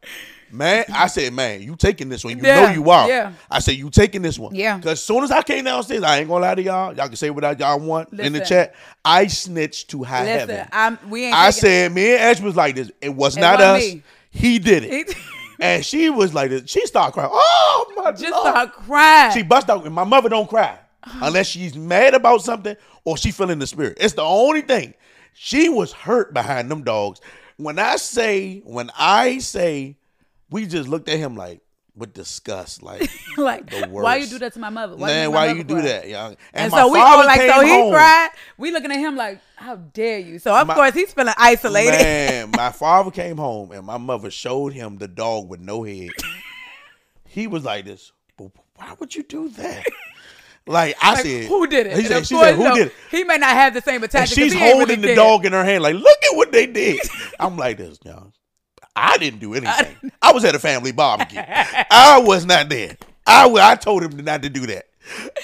Man, 0.53 0.85
I 0.95 1.09
said, 1.09 1.33
man, 1.33 1.61
you 1.61 1.75
taking 1.75 2.09
this 2.09 2.25
one. 2.25 2.39
You 2.39 2.45
Yeah, 2.45 2.67
know 2.67 2.73
you 2.73 2.89
are. 2.91 3.09
yeah. 3.09 3.33
I 3.51 3.59
said, 3.59 3.73
you 3.75 3.91
taking 3.91 4.23
this 4.23 4.39
one. 4.39 4.55
Yeah. 4.55 4.77
Because 4.77 4.93
as 4.93 5.03
soon 5.05 5.25
as 5.25 5.33
I 5.33 5.43
came 5.43 5.65
downstairs, 5.65 6.05
I 6.05 6.19
ain't 6.19 6.29
gonna 6.29 6.43
lie 6.43 6.55
to 6.55 6.63
y'all. 6.63 6.95
Y'all 6.95 7.09
can 7.09 7.17
say 7.17 7.31
what 7.31 7.59
y'all 7.59 7.81
want 7.81 8.13
in 8.13 8.33
the 8.33 8.41
chat. 8.41 8.75
I 9.05 9.27
snitched 9.27 9.91
to 9.91 10.05
high 10.05 10.25
Listen, 10.25 10.49
heaven. 10.51 10.69
I'm, 10.71 10.99
we 11.11 11.25
ain't. 11.25 11.35
I 11.35 11.51
said, 11.51 11.93
me 11.93 12.13
and 12.13 12.23
Ash 12.23 12.41
was 12.41 12.55
like 12.55 12.77
this. 12.77 12.93
It 13.01 13.09
was 13.13 13.37
It 13.37 13.41
not 13.41 13.61
us. 13.61 13.83
me. 13.83 14.03
He 14.31 14.59
did 14.61 14.85
it. 14.85 15.17
And 15.59 15.83
she 15.83 16.11
was 16.11 16.35
like 16.35 16.51
this. 16.51 16.71
She 16.71 16.85
started 16.87 17.13
crying. 17.15 17.31
Oh 17.33 17.93
my 17.97 18.11
just 18.13 18.31
Lord. 18.31 18.47
start 18.47 18.73
crying. 18.75 19.33
She 19.33 19.43
bust 19.43 19.71
out. 19.71 19.91
My 19.91 20.05
mother 20.05 20.29
don't 20.29 20.47
cry 20.49 20.79
unless 21.23 21.47
she's 21.47 21.75
mad 21.75 22.13
about 22.13 22.43
something 22.43 22.77
or 23.07 23.17
she 23.17 23.31
feeling 23.31 23.59
the 23.59 23.67
spirit. 23.67 23.97
It's 23.99 24.13
the 24.13 24.21
only 24.23 24.61
thing. 24.61 24.93
She 25.33 25.71
was 25.71 25.93
hurt 25.95 26.35
behind 26.35 26.71
them 26.71 26.85
dogs. 26.85 27.23
When 27.57 27.79
I 27.79 27.97
say, 27.97 28.61
when 28.65 28.91
I 28.99 29.39
say, 29.39 29.97
we 30.51 30.67
just 30.67 30.89
looked 30.89 31.09
at 31.09 31.19
him 31.19 31.37
like 31.37 31.61
with 31.97 32.13
disgust, 32.13 32.83
like 32.83 33.11
like, 33.39 33.71
the 33.71 33.87
why 33.89 34.17
you 34.17 34.27
do 34.27 34.39
that 34.41 34.53
to 34.53 34.59
my 34.59 34.69
mother? 34.69 34.97
Why 34.97 35.07
man, 35.07 35.33
why 35.33 35.47
mother 35.47 35.59
you 35.59 35.65
do 35.65 35.81
that, 35.83 36.07
young? 36.09 36.33
And, 36.53 36.65
And, 36.65 36.73
my 36.73 36.79
so 36.83 36.93
we 36.93 36.99
all 36.99 37.25
like, 37.25 37.41
so 37.41 37.61
he 37.63 37.71
home. 37.71 37.93
cried. 37.93 38.29
We 38.59 38.71
looking 38.71 38.93
at 38.93 38.99
him 38.99 39.17
like, 39.17 39.41
how 39.57 39.77
dare 39.77 40.19
you? 40.19 40.39
So 40.39 40.55
of 40.55 40.67
My- 40.67 40.75
course 40.75 40.93
he's 40.95 41.13
feeling 41.15 41.33
isolated. 41.39 41.93
Man, 41.93 42.51
my 42.55 42.71
father 42.71 43.11
came 43.11 43.39
home 43.39 43.73
and 43.73 43.87
my 43.87 43.97
mother 43.97 44.31
showed 44.31 44.75
him 44.75 44.99
the 44.99 45.09
dog 45.09 45.49
with 45.49 45.61
no 45.61 45.83
head. 45.85 46.11
he 47.25 47.47
was 47.47 47.65
like 47.65 47.87
this. 47.87 48.13
But 48.37 48.51
why 48.75 48.95
would 49.01 49.15
you 49.15 49.23
do 49.23 49.49
that? 49.51 49.87
Like 50.67 50.97
I 51.01 51.15
Like, 51.15 51.23
said, 51.25 51.45
who 51.47 51.67
did 51.67 51.87
it? 51.87 51.97
He 51.97 52.05
said, 52.05 52.27
she 52.27 52.35
course, 52.35 52.49
said, 52.49 52.57
who 52.57 52.65
no, 52.65 52.75
did 52.75 52.87
it? 52.89 52.93
He 53.11 53.23
may 53.25 53.37
not 53.39 53.51
have 53.51 53.73
the 53.75 53.81
same 53.81 54.03
attachment. 54.03 54.31
she's 54.31 54.53
he 54.53 54.59
holding 54.59 54.81
really 54.89 54.97
the 54.97 55.07
care. 55.09 55.17
dog 55.17 55.47
in 55.47 55.53
her 55.53 55.65
hand, 55.65 55.83
like, 55.83 55.95
look 55.95 56.19
at 56.31 56.37
what 56.37 56.51
they 56.53 56.67
did. 56.83 57.01
I'm 57.39 57.57
like 57.57 57.77
this, 57.79 57.99
y'all. 58.05 58.33
I 58.95 59.19
didn't 59.19 59.41
do 59.41 59.55
anything. 59.55 60.11
I 60.23 60.33
was 60.33 60.45
at 60.45 60.55
a 60.55 60.59
family 60.59 60.91
barbecue. 60.91 61.41
I 61.47 62.19
was 62.25 62.47
not 62.47 62.69
there. 62.69 62.97
I, 63.27 63.47
I 63.49 63.75
told 63.77 64.03
him 64.03 64.17
not 64.25 64.43
to 64.43 64.49
do 64.49 64.67
that. 64.67 64.87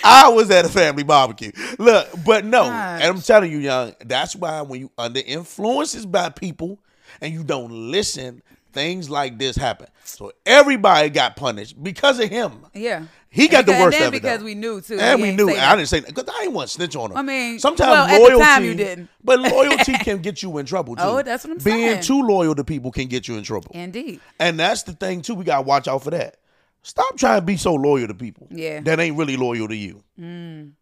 I 0.02 0.28
was 0.28 0.50
at 0.50 0.64
a 0.64 0.68
family 0.68 1.02
barbecue. 1.04 1.52
Look, 1.78 2.08
but 2.26 2.44
no, 2.44 2.64
and 2.64 3.02
I'm 3.04 3.20
telling 3.20 3.52
you, 3.52 3.58
young, 3.58 3.94
that's 4.04 4.34
why 4.34 4.62
when 4.62 4.80
you 4.80 4.90
under 4.98 5.20
influences 5.24 6.04
by 6.06 6.30
people 6.30 6.80
and 7.20 7.32
you 7.32 7.44
don't 7.44 7.70
listen, 7.90 8.42
things 8.72 9.08
like 9.10 9.38
this 9.38 9.54
happen. 9.54 9.86
So 10.04 10.32
everybody 10.46 11.10
got 11.10 11.36
punished 11.36 11.80
because 11.80 12.18
of 12.18 12.28
him. 12.28 12.66
Yeah. 12.74 13.04
He 13.34 13.48
got 13.48 13.64
the 13.64 13.72
worst 13.72 13.84
and 13.84 13.92
then 13.94 14.08
of 14.08 14.08
it. 14.08 14.20
because 14.20 14.38
though. 14.40 14.44
we 14.44 14.54
knew 14.54 14.82
too. 14.82 14.98
And 14.98 15.22
we 15.22 15.34
knew. 15.34 15.48
I 15.48 15.74
didn't 15.74 15.88
say 15.88 16.00
because 16.00 16.28
I 16.28 16.40
didn't 16.42 16.52
want 16.52 16.68
to 16.68 16.74
snitch 16.74 16.94
on 16.94 17.12
him. 17.12 17.16
I 17.16 17.22
mean, 17.22 17.58
sometimes 17.58 17.90
well, 17.90 18.04
at 18.04 18.12
the 18.12 18.24
loyalty. 18.24 18.44
time 18.44 18.64
you 18.64 18.74
didn't. 18.74 19.08
But 19.24 19.40
loyalty 19.52 19.94
can 19.94 20.18
get 20.18 20.42
you 20.42 20.58
in 20.58 20.66
trouble 20.66 20.96
too. 20.96 21.02
Oh, 21.02 21.22
that's 21.22 21.44
what 21.44 21.52
I'm 21.52 21.64
Being 21.64 21.76
saying. 21.76 21.90
Being 21.92 22.02
too 22.02 22.22
loyal 22.22 22.54
to 22.54 22.62
people 22.62 22.92
can 22.92 23.08
get 23.08 23.26
you 23.26 23.38
in 23.38 23.42
trouble. 23.42 23.70
Indeed. 23.72 24.20
And 24.38 24.60
that's 24.60 24.82
the 24.82 24.92
thing 24.92 25.22
too. 25.22 25.34
We 25.34 25.44
gotta 25.44 25.62
watch 25.62 25.88
out 25.88 26.04
for 26.04 26.10
that. 26.10 26.36
Stop 26.82 27.16
trying 27.16 27.40
to 27.40 27.46
be 27.46 27.56
so 27.56 27.74
loyal 27.74 28.06
to 28.08 28.14
people. 28.14 28.48
Yeah. 28.50 28.80
That 28.80 29.00
ain't 29.00 29.16
really 29.16 29.38
loyal 29.38 29.66
to 29.68 29.76
you. 29.76 30.04
Mm. 30.20 30.72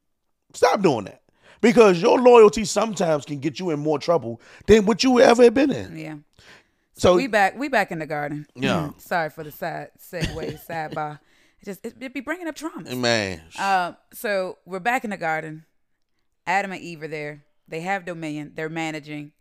Stop 0.53 0.83
doing 0.83 1.05
that. 1.05 1.23
Because 1.61 2.03
your 2.03 2.19
loyalty 2.21 2.65
sometimes 2.65 3.27
can 3.27 3.39
get 3.39 3.61
you 3.61 3.71
in 3.71 3.79
more 3.79 3.99
trouble 4.01 4.41
than 4.67 4.87
what 4.87 5.05
you 5.05 5.21
ever 5.21 5.45
have 5.45 5.55
been 5.55 5.71
in. 5.71 5.97
Yeah. 5.97 6.17
So 6.95 7.15
we 7.15 7.29
back. 7.29 7.57
We 7.57 7.69
back 7.69 7.93
in 7.93 8.01
the 8.01 8.07
garden. 8.07 8.47
Yeah. 8.57 8.91
Sorry 8.99 9.31
for 9.31 9.45
the 9.45 9.53
side 9.53 9.91
segue 9.99 10.67
sidebar. 10.67 11.21
It 11.61 11.65
just 11.67 11.85
it, 11.85 11.95
it 12.01 12.15
be 12.15 12.21
bringing 12.21 12.49
up 12.49 12.55
traumas. 12.57 12.97
man, 12.97 13.43
Uh, 13.59 13.93
so 14.13 14.59
we're 14.65 14.79
back 14.81 15.05
in 15.05 15.11
the 15.11 15.17
garden. 15.17 15.65
Adam 16.47 16.73
and 16.73 16.81
Eve 16.81 17.03
are 17.03 17.09
there. 17.09 17.45
They 17.69 17.81
have 17.83 18.05
dominion. 18.05 18.53
They're 18.55 18.69
managing. 18.69 19.33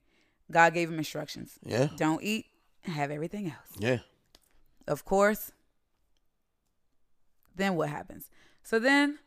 God 0.52 0.74
gave 0.74 0.90
them 0.90 0.98
instructions. 0.98 1.58
yeah, 1.64 1.88
Don't 1.98 2.24
eat. 2.24 2.46
Have 2.84 3.12
everything 3.12 3.48
else. 3.48 3.72
yeah, 3.78 4.00
Of 4.88 5.06
course. 5.06 5.52
Then 7.56 7.76
what 7.76 7.90
happens? 7.90 8.30
So 8.64 8.80
then, 8.80 9.20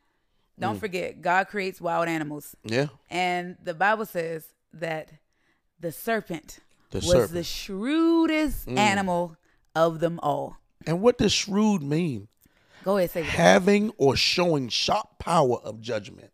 don't 0.59 0.79
forget, 0.79 1.21
God 1.21 1.49
creates 1.49 1.81
wild 1.81 2.09
animals, 2.09 2.55
yeah. 2.65 2.87
and 3.11 3.57
the 3.63 3.75
Bible 3.75 4.07
says 4.07 4.47
that 4.73 5.11
the 5.81 5.93
serpent 5.93 6.61
The 6.91 6.99
was 6.99 7.11
serpent. 7.11 7.33
the 7.33 7.45
shrewdest 7.45 8.69
animal 8.69 9.37
of 9.75 10.01
them 10.01 10.19
all. 10.23 10.57
And 10.87 11.01
what 11.03 11.19
does 11.19 11.33
shrewd 11.33 11.83
mean? 11.83 12.29
Go 12.85 12.97
ahead, 12.99 13.11
say 13.11 13.23
having 13.23 13.91
or 13.97 14.17
showing 14.17 14.69
sharp 14.69 15.19
power 15.19 15.59
of 15.63 15.81
judgment. 15.81 16.31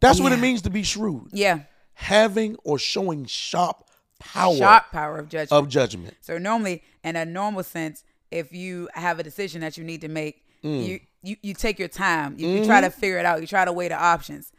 That's 0.00 0.20
what 0.20 0.32
it 0.32 0.38
means 0.40 0.62
to 0.62 0.70
be 0.70 0.82
shrewd. 0.82 1.28
Yeah, 1.32 1.60
Having 1.94 2.56
or 2.64 2.78
showing 2.78 3.26
sharp 3.26 3.84
power 4.18 4.56
sharp 4.56 4.84
power 4.90 5.18
of 5.18 5.28
judgment. 5.28 5.52
of 5.52 5.68
judgment. 5.68 6.16
So 6.20 6.38
normally, 6.38 6.82
in 7.04 7.14
a 7.16 7.24
normal 7.24 7.62
sense, 7.62 8.02
if 8.30 8.52
you 8.52 8.88
have 8.94 9.18
a 9.20 9.22
decision 9.22 9.60
that 9.60 9.76
you 9.76 9.84
need 9.84 10.00
to 10.00 10.08
make, 10.08 10.42
Mm. 10.64 10.86
you, 10.86 11.00
you 11.24 11.36
you 11.42 11.54
take 11.54 11.78
your 11.80 11.88
time. 11.88 12.36
You, 12.38 12.46
you 12.48 12.64
try 12.64 12.80
Mm-hmm. 12.80 12.84
to 12.84 12.90
figure 12.90 13.18
it 13.18 13.26
out. 13.26 13.40
You 13.40 13.46
try 13.48 13.64
to 13.64 13.72
weigh 13.72 13.88
the 13.88 13.96
options. 14.00 14.52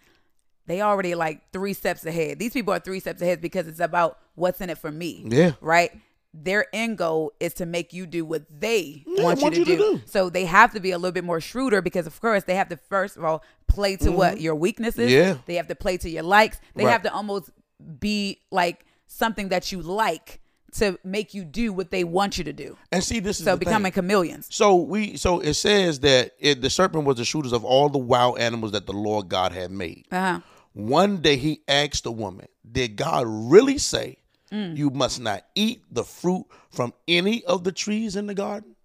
They 0.66 0.82
already 0.82 1.16
like 1.16 1.52
three 1.54 1.74
steps 1.74 2.06
ahead. 2.06 2.40
These 2.40 2.52
people 2.54 2.74
are 2.74 2.80
three 2.80 3.00
steps 3.00 3.22
ahead 3.22 3.40
because 3.42 3.68
it's 3.68 3.80
about 3.80 4.18
what's 4.36 4.60
in 4.60 4.70
it 4.70 4.78
for 4.78 4.92
me. 4.92 5.26
Yeah. 5.28 5.54
Right. 5.62 5.92
Their 6.34 6.66
end 6.74 6.98
goal 6.98 7.32
is 7.40 7.54
to 7.56 7.66
make 7.66 7.94
you 7.94 8.06
do 8.08 8.26
what 8.26 8.44
they 8.50 9.04
Yeah, 9.06 9.24
want, 9.24 9.42
want 9.42 9.56
you, 9.56 9.66
to, 9.66 9.72
you 9.72 9.78
to 9.78 9.84
do. 9.84 9.98
do. 9.98 10.02
So 10.06 10.30
they 10.30 10.46
have 10.46 10.74
to 10.74 10.80
be 10.80 10.92
a 10.92 10.98
little 10.98 11.12
bit 11.12 11.24
more 11.24 11.40
shrewder 11.40 11.82
because, 11.82 12.08
of 12.08 12.20
course, 12.20 12.44
they 12.46 12.56
have 12.56 12.70
to 12.70 12.78
first 12.78 13.18
of 13.18 13.24
all 13.24 13.44
play 13.68 13.96
to 13.98 14.12
what 14.12 14.42
your 14.42 14.56
weaknesses. 14.56 15.12
Mm-hmm. 15.12 15.28
Yeah. 15.30 15.38
They 15.46 15.56
have 15.56 15.68
to 15.68 15.76
play 15.76 15.98
to 15.98 16.10
your 16.10 16.24
likes. 16.24 16.60
They 16.76 16.86
Right. 16.86 16.92
have 16.92 17.04
to 17.04 17.14
almost 17.14 17.52
be 18.00 18.40
like 18.52 18.86
something 19.06 19.50
that 19.50 19.72
you 19.72 19.82
like 19.82 20.40
to 20.74 20.98
make 21.04 21.36
you 21.36 21.44
do 21.44 21.72
what 21.72 21.92
they 21.92 22.04
want 22.04 22.40
you 22.40 22.44
to 22.46 22.54
do. 22.54 22.78
And 22.92 23.04
see, 23.04 23.20
this 23.20 23.38
is 23.40 23.46
So 23.46 23.56
becoming 23.56 23.92
thing. 23.92 24.02
chameleons. 24.04 24.48
So 24.50 24.76
we 24.76 25.18
so 25.18 25.40
it 25.40 25.54
says 25.54 26.00
that 26.00 26.32
it, 26.40 26.62
the 26.62 26.70
serpent 26.72 27.06
was 27.06 27.18
the 27.18 27.26
shooters 27.26 27.54
of 27.54 27.64
all 27.64 27.90
the 27.90 28.00
wild 28.00 28.40
animals 28.40 28.72
that 28.72 28.88
the 28.88 28.94
Lord 28.94 29.30
God 29.30 29.52
had 29.52 29.70
made. 29.70 30.08
Uh 30.12 30.20
huh. 30.20 30.40
One 30.74 31.18
day 31.18 31.36
he 31.38 31.62
asked 31.68 32.06
the 32.06 32.12
woman, 32.12 32.48
"Did 32.70 32.96
God 32.96 33.26
really 33.28 33.78
say 33.78 34.18
Mm. 34.54 34.78
you 34.78 34.90
must 34.92 35.20
not 35.20 35.44
eat 35.56 35.82
the 35.92 36.04
fruit 36.04 36.46
from 36.70 36.94
any 37.08 37.44
of 37.46 37.64
the 37.64 37.72
trees 37.72 38.16
in 38.16 38.28
the 38.28 38.34
garden?" 38.36 38.76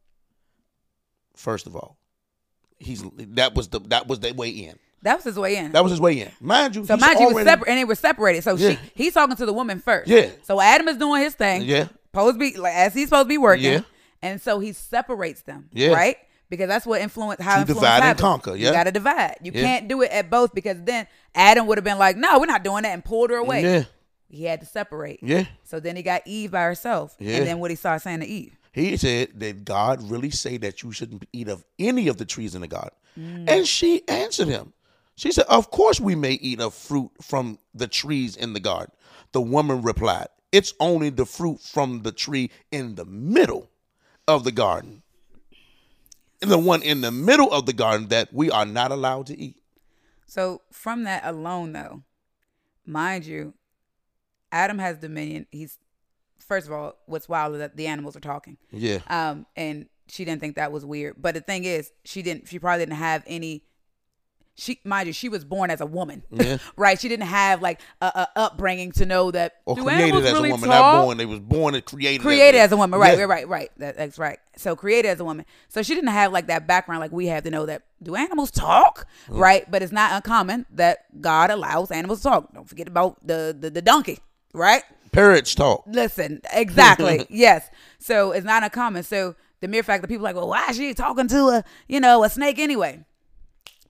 First 1.36 1.66
of 1.66 1.76
all, 1.76 1.96
he's 2.78 3.04
that 3.16 3.54
was 3.54 3.68
the 3.68 3.80
that 3.80 4.08
was 4.08 4.20
the 4.20 4.32
way 4.32 4.48
in. 4.50 4.78
That 5.02 5.16
was 5.16 5.24
his 5.24 5.38
way 5.38 5.54
in. 5.56 5.70
That 5.72 5.84
was 5.84 5.92
his 5.92 6.00
way 6.00 6.20
in. 6.20 6.30
Mind 6.40 6.74
you, 6.74 6.84
so 6.84 6.96
mind 6.96 7.12
you, 7.14 7.18
he 7.20 7.24
was 7.26 7.34
already- 7.34 7.48
separate, 7.50 7.68
and 7.68 7.78
they 7.78 7.84
were 7.84 7.94
separated. 7.94 8.42
So 8.42 8.56
Yeah. 8.56 8.70
she, 8.70 8.78
he's 8.96 9.14
talking 9.14 9.36
to 9.36 9.46
the 9.46 9.52
woman 9.52 9.78
first. 9.78 10.08
Yeah. 10.08 10.30
So 10.42 10.60
Adam 10.60 10.88
is 10.88 10.96
doing 10.96 11.22
his 11.22 11.34
thing. 11.34 11.62
Yeah. 11.62 11.86
Supposed 12.06 12.34
to 12.34 12.38
be 12.40 12.56
like 12.56 12.74
as 12.74 12.94
he's 12.94 13.08
supposed 13.08 13.26
to 13.26 13.28
be 13.28 13.38
working. 13.38 13.64
Yeah. 13.72 13.80
And 14.22 14.42
so 14.42 14.58
he 14.58 14.72
separates 14.72 15.42
them. 15.42 15.68
Yeah. 15.72 15.90
Right. 15.92 16.16
Because 16.50 16.66
that's 16.66 16.84
what 16.84 17.00
influence 17.00 17.40
how 17.40 17.56
To 17.56 17.60
influence 17.60 17.80
divide 17.80 18.02
and 18.10 18.18
conquer, 18.18 18.56
yeah. 18.56 18.68
You 18.68 18.72
got 18.72 18.84
to 18.84 18.90
divide. 18.90 19.36
You 19.42 19.52
Yeah. 19.54 19.60
can't 19.62 19.86
do 19.86 20.02
it 20.02 20.10
at 20.10 20.30
both 20.30 20.52
because 20.52 20.78
then 20.82 21.06
Adam 21.34 21.66
would 21.68 21.78
have 21.78 21.84
been 21.84 21.98
like, 21.98 22.16
"No, 22.16 22.40
we're 22.40 22.46
not 22.46 22.64
doing 22.64 22.82
that," 22.82 22.92
and 22.92 23.04
pulled 23.04 23.30
her 23.30 23.36
away. 23.36 23.62
Yeah, 23.62 23.84
He 24.28 24.44
had 24.44 24.60
to 24.60 24.66
separate. 24.66 25.20
yeah. 25.22 25.46
So 25.64 25.80
then 25.80 25.96
he 25.96 26.02
got 26.02 26.22
Eve 26.26 26.50
by 26.50 26.62
herself. 26.62 27.16
Yeah. 27.18 27.36
And 27.36 27.46
then 27.46 27.58
what 27.58 27.70
he 27.70 27.76
started 27.76 28.00
saying 28.00 28.20
to 28.20 28.26
Eve. 28.26 28.58
He 28.72 28.96
said, 28.96 29.38
Did 29.38 29.64
God 29.64 30.02
really 30.10 30.30
say 30.30 30.56
that 30.58 30.82
you 30.82 30.92
shouldn't 30.92 31.26
eat 31.32 31.48
of 31.48 31.64
any 31.78 32.08
of 32.08 32.18
the 32.18 32.24
trees 32.24 32.54
in 32.54 32.60
the 32.60 32.68
garden? 32.68 32.92
Mm. 33.18 33.48
And 33.48 33.66
she 33.66 34.06
answered 34.06 34.48
him. 34.48 34.72
She 35.16 35.32
said, 35.32 35.46
Of 35.48 35.70
course 35.70 35.98
we 35.98 36.14
may 36.14 36.32
eat 36.32 36.60
of 36.60 36.74
fruit 36.74 37.10
from 37.20 37.58
the 37.74 37.88
trees 37.88 38.36
in 38.36 38.52
the 38.52 38.60
garden. 38.60 38.94
The 39.32 39.40
woman 39.40 39.82
replied, 39.82 40.28
It's 40.52 40.74
only 40.78 41.10
the 41.10 41.26
fruit 41.26 41.60
from 41.60 42.02
the 42.02 42.12
tree 42.12 42.50
in 42.70 42.94
the 42.94 43.04
middle 43.04 43.68
of 44.28 44.44
the 44.44 44.52
garden. 44.52 45.02
And 46.40 46.50
the 46.50 46.58
one 46.58 46.82
in 46.82 47.00
the 47.00 47.10
middle 47.10 47.52
of 47.52 47.66
the 47.66 47.72
garden 47.72 48.08
that 48.08 48.32
we 48.32 48.50
are 48.50 48.66
not 48.66 48.92
allowed 48.92 49.26
to 49.26 49.38
eat. 49.38 49.56
So 50.26 50.60
from 50.70 51.02
that 51.04 51.24
alone, 51.24 51.72
though, 51.72 52.02
mind 52.86 53.24
you, 53.24 53.54
Adam 54.52 54.78
has 54.78 54.98
dominion. 54.98 55.46
He's 55.50 55.78
first 56.38 56.66
of 56.66 56.72
all, 56.72 56.96
what's 57.06 57.28
wild 57.28 57.54
is 57.54 57.58
that 57.60 57.76
the 57.76 57.86
animals 57.86 58.16
are 58.16 58.20
talking. 58.20 58.56
Yeah. 58.70 58.98
Um, 59.08 59.46
and 59.56 59.86
she 60.08 60.24
didn't 60.24 60.40
think 60.40 60.56
that 60.56 60.72
was 60.72 60.84
weird. 60.86 61.16
But 61.18 61.34
the 61.34 61.40
thing 61.42 61.64
is, 61.64 61.92
she 62.04 62.22
didn't. 62.22 62.48
She 62.48 62.58
probably 62.58 62.84
didn't 62.86 62.98
have 62.98 63.22
any. 63.26 63.64
She, 64.60 64.80
mind 64.82 65.06
you, 65.06 65.12
she 65.12 65.28
was 65.28 65.44
born 65.44 65.70
as 65.70 65.80
a 65.80 65.86
woman, 65.86 66.24
Yeah. 66.32 66.58
right? 66.76 66.98
She 67.00 67.08
didn't 67.08 67.26
have 67.28 67.62
like 67.62 67.80
a, 68.00 68.06
a 68.06 68.28
upbringing 68.34 68.90
to 68.92 69.06
know 69.06 69.30
that 69.30 69.52
Or 69.66 69.76
do 69.76 69.84
created 69.84 70.02
animals 70.06 70.24
as 70.24 70.32
really 70.32 70.48
a 70.48 70.52
woman, 70.54 70.68
talk? 70.68 70.94
not 70.96 71.04
born. 71.04 71.16
They 71.16 71.26
was 71.26 71.38
born 71.38 71.74
and 71.76 71.84
created. 71.84 72.22
created 72.22 72.58
as 72.58 72.72
a 72.72 72.76
woman, 72.76 72.98
right? 72.98 73.16
Yeah. 73.16 73.22
Right, 73.24 73.46
right, 73.46 73.48
right. 73.48 73.70
That, 73.76 73.96
that's 73.96 74.18
right. 74.18 74.40
So 74.56 74.74
created 74.74 75.10
as 75.10 75.20
a 75.20 75.24
woman. 75.24 75.46
So 75.68 75.80
she 75.84 75.94
didn't 75.94 76.10
have 76.10 76.32
like 76.32 76.48
that 76.48 76.66
background 76.66 76.98
like 77.00 77.12
we 77.12 77.26
have 77.26 77.44
to 77.44 77.50
know 77.52 77.66
that 77.66 77.82
do 78.02 78.16
animals 78.16 78.50
talk, 78.50 79.06
Mm. 79.28 79.38
right? 79.38 79.70
But 79.70 79.82
it's 79.82 79.92
not 79.92 80.10
uncommon 80.12 80.66
that 80.70 81.04
God 81.20 81.50
allows 81.50 81.92
animals 81.92 82.18
to 82.22 82.24
talk. 82.24 82.52
Don't 82.52 82.68
forget 82.68 82.88
about 82.88 83.24
the 83.24 83.56
the, 83.56 83.70
the 83.70 83.82
donkey, 83.82 84.18
right? 84.52 84.82
Parrots 85.12 85.54
talk. 85.54 85.84
Listen, 85.86 86.40
exactly. 86.52 87.26
yes. 87.30 87.68
So 87.98 88.32
it's 88.32 88.44
not 88.44 88.62
uncommon. 88.62 89.02
So 89.02 89.34
the 89.60 89.68
mere 89.68 89.82
fact 89.82 90.02
that 90.02 90.08
people 90.08 90.26
are 90.26 90.30
like, 90.30 90.36
well, 90.36 90.48
why 90.48 90.66
is 90.70 90.76
she 90.76 90.94
talking 90.94 91.28
to 91.28 91.48
a 91.48 91.64
you 91.88 92.00
know 92.00 92.24
a 92.24 92.30
snake 92.30 92.58
anyway? 92.58 93.04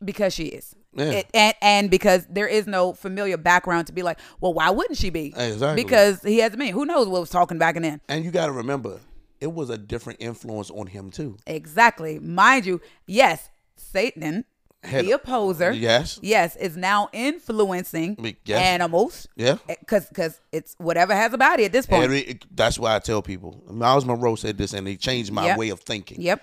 Because 0.05 0.33
she 0.35 0.47
is. 0.47 0.75
Yeah. 0.95 1.11
It, 1.11 1.27
and 1.35 1.55
and 1.61 1.91
because 1.91 2.27
there 2.27 2.47
is 2.47 2.67
no 2.67 2.93
familiar 2.93 3.37
background 3.37 3.87
to 3.89 3.93
be 3.93 4.03
like, 4.03 4.19
well, 4.41 4.55
why 4.55 4.71
wouldn't 4.71 4.99
she 4.99 5.11
be? 5.11 5.35
Exactly. 5.37 5.83
Because 5.83 6.23
he 6.23 6.39
has 6.39 6.57
me. 6.57 6.71
Who 6.71 6.85
knows 6.85 7.09
what 7.09 7.21
was 7.21 7.31
talking 7.31 7.59
back 7.59 7.77
and 7.77 7.85
then? 7.85 8.01
And 8.09 8.25
you 8.25 8.31
got 8.31 8.47
to 8.47 8.53
remember, 8.53 8.99
it 9.41 9.53
was 9.53 9.71
a 9.71 9.79
different 9.79 10.21
influence 10.21 10.71
on 10.71 10.87
him 10.87 11.11
too. 11.11 11.37
Exactly. 11.47 12.19
Mind 12.19 12.67
you, 12.67 12.81
yes, 13.07 13.51
Satan, 13.77 14.45
Had- 14.89 15.05
the 15.05 15.13
opposer, 15.13 15.73
Yes. 15.73 16.19
yes, 16.23 16.57
is 16.57 16.77
now 16.77 17.09
influencing 17.13 18.37
yes. 18.45 18.61
animals. 18.61 19.29
Yeah. 19.37 19.59
Eh, 19.69 19.77
because 19.81 20.07
because 20.07 20.41
it's 20.53 20.75
whatever 20.79 21.15
has 21.15 21.33
a 21.33 21.39
body 21.39 21.65
at 21.65 21.73
this 21.73 21.87
point. 21.87 22.13
It- 22.13 22.45
that's 22.57 22.79
why 22.79 22.95
I 22.97 22.99
tell 22.99 23.23
people. 23.23 23.63
Myles 23.71 24.05
Munroe 24.05 24.35
said 24.37 24.59
this, 24.59 24.73
and 24.73 24.87
they 24.87 24.97
changed 24.97 25.33
my 25.33 25.47
Yep. 25.47 25.59
way 25.59 25.69
of 25.71 25.81
thinking. 25.81 26.21
Yep. 26.21 26.43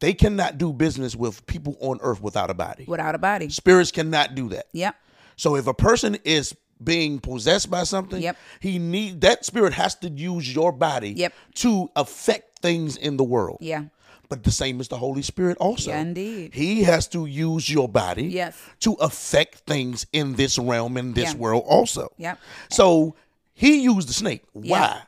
They 0.00 0.14
cannot 0.14 0.58
do 0.58 0.72
business 0.72 1.14
with 1.14 1.46
people 1.46 1.76
on 1.80 1.98
earth 2.02 2.20
without 2.20 2.50
a 2.50 2.54
body. 2.54 2.84
Without 2.88 3.14
a 3.14 3.18
body. 3.18 3.48
Spirits 3.50 3.90
cannot 3.92 4.34
do 4.34 4.48
that. 4.48 4.66
Yep. 4.72 4.96
So 5.36 5.54
if 5.56 5.66
a 5.66 5.74
person 5.74 6.16
is 6.24 6.54
being 6.82 7.20
possessed 7.20 7.70
by 7.70 7.84
something, 7.84 8.20
Yep. 8.20 8.36
he 8.58 8.80
need 8.80 9.20
that 9.20 9.44
spirit 9.44 9.72
has 9.74 9.94
to 9.96 10.08
use 10.10 10.52
your 10.52 10.72
body 10.72 11.10
Yep. 11.16 11.32
to 11.56 11.90
affect 11.94 12.58
things 12.60 12.96
in 12.96 13.16
the 13.16 13.22
world. 13.24 13.58
Yeah. 13.60 13.84
But 14.32 14.44
the 14.44 14.50
same 14.50 14.80
is 14.80 14.88
the 14.88 14.96
Holy 14.96 15.20
Spirit 15.20 15.58
also. 15.58 15.90
Yeah, 15.90 16.00
indeed. 16.00 16.54
He 16.54 16.84
has 16.84 17.06
to 17.08 17.26
use 17.26 17.68
your 17.68 17.86
body 17.86 18.24
Yes. 18.28 18.56
to 18.80 18.94
affect 18.94 19.66
things 19.66 20.06
in 20.10 20.36
this 20.36 20.58
realm 20.58 20.96
in 20.96 21.12
this 21.12 21.32
Yeah. 21.34 21.38
world 21.38 21.64
also. 21.66 22.08
Yep. 22.16 22.38
So 22.70 23.14
he 23.52 23.82
used 23.82 24.08
the 24.08 24.14
snake. 24.14 24.42
Why? 24.54 25.02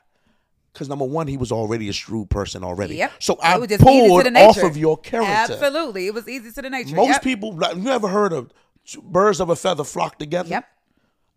Because 0.74 0.90
number 0.90 1.06
one, 1.06 1.26
he 1.26 1.38
was 1.38 1.50
already 1.50 1.88
a 1.88 1.94
shrewd 1.94 2.28
person 2.28 2.62
already. 2.62 2.96
Yep. 2.96 3.12
So 3.18 3.38
I 3.42 3.56
was 3.56 3.68
just 3.68 3.80
easy 3.80 4.08
to 4.08 4.22
pulled 4.22 4.36
off 4.36 4.58
of 4.62 4.76
your 4.76 4.98
character. 4.98 5.54
Absolutely. 5.54 6.06
It 6.06 6.12
was 6.12 6.28
easy 6.28 6.52
to 6.52 6.60
the 6.60 6.68
nature. 6.68 6.94
Most 6.94 7.08
Yep. 7.08 7.22
people, 7.22 7.58
you 7.78 7.88
ever 7.88 8.08
heard 8.08 8.34
of 8.34 8.52
birds 9.04 9.40
of 9.40 9.48
a 9.48 9.56
feather 9.56 9.84
flock 9.84 10.18
together? 10.18 10.50
Yep. 10.50 10.66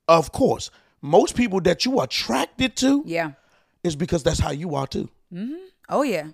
Of 0.09 0.33
course. 0.33 0.71
Most 1.01 1.35
people 1.35 1.61
that 1.61 1.85
you 1.85 1.99
are 1.99 2.03
attracted 2.03 2.75
to 2.83 3.03
Yeah. 3.05 3.31
is 3.81 3.95
because 3.95 4.23
that's 4.23 4.39
how 4.39 4.51
you 4.51 4.75
are 4.75 4.87
too. 4.87 5.07
Hmm. 5.31 5.53
Oh 5.87 6.01
yeah. 6.01 6.31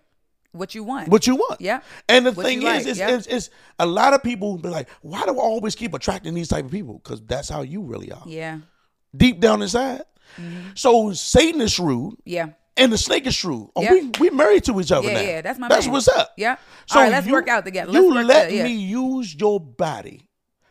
What 0.53 0.73
you 0.75 0.83
want. 0.83 1.09
What 1.09 1.27
you 1.27 1.35
want. 1.35 1.59
Yeah. 1.61 1.81
And 2.07 2.25
the 2.25 2.31
What 2.31 2.45
thing 2.45 2.59
is, 2.59 2.63
like, 2.63 2.85
is, 2.87 2.97
yeah. 2.97 3.09
is, 3.09 3.27
is 3.27 3.49
a 3.79 3.85
lot 3.85 4.13
of 4.13 4.23
people 4.23 4.57
be 4.57 4.69
like, 4.69 4.87
why 5.01 5.25
do 5.25 5.31
I 5.33 5.41
always 5.41 5.75
keep 5.75 5.93
attracting 5.93 6.33
these 6.35 6.47
type 6.47 6.63
of 6.65 6.71
people? 6.71 7.01
Because 7.03 7.21
that's 7.21 7.49
how 7.49 7.61
you 7.63 7.81
really 7.81 8.11
are. 8.11 8.23
yeah. 8.25 8.59
Deep 9.15 9.39
down 9.39 9.61
inside. 9.61 10.01
Mm-hmm. 10.39 10.69
So 10.75 11.11
Satan 11.13 11.61
is 11.61 11.73
shrewd 11.73 12.15
Yeah. 12.25 12.49
and 12.77 12.91
the 12.91 12.97
snake 12.97 13.27
is 13.27 13.35
shrewd. 13.35 13.69
Oh, 13.75 13.81
Yeah. 13.83 13.91
we 13.93 14.11
we 14.19 14.29
married 14.31 14.63
to 14.65 14.79
each 14.79 14.91
other 14.91 15.07
Yeah, 15.07 15.13
now. 15.13 15.21
yeah, 15.21 15.41
that's 15.41 15.59
my 15.59 15.67
That's 15.67 15.85
man. 15.85 15.93
what's 15.93 16.07
up. 16.07 16.31
Yeah. 16.37 16.55
So 16.87 16.97
All 16.97 17.03
right, 17.03 17.11
let's 17.11 17.27
you- 17.27 17.33
work 17.33 17.47
out 17.47 17.63
together. 17.65 17.91
Let's 17.91 18.03
you 18.05 18.13
let 18.23 18.45
together, 18.49 18.63
me 18.63 18.73
use 18.75 19.35
your 19.35 19.59
body 19.59 20.27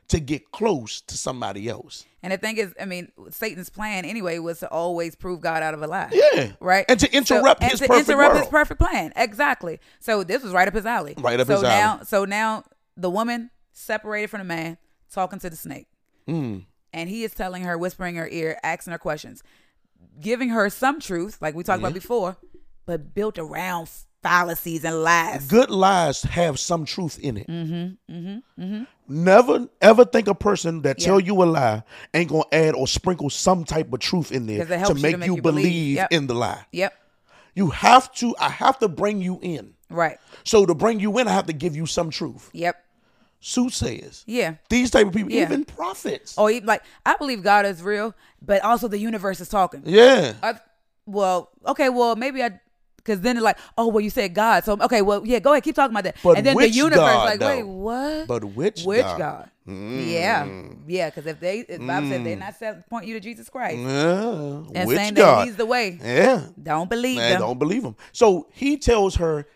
to 0.09 0.19
get 0.21 0.51
close 0.51 1.01
to 1.03 1.17
somebody 1.17 1.69
else. 1.69 2.05
And 2.23 2.33
the 2.33 2.39
thing 2.39 2.57
is, 2.57 2.73
I 2.81 2.85
mean, 2.85 3.11
Satan's 3.31 3.69
plan 3.69 4.05
anyway 4.05 4.39
was 4.39 4.61
to 4.61 4.69
always 4.71 5.17
prove 5.17 5.41
God 5.41 5.63
out 5.63 5.75
of 5.75 5.83
a 5.83 5.87
lie. 5.89 6.09
Yeah. 6.13 6.53
Right. 6.61 6.85
And 6.89 7.01
to 7.01 7.13
interrupt 7.13 7.63
his 7.63 7.81
perfect 7.81 7.89
plan. 7.89 7.99
and 7.99 8.07
to 8.07 8.07
perfect 8.07 8.09
interrupt 8.11 8.33
world. 8.35 8.45
his 8.45 8.51
perfect 8.51 8.81
plan. 8.81 9.13
Exactly. 9.17 9.81
So 9.99 10.23
this 10.23 10.43
was 10.43 10.53
right 10.53 10.69
up 10.69 10.75
his 10.75 10.87
alley. 10.87 11.15
Right 11.19 11.41
up 11.41 11.49
so 11.49 11.55
his 11.55 11.63
alley. 11.65 11.75
now, 11.99 12.01
So 12.05 12.25
now 12.25 12.65
the 12.97 13.11
woman 13.11 13.51
separated 13.73 14.29
from 14.29 14.39
the 14.39 14.45
man, 14.45 14.79
talking 15.13 15.39
to 15.41 15.51
the 15.51 15.57
snake, 15.57 15.87
Mm. 16.29 16.67
and 16.93 17.09
he 17.09 17.25
is 17.25 17.35
telling 17.35 17.65
her, 17.65 17.77
whispering 17.77 18.15
in 18.15 18.23
her 18.23 18.29
ear, 18.29 18.57
asking 18.63 18.93
her 18.93 18.99
questions, 18.99 19.43
giving 20.21 20.51
her 20.51 20.71
some 20.71 21.01
truth, 21.01 21.39
like 21.41 21.55
we 21.57 21.65
talked 21.65 21.81
about 21.81 21.95
before, 21.95 22.37
but 22.87 23.15
built 23.15 23.39
around 23.39 23.89
fallacies 24.23 24.85
and 24.85 25.03
lies. 25.03 25.47
Good 25.49 25.71
lies 25.71 26.23
have 26.23 26.59
some 26.61 26.85
truth 26.85 27.19
in 27.19 27.39
it. 27.39 27.49
Mm-hmm, 27.49 28.15
mm-hmm, 28.15 28.63
mm-hmm. 28.63 28.83
Never 29.13 29.69
ever 29.81 30.05
think 30.05 30.27
a 30.29 30.35
person 30.35 30.83
that 30.83 30.99
Yeah. 31.01 31.07
tell 31.07 31.21
you 31.21 31.43
a 31.43 31.45
lie 31.45 31.83
ain't 32.15 32.31
gonna 32.31 32.45
add 32.51 32.75
or 32.75 32.87
sprinkle 32.89 33.29
some 33.31 33.65
type 33.65 33.93
of 33.93 34.01
truth 34.01 34.33
in 34.33 34.47
there 34.47 34.65
to 34.65 34.71
make, 34.71 34.87
to 34.87 34.95
make 35.19 35.27
you 35.27 35.37
you 35.37 35.43
believe. 35.43 35.65
believe 35.65 35.97
Yep. 35.97 36.13
in 36.13 36.27
the 36.27 36.35
lie. 36.35 36.65
Yep. 36.73 36.95
You 37.55 37.69
have 37.71 38.11
to. 38.15 38.35
I 38.39 38.49
have 38.49 38.79
to 38.79 38.89
bring 38.89 39.21
you 39.21 39.39
in. 39.43 39.75
Right. 39.91 40.19
So 40.45 40.65
to 40.65 40.75
bring 40.75 40.99
you 41.01 41.19
in, 41.19 41.29
I 41.29 41.33
have 41.33 41.47
to 41.47 41.53
give 41.53 41.77
you 41.77 41.85
some 41.85 42.09
truth. 42.09 42.49
Yep. 42.55 42.77
Soothsayers. 43.41 44.23
Yeah. 44.27 44.55
These 44.71 44.91
type 44.91 45.09
of 45.09 45.13
people, 45.13 45.33
Yeah. 45.33 45.43
even 45.43 45.65
prophets. 45.65 46.35
Oh, 46.39 46.49
even 46.49 46.67
like 46.67 46.83
I 47.05 47.17
believe 47.17 47.43
God 47.43 47.67
is 47.67 47.83
real, 47.83 48.15
but 48.41 48.63
also 48.63 48.89
the 48.89 48.99
universe 48.99 49.41
is 49.41 49.49
talking. 49.49 49.83
Yeah. 49.85 50.35
I, 50.43 50.55
well, 51.07 51.51
okay, 51.67 51.89
well 51.89 52.17
maybe 52.17 52.43
I, 52.43 52.61
because 53.05 53.21
then 53.21 53.37
they're 53.37 53.43
like, 53.43 53.59
oh, 53.77 53.89
well 53.89 54.01
you 54.01 54.11
said 54.11 54.35
God, 54.35 54.65
so 54.65 54.77
okay, 54.81 55.03
well 55.03 55.27
yeah, 55.27 55.39
go 55.39 55.53
ahead, 55.53 55.63
keep 55.65 55.75
talking 55.75 55.93
about 55.95 56.05
that. 56.05 56.17
But 56.23 56.39
and 56.39 56.47
then 56.47 56.57
the 56.57 56.69
universe 56.69 56.99
God, 56.99 57.25
like, 57.27 57.41
wait, 57.41 57.63
what? 57.65 58.27
But 58.29 58.45
which 58.45 58.85
which 58.85 59.03
God? 59.03 59.19
God? 59.19 59.51
Yeah, 59.67 60.47
yeah, 60.89 61.09
because 61.11 61.27
if 61.27 61.39
they, 61.41 61.61
if 61.61 61.79
Bible 61.87 62.09
said 62.09 62.25
they're 62.25 62.37
not 62.37 62.57
set, 62.57 62.89
point 62.91 63.07
you 63.07 63.15
to 63.15 63.21
Jesus 63.21 63.49
Christ 63.49 63.79
Yeah. 63.79 64.63
and 64.75 64.89
which 64.89 64.97
saying 64.97 65.15
God? 65.15 65.41
that 65.41 65.47
He's 65.47 65.57
the 65.57 65.67
way, 65.67 65.99
yeah. 66.03 66.47
don't 66.61 66.91
believe 66.91 67.19
Man, 67.19 67.33
them. 67.33 67.41
don't 67.41 67.59
believe 67.59 67.85
him. 67.85 67.95
So 68.13 68.49
he 68.53 68.77
tells 68.77 69.17
her, 69.17 69.47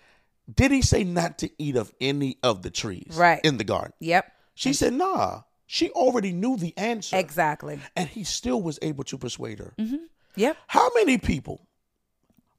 did 0.52 0.70
he 0.70 0.82
say 0.82 1.02
not 1.02 1.38
to 1.38 1.50
eat 1.58 1.74
of 1.76 1.92
any 2.00 2.38
of 2.42 2.62
the 2.62 2.70
trees 2.70 3.14
Right. 3.16 3.40
in 3.42 3.56
the 3.58 3.64
garden? 3.64 3.92
Yep, 4.00 4.30
She 4.54 4.72
said, 4.72 4.92
nah. 4.92 5.42
She 5.68 5.90
already 5.90 6.30
knew 6.32 6.56
the 6.56 6.72
answer. 6.78 7.16
exactly. 7.16 7.80
and 7.96 8.08
he 8.08 8.22
still 8.22 8.62
was 8.62 8.78
able 8.82 9.02
to 9.04 9.18
persuade 9.18 9.58
her. 9.58 9.74
Mm-hmm. 9.78 9.96
Yep, 10.36 10.56
How 10.68 10.88
many 10.94 11.18
people 11.18 11.65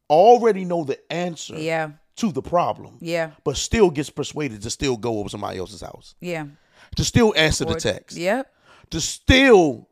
already 0.09 0.65
know 0.65 0.83
the 0.83 0.99
answer 1.11 1.57
yeah, 1.57 1.91
to 2.17 2.31
the 2.31 2.41
problem, 2.41 2.97
yeah, 3.01 3.31
but 3.43 3.57
still 3.57 3.89
gets 3.89 4.09
persuaded 4.09 4.61
to 4.63 4.69
still 4.69 4.97
go 4.97 5.19
over 5.19 5.29
somebody 5.29 5.59
else's 5.59 5.81
house, 5.81 6.15
yeah. 6.21 6.45
to 6.95 7.03
still 7.03 7.33
answer 7.35 7.65
the 7.65 7.75
text, 7.75 8.17
Yep, 8.17 8.51
to 8.91 9.01
still 9.01 9.87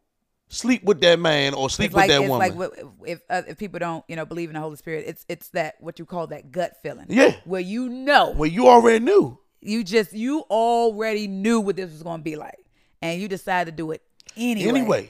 sleep 0.48 0.84
with 0.84 1.02
that 1.02 1.20
man 1.20 1.54
or 1.54 1.70
sleep 1.70 1.88
It's 1.88 1.96
with 1.96 2.02
like 2.04 2.10
that 2.10 2.28
woman. 2.30 2.58
like 2.58 2.72
if 3.06 3.20
uh, 3.30 3.42
if 3.48 3.58
people 3.58 3.80
don't 3.80 4.06
you 4.08 4.16
know 4.16 4.26
believe 4.26 4.50
in 4.50 4.54
the 4.54 4.60
Holy 4.62 4.78
Spirit, 4.78 5.06
it's 5.08 5.26
it's 5.28 5.50
that 5.50 5.76
what 5.80 6.00
you 6.00 6.06
call 6.06 6.28
that 6.28 6.52
gut 6.52 6.78
feeling. 6.82 7.08
Yeah. 7.10 7.36
where 7.46 7.62
you 7.62 7.90
know 7.90 8.32
Where 8.32 8.50
you 8.50 8.68
already 8.68 9.04
knew. 9.04 9.40
you 9.62 9.84
just 9.84 10.14
you 10.14 10.42
already 10.50 11.28
knew 11.28 11.60
what 11.60 11.76
this 11.76 11.92
was 11.92 12.04
going 12.04 12.20
to 12.20 12.24
be 12.24 12.36
like, 12.36 12.66
and 13.02 13.20
you 13.22 13.28
decided 13.28 13.72
to 13.72 13.76
do 13.76 13.92
it 13.92 14.02
anyway. 14.38 14.70
Anyway, 14.70 15.10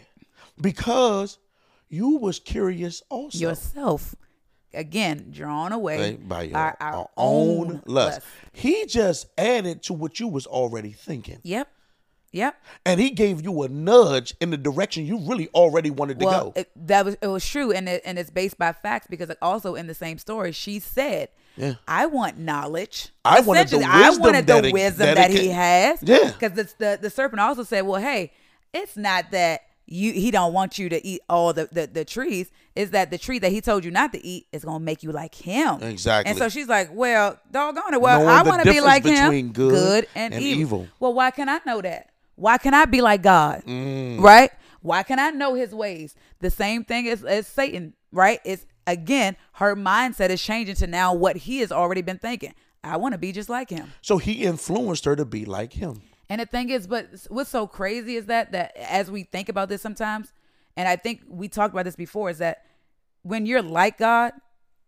because 0.60 1.38
you 1.90 2.18
was 2.18 2.40
curious 2.40 3.04
also. 3.10 3.38
yourself 3.38 4.16
again 4.76 5.28
drawn 5.32 5.72
away 5.72 6.18
by 6.22 6.44
your 6.44 6.54
by 6.54 6.60
our, 6.60 6.78
our, 6.80 7.10
own 7.18 7.68
own 7.72 7.84
lust. 7.86 8.22
He 8.54 8.86
just 8.86 9.28
added 9.38 9.84
to 9.84 9.94
what 9.94 10.20
you 10.20 10.28
was 10.28 10.46
already 10.46 10.92
thinking. 10.92 11.40
Yep, 11.44 11.68
yep. 12.32 12.56
And 12.86 13.00
he 13.00 13.10
gave 13.12 13.44
you 13.44 13.64
a 13.64 13.70
nudge 13.70 14.36
in 14.40 14.50
the 14.52 14.58
direction 14.58 15.06
you 15.06 15.20
really 15.20 15.48
already 15.50 15.90
wanted 15.90 16.20
to 16.20 16.26
well, 16.26 16.52
go. 16.52 16.54
it, 16.62 16.72
that 16.88 17.06
was 17.06 17.18
it 17.22 17.28
was 17.28 17.48
true, 17.48 17.72
and 17.72 17.90
it, 17.90 18.02
and 18.06 18.20
it's 18.20 18.30
based 18.30 18.58
by 18.58 18.72
facts 18.74 19.08
because 19.10 19.32
also 19.42 19.76
in 19.76 19.88
the 19.88 19.96
same 19.96 20.18
story, 20.18 20.52
she 20.52 20.80
said, 20.80 21.30
Yeah. 21.58 21.76
"I 21.88 22.06
want 22.06 22.38
knowledge. 22.38 23.10
I 23.24 23.42
wanted 23.42 23.70
the 23.70 23.84
I 23.84 24.10
wisdom 24.10 24.24
wanted 24.24 24.48
that 24.48 24.64
the 24.64 24.70
it- 24.70 24.98
that 24.98 25.16
that, 25.16 25.32
he 25.32 25.50
has. 25.50 26.04
Yeah. 26.04 26.32
because 26.32 26.54
the, 26.54 26.74
the 26.78 27.00
the 27.02 27.10
serpent 27.10 27.40
also 27.40 27.64
said, 27.64 27.82
"Well, 27.82 28.02
hey, 28.02 28.32
it's 28.74 28.96
not 28.98 29.32
that." 29.32 29.62
You, 29.88 30.14
he 30.14 30.32
don't 30.32 30.52
want 30.54 30.80
you 30.80 30.90
to 30.90 31.06
eat 31.06 31.22
all 31.30 31.54
the, 31.54 31.70
the, 31.72 31.86
the 31.86 32.04
trees. 32.06 32.50
Is 32.76 32.90
that 32.92 33.12
the 33.12 33.18
tree 33.18 33.38
that 33.40 33.52
he 33.52 33.62
told 33.62 33.86
you 33.86 33.92
not 33.92 34.12
to 34.14 34.26
eat 34.26 34.48
is 34.52 34.66
gonna 34.66 34.80
make 34.80 35.04
you 35.04 35.12
like 35.12 35.36
him? 35.36 35.82
Exactly. 35.84 36.30
And 36.30 36.40
so 36.40 36.50
she's 36.50 36.68
like, 36.68 36.90
"Well, 36.92 37.40
doggone 37.52 37.94
it. 37.94 38.02
Well, 38.02 38.20
Knowing 38.20 38.30
I 38.30 38.42
want 38.42 38.64
to 38.64 38.72
be 38.72 38.82
like 38.82 39.04
him. 39.06 39.14
between 39.30 39.52
good 39.52 40.08
and, 40.16 40.34
and 40.34 40.44
evil. 40.44 40.62
evil. 40.62 40.88
Well, 41.00 41.14
why 41.14 41.32
can 41.32 41.50
I 41.50 41.60
know 41.66 41.82
that? 41.82 42.10
Why 42.36 42.58
can 42.58 42.74
I 42.74 42.86
be 42.86 43.02
like 43.02 43.22
God? 43.22 43.64
Mm. 43.66 44.20
Right? 44.20 44.52
Why 44.82 45.04
can 45.04 45.20
I 45.20 45.30
know 45.30 45.54
his 45.54 45.74
ways? 45.74 46.16
The 46.40 46.50
same 46.50 46.84
thing 46.84 47.08
as, 47.08 47.24
as 47.24 47.48
Satan, 47.48 47.94
right? 48.12 48.40
It's 48.44 48.66
again, 48.88 49.36
her 49.54 49.76
mindset 49.76 50.30
is 50.30 50.42
changing 50.42 50.76
to 50.76 50.88
now 50.88 51.14
what 51.14 51.38
he 51.38 51.60
has 51.60 51.72
already 51.72 52.02
been 52.02 52.18
thinking. 52.18 52.54
I 52.84 52.98
want 52.98 53.14
to 53.14 53.18
be 53.18 53.32
just 53.32 53.50
like 53.50 53.70
him. 53.70 53.92
so 54.02 54.18
he 54.18 54.44
influenced 54.44 55.06
her 55.06 55.16
to 55.16 55.26
be 55.26 55.46
like 55.46 55.74
him. 55.74 56.02
And 56.30 56.42
the 56.42 56.46
thing 56.46 56.70
is, 56.70 56.88
but 56.88 57.10
what's 57.30 57.50
so 57.50 57.68
crazy 57.68 58.16
is 58.16 58.26
that 58.28 58.52
that 58.52 58.76
as 58.78 59.12
we 59.12 59.24
think 59.24 59.50
about 59.50 59.70
this 59.70 59.82
sometimes, 59.82 60.34
and 60.76 60.88
I 60.88 60.96
think 60.96 61.22
we 61.28 61.48
talked 61.48 61.74
about 61.74 61.86
this 61.86 61.96
before, 61.96 62.30
is 62.30 62.40
that 62.40 62.66
when 63.22 63.46
you're 63.46 63.62
like 63.62 63.98
God, 63.98 64.34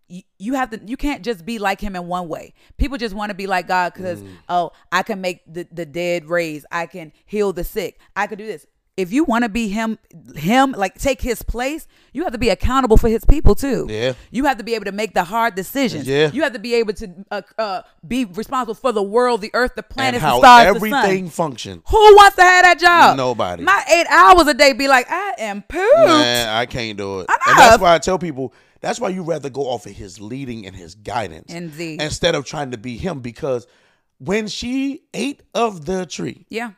you, 0.07 0.23
you 0.39 0.53
have 0.53 0.69
to 0.71 0.81
you 0.85 0.97
can't 0.97 1.23
just 1.23 1.45
be 1.45 1.59
like 1.59 1.81
him 1.81 1.95
in 1.95 2.07
one 2.07 2.27
way. 2.27 2.53
People 2.77 2.97
just 2.97 3.15
want 3.15 3.29
to 3.29 3.35
be 3.35 3.47
like 3.47 3.67
God 3.67 3.93
because 3.93 4.21
mm. 4.21 4.29
oh, 4.49 4.71
I 4.91 5.03
can 5.03 5.21
make 5.21 5.41
the, 5.51 5.67
the 5.71 5.85
dead 5.85 6.25
raise, 6.25 6.65
I 6.71 6.85
can 6.85 7.11
heal 7.25 7.53
the 7.53 7.63
sick, 7.63 7.99
I 8.15 8.27
could 8.27 8.38
do 8.38 8.45
this. 8.45 8.65
If 8.98 9.14
you 9.14 9.24
want 9.24 9.43
to 9.43 9.50
be 9.50 9.68
him, 9.70 10.00
him 10.36 10.72
like 10.72 10.98
take 10.98 11.22
his 11.22 11.43
place, 11.43 11.88
you 12.14 12.24
have 12.24 12.34
to 12.34 12.39
be 12.39 12.50
accountable 12.50 12.98
for 12.98 13.08
his 13.08 13.24
people 13.24 13.54
too. 13.54 13.86
Yeah. 13.88 14.14
you 14.32 14.45
have 14.45 14.58
to 14.58 14.64
be 14.64 14.74
able 14.74 14.86
to 14.86 14.91
make 14.91 15.14
the 15.14 15.24
hard 15.24 15.54
decisions. 15.54 16.08
Yeah. 16.08 16.32
you 16.32 16.41
have 16.41 16.54
to 16.54 16.60
be 16.60 16.74
able 16.74 16.93
to 16.93 17.26
uh, 17.30 17.41
uh, 17.60 17.82
be 18.08 18.26
responsible 18.26 18.74
for 18.74 18.91
the 18.91 19.04
world, 19.04 19.41
the 19.41 19.52
earth, 19.54 19.74
the 19.76 19.86
And 19.98 20.16
how 20.16 20.38
the 20.38 20.41
stars, 20.41 20.74
the 20.82 20.89
sun. 20.89 21.06
everything 21.06 21.30
functioned. 21.30 21.84
Who 21.88 22.16
wants 22.16 22.36
to 22.38 22.41
have 22.41 22.64
that 22.64 22.80
job? 22.80 23.18
Nobody. 23.18 23.64
My 23.64 23.84
eight 23.93 24.08
hours 24.10 24.48
a 24.48 24.56
day 24.56 24.74
be 24.74 24.88
like, 24.88 25.06
I 25.10 25.36
am 25.38 25.62
pooped. 25.62 25.95
Man, 25.95 26.50
I 26.50 26.66
can't 26.66 26.98
do 26.98 27.20
it. 27.20 27.28
I 27.30 27.38
And 27.52 27.60
that's 27.60 27.80
why 27.82 27.93
I 27.93 28.00
tell 28.00 28.18
people 28.18 28.52
that's 28.82 29.00
why 29.00 29.10
you 29.10 29.22
rather 29.24 29.50
go 29.52 29.62
off 29.68 29.86
of 29.86 29.91
his 29.91 30.20
leading 30.20 30.66
and 30.66 30.76
his 30.76 30.95
guidance 30.95 31.54
Indeed. 31.54 32.02
instead 32.02 32.34
of 32.36 32.45
trying 32.45 32.72
to 32.72 32.78
be 32.78 32.98
him 32.98 33.20
because 33.20 33.68
when 34.20 34.48
she 34.48 35.04
ate 35.14 35.43
of 35.54 35.86
the 35.86 36.06
tree, 36.08 36.45
Yeah, 36.50 36.72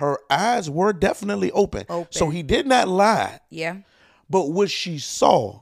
her 0.00 0.18
eyes 0.30 0.68
were 0.68 0.92
definitely 0.92 1.52
open. 1.52 1.84
Open. 1.88 2.12
So 2.12 2.30
he 2.30 2.42
did 2.42 2.66
not 2.66 2.88
lie, 2.88 3.40
yeah, 3.50 3.78
but 4.28 4.50
what 4.50 4.70
she 4.70 4.98
saw, 4.98 5.60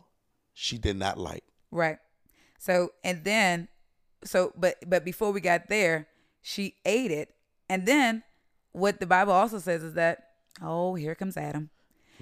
she 0.55 0.79
did 0.79 0.97
not 0.97 1.19
like. 1.19 1.45
right. 1.71 1.99
So 2.59 2.91
and 3.05 3.25
then, 3.25 3.69
so 4.25 4.53
but 4.57 4.77
but 4.87 5.05
before 5.05 5.31
we 5.33 5.41
got 5.41 5.69
there, 5.69 6.09
she 6.43 6.75
ate 6.85 7.11
it, 7.11 7.35
and 7.69 7.87
then 7.87 8.23
what 8.73 9.01
the 9.01 9.07
Bible 9.07 9.33
also 9.33 9.59
says 9.59 9.83
is 9.83 9.95
that 9.95 10.25
oh 10.63 10.95
here 10.95 11.15
comes 11.15 11.37
Adam, 11.37 11.71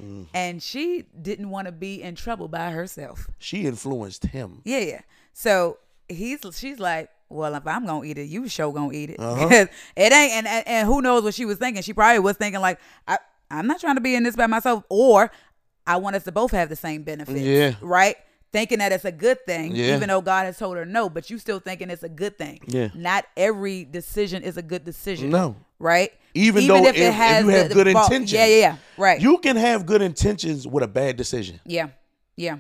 Mm. 0.01 0.27
and 0.35 0.63
she 0.63 1.05
didn't 1.23 1.49
want 1.49 1.67
to 1.67 1.73
be 1.73 2.03
in 2.03 2.15
trouble 2.17 2.49
by 2.49 2.71
herself. 2.71 3.29
She 3.39 3.65
influenced 3.65 4.27
him. 4.27 4.61
Yeah, 4.65 4.81
yeah. 4.81 5.01
So 5.33 5.79
he's 6.09 6.41
she's 6.53 6.79
like, 6.79 7.09
well, 7.29 7.55
if 7.55 7.67
I'm 7.67 7.87
gonna 7.87 8.05
eat 8.05 8.19
it, 8.19 8.25
you 8.29 8.49
sure 8.49 8.73
gonna 8.73 8.93
eat 8.93 9.11
it. 9.11 9.21
Uh-huh. 9.21 9.49
it 9.97 10.13
ain't, 10.13 10.33
and, 10.33 10.47
and 10.47 10.67
and 10.69 10.87
who 10.87 11.03
knows 11.03 11.23
what 11.25 11.35
she 11.35 11.45
was 11.45 11.59
thinking? 11.59 11.83
She 11.83 11.93
probably 11.93 12.19
was 12.21 12.37
thinking 12.37 12.61
like, 12.61 12.79
I 13.09 13.19
I'm 13.51 13.67
not 13.67 13.81
trying 13.81 13.95
to 13.97 14.01
be 14.01 14.15
in 14.15 14.23
this 14.23 14.37
by 14.37 14.47
myself, 14.47 14.85
or 14.89 15.31
I 15.87 15.97
want 15.99 16.17
us 16.17 16.25
to 16.25 16.33
both 16.33 16.51
have 16.53 16.69
the 16.69 16.77
same 16.77 17.03
benefits. 17.03 17.41
Yeah. 17.41 17.75
Right. 17.81 18.17
Thinking 18.53 18.79
that 18.79 18.91
it's 18.93 19.05
a 19.05 19.13
good 19.13 19.45
thing, 19.45 19.75
Yeah. 19.77 19.97
even 19.97 20.09
though 20.09 20.21
God 20.23 20.47
has 20.47 20.57
told 20.59 20.77
her 20.77 20.85
no, 20.87 21.09
but 21.11 21.29
you 21.31 21.39
still 21.39 21.59
thinking 21.61 21.91
it's 21.91 22.03
a 22.03 22.09
good 22.09 22.39
thing. 22.39 22.61
Yeah. 22.67 22.89
Not 22.95 23.25
every 23.37 23.85
decision 23.85 24.43
is 24.43 24.57
a 24.57 24.63
good 24.63 24.85
decision. 24.85 25.31
No. 25.31 25.57
Right. 25.79 26.11
Even, 26.33 26.67
though 26.67 26.77
if, 26.87 26.97
if 26.97 26.99
you 26.99 27.11
have 27.11 27.45
good 27.45 27.93
fault- 27.93 28.07
intentions. 28.11 28.33
Yeah, 28.33 28.47
yeah, 28.47 28.57
yeah. 28.57 28.77
Right. 28.97 29.21
You 29.21 29.39
can 29.39 29.57
have 29.57 29.85
good 29.85 30.01
intentions 30.03 30.67
with 30.67 30.83
a 30.85 30.89
bad 30.89 31.17
decision. 31.17 31.61
yeah. 31.65 31.89
Yeah. 32.37 32.59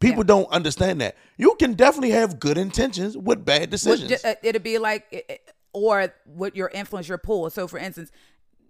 People 0.00 0.22
Yeah. 0.24 0.28
don't 0.28 0.50
understand 0.50 1.00
that. 1.02 1.14
You 1.36 1.54
can 1.58 1.74
definitely 1.74 2.10
have 2.10 2.40
good 2.40 2.56
intentions 2.58 3.16
with 3.16 3.44
bad 3.44 3.70
decisions. 3.70 4.10
ju- 4.10 4.16
uh, 4.28 4.34
it'd 4.42 4.62
be 4.62 4.78
like, 4.78 5.42
or 5.72 6.12
what 6.24 6.56
your 6.56 6.68
influence, 6.68 7.06
your 7.08 7.18
pull. 7.18 7.48
So, 7.50 7.68
for 7.68 7.78
instance, 7.78 8.10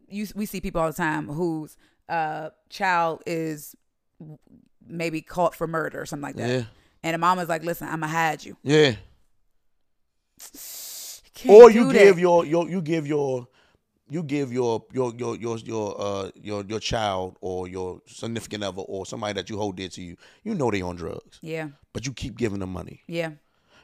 you 0.09 0.27
we 0.35 0.45
see 0.45 0.61
people 0.61 0.81
all 0.81 0.89
the 0.89 0.93
time 0.97 1.29
whose 1.29 1.77
uh, 2.09 2.51
child 2.69 3.23
is 3.27 3.77
maybe 4.87 5.23
caught 5.23 5.55
for 5.55 5.67
murder 5.69 6.01
or 6.01 6.07
something 6.07 6.23
like 6.25 6.37
that, 6.37 6.49
Yeah. 6.51 6.65
and 7.05 7.15
the 7.15 7.19
mama's 7.19 7.49
like, 7.49 7.63
"Listen, 7.63 7.87
I'm 7.87 8.01
gonna 8.01 8.09
hide 8.09 8.45
you." 8.45 8.57
yeah. 8.65 8.97
Can't 11.35 11.55
or 11.55 11.71
you 11.71 11.93
give 11.93 12.17
that. 12.17 12.21
your 12.21 12.45
your 12.45 12.69
you 12.69 12.83
give 12.83 13.07
your 13.07 13.47
you 14.11 14.23
give 14.23 14.53
your 14.53 14.85
your 14.93 15.13
your 15.17 15.37
your 15.37 15.57
your 15.59 16.01
uh 16.01 16.31
your 16.43 16.65
your 16.65 16.81
child 16.81 17.37
or 17.41 17.69
your 17.69 18.01
significant 18.07 18.65
other 18.65 18.83
or 18.83 19.07
somebody 19.07 19.33
that 19.35 19.49
you 19.49 19.57
hold 19.57 19.77
dear 19.77 19.89
to 19.89 20.03
you. 20.03 20.17
You 20.45 20.55
know 20.55 20.71
they 20.71 20.83
on 20.83 20.97
drugs, 20.97 21.39
yeah, 21.41 21.69
but 21.93 22.07
you 22.07 22.13
keep 22.13 22.37
giving 22.37 22.59
them 22.59 22.73
money. 22.73 23.03
yeah, 23.07 23.31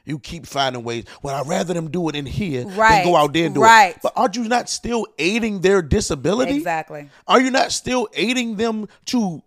You 0.05 0.19
keep 0.19 0.45
finding 0.45 0.83
ways. 0.83 1.05
Well, 1.23 1.35
I'd 1.35 1.47
rather 1.47 1.73
them 1.73 1.89
do 1.89 2.07
it 2.09 2.15
in 2.15 2.25
here 2.25 2.65
Right, 2.65 3.03
than 3.03 3.11
go 3.11 3.15
out 3.15 3.33
there 3.33 3.45
and 3.45 3.55
do 3.55 3.61
right. 3.61 3.95
it. 3.95 4.01
But 4.03 4.13
aren't 4.15 4.35
you 4.35 4.47
not 4.47 4.69
still 4.69 5.05
aiding 5.17 5.61
their 5.61 5.81
disability? 5.81 6.55
exactly. 6.57 7.09
Are 7.27 7.41
you 7.41 7.51
not 7.51 7.71
still 7.71 8.07
aiding 8.13 8.55
them 8.57 8.87
to 9.07 9.41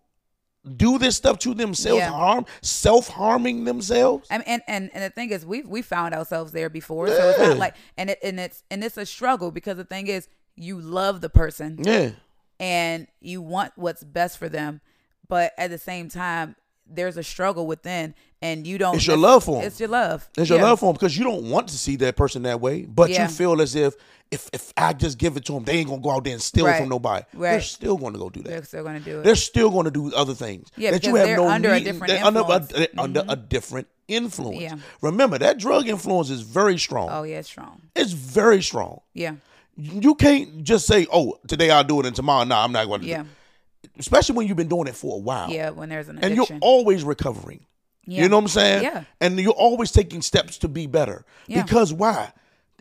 do 0.76 0.98
this 0.98 1.16
stuff 1.16 1.38
to 1.38 1.54
themselves, 1.54 2.00
Yeah. 2.00 2.10
harm, 2.10 2.44
self 2.62 3.08
harming 3.08 3.64
themselves? 3.64 4.28
I 4.30 4.38
mean, 4.38 4.44
and, 4.46 4.62
and 4.68 4.90
and 4.94 5.02
the 5.04 5.10
thing 5.10 5.30
is, 5.30 5.44
we 5.46 5.62
we 5.62 5.80
found 5.82 6.14
ourselves 6.14 6.52
there 6.52 6.68
before, 6.68 7.08
so 7.08 7.28
it's 7.30 7.38
not 7.38 7.56
like, 7.56 7.74
and 7.96 8.10
it 8.10 8.18
and 8.22 8.38
it's 8.38 8.62
and 8.70 8.84
it's 8.84 8.96
a 8.98 9.06
struggle 9.06 9.50
because 9.50 9.76
the 9.78 9.84
thing 9.84 10.06
is, 10.06 10.28
you 10.60 10.80
love 10.80 11.20
the 11.20 11.30
person, 11.30 11.78
Yeah. 11.82 12.10
and 12.58 13.06
you 13.20 13.40
want 13.42 13.72
what's 13.76 14.04
best 14.04 14.38
for 14.38 14.48
them 14.48 14.80
but 15.28 15.52
at 15.56 15.70
the 15.70 15.78
same 15.78 16.08
time 16.08 16.56
there's 16.92 17.16
a 17.16 17.22
struggle 17.22 17.66
within 17.68 18.14
and 18.42 18.66
you 18.66 18.76
don't 18.76 18.96
It's 18.96 19.06
your 19.06 19.16
love 19.16 19.44
for 19.44 19.60
'em. 19.60 19.66
it's 19.66 19.78
your 19.78 19.88
love 19.88 20.28
It's 20.36 20.50
your 20.50 20.58
Yeah. 20.58 20.64
love 20.64 20.80
for 20.80 20.86
them 20.86 20.94
because 20.94 21.16
you 21.16 21.24
don't 21.24 21.48
want 21.48 21.68
to 21.68 21.78
see 21.78 21.96
that 21.96 22.16
person 22.16 22.42
that 22.42 22.60
way, 22.60 22.82
but 22.82 23.10
Yeah. 23.10 23.22
you 23.28 23.28
feel 23.34 23.60
as 23.62 23.74
if 23.74 23.94
if 24.32 24.48
if 24.52 24.72
I 24.76 24.92
just 24.92 25.18
give 25.18 25.36
it 25.36 25.44
to 25.46 25.52
them, 25.54 25.64
they 25.64 25.78
ain't 25.78 25.88
gonna 25.88 26.00
go 26.02 26.10
out 26.10 26.22
there 26.24 26.32
and 26.34 26.42
steal 26.42 26.66
Right. 26.66 26.78
from 26.80 26.88
nobody. 26.88 27.24
Right. 27.34 27.50
They're 27.52 27.60
still 27.62 27.96
gonna 27.96 28.18
go 28.18 28.28
do 28.30 28.42
that. 28.42 28.48
they're 28.50 28.64
still 28.64 28.84
gonna 28.84 29.00
do 29.00 29.20
it 29.20 29.24
They're 29.24 29.34
still 29.36 29.70
gonna 29.70 29.90
do 29.90 30.12
other 30.14 30.34
things 30.34 30.68
Yeah, 30.76 30.90
that 30.92 31.04
you 31.04 31.14
have 31.16 31.26
they're 31.26 31.36
no 31.36 31.48
under 31.48 31.72
a 31.72 31.80
different 31.80 32.12
they're 32.12 32.24
under, 32.24 32.40
a, 32.40 32.42
influence. 32.56 32.72
Mm-hmm. 32.72 32.98
under 33.00 33.24
a 33.28 33.36
different 33.36 33.86
influence. 34.08 34.60
Yeah. 34.60 34.74
Remember 35.00 35.38
that 35.38 35.58
drug 35.58 35.86
influence 35.88 36.30
is 36.30 36.40
very 36.42 36.76
strong. 36.78 37.08
oh 37.10 37.22
yeah 37.22 37.38
it's 37.38 37.48
strong 37.48 37.82
It's 37.94 38.12
very 38.12 38.62
strong. 38.62 39.00
yeah 39.14 39.34
You 39.80 40.14
can't 40.14 40.62
just 40.62 40.86
say, 40.86 41.06
"Oh, 41.12 41.38
today 41.46 41.70
I'll 41.70 41.84
do 41.84 42.00
it," 42.00 42.06
and 42.06 42.14
tomorrow, 42.16 42.44
no, 42.44 42.56
I'm 42.56 42.72
not 42.72 42.86
going 42.86 43.02
to. 43.02 43.06
yeah 43.06 43.22
do 43.22 43.28
it. 43.84 43.90
Especially 43.98 44.34
when 44.36 44.46
you've 44.46 44.56
been 44.56 44.68
doing 44.68 44.86
it 44.88 44.94
for 44.94 45.16
a 45.16 45.20
while. 45.20 45.50
yeah 45.50 45.70
when 45.70 45.88
there's 45.88 46.08
an 46.08 46.18
and 46.18 46.34
you're 46.36 46.46
always 46.60 47.02
recovering. 47.02 47.66
Yeah. 48.06 48.22
You 48.22 48.28
know 48.28 48.36
what 48.36 48.42
I'm 48.44 48.48
saying? 48.48 48.82
Yeah. 48.82 49.04
And 49.20 49.38
you're 49.38 49.52
always 49.52 49.92
taking 49.92 50.22
steps 50.22 50.58
to 50.58 50.68
be 50.68 50.86
better. 50.86 51.24
Yeah. 51.46 51.62
Because 51.62 51.92
why? 51.92 52.32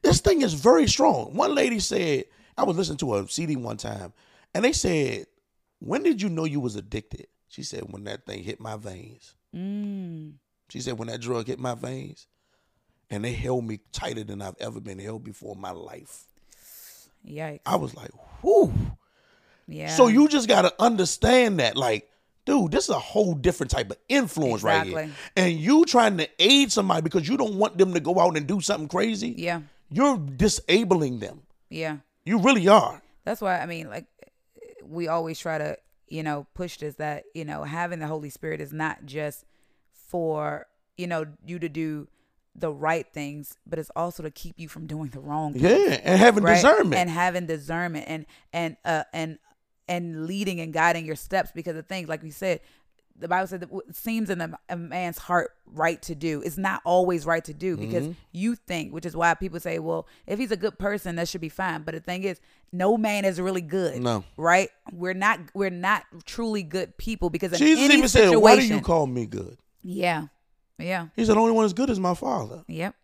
This 0.01 0.21
thing 0.21 0.41
is 0.41 0.53
very 0.53 0.87
strong. 0.87 1.35
One 1.35 1.53
lady 1.53 1.79
said, 1.79 2.25
I 2.57 2.63
was 2.63 2.77
listening 2.77 2.97
to 2.99 3.15
a 3.15 3.27
CD 3.27 3.55
one 3.55 3.77
time, 3.77 4.13
and 4.53 4.63
they 4.65 4.71
said, 4.73 5.25
When 5.79 6.03
did 6.03 6.21
you 6.21 6.29
know 6.29 6.45
you 6.45 6.59
was 6.59 6.75
addicted? 6.75 7.27
She 7.47 7.63
said, 7.63 7.83
When 7.89 8.05
that 8.05 8.25
thing 8.25 8.43
hit 8.43 8.59
my 8.59 8.75
veins. 8.77 9.35
mm. 9.55 10.33
She 10.69 10.81
said, 10.81 10.97
When 10.97 11.07
that 11.09 11.21
drug 11.21 11.47
hit 11.47 11.59
my 11.59 11.75
veins, 11.75 12.27
and 13.09 13.23
they 13.23 13.33
held 13.33 13.65
me 13.65 13.79
tighter 13.91 14.23
than 14.23 14.41
I've 14.41 14.57
ever 14.59 14.79
been 14.79 14.99
held 14.99 15.23
before 15.23 15.55
in 15.55 15.61
my 15.61 15.71
life. 15.71 16.25
Yikes 17.27 17.59
I 17.65 17.75
was 17.75 17.95
like, 17.95 18.11
whew. 18.41 18.73
yeah 19.67 19.89
So 19.89 20.07
you 20.07 20.27
just 20.27 20.47
gotta 20.47 20.73
understand 20.79 21.59
that, 21.59 21.75
like, 21.75 22.09
dude, 22.45 22.71
this 22.71 22.85
is 22.85 22.89
a 22.89 22.99
whole 22.99 23.33
different 23.35 23.71
type 23.71 23.91
of 23.91 23.97
influence 24.07 24.63
right 24.63 24.85
here. 24.87 24.99
Exactly. 24.99 25.15
And 25.35 25.53
you 25.59 25.85
trying 25.85 26.17
to 26.17 26.27
aid 26.39 26.71
somebody 26.71 27.01
because 27.01 27.27
you 27.27 27.37
don't 27.37 27.55
want 27.55 27.77
them 27.77 27.93
to 27.93 27.99
go 27.99 28.19
out 28.19 28.35
and 28.37 28.47
do 28.47 28.61
something 28.61 28.87
crazy. 28.87 29.35
yeah 29.37 29.61
You're 29.91 30.17
disabling 30.17 31.19
them. 31.19 31.41
yeah 31.69 31.97
You 32.25 32.39
really 32.39 32.67
are. 32.67 33.01
that's 33.25 33.41
why 33.41 33.59
i 33.59 33.65
mean 33.65 33.89
like 33.89 34.05
we 34.83 35.07
always 35.07 35.37
try 35.39 35.57
to 35.57 35.77
you 36.11 36.23
know, 36.23 36.47
push 36.55 36.77
this 36.77 36.95
that, 36.95 37.25
you 37.35 37.45
know, 37.45 37.61
having 37.63 37.99
the 37.99 38.07
Holy 38.07 38.31
Spirit 38.31 38.59
is 38.61 38.73
not 38.73 39.05
just 39.05 39.45
for, 39.93 40.65
you 40.97 41.05
know, 41.05 41.23
you 41.45 41.59
to 41.59 41.69
do 41.69 42.07
the 42.55 42.71
right 42.71 43.05
things, 43.13 43.55
but 43.65 43.79
it's 43.79 43.91
also 43.95 44.23
to 44.23 44.31
keep 44.31 44.59
you 44.59 44.67
from 44.67 44.85
doing 44.87 45.09
the 45.09 45.19
wrong 45.19 45.53
things 45.53 45.63
Yeah, 45.63 45.99
and 46.03 46.19
having 46.19 46.43
right? 46.43 46.55
discernment. 46.55 46.95
and 46.95 47.09
having 47.09 47.45
discernment 47.45 48.05
and 48.07 48.25
and 48.51 48.75
uh 48.83 49.03
and 49.13 49.37
and 49.87 50.25
leading 50.27 50.59
and 50.59 50.73
guiding 50.73 51.05
your 51.05 51.15
steps 51.15 51.51
because 51.53 51.75
the 51.75 51.83
things 51.83 52.09
like 52.09 52.21
we 52.23 52.31
said 52.31 52.59
the 53.17 53.27
bible 53.27 53.47
said 53.47 53.59
that 53.61 53.71
what 53.71 53.93
seems 53.95 54.29
in 54.29 54.39
a, 54.39 54.57
a 54.69 54.75
man's 54.77 55.17
heart 55.17 55.51
right 55.65 56.01
to 56.01 56.15
do 56.15 56.41
is 56.41 56.57
not 56.57 56.81
always 56.85 57.25
right 57.25 57.43
to 57.45 57.53
do 57.53 57.75
because 57.75 58.03
Mm-hmm. 58.05 58.13
you 58.31 58.55
think 58.55 58.93
which 58.93 59.05
is 59.05 59.15
why 59.15 59.33
people 59.33 59.59
say 59.59 59.79
well 59.79 60.07
if 60.27 60.37
he's 60.39 60.51
a 60.51 60.57
good 60.57 60.77
person 60.79 61.15
that 61.17 61.27
should 61.27 61.41
be 61.41 61.49
fine 61.49 61.83
but 61.83 61.93
the 61.95 61.99
thing 62.01 62.23
is 62.23 62.39
no 62.71 62.97
man 62.97 63.25
is 63.25 63.39
really 63.41 63.61
good 63.61 64.01
No. 64.01 64.23
right 64.37 64.69
we're 64.91 65.13
not 65.13 65.39
we're 65.53 65.69
not 65.69 66.03
truly 66.25 66.63
good 66.63 66.97
people 66.97 67.29
because 67.29 67.51
in 67.53 67.57
Jesus 67.59 67.83
any 67.85 67.95
even 67.95 68.07
said, 68.09 68.19
situation 68.29 68.41
"Why 68.41 68.55
do 68.57 68.65
you 68.65 68.81
call 68.81 69.05
me 69.07 69.25
good?" 69.25 69.57
yeah 69.81 70.27
yeah 70.79 71.07
He 71.15 71.25
said, 71.25 71.35
"The 71.35 71.39
only 71.39 71.51
one 71.53 71.65
as 71.65 71.73
good 71.73 71.89
as 71.89 71.99
my 71.99 72.13
Father." 72.13 72.63
Yep. 72.67 72.95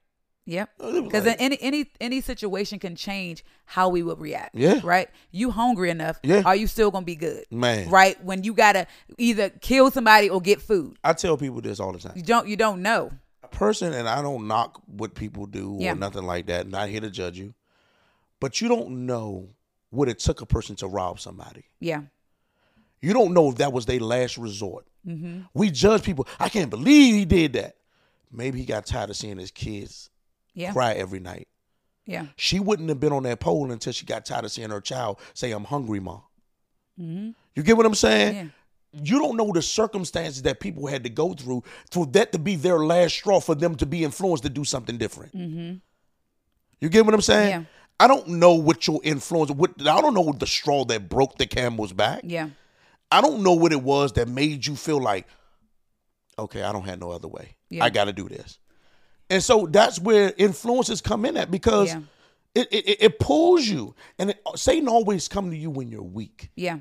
Yep. 0.47 0.69
Because 0.77 1.25
like- 1.25 1.37
any 1.41 1.57
any 1.59 1.91
any 1.99 2.21
situation 2.21 2.77
can 2.77 2.95
change 2.95 3.43
how 3.65 3.89
we 3.89 4.03
would 4.03 4.19
react. 4.19 4.53
Yeah. 4.55 4.79
Right. 4.83 5.09
You 5.31 5.49
hungry 5.49 5.89
enough? 5.89 6.19
Yeah. 6.23 6.43
Are 6.45 6.55
you 6.55 6.67
still 6.67 6.91
gonna 6.91 7.05
be 7.05 7.15
good? 7.15 7.45
Man. 7.49 7.89
Right. 7.89 8.23
When 8.23 8.43
you 8.43 8.53
gotta 8.53 8.85
either 9.17 9.49
kill 9.49 9.89
somebody 9.89 10.29
or 10.29 10.39
get 10.39 10.61
food, 10.61 10.97
I 11.03 11.13
tell 11.13 11.35
people 11.35 11.61
this 11.61 11.79
all 11.79 11.91
the 11.93 11.99
time. 11.99 12.13
you 12.15 12.21
don't 12.21 12.47
you 12.47 12.55
don't 12.57 12.81
know. 12.83 13.11
A 13.43 13.47
person, 13.47 13.93
and 13.93 14.07
I 14.07 14.21
don't 14.21 14.47
knock 14.47 14.81
what 14.85 15.15
people 15.15 15.45
do 15.47 15.77
Yeah. 15.79 15.93
or 15.93 15.95
nothing 15.95 16.23
like 16.25 16.45
that. 16.47 16.67
Not 16.67 16.89
here 16.89 17.01
to 17.01 17.09
judge 17.09 17.37
you, 17.39 17.53
but 18.39 18.61
you 18.61 18.67
don't 18.67 19.05
know 19.07 19.49
what 19.89 20.09
it 20.09 20.19
took 20.19 20.41
a 20.41 20.45
person 20.45 20.75
to 20.77 20.87
rob 20.87 21.19
somebody. 21.19 21.63
Yeah. 21.79 22.01
You 23.01 23.13
don't 23.13 23.33
know 23.33 23.49
if 23.49 23.55
that 23.55 23.71
was 23.73 23.85
their 23.87 23.99
last 23.99 24.37
resort. 24.37 24.85
Mm-hmm. 25.07 25.41
We 25.53 25.69
judge 25.71 26.03
people. 26.03 26.27
I 26.39 26.49
can't 26.49 26.69
believe 26.69 27.15
he 27.15 27.25
did 27.25 27.53
that. 27.53 27.75
Maybe 28.31 28.59
he 28.59 28.65
got 28.65 28.85
tired 28.85 29.09
of 29.09 29.15
seeing 29.15 29.37
his 29.37 29.51
kids 29.51 30.09
Yeah. 30.53 30.73
cry 30.73 30.93
every 30.93 31.19
night. 31.19 31.47
Yeah. 32.05 32.27
She 32.35 32.59
wouldn't 32.59 32.89
have 32.89 32.99
been 32.99 33.13
on 33.13 33.23
that 33.23 33.39
pole 33.39 33.71
until 33.71 33.93
she 33.93 34.05
got 34.05 34.25
tired 34.25 34.45
of 34.45 34.51
seeing 34.51 34.69
her 34.69 34.81
child 34.81 35.19
say, 35.33 35.51
"I'm 35.51 35.63
hungry, 35.63 35.99
mom." 35.99 36.21
You 36.97 37.33
get 37.63 37.77
what 37.77 37.85
I'm 37.85 37.95
saying? 37.95 38.35
Mm-hmm. 38.35 38.47
Yeah. 38.47 38.51
You 39.03 39.19
don't 39.19 39.35
know 39.35 39.51
the 39.51 39.61
circumstances 39.61 40.43
that 40.43 40.59
people 40.61 40.87
had 40.87 41.03
to 41.03 41.09
go 41.09 41.33
through 41.33 41.63
for 41.91 42.05
that 42.07 42.31
to 42.31 42.39
be 42.39 42.55
their 42.55 42.79
last 42.79 43.15
straw 43.15 43.41
for 43.41 43.53
them 43.53 43.75
to 43.75 43.85
be 43.85 44.03
influenced 44.05 44.43
to 44.43 44.49
do 44.49 44.63
something 44.63 44.97
different. 44.97 45.35
Mm-hmm. 45.35 45.75
You 46.79 46.89
get 46.89 47.05
what 47.05 47.13
I'm 47.13 47.21
saying? 47.21 47.51
Mm-hmm. 47.51 47.61
Yeah. 47.61 47.65
I 47.99 48.07
don't 48.07 48.27
know 48.27 48.53
what 48.53 48.87
your 48.87 48.99
influence. 49.03 49.51
What 49.51 49.71
I 49.81 49.99
don't 50.01 50.13
know 50.13 50.31
the 50.31 50.47
straw 50.47 50.85
that 50.85 51.09
broke 51.09 51.37
the 51.37 51.45
camel's 51.45 51.93
back. 51.93 52.21
Yeah. 52.23 52.49
I 53.15 53.21
don't 53.21 53.41
know 53.43 53.53
what 53.53 53.71
it 53.71 53.81
was 53.81 54.13
that 54.13 54.27
made 54.27 54.65
you 54.65 54.75
feel 54.75 55.01
like, 55.01 55.27
okay, 56.37 56.63
I 56.63 56.71
don't 56.71 56.85
have 56.85 56.99
no 56.99 57.11
other 57.11 57.27
way. 57.27 57.55
Yeah. 57.69 57.83
I 57.83 57.89
got 57.89 58.05
to 58.05 58.13
do 58.13 58.27
this. 58.27 58.59
And 59.29 59.41
so 59.43 59.67
that's 59.69 59.99
where 59.99 60.33
influences 60.37 61.01
come 61.01 61.25
in 61.25 61.37
at 61.37 61.49
because 61.49 61.89
Yeah. 61.93 62.01
it, 62.53 62.67
it 62.71 62.97
it 63.01 63.19
pulls 63.19 63.65
you. 63.67 63.95
And 64.19 64.31
it, 64.31 64.41
Satan 64.55 64.87
always 64.87 65.27
come 65.27 65.49
to 65.51 65.57
you 65.57 65.69
when 65.69 65.87
you're 65.89 66.03
weak. 66.03 66.51
Yeah. 66.55 66.79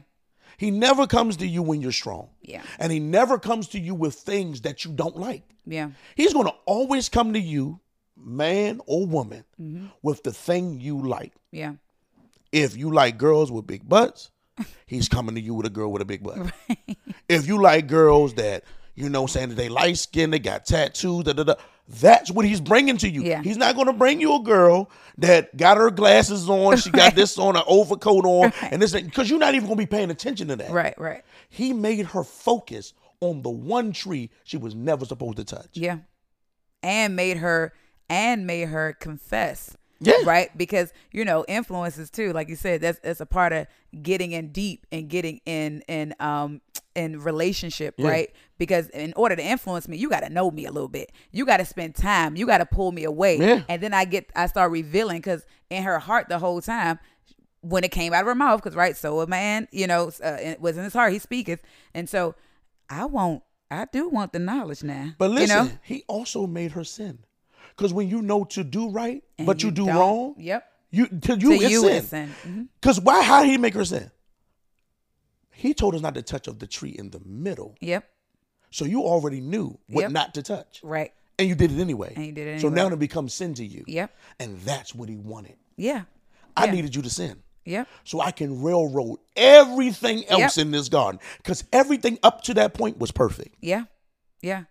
He 0.58 0.70
never 0.70 1.06
comes 1.06 1.36
to 1.38 1.46
you 1.46 1.62
when 1.62 1.80
you're 1.80 1.92
strong. 1.92 2.28
Yeah. 2.42 2.62
And 2.78 2.92
he 2.92 3.00
never 3.00 3.38
comes 3.38 3.68
to 3.68 3.80
you 3.80 3.94
with 3.94 4.14
things 4.14 4.60
that 4.62 4.84
you 4.84 4.92
don't 4.92 5.16
like. 5.16 5.42
Yeah. 5.66 5.90
He's 6.16 6.32
going 6.32 6.46
to 6.46 6.54
always 6.66 7.08
come 7.08 7.32
to 7.32 7.40
you, 7.40 7.80
man 8.16 8.80
or 8.86 9.06
woman, 9.06 9.44
Mm-hmm. 9.60 9.86
with 10.02 10.22
the 10.22 10.32
thing 10.32 10.80
you 10.80 10.98
like. 11.06 11.32
Yeah. 11.50 11.74
If 12.52 12.76
you 12.76 12.92
like 12.92 13.18
girls 13.18 13.50
with 13.50 13.66
big 13.66 13.88
butts, 13.88 14.30
he's 14.86 15.08
coming 15.08 15.34
to 15.34 15.40
you 15.40 15.54
with 15.54 15.66
a 15.66 15.70
girl 15.70 15.90
with 15.92 16.02
a 16.02 16.04
big 16.04 16.22
butt. 16.22 16.52
If 17.28 17.46
you 17.46 17.60
like 17.60 17.86
girls 17.86 18.34
that, 18.34 18.64
you 18.94 19.08
know, 19.08 19.26
saying 19.26 19.48
that 19.48 19.54
they 19.54 19.70
light 19.70 19.96
skin, 19.96 20.30
they 20.30 20.38
got 20.38 20.66
tattoos, 20.66 21.24
da, 21.24 21.32
da, 21.32 21.42
da, 21.42 21.54
that's 21.88 22.30
what 22.30 22.44
he's 22.44 22.60
bringing 22.60 22.98
to 22.98 23.08
you. 23.08 23.22
Yeah. 23.22 23.42
He's 23.42 23.56
not 23.56 23.74
going 23.74 23.86
to 23.86 23.94
bring 23.94 24.20
you 24.20 24.36
a 24.36 24.40
girl 24.40 24.90
that 25.18 25.56
got 25.56 25.78
her 25.78 25.90
glasses 25.90 26.48
on, 26.50 26.76
she 26.76 26.90
got 26.90 27.14
this 27.14 27.38
on, 27.38 27.56
an 27.56 27.62
overcoat 27.66 28.26
on, 28.26 28.52
and 28.70 28.80
this, 28.80 28.92
because 28.92 29.30
you're 29.30 29.38
not 29.38 29.54
even 29.54 29.66
going 29.66 29.78
to 29.78 29.82
be 29.82 29.86
paying 29.86 30.10
attention 30.10 30.48
to 30.48 30.56
that. 30.56 30.70
Right. 30.70 30.94
Right. 30.98 31.22
He 31.48 31.72
made 31.72 32.06
her 32.06 32.24
focus 32.24 32.92
on 33.20 33.42
the 33.42 33.50
one 33.50 33.92
tree 33.92 34.30
she 34.44 34.58
was 34.58 34.74
never 34.74 35.04
supposed 35.04 35.36
to 35.38 35.44
touch. 35.44 35.70
Yeah. 35.72 35.98
And 36.82 37.16
made 37.16 37.38
her 37.38 37.72
and 38.08 38.46
made 38.46 38.68
her 38.68 38.92
confess. 38.92 39.76
Yeah. 40.00 40.14
Right? 40.24 40.56
Because, 40.56 40.92
you 41.12 41.24
know, 41.24 41.44
influences 41.48 42.10
too, 42.10 42.32
like 42.32 42.48
you 42.48 42.56
said, 42.56 42.80
that's 42.80 42.98
that's 43.00 43.20
a 43.20 43.26
part 43.26 43.52
of 43.52 43.66
getting 44.02 44.32
in 44.32 44.48
deep 44.52 44.86
and 44.92 45.08
getting 45.08 45.40
in 45.46 45.82
in 45.88 46.14
um 46.20 46.60
in 46.94 47.20
relationship, 47.20 47.94
right? 47.98 48.30
Because 48.58 48.88
in 48.90 49.12
order 49.16 49.34
to 49.34 49.42
influence 49.42 49.88
me, 49.88 49.96
you 49.96 50.08
gotta 50.08 50.28
know 50.28 50.50
me 50.50 50.66
a 50.66 50.70
little 50.70 50.88
bit. 50.88 51.10
You 51.32 51.44
gotta 51.44 51.64
spend 51.64 51.94
time. 51.94 52.36
You 52.36 52.46
gotta 52.46 52.66
pull 52.66 52.92
me 52.92 53.04
away. 53.04 53.38
Yeah. 53.38 53.62
And 53.68 53.82
then 53.82 53.94
I 53.94 54.04
get 54.04 54.30
I 54.36 54.46
start 54.46 54.70
revealing 54.70 55.18
because 55.18 55.44
in 55.70 55.82
her 55.82 55.98
heart 55.98 56.28
the 56.28 56.38
whole 56.38 56.60
time 56.60 56.98
when 57.64 57.82
it 57.82 57.90
came 57.90 58.12
out 58.12 58.20
of 58.20 58.26
her 58.26 58.34
mouth, 58.34 58.62
because 58.62 58.76
right, 58.76 58.96
so 58.96 59.20
a 59.20 59.26
man, 59.26 59.66
you 59.72 59.86
know, 59.86 60.10
uh, 60.22 60.36
it 60.40 60.60
was 60.60 60.76
in 60.76 60.84
his 60.84 60.92
heart, 60.92 61.12
he 61.12 61.18
speaketh, 61.18 61.62
and 61.94 62.08
so 62.08 62.34
I 62.90 63.06
want, 63.06 63.42
I 63.70 63.86
do 63.90 64.08
want 64.08 64.34
the 64.34 64.38
knowledge 64.38 64.82
now. 64.82 65.12
But 65.16 65.30
listen, 65.30 65.56
you 65.56 65.70
know? 65.70 65.78
he 65.82 66.04
also 66.06 66.46
made 66.46 66.72
her 66.72 66.84
sin. 66.84 67.20
Because 67.76 67.92
when 67.92 68.08
you 68.08 68.22
know 68.22 68.44
to 68.44 68.62
do 68.64 68.88
right, 68.90 69.22
And 69.38 69.46
but 69.46 69.62
you, 69.62 69.70
do 69.70 69.86
don't- 69.86 69.96
wrong, 69.96 70.34
Yep. 70.38 70.64
you 70.90 71.06
to 71.08 71.34
you, 71.36 71.48
to 71.50 71.52
it's 71.64 71.70
you 71.70 71.80
sin. 71.80 71.92
it's 71.96 72.08
sin. 72.08 72.28
Mm-hmm. 72.46 72.62
Because 72.80 73.00
why? 73.00 73.22
How 73.22 73.42
did 73.42 73.50
he 73.50 73.58
make 73.58 73.74
her 73.74 73.84
sin? 73.84 74.10
He 75.52 75.74
told 75.74 75.94
us 75.94 76.00
not 76.00 76.14
to 76.14 76.22
touch 76.22 76.46
of 76.48 76.58
the 76.58 76.66
tree 76.66 76.94
in 76.96 77.10
the 77.10 77.20
middle. 77.24 77.76
Yep. 77.80 78.08
So 78.70 78.84
you 78.84 79.02
already 79.02 79.40
knew 79.40 79.78
what 79.88 80.02
Yep. 80.02 80.10
not 80.12 80.34
to 80.34 80.42
touch, 80.42 80.80
Right. 80.82 81.12
and 81.38 81.48
you 81.48 81.54
did 81.54 81.70
it 81.72 81.80
anyway. 81.80 82.12
And 82.16 82.26
you 82.26 82.32
did 82.32 82.46
it 82.48 82.60
So 82.60 82.68
now 82.68 82.88
it 82.88 82.98
becomes 82.98 83.32
sin 83.34 83.54
to 83.54 83.64
you. 83.64 83.84
Yep. 83.86 84.14
And 84.40 84.60
that's 84.62 84.94
what 84.94 85.08
he 85.08 85.16
wanted. 85.16 85.56
Yeah. 85.76 86.04
I 86.56 86.66
Yeah. 86.66 86.72
needed 86.72 86.94
you 86.94 87.02
to 87.02 87.10
sin. 87.10 87.42
Yep. 87.66 87.88
So 88.04 88.20
I 88.20 88.30
can 88.30 88.62
railroad 88.62 89.20
everything 89.36 90.24
else 90.26 90.56
Yep. 90.58 90.66
in 90.66 90.70
this 90.72 90.88
garden. 90.88 91.20
Because 91.38 91.64
everything 91.72 92.18
up 92.22 92.42
to 92.42 92.54
that 92.54 92.74
point 92.74 92.98
was 92.98 93.10
perfect. 93.10 93.54
Yeah. 93.60 93.84
Yeah. 94.42 94.64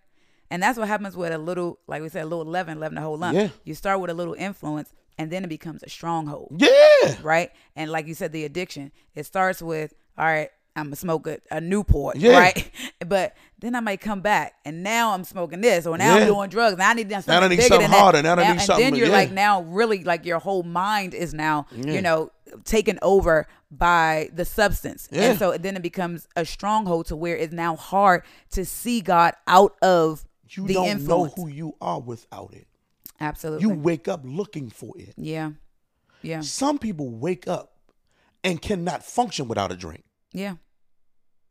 And 0.54 0.62
that's 0.62 0.78
what 0.78 0.86
happens 0.86 1.16
with 1.16 1.32
a 1.32 1.38
little, 1.38 1.80
like 1.88 2.00
we 2.00 2.08
said, 2.08 2.22
a 2.22 2.26
little 2.26 2.44
leaven, 2.44 2.78
leaven 2.78 2.94
the 2.94 3.00
whole 3.00 3.18
lump. 3.18 3.36
Yeah. 3.36 3.48
You 3.64 3.74
start 3.74 3.98
with 4.00 4.08
a 4.08 4.14
little 4.14 4.34
influence 4.34 4.92
and 5.18 5.28
then 5.32 5.42
it 5.42 5.48
becomes 5.48 5.82
a 5.82 5.88
stronghold. 5.88 6.52
Yeah. 6.58 7.16
Right. 7.24 7.50
And 7.74 7.90
like 7.90 8.06
you 8.06 8.14
said, 8.14 8.30
the 8.30 8.44
addiction, 8.44 8.92
it 9.16 9.26
starts 9.26 9.60
with, 9.60 9.94
all 10.16 10.24
right, 10.26 10.50
I'm 10.76 10.84
gonna 10.86 10.96
smoke 10.96 11.26
a, 11.26 11.38
a 11.50 11.60
Newport, 11.60 12.16
Yeah. 12.16 12.38
right? 12.38 12.70
But 13.04 13.34
then 13.58 13.74
I 13.74 13.80
might 13.80 14.00
come 14.00 14.20
back, 14.22 14.54
and 14.64 14.82
now 14.82 15.12
I'm 15.12 15.24
smoking 15.24 15.60
this, 15.60 15.86
or 15.86 15.98
now 15.98 16.16
Yeah. 16.16 16.22
I'm 16.22 16.26
doing 16.28 16.48
drugs. 16.50 16.78
Now 16.78 16.90
I 16.90 16.94
need 16.94 17.10
something 17.10 17.32
Now 17.34 17.40
I 17.40 17.48
need 17.48 17.56
bigger 17.56 17.68
something 17.68 17.90
than 17.90 17.98
harder. 18.00 18.22
that. 18.22 18.36
Now 18.36 18.42
I 18.42 18.46
need 18.46 18.50
and 18.52 18.60
something- 18.62 18.84
then 18.84 18.94
you're 18.94 19.08
yeah. 19.08 19.12
like 19.12 19.30
now 19.32 19.62
really 19.62 20.02
like 20.04 20.24
your 20.24 20.38
whole 20.38 20.62
mind 20.62 21.14
is 21.14 21.34
now 21.34 21.66
you 21.74 22.00
know 22.02 22.30
taken 22.64 22.98
over 23.02 23.46
by 23.70 24.30
the 24.32 24.44
substance, 24.44 25.08
Yeah. 25.10 25.30
and 25.30 25.38
so 25.38 25.56
then 25.58 25.76
it 25.76 25.82
becomes 25.82 26.28
a 26.36 26.44
stronghold 26.44 27.06
to 27.06 27.16
where 27.16 27.36
it's 27.36 27.52
now 27.52 27.74
hard 27.76 28.22
to 28.52 28.64
see 28.64 29.00
God 29.00 29.34
out 29.48 29.74
of 29.82 30.24
You 30.50 30.66
the 30.66 30.74
don't 30.74 30.86
influence. 30.88 31.36
know 31.36 31.42
who 31.44 31.48
you 31.48 31.74
are 31.80 32.00
without 32.00 32.52
it. 32.54 32.66
Absolutely. 33.20 33.62
You 33.62 33.70
wake 33.74 34.08
up 34.08 34.20
looking 34.24 34.70
for 34.70 34.92
it. 34.98 35.14
yeah. 35.16 35.50
Yeah. 36.22 36.40
Some 36.40 36.78
people 36.78 37.10
wake 37.10 37.46
up 37.46 37.72
and 38.42 38.60
cannot 38.60 39.04
function 39.04 39.46
without 39.46 39.70
a 39.72 39.76
drink. 39.76 40.04
Yeah. 40.32 40.54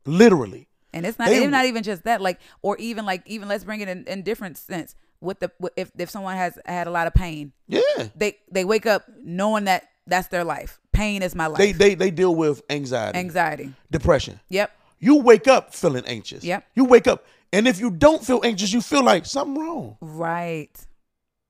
Literally. 0.04 0.68
And 0.92 1.06
it's 1.06 1.18
not 1.18 1.28
They- 1.28 1.38
even 1.38 1.50
not 1.50 1.64
even 1.66 1.82
just 1.82 2.04
that, 2.04 2.20
like, 2.20 2.40
or 2.62 2.76
even 2.78 3.04
like 3.04 3.22
even 3.26 3.48
let's 3.48 3.64
bring 3.64 3.80
it 3.80 3.88
in, 3.88 4.04
in 4.06 4.22
different 4.22 4.56
sense. 4.58 4.94
With 5.20 5.40
the 5.40 5.50
if 5.76 5.90
if 5.96 6.10
someone 6.10 6.36
has 6.36 6.58
had 6.66 6.86
a 6.86 6.90
lot 6.90 7.06
of 7.06 7.14
pain, 7.14 7.52
Yeah. 7.66 7.80
they 8.14 8.36
they 8.50 8.64
wake 8.64 8.84
up 8.84 9.04
knowing 9.22 9.64
that 9.64 9.88
that's 10.06 10.28
their 10.28 10.44
life. 10.44 10.78
Pain 10.92 11.22
is 11.22 11.34
my 11.34 11.46
life. 11.46 11.58
They 11.58 11.72
they 11.72 11.94
they 11.94 12.10
deal 12.10 12.34
with 12.34 12.62
anxiety, 12.68 13.18
Anxiety. 13.18 13.72
depression. 13.90 14.38
Yep. 14.50 14.70
You 15.00 15.16
wake 15.16 15.48
up 15.48 15.74
feeling 15.74 16.04
anxious. 16.06 16.44
Yep. 16.44 16.64
You 16.74 16.84
wake 16.84 17.06
up 17.06 17.24
and 17.54 17.68
if 17.68 17.80
you 17.80 17.90
don't 17.90 18.24
feel 18.24 18.40
anxious, 18.44 18.72
you 18.72 18.80
feel 18.80 19.04
like 19.04 19.26
something 19.26 19.62
wrong. 19.62 19.96
Right. 20.00 20.70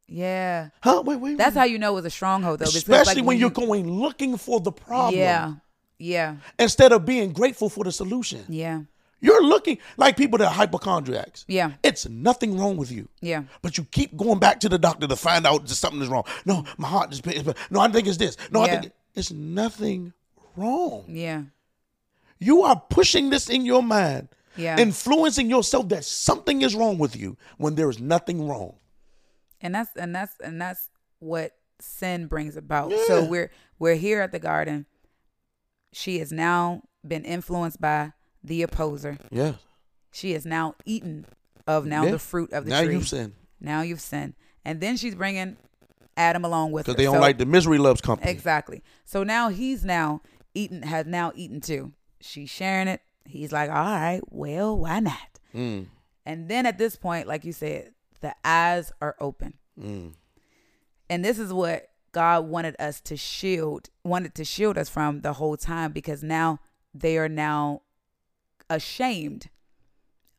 Yeah. 0.06 0.68
Huh? 0.82 1.02
Wait, 1.04 1.18
wait. 1.18 1.38
That's 1.38 1.56
how 1.56 1.64
you 1.64 1.78
know 1.78 1.96
it's 1.96 2.06
a 2.06 2.10
stronghold 2.10 2.60
though. 2.60 2.64
Especially 2.64 3.16
like, 3.22 3.24
when, 3.26 3.38
you're 3.38 3.48
you- 3.48 3.54
going 3.54 3.90
looking 3.90 4.36
for 4.36 4.60
the 4.60 4.72
problem. 4.72 5.18
Yeah. 5.20 5.54
Yeah. 5.98 6.36
Instead 6.58 6.92
of 6.92 7.04
being 7.06 7.32
grateful 7.32 7.68
for 7.68 7.84
the 7.84 7.92
solution. 7.92 8.44
Yeah. 8.48 8.82
You're 9.20 9.42
looking 9.42 9.78
like 9.96 10.18
people 10.18 10.36
that 10.38 10.48
are 10.48 10.52
hypochondriacs. 10.52 11.46
Yeah. 11.48 11.72
It's 11.82 12.06
nothing 12.06 12.58
wrong 12.58 12.76
with 12.76 12.92
you. 12.92 13.08
Yeah. 13.22 13.44
But 13.62 13.78
you 13.78 13.84
keep 13.84 14.14
going 14.16 14.38
back 14.38 14.60
to 14.60 14.68
the 14.68 14.78
doctor 14.78 15.06
to 15.06 15.16
find 15.16 15.46
out 15.46 15.66
that 15.66 15.74
something 15.74 16.02
is 16.02 16.08
wrong. 16.08 16.24
No, 16.44 16.64
my 16.76 16.88
heart 16.88 17.12
is. 17.12 17.22
No, 17.70 17.80
I 17.80 17.88
think 17.88 18.06
it's 18.06 18.18
this. 18.18 18.36
No, 18.50 18.60
I 18.60 18.68
think 18.68 18.92
it's 19.14 19.32
nothing 19.32 20.12
wrong. 20.56 21.04
Yeah. 21.08 21.44
You 22.38 22.64
are 22.64 22.78
pushing 22.90 23.30
this 23.30 23.48
in 23.48 23.64
your 23.64 23.82
mind, 23.82 24.28
Yeah. 24.56 24.78
influencing 24.78 25.50
yourself 25.50 25.88
that 25.88 26.04
something 26.04 26.62
is 26.62 26.74
wrong 26.74 26.98
with 26.98 27.16
you 27.16 27.36
when 27.58 27.74
there 27.74 27.88
is 27.90 28.00
nothing 28.00 28.46
wrong. 28.48 28.76
and 29.60 29.74
that's 29.74 29.90
and 29.96 30.14
that's 30.14 30.38
and 30.40 30.60
that's 30.60 30.90
what 31.18 31.52
sin 31.80 32.26
brings 32.26 32.56
about 32.56 32.92
so 33.06 33.24
we're 33.24 33.50
we're 33.78 33.94
here 33.96 34.20
at 34.20 34.30
the 34.32 34.38
garden 34.38 34.86
she 35.92 36.18
has 36.18 36.30
now 36.32 36.82
been 37.06 37.24
influenced 37.24 37.80
by 37.80 38.12
the 38.42 38.62
opposer. 38.62 39.18
Yeah. 39.30 39.54
She 40.12 40.32
has 40.32 40.44
now 40.44 40.74
eaten 40.84 41.24
of 41.66 41.86
now 41.86 42.04
Yeah. 42.04 42.12
the 42.12 42.18
fruit 42.18 42.52
of 42.52 42.64
the 42.64 42.70
Now 42.70 42.80
tree. 42.80 42.88
Now 42.88 42.92
you've 42.94 43.08
sinned 43.08 43.32
Now 43.60 43.80
you've 43.82 44.00
sinned, 44.00 44.34
and 44.64 44.80
then 44.80 44.96
she's 44.96 45.14
bringing 45.14 45.56
Adam 46.16 46.44
along 46.44 46.72
with 46.72 46.86
her. 46.86 46.92
because 46.92 46.98
they 46.98 47.04
don't 47.04 47.16
So- 47.16 47.20
like 47.20 47.38
the 47.38 47.46
misery 47.46 47.78
loves 47.78 48.00
company. 48.00 48.30
Exactly. 48.30 48.82
So 49.04 49.24
now 49.24 49.48
he's 49.48 49.84
now 49.84 50.20
eaten, 50.54 50.82
has 50.82 51.06
now 51.06 51.32
eaten 51.34 51.60
too. 51.60 51.92
She's 52.20 52.50
sharing 52.50 52.86
it. 52.88 53.00
He's 53.26 53.52
like, 53.52 53.70
all 53.70 53.76
right, 53.76 54.20
well, 54.30 54.76
why 54.76 55.00
not? 55.00 55.40
Mm, 55.54 55.86
And 56.26 56.48
then 56.48 56.66
at 56.66 56.78
this 56.78 56.96
point, 56.96 57.26
like 57.26 57.44
you 57.44 57.52
said, 57.52 57.92
the 58.20 58.34
eyes 58.44 58.92
are 59.00 59.16
open. 59.20 59.54
mm, 59.80 60.12
And 61.08 61.24
this 61.24 61.38
is 61.38 61.52
what 61.52 61.88
God 62.12 62.46
wanted 62.46 62.76
us 62.78 63.00
to 63.02 63.16
shield, 63.16 63.90
wanted 64.04 64.34
to 64.36 64.44
shield 64.44 64.78
us 64.78 64.88
from 64.88 65.20
the 65.22 65.34
whole 65.34 65.56
time 65.56 65.92
because 65.92 66.22
now 66.22 66.60
they 66.92 67.18
are 67.18 67.28
now 67.28 67.82
ashamed 68.70 69.48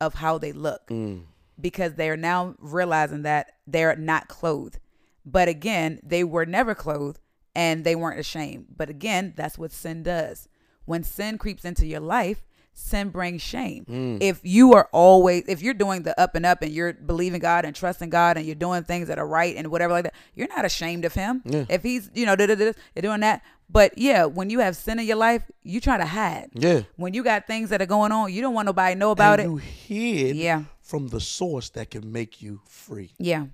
of 0.00 0.14
how 0.14 0.38
they 0.38 0.52
look 0.52 0.88
mm. 0.88 1.22
because 1.60 1.94
they 1.94 2.10
are 2.10 2.16
now 2.16 2.54
realizing 2.58 3.22
that 3.22 3.52
they're 3.66 3.96
not 3.96 4.28
clothed. 4.28 4.78
But 5.24 5.48
again, 5.48 6.00
they 6.02 6.22
were 6.24 6.46
never 6.46 6.74
clothed 6.74 7.18
and 7.54 7.84
they 7.84 7.96
weren't 7.96 8.20
ashamed. 8.20 8.66
But 8.76 8.90
again, 8.90 9.32
that's 9.36 9.58
what 9.58 9.72
sin 9.72 10.02
does. 10.02 10.48
When 10.84 11.02
sin 11.02 11.38
creeps 11.38 11.64
into 11.64 11.86
your 11.86 12.00
life, 12.00 12.44
sin 12.78 13.08
brings 13.08 13.42
shame. 13.42 13.84
Mm. 13.88 14.18
If 14.20 14.40
you 14.44 14.74
are 14.74 14.88
always, 14.92 15.44
if 15.48 15.62
you're 15.62 15.74
doing 15.74 16.02
the 16.02 16.18
up 16.20 16.34
and 16.34 16.44
up 16.46 16.62
and 16.62 16.70
you're 16.70 16.92
believing 16.92 17.40
God 17.40 17.64
and 17.64 17.74
trusting 17.74 18.10
God 18.10 18.36
and 18.36 18.44
you're 18.46 18.54
doing 18.54 18.84
things 18.84 19.08
that 19.08 19.18
are 19.18 19.26
right 19.26 19.56
and 19.56 19.68
whatever 19.68 19.92
like 19.94 20.04
that, 20.04 20.14
you're 20.34 20.48
not 20.48 20.64
ashamed 20.64 21.04
of 21.04 21.14
Him. 21.14 21.42
Yeah. 21.44 21.64
If 21.68 21.82
He's, 21.82 22.10
you 22.14 22.26
know, 22.26 22.36
you're 22.38 23.02
doing 23.02 23.20
that. 23.20 23.42
But 23.68 23.98
yeah, 23.98 24.26
when 24.26 24.50
you 24.50 24.60
have 24.60 24.76
sin 24.76 25.00
in 25.00 25.06
your 25.06 25.16
life, 25.16 25.42
you 25.64 25.80
try 25.80 25.96
to 25.98 26.06
hide. 26.06 26.50
Yeah. 26.54 26.82
When 26.96 27.14
you 27.14 27.24
got 27.24 27.46
things 27.48 27.70
that 27.70 27.82
are 27.82 27.86
going 27.86 28.12
on, 28.12 28.32
you 28.32 28.40
don't 28.40 28.54
want 28.54 28.66
nobody 28.66 28.94
to 28.94 28.98
know 28.98 29.10
about 29.10 29.40
and 29.40 29.48
it. 29.48 29.50
you 29.52 29.56
hid 29.56 30.36
Yeah. 30.36 30.64
from 30.80 31.08
the 31.08 31.20
source 31.20 31.70
that 31.70 31.90
can 31.90 32.12
make 32.12 32.40
you 32.42 32.60
free. 32.68 33.12
Yeah. 33.18 33.46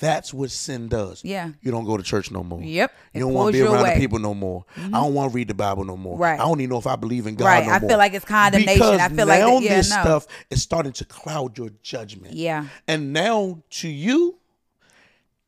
That's 0.00 0.34
what 0.34 0.50
sin 0.50 0.88
does. 0.88 1.24
Yeah. 1.24 1.50
You 1.62 1.70
don't 1.70 1.84
go 1.84 1.96
to 1.96 2.02
church 2.02 2.30
no 2.30 2.42
more. 2.42 2.62
Yep. 2.62 2.92
You 3.12 3.20
don't 3.20 3.32
want 3.32 3.52
to 3.54 3.58
be 3.58 3.62
around. 3.62 3.84
Mm-hmm. 3.84 3.94
the 3.94 4.00
people 4.00 4.18
no 4.18 4.34
more. 4.34 4.64
I 4.76 4.88
don't 4.88 5.14
want 5.14 5.30
to 5.30 5.34
read 5.34 5.48
the 5.48 5.54
Bible 5.54 5.84
no 5.84 5.96
more. 5.96 6.18
Right. 6.18 6.34
I 6.34 6.42
don't 6.44 6.60
even 6.60 6.70
know 6.70 6.78
if 6.78 6.86
I 6.86 6.96
believe 6.96 7.26
in 7.26 7.36
God 7.36 7.44
Right. 7.46 7.66
no 7.66 7.72
I 7.72 7.78
more. 7.78 7.88
feel 7.90 7.98
like 7.98 8.12
it's 8.12 8.24
condemnation. 8.24 8.74
Because 8.74 9.00
I 9.00 9.08
feel 9.08 9.26
like 9.26 9.40
now 9.40 9.58
yeah, 9.60 9.76
this 9.76 9.90
no. 9.90 10.00
stuff 10.00 10.26
is 10.50 10.62
starting 10.62 10.92
to 10.94 11.04
cloud 11.04 11.56
your 11.56 11.70
judgment. 11.82 12.34
Yeah. 12.34 12.66
And 12.88 13.12
now 13.12 13.62
to 13.70 13.88
you, 13.88 14.38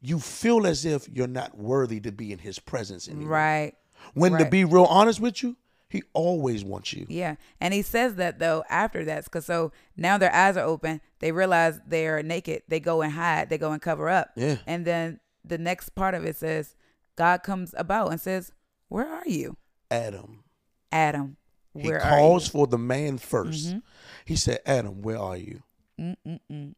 you 0.00 0.20
feel 0.20 0.66
as 0.66 0.84
if 0.84 1.08
you're 1.08 1.26
not 1.26 1.58
worthy 1.58 1.98
to 2.00 2.12
be 2.12 2.32
in 2.32 2.38
his 2.38 2.58
presence 2.58 3.08
anymore. 3.08 3.28
Right. 3.28 3.74
When 4.14 4.32
to 4.38 4.44
be 4.44 4.64
real 4.64 4.84
honest 4.84 5.18
with 5.20 5.42
you, 5.42 5.56
he 5.88 6.02
always 6.12 6.64
wants 6.64 6.92
you. 6.92 7.06
Yeah. 7.08 7.36
And 7.60 7.72
he 7.72 7.82
says 7.82 8.16
that 8.16 8.38
though 8.38 8.64
after 8.68 9.04
that, 9.04 9.24
because 9.24 9.46
so 9.46 9.72
now 9.96 10.18
their 10.18 10.34
eyes 10.34 10.56
are 10.56 10.64
open. 10.64 11.00
They 11.20 11.32
realize 11.32 11.80
they're 11.86 12.22
naked. 12.22 12.62
They 12.68 12.80
go 12.80 13.02
and 13.02 13.12
hide. 13.12 13.50
They 13.50 13.58
go 13.58 13.72
and 13.72 13.80
cover 13.80 14.08
up. 14.08 14.30
Yeah. 14.36 14.56
And 14.66 14.84
then 14.84 15.20
the 15.44 15.58
next 15.58 15.90
part 15.90 16.14
of 16.14 16.24
it 16.24 16.36
says, 16.36 16.74
God 17.14 17.42
comes 17.42 17.74
about 17.78 18.10
and 18.10 18.20
says, 18.20 18.52
"Where 18.88 19.06
are 19.08 19.26
you, 19.26 19.56
Adam. 19.90 20.44
Adam? 20.92 21.36
He 21.74 21.88
Where 21.88 22.00
calls 22.00 22.48
for 22.48 22.66
the 22.66 22.78
man 22.78 23.18
1st 23.18 23.66
Mm-hmm. 23.66 23.78
He 24.24 24.36
said, 24.36 24.60
Adam, 24.66 25.02
where 25.02 25.18
are 25.18 25.36
you? 25.36 25.62
you?" 25.98 26.16
Mm-mm-mm. 26.26 26.74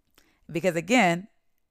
Because 0.51 0.77
again, 0.77 1.29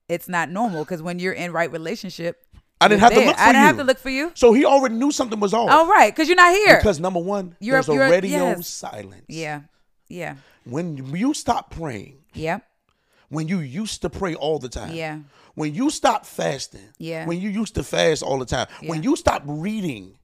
it's 0.08 0.28
not 0.28 0.50
normal. 0.50 0.84
Because 0.84 1.02
when 1.02 1.18
you're 1.18 1.32
in 1.32 1.52
right 1.52 1.70
relationship, 1.70 2.44
I 2.80 2.88
didn't 2.88 3.00
have 3.00 3.12
to 3.12 3.20
look 3.24 3.36
for 3.36 3.40
I 3.42 3.46
didn't 3.46 3.60
you. 3.62 3.66
have 3.66 3.76
to 3.78 3.84
look 3.84 3.98
for 3.98 4.10
you. 4.10 4.30
So 4.34 4.52
he 4.52 4.64
already 4.64 4.94
knew 4.94 5.10
something 5.10 5.40
was 5.40 5.52
off. 5.52 5.68
Oh, 5.70 5.88
right. 5.88 6.14
Because 6.14 6.28
you're 6.28 6.36
not 6.36 6.54
here. 6.54 6.76
Because 6.76 7.00
number 7.00 7.18
one, 7.20 7.56
You're- 7.60 7.76
there's 7.76 7.88
a 7.88 7.92
you're- 7.94 8.10
radio 8.10 8.38
yes. 8.56 8.68
silence. 8.68 9.24
yeah. 9.28 9.62
Yeah. 10.08 10.36
When 10.64 10.96
you 11.14 11.34
stop 11.34 11.70
praying, 11.70 12.18
Yep. 12.34 12.62
when 13.30 13.48
you 13.48 13.58
used 13.60 14.02
to 14.02 14.10
pray 14.10 14.34
all 14.34 14.58
the 14.58 14.68
time. 14.68 14.92
Yeah. 14.94 15.18
When 15.54 15.74
you 15.74 15.90
stop 15.90 16.24
fasting. 16.24 16.88
Yeah. 16.98 17.26
When 17.26 17.40
you 17.40 17.50
used 17.50 17.74
to 17.74 17.82
fast 17.82 18.22
all 18.22 18.38
the 18.38 18.46
time. 18.46 18.68
Yeah. 18.80 18.90
When 18.90 19.02
you 19.02 19.16
stop 19.16 19.42
reading, 19.44 20.16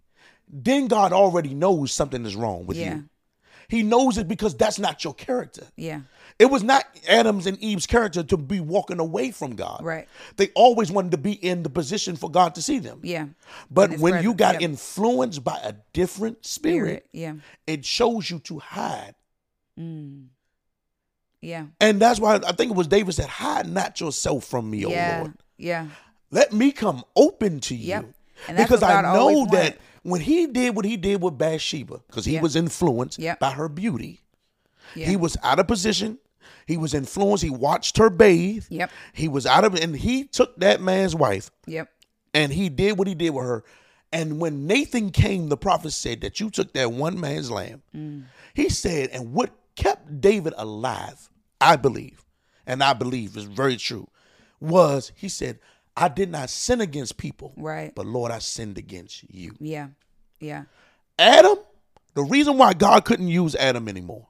then 0.48 0.86
God 0.86 1.12
already 1.12 1.54
knows 1.54 1.92
something 1.92 2.24
is 2.24 2.36
wrong 2.36 2.66
with 2.66 2.76
Yeah. 2.76 2.94
you. 2.94 3.04
He 3.68 3.82
knows 3.82 4.16
it 4.18 4.28
because 4.28 4.54
that's 4.54 4.78
not 4.78 5.02
your 5.02 5.14
character. 5.14 5.66
Yeah. 5.76 6.00
It 6.38 6.46
was 6.46 6.64
not 6.64 6.84
Adam's 7.08 7.46
and 7.46 7.58
Eve's 7.58 7.86
character 7.86 8.22
to 8.24 8.36
be 8.36 8.58
walking 8.58 8.98
away 8.98 9.30
from 9.30 9.54
God. 9.54 9.80
Right. 9.82 10.08
They 10.36 10.48
always 10.54 10.90
wanted 10.90 11.12
to 11.12 11.18
be 11.18 11.32
in 11.32 11.62
the 11.62 11.70
position 11.70 12.16
for 12.16 12.28
God 12.30 12.56
to 12.56 12.62
see 12.62 12.80
them. 12.80 13.00
Yeah. 13.02 13.26
But 13.70 13.98
when 13.98 14.22
you 14.22 14.34
got 14.34 14.54
yep. 14.54 14.62
influenced 14.62 15.44
by 15.44 15.58
a 15.62 15.74
different 15.92 16.44
spirit, 16.44 17.04
Spirit. 17.04 17.06
Yeah. 17.12 17.34
it 17.66 17.84
shows 17.84 18.30
you 18.30 18.40
to 18.40 18.58
hide. 18.58 19.14
Mm. 19.78 20.26
Yeah. 21.40 21.66
And 21.80 22.00
that's 22.00 22.18
why 22.18 22.36
I 22.36 22.52
think 22.52 22.72
it 22.72 22.76
was 22.76 22.88
David 22.88 23.14
said, 23.14 23.28
Hide 23.28 23.68
not 23.68 24.00
yourself 24.00 24.44
from 24.44 24.70
me, 24.70 24.86
O 24.86 24.90
yeah. 24.90 25.18
Lord. 25.20 25.34
Yeah. 25.56 25.86
Let 26.30 26.52
me 26.52 26.72
come 26.72 27.04
open 27.14 27.60
to 27.60 27.76
you. 27.76 27.88
Yep. 27.88 28.06
Because 28.56 28.82
I 28.82 29.02
know 29.02 29.46
that 29.52 29.78
when 30.02 30.20
he 30.20 30.46
did 30.46 30.74
what 30.74 30.84
he 30.84 30.96
did 30.96 31.22
with 31.22 31.38
Bathsheba, 31.38 32.00
because 32.06 32.24
he 32.24 32.34
Yep. 32.34 32.42
was 32.42 32.56
influenced 32.56 33.20
by 33.38 33.50
her 33.52 33.68
beauty, 33.68 34.20
Yeah. 34.94 35.06
he 35.06 35.16
was 35.16 35.36
out 35.42 35.58
of 35.60 35.66
position. 35.68 36.18
He 36.66 36.76
was 36.76 36.94
influenced. 36.94 37.42
He 37.44 37.50
watched 37.50 37.98
her 37.98 38.10
bathe. 38.10 38.64
Yep. 38.70 38.90
He 39.12 39.28
was 39.28 39.46
out 39.46 39.64
of, 39.64 39.74
and 39.74 39.94
he 39.96 40.24
took 40.24 40.56
that 40.60 40.80
man's 40.80 41.14
wife 41.14 41.50
Yep. 41.66 41.88
and 42.32 42.52
he 42.52 42.68
did 42.68 42.98
what 42.98 43.06
he 43.08 43.14
did 43.14 43.30
with 43.30 43.44
her. 43.44 43.64
And 44.12 44.38
when 44.40 44.66
Nathan 44.66 45.10
came, 45.10 45.48
the 45.48 45.56
prophet 45.56 45.90
said 45.90 46.20
that 46.20 46.38
you 46.40 46.48
took 46.48 46.72
that 46.74 46.92
one 46.92 47.18
man's 47.18 47.50
lamb. 47.50 47.82
Mm. 47.94 48.24
He 48.54 48.68
said, 48.68 49.10
and 49.10 49.32
what 49.32 49.50
kept 49.74 50.20
David 50.20 50.54
alive, 50.56 51.28
I 51.60 51.74
believe, 51.76 52.24
and 52.66 52.82
I 52.82 52.92
believe 52.92 53.36
is 53.36 53.44
very 53.44 53.76
true, 53.76 54.08
was 54.60 55.10
he 55.16 55.28
said, 55.28 55.58
I 55.96 56.08
did 56.08 56.30
not 56.30 56.50
sin 56.50 56.80
against 56.80 57.16
people, 57.16 57.52
Right. 57.56 57.92
but 57.94 58.06
Lord, 58.06 58.30
I 58.32 58.38
sinned 58.38 58.78
against 58.78 59.24
you. 59.32 59.54
Yeah. 59.60 59.88
Yeah. 60.40 60.64
Adam, 61.18 61.58
the 62.14 62.22
reason 62.22 62.56
why 62.56 62.72
God 62.74 63.04
couldn't 63.04 63.28
use 63.28 63.54
Adam 63.56 63.88
anymore 63.88 64.26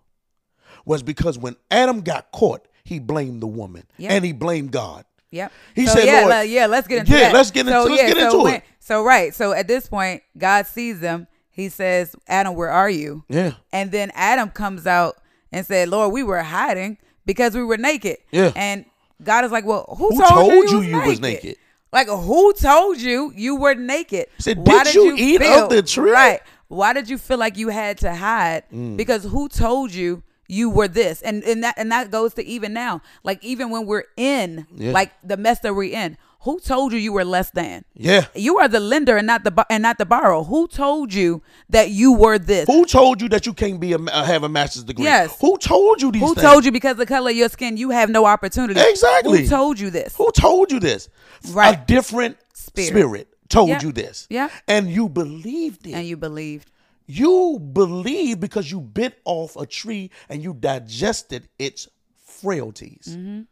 was 0.85 1.03
because 1.03 1.39
when 1.39 1.57
Adam 1.70 2.01
got 2.01 2.30
caught, 2.32 2.66
he 2.85 2.99
blamed 2.99 3.43
the 3.43 3.47
woman 3.47 3.85
Yeah. 3.97 4.12
and 4.12 4.24
he 4.24 4.32
blamed 4.32 4.70
God. 4.72 5.05
Yep. 5.30 5.53
He 5.74 5.87
so 5.87 5.95
said, 5.95 6.05
yeah, 6.07 6.26
Lord- 6.26 6.49
yeah, 6.49 6.66
let's 6.66 6.87
get 6.87 6.99
into 7.01 7.12
Yeah, 7.12 7.18
that. 7.20 7.35
let's 7.35 7.51
get 7.51 7.61
into- 7.66 7.72
so, 7.72 7.85
let's 7.85 8.03
yeah, 8.03 8.09
get 8.09 8.16
so 8.18 8.24
into 8.26 8.39
when- 8.45 8.55
it. 8.55 8.64
So 8.78 9.03
right, 9.03 9.35
so 9.35 9.53
at 9.53 9.66
this 9.66 9.89
point, 9.89 10.22
God 10.37 10.66
sees 10.66 11.01
them. 11.01 11.26
He 11.51 11.68
says, 11.70 12.14
"Adam, 12.28 12.55
where 12.55 12.70
are 12.70 12.91
you?" 12.91 13.24
Yeah. 13.28 13.53
And 13.72 13.91
then 13.93 14.11
Adam 14.14 14.51
comes 14.51 14.87
out 14.87 15.16
and 15.53 15.64
said, 15.64 15.89
"Lord, 15.89 16.12
we 16.12 16.22
were 16.22 16.43
hiding 16.43 16.99
because 17.24 17.55
we 17.55 17.62
were 17.64 17.78
naked." 17.78 18.18
Yeah. 18.30 18.53
And 18.55 18.85
God 19.22 19.45
is 19.45 19.51
like, 19.53 19.64
"Well, 19.64 19.87
who, 19.99 20.11
Who 20.11 20.18
told, 20.20 20.28
told 20.51 20.53
you, 20.53 20.61
you 20.70 20.80
you, 20.82 20.89
you 20.91 20.97
was, 20.99 21.07
was 21.09 21.20
naked? 21.20 21.45
naked? 21.45 21.59
Like, 21.93 22.09
who 22.09 22.53
told 22.55 23.01
you 23.01 23.32
you 23.37 23.57
were 23.57 23.74
naked? 23.74 24.26
Said, 24.39 24.62
"Did 24.64 24.95
you 24.95 25.14
eat 25.16 25.43
of 25.43 25.70
the 25.70 25.82
tree?" 25.82 26.11
Right. 26.11 26.41
Why 26.68 26.93
did 26.93 27.09
you 27.09 27.18
feel 27.18 27.39
like 27.39 27.57
you 27.57 27.68
had 27.68 27.99
to 27.99 28.14
hide? 28.14 28.64
Mm. 28.72 28.97
Because 28.97 29.22
who 29.24 29.49
told 29.49 29.95
you 29.95 30.22
you 30.49 30.70
were 30.70 30.88
this? 30.88 31.22
And 31.22 31.42
and 31.45 31.62
that 31.64 31.74
and 31.78 31.90
that 31.92 32.11
goes 32.11 32.34
to 32.34 32.45
even 32.45 32.72
now. 32.72 33.01
Like 33.22 33.42
even 33.45 33.70
when 33.70 33.86
we're 33.86 34.05
in 34.16 34.66
Yeah. 34.74 34.92
like 34.92 35.12
the 35.22 35.36
mess 35.36 35.61
that 35.61 35.74
we're 35.74 35.92
in, 35.92 36.16
who 36.40 36.61
told 36.61 36.92
you 36.92 36.99
you 36.99 37.12
were 37.14 37.24
less 37.24 37.49
than? 37.51 37.84
Yeah. 37.95 38.26
You 38.34 38.59
are 38.59 38.68
the 38.68 38.78
lender 38.80 39.16
and 39.16 39.26
not 39.26 39.45
the 39.45 39.66
and 39.70 39.82
not 39.82 39.97
the 39.97 40.05
borrower. 40.05 40.45
Who 40.45 40.68
told 40.68 41.14
you 41.14 41.42
that 41.70 41.88
you 41.90 42.12
were 42.12 42.38
this? 42.38 42.66
Who 42.66 42.84
told 42.84 43.22
you 43.22 43.28
that 43.30 43.47
you 43.47 43.55
can't 43.55 43.80
be 43.80 43.95
a 43.95 43.99
uh, 43.99 44.24
have 44.24 44.42
a 44.42 44.49
master's 44.49 44.84
degree? 44.84 45.05
Yes. 45.07 45.34
Who 45.40 45.57
told 45.57 46.03
you 46.03 46.12
these 46.12 46.20
Who 46.20 46.34
things? 46.34 46.42
told 46.47 46.64
you 46.66 46.72
because 46.72 46.97
the 46.99 47.07
color 47.07 47.30
of 47.30 47.36
your 47.36 47.49
skin 47.49 47.78
you 47.78 47.90
have 47.90 48.11
no 48.11 48.26
opportunity? 48.26 48.78
Exactly. 48.78 49.42
Who 49.45 49.49
told 49.49 49.80
you 49.80 49.88
this? 49.90 50.14
Who 50.16 50.30
told 50.32 50.70
you 50.70 50.80
this? 50.80 51.09
Right. 51.53 51.78
A 51.78 51.84
different 51.86 52.36
Spirit. 52.53 52.88
spirit, 52.88 53.28
told 53.49 53.70
Yeah. 53.70 53.80
you 53.82 53.92
this. 53.92 54.26
Yeah. 54.28 54.49
And 54.68 54.90
you 54.90 55.09
believed 55.09 55.86
it. 55.86 55.92
And 55.95 56.07
you 56.07 56.16
believed. 56.18 56.70
You 57.07 57.59
believe 57.72 58.40
because 58.40 58.70
you 58.70 58.80
bit 58.80 59.20
off 59.24 59.57
a 59.57 59.66
tree 59.66 60.11
and 60.28 60.42
you 60.42 60.55
digested 60.55 61.48
its 61.59 61.88
frailties. 62.24 63.07
Mm-hmm. 63.11 63.42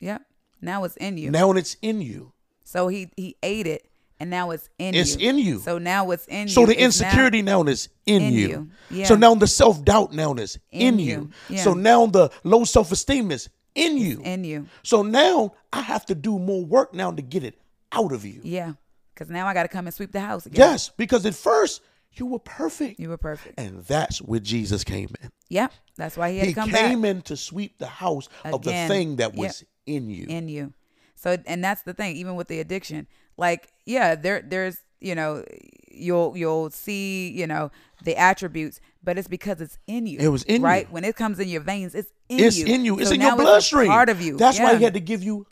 Yep. 0.00 0.22
Now 0.60 0.84
it's 0.84 0.96
in 0.96 1.18
you. 1.18 1.30
Now 1.30 1.52
it's 1.52 1.76
in 1.82 2.00
you. 2.00 2.32
So 2.64 2.88
he 2.88 3.10
he 3.16 3.36
ate 3.42 3.66
it, 3.66 3.88
and 4.20 4.28
now 4.30 4.50
it's 4.50 4.68
in 4.78 4.94
It's 4.94 5.16
you. 5.16 5.28
in 5.30 5.38
you. 5.38 5.58
So 5.60 5.78
now 5.78 6.10
it's 6.10 6.26
in 6.26 6.48
So 6.48 6.60
you. 6.62 6.66
So 6.66 6.72
the 6.72 6.72
It's 6.84 7.00
now- 7.00 7.06
insecurity 7.08 7.42
now, 7.42 7.62
is 7.64 7.88
in, 8.06 8.22
in 8.22 8.32
you. 8.32 8.48
you. 8.48 8.70
Yeah. 8.90 9.06
So 9.06 9.14
now 9.16 9.34
the 9.34 9.46
self 9.46 9.84
doubt 9.84 10.12
now 10.12 10.34
is 10.34 10.58
in, 10.70 10.94
In 10.94 10.98
you. 10.98 11.06
you. 11.06 11.30
Yeah. 11.56 11.62
So 11.64 11.74
now 11.74 12.06
the 12.06 12.30
low 12.44 12.64
self 12.64 12.92
esteem 12.92 13.30
is 13.30 13.48
in 13.74 13.96
you. 13.96 14.20
in 14.24 14.44
you. 14.44 14.66
So 14.82 15.02
now 15.02 15.54
I 15.72 15.80
have 15.82 16.04
to 16.06 16.14
do 16.14 16.38
more 16.38 16.64
work 16.64 16.92
now 16.94 17.12
to 17.12 17.22
get 17.22 17.44
it 17.44 17.58
out 17.92 18.12
of 18.12 18.24
you. 18.24 18.40
Yeah. 18.42 18.72
Because 19.14 19.30
now 19.30 19.46
I 19.46 19.54
got 19.54 19.62
to 19.62 19.68
come 19.68 19.86
and 19.86 19.94
sweep 19.94 20.12
the 20.12 20.20
house 20.20 20.46
again. 20.46 20.58
Yes, 20.70 20.90
because 20.96 21.24
at 21.26 21.34
first 21.34 21.82
you 22.12 22.26
were 22.26 22.38
perfect. 22.38 22.98
You 22.98 23.10
were 23.10 23.18
perfect. 23.18 23.58
And 23.58 23.84
that's 23.84 24.18
where 24.20 24.40
Jesus 24.40 24.84
came 24.84 25.08
in. 25.22 25.30
Yep. 25.50 25.72
That's 25.96 26.16
why 26.16 26.32
he 26.32 26.38
had 26.38 26.48
He 26.48 26.54
come 26.54 26.70
came 26.70 27.02
back 27.02 27.10
in 27.10 27.22
to 27.22 27.36
sweep 27.36 27.78
the 27.78 27.86
house 27.86 28.28
of 28.44 28.62
the 28.62 28.72
thing 28.72 29.16
that 29.16 29.34
Yep. 29.34 29.38
was 29.38 29.64
in 29.86 30.10
you. 30.10 30.26
in 30.28 30.48
you. 30.48 30.72
So 31.14 31.36
and 31.46 31.62
that's 31.64 31.82
the 31.82 31.94
thing. 31.94 32.16
Even 32.16 32.36
with 32.36 32.48
the 32.48 32.60
addiction, 32.60 33.06
like 33.36 33.72
yeah, 33.86 34.14
there 34.14 34.40
there's 34.42 34.78
you 35.00 35.14
know 35.14 35.44
you'll 35.90 36.36
you'll 36.36 36.70
see 36.70 37.30
you 37.30 37.46
know 37.46 37.70
the 38.04 38.16
attributes, 38.16 38.80
but 39.02 39.18
it's 39.18 39.26
because 39.28 39.60
it's 39.60 39.78
in 39.88 40.06
you. 40.06 40.18
It 40.20 40.28
was 40.28 40.44
in 40.44 40.62
right? 40.62 40.86
you. 40.86 40.92
When 40.94 41.04
it 41.04 41.16
comes 41.16 41.38
in 41.40 41.48
your 41.48 41.60
veins, 41.62 41.94
it's 41.94 42.10
in 42.28 42.40
It's 42.40 42.58
you. 42.58 42.66
in 42.66 42.84
you. 42.84 42.98
It's 43.00 43.08
So 43.08 43.14
in 43.14 43.20
your 43.20 43.34
bloodstream. 43.36 43.88
part 43.88 44.08
of 44.08 44.20
you. 44.20 44.36
That's 44.36 44.60
why 44.60 44.76
he 44.76 44.84
had 44.84 44.94
to 44.94 45.00
give 45.00 45.22
you 45.24 45.46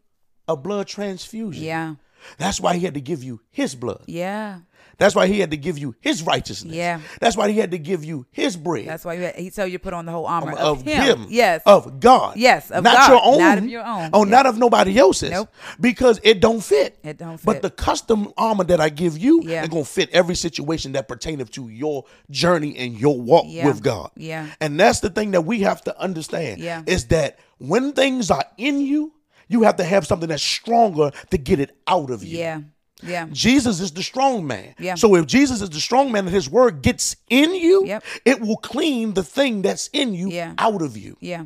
a 0.46 0.56
blood 0.56 0.86
transfusion. 0.86 1.64
Yeah. 1.64 1.94
That's 2.38 2.60
why 2.60 2.74
he 2.76 2.84
had 2.84 2.94
to 2.94 3.00
give 3.00 3.22
you 3.24 3.40
his 3.50 3.74
blood. 3.74 4.02
Yeah. 4.06 4.60
That's 4.98 5.14
why 5.14 5.26
he 5.26 5.40
had 5.40 5.50
to 5.50 5.56
give 5.56 5.78
you 5.78 5.94
his 6.00 6.22
righteousness. 6.22 6.74
Yeah. 6.74 7.00
That's 7.20 7.36
why 7.36 7.50
he 7.50 7.58
had 7.58 7.70
to 7.72 7.78
give 7.78 8.02
you 8.04 8.26
his 8.30 8.56
bread. 8.56 8.86
That's 8.86 9.04
why 9.04 9.14
you, 9.14 9.30
he 9.36 9.50
tell 9.50 9.66
you 9.66 9.78
to 9.78 9.82
put 9.82 9.92
on 9.92 10.06
the 10.06 10.12
whole 10.12 10.26
armor 10.26 10.52
um, 10.52 10.58
of, 10.58 10.78
of 10.78 10.82
him. 10.82 11.02
him. 11.02 11.26
Yes. 11.28 11.62
Of 11.66 12.00
God. 12.00 12.36
Yes, 12.36 12.70
of 12.70 12.82
not 12.82 12.96
God, 12.96 13.08
your 13.10 13.20
own. 13.22 13.38
not 13.38 13.58
of 13.58 13.66
your 13.66 13.84
own. 13.84 14.10
Oh, 14.14 14.24
Yeah. 14.24 14.30
not 14.30 14.46
of 14.46 14.58
nobody 14.58 14.98
else's. 14.98 15.30
Nope. 15.30 15.50
Because 15.78 16.18
it 16.22 16.40
don't 16.40 16.62
fit. 16.62 16.98
It 17.02 17.18
don't 17.18 17.36
fit. 17.36 17.44
But 17.44 17.62
the 17.62 17.70
custom 17.70 18.32
armor 18.38 18.64
that 18.64 18.80
I 18.80 18.88
give 18.88 19.18
you 19.18 19.42
Yeah. 19.44 19.62
is 19.62 19.68
gonna 19.68 19.84
fit 19.84 20.08
every 20.10 20.34
situation 20.34 20.92
that 20.92 21.08
pertaineth 21.08 21.50
to 21.52 21.68
your 21.68 22.04
journey 22.30 22.76
and 22.78 22.98
your 22.98 23.20
walk 23.20 23.44
Yeah. 23.48 23.66
with 23.66 23.82
God. 23.82 24.10
Yeah. 24.16 24.46
And 24.60 24.80
that's 24.80 25.00
the 25.00 25.10
thing 25.10 25.32
that 25.32 25.42
we 25.42 25.60
have 25.60 25.82
to 25.84 26.00
understand. 26.00 26.60
Yeah. 26.60 26.82
Is 26.86 27.06
that 27.08 27.38
when 27.58 27.92
things 27.92 28.30
are 28.30 28.44
in 28.56 28.80
you, 28.80 29.12
you 29.48 29.62
have 29.62 29.76
to 29.76 29.84
have 29.84 30.06
something 30.06 30.28
that's 30.28 30.42
stronger 30.42 31.10
to 31.30 31.38
get 31.38 31.60
it 31.60 31.76
out 31.86 32.10
of 32.10 32.24
you. 32.24 32.38
yeah. 32.38 32.60
Yeah. 33.02 33.26
Jesus 33.30 33.80
is 33.80 33.92
the 33.92 34.02
strong 34.02 34.46
man. 34.46 34.74
Yeah. 34.78 34.94
So 34.94 35.14
if 35.16 35.26
Jesus 35.26 35.60
is 35.60 35.70
the 35.70 35.80
strong 35.80 36.10
man 36.12 36.24
and 36.26 36.34
his 36.34 36.48
word 36.48 36.80
gets 36.82 37.16
in 37.28 37.54
you, 37.54 37.84
Yep. 37.86 38.04
it 38.24 38.40
will 38.40 38.56
clean 38.56 39.12
the 39.14 39.22
thing 39.22 39.62
that's 39.62 39.88
in 39.92 40.14
you 40.14 40.30
Yeah. 40.30 40.54
out 40.58 40.80
of 40.80 40.96
you. 40.96 41.16
Yeah. 41.20 41.44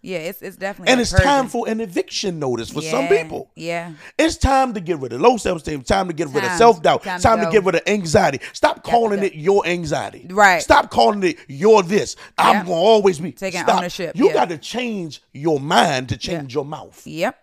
Yeah. 0.00 0.18
It's 0.18 0.42
it's 0.42 0.56
definitely 0.56 0.92
And 0.92 1.00
it's 1.00 1.10
time 1.12 1.48
for 1.48 1.68
an 1.68 1.80
eviction 1.80 2.38
notice 2.38 2.70
for 2.70 2.82
some 2.82 3.08
people. 3.08 3.50
Yeah. 3.56 3.92
It's 4.16 4.36
time 4.36 4.74
to 4.74 4.80
get 4.80 4.98
rid 5.00 5.12
of 5.12 5.20
low 5.20 5.36
self 5.38 5.58
esteem, 5.58 5.82
time 5.82 6.06
to 6.08 6.14
get 6.14 6.28
rid 6.28 6.44
of 6.44 6.52
self 6.52 6.80
doubt, 6.82 7.02
Time 7.02 7.20
time, 7.20 7.38
to 7.40 7.46
to, 7.46 7.50
get 7.50 7.64
rid 7.64 7.74
of 7.76 7.82
anxiety. 7.88 8.38
Stop 8.52 8.84
calling 8.84 9.22
it 9.24 9.34
your 9.34 9.66
anxiety. 9.66 10.26
Right. 10.30 10.62
Stop 10.62 10.90
calling 10.90 11.22
it 11.24 11.36
your 11.48 11.82
this. 11.82 12.14
I'm 12.38 12.64
going 12.64 12.66
to 12.66 12.72
always 12.72 13.18
be. 13.18 13.32
Taking 13.32 13.60
Stop. 13.62 13.78
ownership, 13.78 14.16
You 14.16 14.28
yeah. 14.28 14.34
got 14.34 14.48
to 14.50 14.58
change 14.58 15.20
your 15.32 15.58
mind 15.58 16.08
to 16.10 16.16
change 16.16 16.54
your 16.54 16.64
mouth. 16.64 17.04
Yep. 17.06 17.38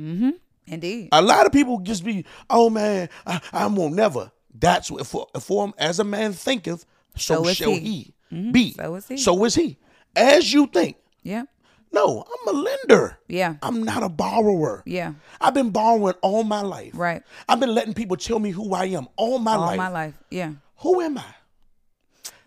Mm-hmm. 0.00 0.30
Indeed. 0.66 1.08
A 1.12 1.20
lot 1.22 1.46
of 1.46 1.52
people 1.52 1.80
just 1.80 2.04
be, 2.04 2.24
oh 2.48 2.70
man, 2.70 3.08
I, 3.26 3.40
I 3.52 3.66
won't 3.66 3.94
never. 3.94 4.30
That's 4.54 4.90
what 4.90 5.06
for, 5.06 5.26
for 5.40 5.64
him 5.66 5.74
as 5.78 5.98
a 5.98 6.04
man 6.04 6.32
thinketh, 6.32 6.84
so, 7.16 7.42
So 7.44 7.52
shall 7.52 7.72
he. 7.72 8.14
Mm-hmm. 8.32 8.52
be. 8.52 8.72
So 8.72 8.94
is 8.94 9.08
he. 9.08 9.16
So 9.16 9.44
is 9.44 9.54
he. 9.54 9.76
As 10.14 10.52
you 10.52 10.66
think. 10.66 10.96
Yeah. 11.22 11.44
No, 11.90 12.24
I'm 12.26 12.54
a 12.56 12.58
lender. 12.58 13.18
Yeah. 13.28 13.56
I'm 13.60 13.82
not 13.82 14.02
a 14.02 14.08
borrower. 14.08 14.82
Yeah. 14.86 15.12
I've 15.40 15.52
been 15.52 15.70
borrowing 15.70 16.14
all 16.22 16.42
my 16.42 16.62
life. 16.62 16.92
Right. 16.94 17.22
I've 17.48 17.60
been 17.60 17.74
letting 17.74 17.92
people 17.92 18.16
tell 18.16 18.38
me 18.38 18.50
who 18.50 18.72
I 18.72 18.86
am 18.86 19.08
all 19.16 19.38
my 19.38 19.54
All 19.54 19.60
life. 19.60 19.70
All 19.72 19.76
my 19.76 19.88
life. 19.88 20.14
Yeah. 20.30 20.52
Who 20.78 21.00
am 21.02 21.18
I? 21.18 21.24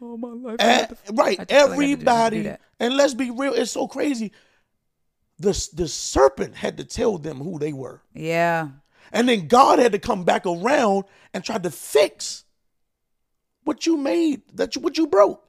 All 0.02 0.18
my 0.18 0.30
life. 0.30 0.56
And- 0.60 0.98
right. 1.14 1.40
I 1.40 1.46
just 1.46 1.46
feel 1.46 1.46
like 1.48 1.50
I 1.50 1.54
have 1.54 1.68
to 1.70 1.70
do- 1.70 1.74
Everybody. 1.74 2.56
and 2.80 2.98
let's 2.98 3.14
be 3.14 3.30
real, 3.32 3.54
it's 3.54 3.72
so 3.72 3.88
crazy. 3.88 4.32
The, 5.38 5.70
the 5.74 5.88
serpent 5.88 6.56
had 6.56 6.78
to 6.78 6.86
tell 6.86 7.18
them 7.18 7.38
who 7.38 7.60
they 7.60 7.74
were. 7.74 8.02
Yeah. 8.14 8.70
And 9.12 9.28
then 9.28 9.48
God 9.48 9.80
had 9.80 9.92
to 9.92 10.00
come 10.00 10.24
back 10.24 10.46
around 10.46 11.04
and 11.34 11.44
try 11.44 11.58
to 11.58 11.70
fix 11.70 12.44
what 13.64 13.86
you 13.86 13.98
made, 13.98 14.44
that 14.54 14.76
you, 14.76 14.82
what 14.82 14.98
you 14.98 15.08
broke. 15.08 15.42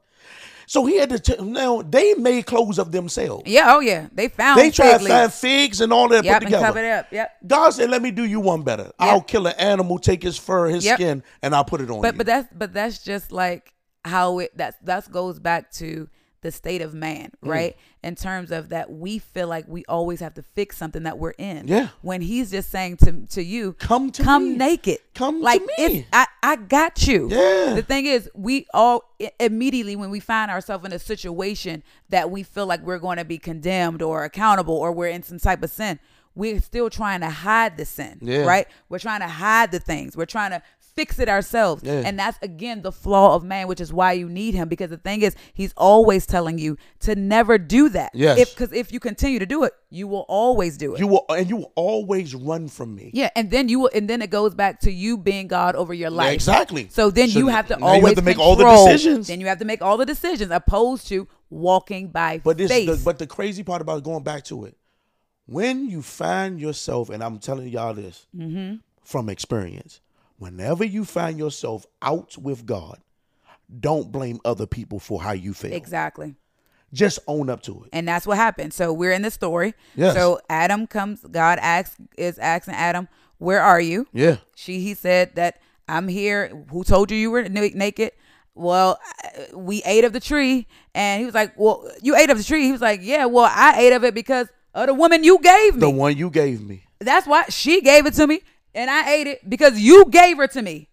So 0.69 0.85
he 0.85 0.97
had 0.99 1.11
to 1.11 1.19
tell 1.21 1.45
now 1.45 1.83
they 1.83 2.15
made 2.15 2.47
clothes 2.47 2.79
of 2.81 2.91
themselves. 2.91 3.45
Yeah. 3.47 3.67
Oh 3.69 3.79
yeah. 3.81 4.09
They 4.13 4.27
found. 4.29 4.59
They 4.61 4.71
tried 4.71 4.99
to 4.99 5.07
find 5.07 5.33
figs 5.33 5.81
and 5.81 5.93
all 5.93 6.09
that 6.09 6.25
Yep. 6.25 6.43
put 6.43 6.53
And 6.53 6.65
cover 6.65 6.81
it 6.81 6.91
up. 6.91 7.07
Yep. 7.13 7.31
God 7.47 7.71
said, 7.71 7.89
"Let 7.89 8.03
me 8.03 8.11
do 8.11 8.25
you 8.25 8.41
one 8.41 8.63
better. 8.63 8.91
I'll 8.99 9.21
kill 9.21 9.47
an 9.47 9.55
animal, 9.59 9.99
take 10.01 10.25
his 10.25 10.37
fur, 10.37 10.67
his 10.67 10.85
Yep. 10.85 10.97
skin, 10.97 11.23
and 11.41 11.55
I'll 11.55 11.65
put 11.65 11.81
it 11.81 11.89
on 11.91 12.03
But 12.03 12.15
you." 12.15 12.19
but 12.19 12.27
that's 12.27 12.49
but 12.53 12.73
that's 12.75 12.99
just 12.99 13.31
like 13.31 13.75
how 14.05 14.41
it 14.41 14.57
that's 14.57 14.77
that 14.83 15.11
goes 15.13 15.39
back 15.39 15.71
to 15.73 16.09
the 16.47 16.53
state 16.53 16.81
of 16.81 16.95
man, 16.95 17.31
Mm. 17.45 17.49
right? 17.51 17.77
In 18.05 18.15
terms 18.15 18.53
of 18.53 18.69
that 18.69 18.91
we 18.91 19.19
feel 19.19 19.49
like 19.49 19.67
we 19.67 19.85
always 19.89 20.21
have 20.21 20.35
to 20.35 20.43
fix 20.43 20.77
something 20.77 21.03
that 21.03 21.19
we're 21.19 21.35
in. 21.39 21.67
Yeah. 21.67 21.89
When 22.03 22.21
he's 22.21 22.53
just 22.53 22.71
saying 22.71 22.99
to 22.99 23.27
to 23.37 23.43
you, 23.43 23.73
Come 23.75 24.13
to 24.13 24.23
come 24.23 24.53
me. 24.53 24.57
naked. 24.57 24.99
Come 25.15 25.39
to 25.39 25.45
like 25.45 25.61
me. 25.63 25.75
If, 25.79 26.07
I 26.13 26.27
I 26.43 26.57
got 26.57 27.07
you. 27.09 27.29
Yeah. 27.31 27.75
The 27.75 27.83
thing 27.83 28.07
is, 28.07 28.31
we 28.35 28.67
all 28.73 29.03
immediately 29.41 29.97
when 29.97 30.11
we 30.11 30.21
find 30.21 30.51
ourselves 30.51 30.85
in 30.87 30.93
a 30.93 30.99
situation 30.99 31.83
that 32.11 32.31
we 32.31 32.43
feel 32.45 32.67
like 32.67 32.81
we're 32.83 32.99
going 33.01 33.19
to 33.19 33.25
be 33.25 33.39
condemned 33.39 34.03
or 34.03 34.25
accountable 34.25 34.75
or 34.77 34.93
we're 34.93 35.09
in 35.09 35.23
some 35.25 35.39
type 35.41 35.63
of 35.65 35.71
sin, 35.71 35.99
we're 36.37 36.61
still 36.61 36.91
trying 36.91 37.21
to 37.23 37.31
hide 37.31 37.77
the 37.77 37.85
sin, 37.85 38.19
Yeah. 38.21 38.45
right? 38.45 38.67
We're 38.89 38.99
trying 39.01 39.21
to 39.21 39.27
hide 39.29 39.73
the 39.73 39.81
things. 39.81 40.17
We're 40.17 40.27
trying 40.27 40.51
to 40.53 40.63
fix 40.97 41.19
it 41.19 41.29
ourselves. 41.29 41.83
Yeah. 41.85 42.03
And 42.05 42.19
that's 42.19 42.39
again 42.43 42.83
the 42.83 42.91
flaw 42.91 43.35
of 43.37 43.45
man, 43.45 43.69
which 43.69 43.81
is 43.81 43.93
why 43.93 44.13
you 44.13 44.29
need 44.29 44.55
him. 44.55 44.69
Because 44.69 44.91
the 44.91 44.97
thing 44.97 45.23
is, 45.23 45.37
he's 45.55 45.73
always 45.77 46.27
telling 46.27 46.59
you 46.59 46.77
to 47.01 47.15
never 47.15 47.59
do 47.59 47.89
that. 47.91 48.11
Yes. 48.15 48.51
Because 48.51 48.73
if 48.73 48.91
you 48.93 48.99
continue 48.99 49.39
to 49.39 49.47
do 49.47 49.63
it, 49.65 49.73
you 49.91 50.09
will 50.09 50.25
always 50.29 50.77
do 50.77 50.95
it. 50.95 51.01
you 51.01 51.07
will, 51.07 51.25
and 51.29 51.49
you 51.49 51.57
will 51.57 51.73
always 51.77 52.35
run 52.35 52.67
from 52.69 52.95
me. 52.95 53.11
yeah, 53.15 53.31
and 53.37 53.51
then 53.51 53.69
you 53.69 53.81
will, 53.81 53.91
and 53.95 54.11
then 54.11 54.21
it 54.23 54.31
goes 54.31 54.55
back 54.55 54.81
to 54.81 54.91
you 54.91 55.17
being 55.17 55.47
God 55.47 55.77
over 55.77 55.95
your 55.95 56.11
life. 56.11 56.35
exactly. 56.35 56.89
So 56.91 57.11
then 57.11 57.29
So 57.29 57.39
you 57.39 57.49
have 57.49 57.69
to 57.69 57.75
you 57.75 57.85
have 57.87 57.95
always 57.95 58.15
to 58.17 58.23
make 58.23 58.39
all 58.39 58.57
the 58.57 58.65
decisions. 58.65 59.29
Then 59.29 59.41
you 59.41 59.47
have 59.47 59.59
to 59.59 59.65
make 59.65 59.83
all 59.83 59.97
the 59.97 60.07
decisions, 60.07 60.51
opposed 60.51 61.07
to 61.09 61.29
walking 61.51 62.09
by 62.09 62.41
But 62.43 62.59
this, 62.59 62.71
faith. 62.71 62.89
the, 62.89 62.97
but 63.05 63.19
the 63.19 63.27
crazy 63.27 63.63
part 63.63 63.81
about 63.81 64.03
going 64.03 64.25
back 64.25 64.43
to 64.45 64.65
it, 64.65 64.77
when 65.47 65.89
you 65.89 66.03
find 66.03 66.61
yourself, 66.61 67.09
and 67.11 67.23
I'm 67.23 67.39
telling 67.39 67.69
y'all 67.69 67.95
this 67.95 68.27
Mm-hmm. 68.37 68.77
from 69.05 69.29
experience, 69.29 70.01
whenever 70.39 70.85
you 70.85 71.05
find 71.05 71.39
yourself 71.39 71.87
out 72.03 72.37
with 72.39 72.67
God, 72.67 72.99
don't 73.81 74.13
blame 74.13 74.41
other 74.45 74.67
people 74.67 74.99
for 74.99 75.21
how 75.23 75.33
you 75.33 75.53
feel. 75.55 75.73
exactly. 75.73 76.35
Just 76.93 77.19
own 77.27 77.51
up 77.51 77.63
to 77.63 77.83
it. 77.85 77.91
And 77.93 78.07
that's 78.07 78.27
what 78.27 78.37
happened. 78.37 78.73
So 78.73 78.93
we're 78.93 79.11
in 79.13 79.23
the 79.23 79.31
story. 79.31 79.75
Yes. 79.97 80.15
So 80.15 80.39
Adam 80.49 80.87
comes. 80.87 81.21
God 81.21 81.59
asks 81.61 81.97
is 82.17 82.39
asking 82.39 82.75
Adam, 82.75 83.09
"Where 83.39 83.61
are 83.61 83.81
you?" 83.81 84.07
Yeah. 84.13 84.37
She 84.55 84.79
he 84.81 84.95
said 84.95 85.35
that 85.35 85.61
I'm 85.89 86.07
here. 86.07 86.65
Who 86.71 86.85
told 86.85 87.11
you 87.11 87.17
you 87.19 87.31
were 87.33 87.43
naked? 87.43 88.13
Well, 88.55 89.01
uh, 89.25 89.59
we 89.59 89.83
ate 89.85 90.05
of 90.05 90.13
the 90.13 90.21
tree, 90.21 90.69
and 90.95 91.19
he 91.21 91.27
was 91.27 91.35
like, 91.35 91.59
"Well, 91.59 91.91
you 92.03 92.15
ate 92.17 92.31
of 92.31 92.39
the 92.39 92.45
tree." 92.45 92.63
He 92.63 92.73
was 92.73 92.81
like, 92.81 93.01
"Yeah, 93.03 93.27
well, 93.27 93.51
I 93.53 93.75
ate 93.81 93.93
of 93.93 94.05
it 94.05 94.15
because 94.15 94.47
of 94.73 94.87
the 94.87 94.95
woman 94.95 95.25
you 95.25 95.39
gave 95.41 95.75
me. 95.75 95.81
The 95.81 95.91
one 95.91 96.17
you 96.17 96.31
gave 96.31 96.63
me. 96.63 96.85
That's 97.01 97.27
why 97.27 97.45
she 97.51 97.83
gave 97.83 98.07
it 98.07 98.15
to 98.15 98.27
me, 98.29 98.43
and 98.77 98.91
I 98.91 99.11
ate 99.13 99.27
it 99.27 99.49
because 99.49 99.81
you 99.81 100.05
gave 100.11 100.37
her 100.37 100.47
to 100.47 100.63
me. 100.63 100.89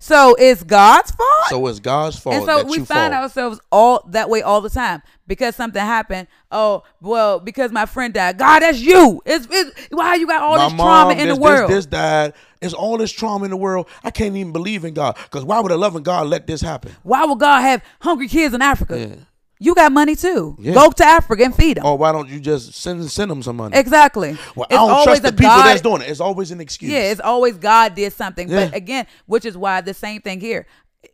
So 0.00 0.36
it's 0.38 0.62
God's 0.62 1.10
fault." 1.10 1.48
So 1.48 1.66
it's 1.66 1.80
God's 1.80 2.18
fault 2.18 2.36
and 2.36 2.44
so 2.44 2.64
we 2.64 2.76
find 2.78 3.12
fall. 3.12 3.22
ourselves 3.22 3.60
all 3.72 4.04
that 4.10 4.30
way 4.30 4.42
all 4.42 4.60
the 4.60 4.70
time 4.70 5.02
because 5.26 5.56
something 5.56 5.80
happened. 5.80 6.28
Oh, 6.52 6.84
well, 7.00 7.40
because 7.40 7.72
my 7.72 7.86
friend 7.86 8.14
died. 8.14 8.38
God, 8.38 8.60
that's 8.60 8.80
you. 8.80 9.20
It's, 9.26 9.48
it's 9.50 9.88
why 9.90 10.14
you 10.14 10.26
got 10.26 10.42
all 10.42 10.56
My 10.56 10.68
this 10.68 10.74
trauma 10.74 11.08
mom, 11.08 11.18
in 11.18 11.28
this, 11.28 11.36
the 11.36 11.42
world. 11.42 11.70
This, 11.70 11.76
this 11.76 11.86
died. 11.86 12.32
It's 12.60 12.74
all 12.74 12.96
this 12.98 13.12
trauma 13.12 13.44
in 13.44 13.50
the 13.50 13.56
world. 13.56 13.88
I 14.04 14.10
can't 14.10 14.36
even 14.36 14.52
believe 14.52 14.84
in 14.84 14.94
God. 14.94 15.16
Because 15.24 15.44
why 15.44 15.60
would 15.60 15.72
a 15.72 15.76
loving 15.76 16.02
God 16.02 16.28
let 16.28 16.46
this 16.46 16.60
happen? 16.60 16.92
Why 17.02 17.24
would 17.24 17.38
God 17.38 17.60
have 17.60 17.82
hungry 18.00 18.28
kids 18.28 18.54
in 18.54 18.62
Africa? 18.62 18.98
Yeah. 18.98 19.14
You 19.60 19.74
got 19.74 19.92
money 19.92 20.14
too. 20.14 20.56
Yeah. 20.58 20.74
Go 20.74 20.90
to 20.90 21.04
Africa 21.04 21.44
and 21.44 21.54
feed 21.54 21.76
them. 21.76 21.84
Or 21.84 21.92
oh, 21.92 21.94
why 21.94 22.12
don't 22.12 22.28
you 22.28 22.40
just 22.40 22.74
send 22.74 23.10
send 23.10 23.30
them 23.30 23.42
some 23.42 23.56
money? 23.56 23.76
Exactly. 23.76 24.36
Well, 24.54 24.66
It's 24.70 24.72
I 24.72 24.76
don't 24.76 24.90
always 24.90 25.04
trust 25.04 25.22
the 25.22 25.32
people 25.32 25.46
God- 25.46 25.66
that's 25.66 25.80
doing 25.80 26.02
it. 26.02 26.10
It's 26.10 26.20
always 26.20 26.50
an 26.50 26.60
excuse. 26.60 26.92
Yeah, 26.92 27.10
it's 27.10 27.20
always 27.20 27.56
God 27.58 27.94
did 27.94 28.12
something. 28.12 28.48
But 28.48 28.74
again, 28.74 29.06
which 29.26 29.44
is 29.44 29.56
why 29.56 29.80
the 29.80 29.94
same 29.94 30.20
thing 30.20 30.40
here. 30.40 30.66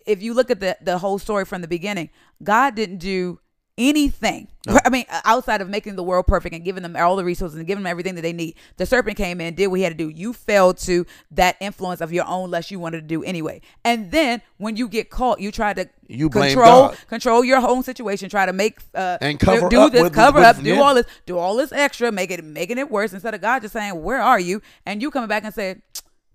If 0.07 0.23
you 0.23 0.35
look 0.35 0.51
at 0.51 0.61
the 0.61 0.77
the 0.81 0.99
whole 0.99 1.19
story 1.19 1.45
from 1.45 1.63
the 1.63 1.69
beginning, 1.69 2.11
God 2.43 2.75
didn't 2.75 2.99
do 2.99 3.39
anything. 3.77 4.49
I 4.85 4.89
mean, 4.89 5.05
outside 5.25 5.61
of 5.61 5.69
making 5.69 5.97
the 5.97 6.03
world 6.03 6.27
perfect 6.27 6.55
and 6.55 6.65
giving 6.65 6.83
them 6.83 6.97
all 6.97 7.17
the 7.17 7.25
resources 7.25 7.59
and 7.59 7.67
giving 7.67 7.83
them 7.83 7.91
everything 7.91 8.15
that 8.15 8.23
they 8.23 8.33
need. 8.33 8.55
The 8.79 8.87
serpent 8.87 9.17
came 9.17 9.41
in, 9.41 9.55
did 9.55 9.67
what 9.67 9.77
he 9.77 9.83
had 9.83 9.97
to 9.97 9.97
do. 10.05 10.09
You 10.09 10.33
fell 10.33 10.73
to 10.75 11.05
that 11.33 11.57
influence 11.61 12.01
of 12.01 12.13
your 12.13 12.25
own 12.27 12.51
lust 12.51 12.71
you 12.71 12.79
wanted 12.79 13.03
to 13.03 13.07
do 13.07 13.23
anyway. 13.25 13.61
And 13.85 14.11
then 14.11 14.41
when 14.57 14.77
you 14.77 14.89
get 14.89 15.11
caught, 15.11 15.39
you 15.41 15.53
try 15.53 15.75
to 15.75 15.89
You 16.07 16.31
control 16.31 16.89
God. 16.89 16.99
control 17.09 17.45
your 17.45 17.59
own 17.59 17.83
situation, 17.83 18.31
try 18.31 18.47
to 18.47 18.53
make 18.53 18.79
uh 18.95 19.19
And 19.21 19.39
cover 19.39 19.69
do 19.69 19.81
up 19.81 19.93
this, 19.93 20.03
with- 20.03 20.15
cover 20.15 20.39
with- 20.39 20.47
up, 20.47 20.57
do 20.63 20.71
yeah. 20.75 20.81
all 20.81 20.95
this, 20.95 21.07
do 21.27 21.37
all 21.37 21.57
this 21.57 21.73
extra, 21.73 22.11
make 22.11 22.31
it 22.31 22.43
making 22.45 22.79
it 22.79 22.91
worse 22.91 23.13
instead 23.13 23.35
of 23.35 23.41
God 23.43 23.61
just 23.63 23.73
saying, 23.75 24.03
"Where 24.03 24.21
are 24.23 24.41
you?" 24.41 24.63
and 24.87 25.03
you 25.03 25.11
coming 25.11 25.29
back 25.29 25.45
and 25.45 25.53
say, 25.53 25.77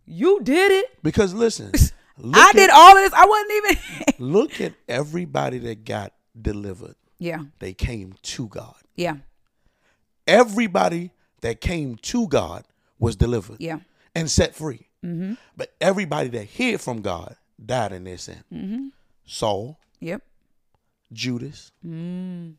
"You 0.05 0.39
did 0.43 0.71
it. 0.71 1.01
Because 1.01 1.33
listen, 1.33 1.71
I 2.33 2.49
at, 2.49 2.55
did 2.55 2.69
all 2.69 2.95
of 2.95 3.03
this. 3.03 3.13
I 3.13 3.25
wasn't 3.25 3.51
even." 3.51 4.15
Look 4.33 4.61
at 4.61 4.73
everybody 4.87 5.57
that 5.59 5.83
got 5.85 6.13
delivered. 6.39 6.95
Yeah, 7.19 7.43
They 7.59 7.73
came 7.73 8.15
to 8.23 8.47
God. 8.47 8.75
yeah, 8.95 9.17
Everybody 10.27 11.11
that 11.41 11.61
came 11.61 11.95
to 11.97 12.27
God 12.27 12.63
was 12.99 13.15
delivered 13.15 13.57
yeah, 13.59 13.79
and 14.15 14.29
set 14.29 14.55
free. 14.55 14.87
But 15.55 15.73
everybody 15.79 16.27
that 16.29 16.43
hid 16.43 16.81
from 16.81 17.01
God 17.01 17.35
died 17.63 17.93
in 17.93 18.03
their 18.03 18.17
sin. 18.17 18.91
Saul, 19.25 19.79
yep, 19.99 20.21
Judas. 21.13 21.71
Mm-hmm. 21.85 22.51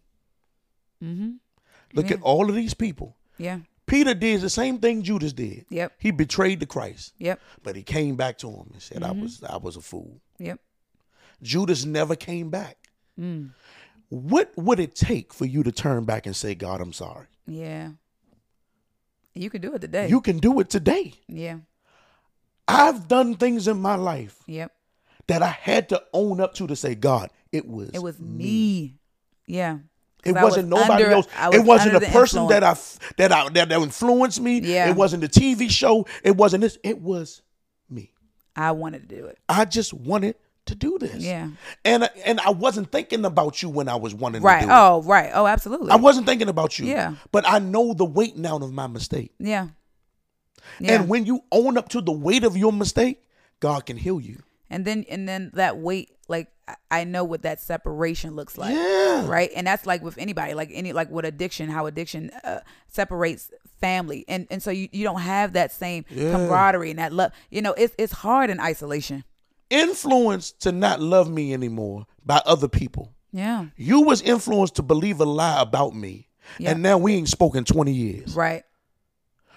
Look 1.95 2.11
at 2.11 2.23
all 2.23 2.49
of 2.49 2.55
these 2.55 2.75
people. 2.75 3.17
yeah, 3.39 3.61
Peter 3.87 4.15
did 4.15 4.41
the 4.41 4.51
same 4.51 4.79
thing 4.79 5.03
Judas 5.03 5.33
did. 5.33 5.67
Yep. 5.69 5.93
He 5.99 6.11
betrayed 6.13 6.61
the 6.61 6.67
Christ. 6.67 7.13
yep, 7.19 7.41
But 7.63 7.77
he 7.77 7.83
came 7.83 8.17
back 8.17 8.39
to 8.39 8.51
him 8.51 8.71
and 8.73 8.83
said, 8.83 9.03
Mm-hmm. 9.03 9.19
I 9.19 9.23
was 9.23 9.43
I 9.45 9.57
was 9.57 9.77
a 9.77 9.81
fool. 9.81 10.21
yep, 10.39 10.61
Judas 11.43 11.85
never 11.85 12.17
came 12.17 12.51
back. 12.51 12.77
Mm. 13.19 13.51
What 14.11 14.53
would 14.57 14.79
it 14.81 14.95
take 14.95 15.33
for 15.33 15.47
you 15.47 15.63
to 15.63 15.73
turn 15.73 16.05
back 16.05 16.27
and 16.27 16.35
say, 16.37 16.55
God, 16.55 16.81
I'm 16.81 16.93
sorry? 16.93 17.27
Yeah. 17.47 17.93
You 19.35 19.49
can 19.51 19.61
do 19.63 19.73
it 19.75 19.81
today. 19.81 20.09
You 20.09 20.21
can 20.21 20.39
do 20.39 20.61
it 20.61 20.69
today. 20.69 21.15
yeah. 21.29 21.59
I've 22.69 23.09
done 23.09 23.35
things 23.35 23.67
in 23.67 23.81
my 23.83 23.97
life 23.97 24.37
Yep. 24.47 24.71
that 25.27 25.43
I 25.43 25.49
had 25.49 25.89
to 25.89 26.01
own 26.13 26.41
up 26.41 26.55
to 26.55 26.69
to 26.69 26.77
say, 26.77 26.95
God, 26.95 27.31
it 27.51 27.67
was 27.67 27.91
It 27.93 28.01
was 28.01 28.21
me. 28.21 28.95
Yeah, 29.47 29.79
It 30.25 30.35
wasn't 30.37 30.69
was 30.71 30.81
nobody 30.81 31.03
under- 31.05 31.17
else. 31.17 31.27
Was 31.37 31.55
It 31.57 31.65
wasn't 31.65 31.97
a 31.97 31.99
the 32.01 32.07
person 32.07 32.47
that 32.49 32.63
I 32.63 32.77
that 33.17 33.33
I 33.33 33.49
that, 33.49 33.69
that 33.71 33.81
influenced 33.83 34.41
me. 34.41 34.61
Yeah. 34.61 34.89
It 34.91 34.95
wasn't 34.95 35.23
the 35.23 35.29
TV 35.29 35.69
show. 35.69 36.07
It 36.23 36.37
wasn't 36.37 36.61
this. 36.61 36.79
It 36.85 37.01
was 37.01 37.43
me. 37.89 38.13
I 38.55 38.71
wanted 38.71 39.09
to 39.09 39.17
do 39.17 39.27
it. 39.27 39.39
I 39.49 39.65
just 39.65 39.93
wanted 39.93 40.37
to 40.67 40.75
do 40.75 40.99
this. 40.99 41.23
Yeah. 41.25 41.49
And 41.85 42.09
and 42.25 42.41
I 42.41 42.51
wasn't 42.51 42.93
thinking 42.93 43.25
about 43.25 43.63
you 43.63 43.69
when 43.69 43.89
I 43.89 43.97
was 43.97 44.15
wanting 44.15 44.43
Right. 44.43 44.61
to 44.61 44.67
do 44.67 44.73
it. 44.73 44.75
Oh, 44.75 45.03
right. 45.03 45.31
Oh, 45.35 45.47
absolutely. 45.47 45.91
I 45.91 45.97
wasn't 45.97 46.27
thinking 46.27 46.49
about 46.49 46.79
you. 46.79 46.87
Yeah. 46.87 47.15
But 47.33 47.45
I 47.49 47.59
know 47.59 47.95
the 47.95 48.05
weight 48.05 48.37
now 48.37 48.57
of 48.57 48.73
my 48.73 48.87
mistake. 48.87 49.33
yeah. 49.39 49.69
Yeah. 50.79 50.93
And 51.01 51.09
when 51.09 51.25
you 51.27 51.41
own 51.51 51.77
up 51.79 51.89
to 51.91 52.01
the 52.01 52.13
weight 52.13 52.45
of 52.45 52.57
your 52.57 52.73
mistake, 52.73 53.23
God 53.61 53.87
can 53.87 53.97
heal 53.97 54.21
you. 54.21 54.43
and 54.69 54.85
then 54.85 55.05
and 55.11 55.29
then 55.29 55.51
that 55.55 55.79
weight 55.79 56.11
like 56.29 56.49
I- 56.91 57.03
know 57.05 57.25
what 57.25 57.43
that 57.43 57.61
separation 57.61 58.37
looks 58.37 58.57
like. 58.57 58.73
Yeah. 58.75 59.27
Right? 59.27 59.51
And 59.57 59.67
that's 59.67 59.85
like 59.87 60.03
with 60.03 60.17
anybody, 60.19 60.55
like 60.55 60.71
any 60.73 60.93
like 60.93 61.11
with 61.11 61.25
addiction, 61.25 61.69
how 61.71 61.87
addiction 61.87 62.31
uh, 62.45 62.61
separates 62.89 63.51
family. 63.81 64.25
And 64.29 64.47
and 64.51 64.63
so 64.63 64.71
you, 64.71 64.89
you 64.93 65.03
don't 65.03 65.21
have 65.23 65.55
that 65.55 65.73
same 65.73 66.05
camaraderie 66.05 66.91
and 66.91 66.99
that 67.01 67.13
love. 67.13 67.33
You 67.51 67.63
know, 67.63 67.73
it's 67.73 67.95
it's 67.99 68.13
hard 68.13 68.51
in 68.51 68.61
isolation. 68.61 69.25
Influenced 69.71 70.61
to 70.63 70.73
not 70.73 71.01
love 71.01 71.31
me 71.31 71.53
anymore 71.55 72.07
by 72.27 72.43
other 72.45 72.69
people. 72.69 73.15
Yeah. 73.33 73.67
You 73.77 74.03
was 74.03 74.21
influenced 74.23 74.75
to 74.77 74.83
believe 74.83 75.21
a 75.21 75.25
lie 75.25 75.61
about 75.63 75.95
me. 75.95 76.29
Yeah. 76.59 76.73
And 76.73 76.83
now 76.83 76.99
we 76.99 77.15
ain't 77.15 77.29
spoken 77.29 77.65
20 77.65 77.93
years. 77.93 78.35
Right. 78.35 78.65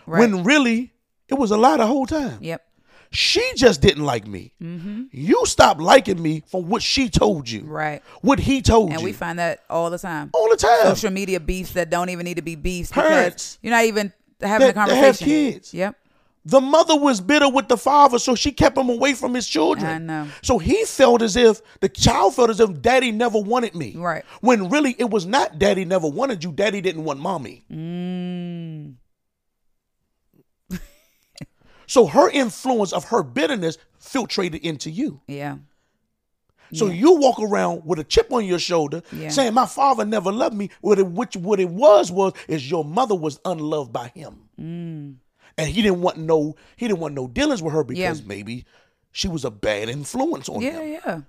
Right. 0.06 0.20
When 0.20 0.44
really 0.44 0.94
it 1.28 1.34
was 1.36 1.50
a 1.52 1.58
lie 1.58 1.78
the 1.78 1.88
whole 1.88 2.06
time. 2.06 2.38
yep. 2.42 2.64
She 3.10 3.48
just 3.56 3.80
didn't 3.80 4.04
like 4.06 4.26
me. 4.26 4.54
Mm-hmm. 4.62 5.04
You 5.12 5.46
stopped 5.46 5.80
liking 5.80 6.20
me 6.20 6.42
from 6.48 6.68
what 6.68 6.82
she 6.82 7.10
told 7.10 7.48
you. 7.48 7.62
Right. 7.62 8.02
What 8.22 8.40
he 8.40 8.64
told 8.64 8.86
And 8.86 8.94
you. 8.94 8.98
And 8.98 9.04
we 9.06 9.14
find 9.14 9.38
that 9.38 9.62
all 9.70 9.92
the 9.92 10.00
time. 10.00 10.32
all 10.34 10.50
the 10.50 10.58
time. 10.58 10.86
Social 10.96 11.12
media 11.12 11.40
beefs 11.40 11.74
that 11.74 11.92
don't 11.92 12.10
even 12.10 12.24
need 12.24 12.38
to 12.38 12.42
be 12.42 12.56
beefs 12.56 12.92
Parents 12.92 13.58
because 13.58 13.60
you're 13.62 13.72
not 13.72 13.86
even 13.86 14.12
having 14.42 14.68
that- 14.68 14.72
a 14.72 14.74
that 14.74 14.90
have 14.96 15.18
conversation. 15.20 15.28
kids. 15.28 15.74
Yep. 15.76 15.96
The 16.46 16.60
mother 16.60 16.96
was 16.98 17.22
bitter 17.22 17.48
with 17.50 17.70
the 17.70 17.78
father, 17.78 18.20
so 18.20 18.36
she 18.36 18.52
kept 18.52 18.78
him 18.78 18.90
away 18.90 19.14
from 19.14 19.34
his 19.34 19.48
children. 19.48 19.86
I 19.86 19.98
know. 19.98 20.28
So 20.42 20.58
he 20.58 20.84
felt 20.84 21.22
as 21.22 21.38
if 21.38 21.62
the 21.80 21.88
child 21.88 22.36
felt 22.36 22.50
as 22.50 22.60
if 22.60 22.82
daddy 22.82 23.12
never 23.14 23.40
wanted 23.40 23.76
me. 23.76 23.96
Right. 23.96 24.26
When 24.42 24.70
really 24.70 24.94
it 25.00 25.10
was 25.10 25.26
not 25.26 25.58
daddy 25.58 25.86
never 25.86 26.08
wanted 26.08 26.44
you, 26.44 26.52
daddy 26.52 26.82
didn't 26.82 27.06
want 27.06 27.20
mommy. 27.20 27.64
Mm. 27.72 28.96
So 31.86 32.08
her 32.08 32.30
influence 32.30 32.92
of 32.94 33.04
her 33.06 33.24
bitterness 33.24 33.78
filtrated 34.02 34.62
into 34.62 34.90
you. 34.90 35.22
Yeah. 35.28 35.58
So 36.74 36.88
you 36.88 37.18
walk 37.18 37.40
around 37.40 37.84
with 37.86 38.00
a 38.00 38.04
chip 38.04 38.32
on 38.34 38.46
your 38.46 38.58
shoulder 38.58 39.04
Yeah. 39.12 39.30
saying, 39.30 39.54
My 39.54 39.68
father 39.68 40.06
never 40.06 40.32
loved 40.32 40.56
me. 40.56 40.72
What 40.82 40.98
it, 40.98 41.06
which, 41.06 41.36
what 41.36 41.60
it 41.60 41.70
was 41.70 42.12
was 42.12 42.34
is 42.48 42.68
your 42.72 42.84
mother 42.84 43.14
was 43.14 43.40
unloved 43.46 43.94
by 43.94 44.08
him. 44.16 45.20
And 45.58 45.70
he 45.70 45.82
didn't 45.82 46.02
want 46.02 46.18
no 46.18 46.56
he 46.76 46.88
didn't 46.88 47.00
want 47.00 47.14
no 47.14 47.28
dealings 47.28 47.62
with 47.62 47.74
her 47.74 47.84
because. 47.84 48.22
Yeah. 48.22 48.28
maybe 48.28 48.66
she 49.12 49.28
was 49.28 49.46
a 49.46 49.52
bad 49.52 49.90
influence 49.90 50.50
on 50.50 50.62
Yeah. 50.62 50.72
him. 50.72 50.92
Yeah. 50.94 51.00
Yeah. 51.06 51.22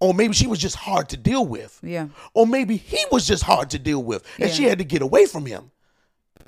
Or 0.00 0.14
maybe 0.14 0.32
she 0.34 0.46
was 0.46 0.58
just 0.58 0.76
hard 0.76 1.08
to 1.10 1.16
deal 1.16 1.46
with. 1.46 1.78
Yeah. 1.82 2.08
Or 2.34 2.46
maybe 2.46 2.76
he 2.76 3.04
was 3.12 3.26
just 3.26 3.42
hard 3.44 3.70
to 3.70 3.78
deal 3.78 4.02
with. 4.02 4.24
And 4.38 4.48
Yeah. 4.48 4.54
she 4.54 4.64
had 4.64 4.78
to 4.78 4.84
get 4.84 5.02
away 5.02 5.26
from 5.26 5.46
him. 5.46 5.70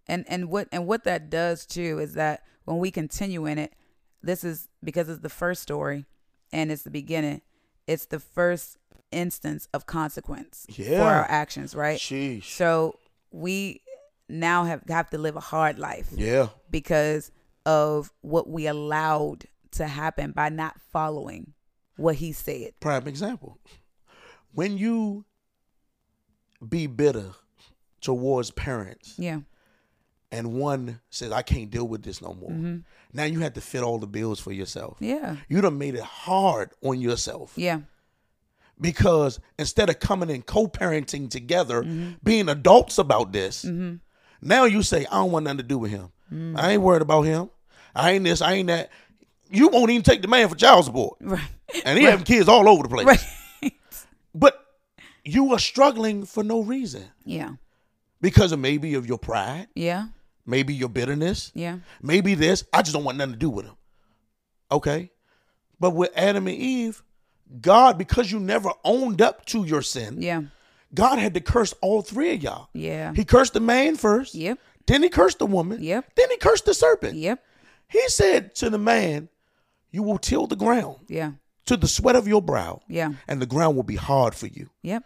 and 0.07 0.25
and 0.29 0.51
what 0.51 0.69
and 0.73 0.87
what 0.87 1.05
that 1.05 1.31
does 1.31 1.65
too 1.67 1.99
is 1.99 2.15
that 2.15 2.43
when 2.65 2.79
we 2.79 2.91
continue 2.91 3.47
in 3.47 3.59
it 3.59 3.73
this 4.23 4.43
is 4.45 4.69
because 4.83 5.09
it's 5.09 5.21
the 5.21 5.29
first 5.31 5.63
story 5.63 6.05
and 6.53 6.71
it's 6.73 6.83
the 6.83 6.91
beginning 6.91 7.41
it's 7.87 8.07
the 8.07 8.19
first 8.21 8.77
instance 9.13 9.67
of 9.73 9.87
consequence 9.87 10.67
for 10.75 11.01
our 11.03 11.25
actions 11.31 11.75
right 11.75 11.99
Sheesh. 11.99 12.45
so 12.45 12.99
we 13.31 13.81
now 14.29 14.65
have 14.65 14.83
have 14.89 15.11
to 15.11 15.19
live 15.19 15.37
a 15.37 15.41
hard 15.41 15.79
life 15.79 16.09
Yeah. 16.13 16.49
because 16.71 17.31
of 17.67 18.13
what 18.23 18.49
we 18.49 18.67
allowed 18.67 19.45
to 19.73 19.87
happen 19.87 20.33
by 20.33 20.49
not 20.49 20.81
following 20.93 21.53
what 21.97 22.17
he 22.17 22.33
said 22.33 22.73
Prime 22.81 23.07
example. 23.09 23.59
When 24.53 24.79
you 24.79 25.25
be 26.67 26.87
bitter 26.87 27.33
towards 28.01 28.51
parents 28.51 29.15
yeah 29.19 29.41
and 30.33 30.55
one 30.55 31.01
says, 31.11 31.31
I 31.31 31.43
can't 31.43 31.71
deal 31.71 31.87
with 31.87 32.03
this 32.03 32.21
no 32.21 32.35
more. 32.35 32.51
Mm-hmm. 32.51 32.79
Now 33.13 33.23
you 33.25 33.39
have 33.41 33.53
to 33.53 33.61
fit 33.61 33.83
all 33.85 33.99
the 33.99 34.07
bills 34.09 34.41
for 34.41 34.53
yourself. 34.53 34.97
yeah 35.01 35.37
You 35.49 35.61
done 35.61 35.79
made 35.79 35.95
it 35.95 36.03
hard 36.03 36.71
on 36.83 37.01
yourself 37.01 37.53
yeah 37.57 37.81
because 38.81 39.39
instead 39.59 39.89
of 39.89 40.01
coming 40.01 40.31
and 40.31 40.45
co-parenting 40.45 41.31
together, 41.31 41.83
Mm-hmm. 41.83 42.13
being 42.25 42.49
adults 42.49 42.99
about 42.99 43.33
this, 43.33 43.65
now 44.45 44.65
you 44.65 44.83
say, 44.83 45.07
I 45.07 45.17
don't 45.17 45.33
want 45.33 45.45
nothing 45.45 45.59
to 45.59 45.63
do 45.65 45.79
with 45.79 45.91
him. 45.91 46.13
Mm. 46.33 46.59
I 46.59 46.73
ain't 46.73 46.83
worried 46.83 47.03
about 47.03 47.23
him. 47.23 47.51
I 47.95 48.13
ain't 48.13 48.25
this, 48.25 48.43
I 48.43 48.55
ain't 48.55 48.69
that. 48.69 48.91
You 49.51 49.69
won't 49.69 49.91
even 49.91 50.03
take 50.03 50.23
the 50.23 50.29
man 50.29 50.49
for 50.49 50.55
child 50.55 50.85
support. 50.85 51.17
right 51.21 51.49
And 51.85 51.99
he 51.99 52.05
having 52.05 52.25
kids 52.25 52.49
all 52.49 52.69
over 52.69 52.83
the 52.83 52.89
place. 52.89 53.07
right 53.07 53.73
But 54.35 54.61
you 55.25 55.53
are 55.53 55.59
struggling 55.59 56.25
for 56.27 56.43
no 56.45 56.63
reason. 56.63 57.05
yeah 57.25 57.53
Because 58.21 58.53
of 58.53 58.59
maybe 58.59 58.95
of 58.95 59.07
your 59.07 59.19
pride, 59.19 59.69
yeah 59.75 60.07
maybe 60.47 60.75
your 60.75 60.89
bitterness, 60.89 61.51
yeah 61.55 61.79
maybe 62.03 62.35
this. 62.35 62.65
I 62.73 62.83
just 62.83 62.93
don't 62.95 63.05
want 63.05 63.17
nothing 63.19 63.33
to 63.35 63.39
do 63.39 63.51
with 63.51 63.65
him. 63.67 63.77
Okay? 64.71 65.11
But 65.81 65.91
with 65.91 66.11
Adam 66.17 66.47
and 66.49 66.57
Eve, 66.57 67.03
God, 67.61 67.97
because 67.99 68.33
you 68.33 68.41
never 68.41 68.71
owned 68.85 69.23
up 69.23 69.45
to 69.47 69.65
your 69.65 69.83
sin, 69.83 70.21
yeah 70.21 70.43
God 70.95 71.19
had 71.19 71.35
to 71.35 71.41
curse 71.41 71.75
all 71.83 72.03
three 72.03 72.35
of 72.35 72.43
y'all. 72.43 72.69
yeah 72.73 73.13
He 73.15 73.25
cursed 73.25 73.53
the 73.55 73.61
man 73.61 73.97
first. 73.97 74.35
Yep. 74.35 74.59
Then 74.87 75.03
he 75.03 75.09
cursed 75.09 75.39
the 75.39 75.47
woman. 75.47 75.83
Yep. 75.83 76.15
Then 76.15 76.31
he 76.31 76.37
cursed 76.37 76.67
the 76.67 76.75
serpent. 76.75 77.17
yep 77.17 77.43
He 77.89 78.07
said 78.09 78.55
to 78.57 78.71
the 78.71 78.79
man, 78.79 79.29
You 79.91 80.03
will 80.03 80.19
till 80.19 80.47
the 80.47 80.57
ground 80.57 80.99
yeah 81.09 81.33
to 81.67 81.77
the 81.79 81.89
sweat 81.89 82.15
of 82.17 82.29
your 82.29 82.43
brow, 82.43 82.83
yeah 82.89 83.13
and 83.27 83.41
the 83.41 83.47
ground 83.47 83.75
will 83.77 83.83
be 83.85 83.97
hard 83.97 84.35
for 84.35 84.47
you. 84.49 84.69
yep 84.83 85.03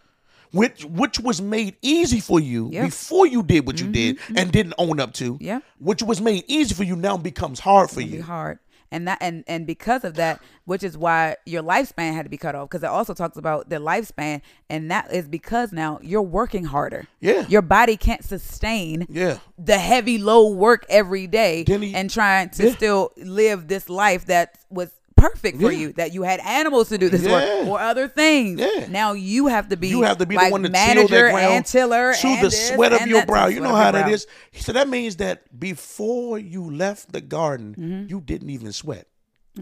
Which 0.53 0.85
which 0.85 1.21
was 1.21 1.41
made 1.41 1.77
easy 1.83 2.21
for 2.21 2.41
you 2.41 2.71
Yep. 2.73 2.85
before 2.87 3.27
you 3.27 3.43
did 3.43 3.67
what 3.67 3.81
you 3.81 3.89
did 3.93 4.17
mm-hmm, 4.17 4.25
mm-hmm. 4.33 4.39
and 4.39 4.53
didn't 4.53 4.75
own 4.79 4.99
up 4.99 5.13
to. 5.15 5.39
Yep. 5.41 5.63
Which 5.79 6.03
was 6.03 6.21
made 6.21 6.45
easy 6.49 6.75
for 6.75 6.85
you 6.85 6.97
now 6.97 7.17
becomes 7.17 7.61
hard 7.61 7.91
for 7.91 8.01
you. 8.01 8.23
hard 8.23 8.59
and 8.91 9.07
that 9.09 9.19
and 9.21 9.45
and 9.47 9.67
because 9.67 10.05
of 10.05 10.15
that 10.15 10.41
which 10.65 10.83
is 10.83 10.97
why 10.97 11.37
your 11.47 11.63
lifespan 11.63 12.15
had 12.15 12.25
to 12.25 12.29
be 12.31 12.37
cut 12.37 12.55
off 12.55 12.69
because 12.69 12.83
it 12.83 12.87
also 12.89 13.15
talks 13.15 13.37
about 13.37 13.69
the 13.69 13.77
lifespan 13.77 14.41
and 14.71 14.91
that 14.91 15.13
is 15.13 15.29
because 15.29 15.73
now 15.73 15.99
you're 16.03 16.23
working 16.23 16.65
harder 16.65 17.07
Yeah. 17.21 17.47
your 17.49 17.63
body 17.63 17.97
can't 17.97 18.25
sustain 18.25 19.07
Yeah. 19.09 19.39
the 19.59 19.79
heavy 19.79 20.19
low 20.19 20.51
work 20.53 20.85
every 20.89 21.27
day 21.27 21.65
he- 21.67 21.95
and 21.95 22.11
trying 22.11 22.51
to 22.51 22.69
Yeah. 22.69 22.75
still 22.75 23.13
live 23.17 23.69
this 23.69 23.89
life 23.89 24.27
that 24.27 24.57
was 24.71 24.91
perfect 25.19 25.61
for 25.61 25.71
Yeah. 25.73 25.79
you 25.79 25.93
that 25.95 26.15
you 26.15 26.23
had 26.23 26.41
animals 26.41 26.89
to 26.91 26.99
do 26.99 27.09
this 27.09 27.23
Yeah. 27.23 27.33
work 27.33 27.67
or 27.69 27.81
other 27.81 28.09
things 28.09 28.61
Yeah. 28.61 28.87
now 28.89 29.13
you 29.13 29.49
have 29.49 29.69
to 29.69 29.77
be 29.77 29.89
You 29.89 30.03
have 30.03 30.19
to 30.19 30.27
be 30.27 30.37
like 30.37 30.47
the 30.49 30.53
one 30.53 30.63
to 30.63 30.71
manager 30.71 31.07
till 31.29 31.37
that 31.37 31.51
and 31.51 31.67
tiller 31.67 32.15
to 32.15 32.27
and 32.27 32.39
the 32.45 32.49
this 32.49 32.69
sweat 32.69 32.93
of 32.93 33.07
your 33.07 33.27
brow. 33.27 33.47
You 33.49 33.61
know 33.61 33.75
how 33.75 33.91
that 33.91 34.05
brow. 34.07 34.13
is. 34.13 34.27
So 34.55 34.73
that 34.73 34.89
means 34.89 35.17
that 35.17 35.59
before 35.59 36.39
you 36.39 36.71
left 36.71 37.13
the 37.13 37.21
garden, 37.21 37.75
Mm-hmm. 37.79 38.09
you 38.09 38.21
didn't 38.21 38.51
even 38.51 38.73
sweat. 38.73 39.07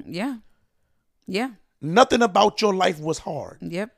yeah 0.07 0.37
yeah 1.27 1.51
Nothing 1.81 2.23
about 2.23 2.61
your 2.63 2.75
life 2.75 2.99
was 3.01 3.19
hard. 3.19 3.59
yep 3.61 3.91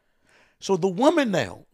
So 0.61 0.77
the 0.77 0.89
woman 0.89 1.31
now, 1.31 1.65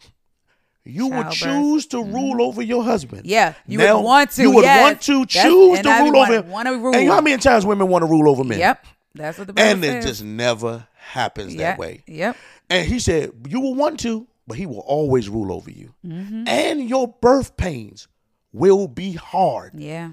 you 0.85 1.07
would 1.09 1.31
choose 1.31 1.87
to 1.87 2.03
rule 2.05 2.43
over 2.43 2.61
your 2.61 2.85
husband. 2.85 3.23
Mm-hmm. 3.23 3.31
Yeah, 3.31 3.55
you 3.67 3.79
Now, 3.79 3.97
would 3.97 4.05
want 4.05 4.31
to. 4.33 4.43
You 4.43 4.51
would 4.51 4.65
yes. 4.65 4.83
want 4.83 5.01
to 5.01 5.25
choose 5.25 5.81
to 5.81 5.89
rule 5.89 6.17
over 6.19 6.35
him. 6.41 6.51
Want 6.51 6.69
to 6.69 6.75
rule? 6.77 6.93
And 6.95 7.03
you 7.03 7.09
know 7.09 7.15
how 7.15 7.21
many 7.23 7.39
times 7.41 7.65
women 7.65 7.89
want 7.89 8.03
to 8.03 8.07
rule 8.07 8.29
over 8.29 8.45
men? 8.45 8.59
Yep, 8.59 8.85
that's 9.15 9.39
what 9.39 9.47
the 9.47 9.53
Bible 9.53 9.69
And 9.69 9.85
it 9.85 10.03
just 10.03 10.23
never 10.23 10.87
happens 10.97 11.55
Yep, 11.55 11.61
that 11.61 11.79
way. 11.79 12.03
Yep. 12.07 12.37
And 12.71 12.87
he 12.87 12.99
said, 12.99 13.33
You 13.49 13.61
will 13.61 13.75
want 13.75 14.01
to, 14.01 14.27
but 14.47 14.57
he 14.57 14.67
will 14.67 14.81
always 14.81 15.29
rule 15.29 15.53
over 15.53 15.71
you. 15.71 15.95
Mm-hmm. 16.07 16.49
And 16.49 16.89
your 16.89 17.09
birth 17.09 17.57
pains 17.57 18.09
will 18.53 18.89
be 18.89 19.13
hard. 19.13 19.73
Yeah. 19.75 20.11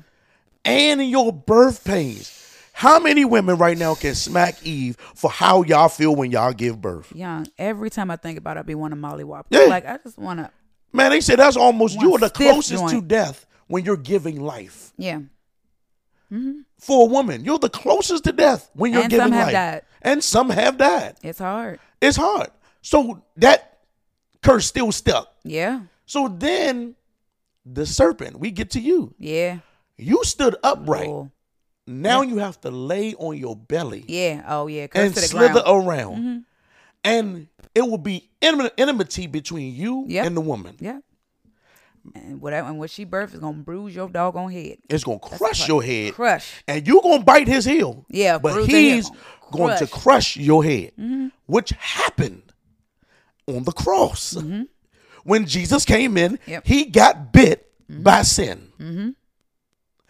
And 0.64 1.04
your 1.10 1.34
birth 1.34 1.84
pains. 1.84 2.38
How 2.74 3.00
many 3.00 3.26
women 3.26 3.58
right 3.58 3.78
now 3.78 3.96
can 3.96 4.16
smack 4.16 4.66
Eve 4.66 4.98
for 5.16 5.30
how 5.30 5.64
y'all 5.64 5.90
feel 5.90 6.16
when 6.16 6.32
y'all 6.32 6.54
give 6.54 6.82
birth? 6.82 7.14
Young. 7.14 7.48
Every 7.58 7.90
time 7.90 8.10
I 8.10 8.16
think 8.16 8.38
about 8.38 8.58
it, 8.58 8.62
I 8.62 8.64
be 8.64 8.76
one 8.76 8.92
of 8.92 8.98
Molly 8.98 9.24
Wop. 9.24 9.48
Yeah. 9.50 9.66
Like 9.66 9.86
I 9.86 9.98
just 9.98 10.18
want 10.18 10.40
to. 10.40 10.50
Man, 10.94 11.12
they 11.12 11.22
said 11.22 11.40
that's 11.40 11.58
almost 11.58 12.00
you 12.00 12.16
are 12.16 12.20
the 12.20 12.30
closest 12.30 12.90
to 12.90 13.02
death 13.02 13.46
when 13.68 13.86
you're 13.86 13.98
giving 13.98 14.42
life. 14.42 14.94
Yeah. 14.98 15.20
Mm-hmm. 16.32 16.60
For 16.80 17.04
a 17.08 17.10
woman, 17.10 17.44
you're 17.44 17.60
the 17.60 17.70
closest 17.70 18.24
to 18.24 18.32
death 18.32 18.70
when 18.74 18.92
you're 18.94 19.02
And 19.02 19.10
giving 19.12 19.26
some 19.26 19.32
have 19.34 19.46
life. 19.48 19.54
died. 19.54 19.82
And 20.02 20.24
some 20.24 20.50
have 20.50 20.78
died. 20.78 21.16
It's 21.22 21.40
hard. 21.40 21.80
It's 22.02 22.18
hard. 22.18 22.50
So 22.82 23.22
that 23.38 23.80
curse 24.42 24.66
still 24.66 24.92
stuck. 24.92 25.34
Yeah. 25.44 25.82
So 26.06 26.28
then 26.28 26.96
the 27.66 27.86
serpent, 27.86 28.40
we 28.40 28.50
get 28.52 28.72
to 28.72 28.80
you. 28.80 29.14
Yeah. 29.20 29.60
You 29.98 30.24
stood 30.24 30.56
upright. 30.64 31.06
Bull. 31.08 31.32
Now 31.86 32.22
you 32.22 32.38
have 32.38 32.60
to 32.62 32.72
lay 32.72 33.14
on 33.16 33.38
your 33.38 33.56
belly 33.56 34.06
Yeah. 34.08 34.44
Oh 34.48 34.68
yeah. 34.68 34.88
Curse 34.88 35.02
and 35.06 35.16
to 35.16 35.22
the 35.22 35.28
slither 35.28 35.62
ground. 35.64 35.88
around. 35.88 36.16
Mm-hmm. 36.18 36.38
And 37.04 37.48
it 37.76 37.82
will 37.82 37.98
be 37.98 38.30
enmity 38.42 39.28
between 39.28 39.76
you 39.76 40.06
Yep. 40.08 40.26
and 40.26 40.38
the 40.38 40.42
woman. 40.42 40.76
Yeah. 40.80 41.00
And 42.16 42.42
whatever, 42.42 42.68
and 42.68 42.80
what 42.80 42.90
she 42.90 43.04
birth 43.06 43.34
is 43.34 43.40
gonna 43.40 43.58
bruise 43.58 43.94
your 43.96 44.10
doggone 44.10 44.52
head. 44.52 44.78
It's 44.90 45.04
gonna 45.04 45.20
crush 45.20 45.68
your 45.68 45.84
head. 45.84 46.14
Crush. 46.14 46.64
And 46.68 46.86
you're 46.88 47.02
gonna 47.02 47.24
bite 47.24 47.48
his 47.48 47.66
heel. 47.66 48.06
Yeah, 48.10 48.38
But 48.40 48.54
bruise 48.54 48.68
the 48.68 48.74
heel. 48.74 48.96
he's 48.96 49.12
going 49.52 49.78
to 49.78 49.88
Crush. 49.88 50.34
Mm-hmm. 50.36 50.44
your 50.44 50.64
head. 50.64 51.32
Which 51.46 51.70
happened 51.72 52.54
on 53.48 53.64
the 53.66 53.72
cross. 53.72 54.36
When 55.24 55.46
Jesus 55.46 55.86
came 55.86 56.18
in, 56.18 56.38
Mm-hmm. 56.38 56.52
Yep. 56.52 56.66
he 56.68 56.86
got 56.86 57.32
bit 57.32 57.72
by 57.88 58.24
sin. 58.24 59.14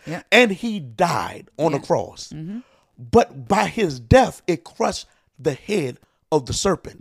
Yep. 0.07 0.25
And 0.31 0.51
he 0.51 0.79
died 0.79 1.49
on 1.57 1.73
the 1.73 1.79
cross. 1.79 2.29
Mm-hmm. 2.33 2.59
But 2.97 3.47
by 3.47 3.65
his 3.67 3.99
death, 3.99 4.41
it 4.47 4.63
crushed 4.63 5.07
the 5.37 5.53
head 5.53 5.97
of 6.31 6.45
the 6.45 6.53
serpent. 6.53 6.99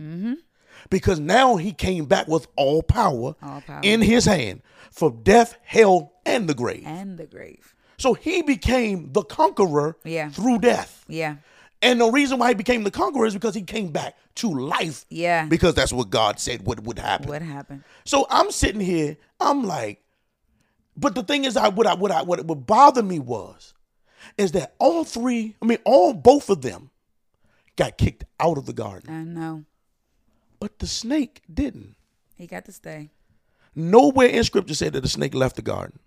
Because 0.89 1.19
now 1.19 1.55
he 1.57 1.71
came 1.73 2.05
back 2.05 2.27
with 2.27 2.47
all 2.55 2.81
power, 2.83 3.35
All 3.41 3.61
power. 3.61 3.81
in 3.83 4.01
his 4.01 4.25
hand 4.25 4.61
for 4.91 5.11
death, 5.11 5.57
hell, 5.63 6.13
and 6.25 6.47
the 6.49 6.53
grave. 6.53 6.83
And 6.85 7.17
the 7.17 7.25
grave. 7.27 7.75
So 7.97 8.13
he 8.13 8.41
became 8.41 9.11
the 9.13 9.23
conqueror 9.23 9.97
Yeah. 10.03 10.29
through 10.29 10.59
death. 10.59 11.05
Yeah. 11.07 11.35
And 11.83 11.99
the 12.01 12.09
reason 12.11 12.37
why 12.39 12.49
he 12.49 12.53
became 12.53 12.83
the 12.83 12.91
conqueror 12.91 13.25
is 13.25 13.33
because 13.33 13.55
he 13.55 13.61
came 13.63 13.89
back 13.91 14.15
to 14.35 14.49
life. 14.53 15.05
Yeah. 15.09 15.45
Because 15.45 15.73
that's 15.75 15.91
what 15.93 16.09
God 16.09 16.39
said 16.39 16.65
would, 16.67 16.85
would 16.85 16.99
happen. 16.99 17.27
What 17.29 17.41
happened? 17.41 17.83
So 18.05 18.27
I'm 18.29 18.51
sitting 18.51 18.81
here, 18.81 19.17
I'm 19.39 19.63
like, 19.63 20.01
but 20.97 21.15
the 21.15 21.23
thing 21.23 21.45
is, 21.45 21.57
I 21.57 21.69
what 21.69 21.87
I 21.87 21.93
what 21.95 22.11
I 22.11 22.21
what 22.21 22.45
would 22.45 22.65
bother 22.67 23.01
me 23.01 23.17
was, 23.17 23.73
is 24.37 24.51
that 24.51 24.75
all 24.77 25.03
three, 25.03 25.55
I 25.61 25.65
mean, 25.65 25.79
all 25.85 26.13
both 26.13 26.49
of 26.49 26.61
them 26.61 26.91
got 27.77 27.97
kicked 27.97 28.25
out 28.39 28.57
of 28.57 28.65
the 28.65 28.73
garden. 28.73 29.09
I 29.09 29.23
know. 29.23 29.63
But 30.61 30.77
the 30.77 30.87
snake 30.87 31.41
didn't. 31.51 31.95
He 32.35 32.45
got 32.45 32.65
to 32.65 32.71
stay. 32.71 33.09
Nowhere 33.75 34.27
in 34.27 34.43
scripture 34.43 34.75
said 34.75 34.93
that 34.93 35.01
the 35.01 35.09
snake 35.09 35.33
left 35.33 35.55
the 35.55 35.63
garden. 35.63 35.97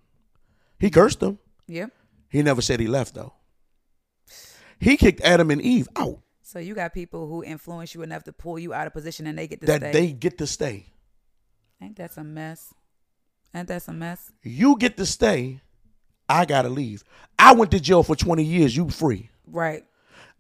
He 0.79 0.91
cursed 0.91 1.21
them. 1.21 1.39
Yep. 1.67 1.91
He 2.29 2.43
never 2.43 2.63
said 2.63 2.79
he 2.79 2.87
left 2.87 3.15
though. 3.15 3.35
He 4.79 4.97
kicked 4.97 5.21
Adam 5.23 5.51
and 5.51 5.61
Eve 5.61 5.89
out. 5.97 6.21
So 6.43 6.61
you 6.61 6.75
got 6.75 6.95
people 6.95 7.27
who 7.27 7.43
influence 7.43 7.95
you 7.95 8.03
enough 8.03 8.23
to 8.25 8.33
pull 8.33 8.59
you 8.59 8.73
out 8.73 8.87
of 8.87 8.93
position 8.93 9.27
and 9.27 9.37
they 9.37 9.49
get 9.49 9.61
to 9.61 9.67
that 9.67 9.81
stay. 9.81 9.93
they 9.93 10.13
get 10.13 10.39
to 10.39 10.47
stay. 10.47 10.87
Ain't 11.83 11.97
that 11.97 12.13
some 12.13 12.33
mess? 12.33 12.73
Ain't 13.55 13.67
that 13.69 13.83
some 13.83 13.99
mess? 13.99 14.31
You 14.43 14.77
get 14.79 14.97
to 14.99 15.07
stay. 15.07 15.63
I 16.29 16.45
gotta 16.45 16.69
leave. 16.69 17.03
I 17.39 17.55
went 17.55 17.73
to 17.73 17.81
jail 17.81 18.05
for 18.05 18.15
20 18.15 18.45
years. 18.45 18.77
You 18.77 18.89
free. 18.91 19.31
Right. 19.47 19.85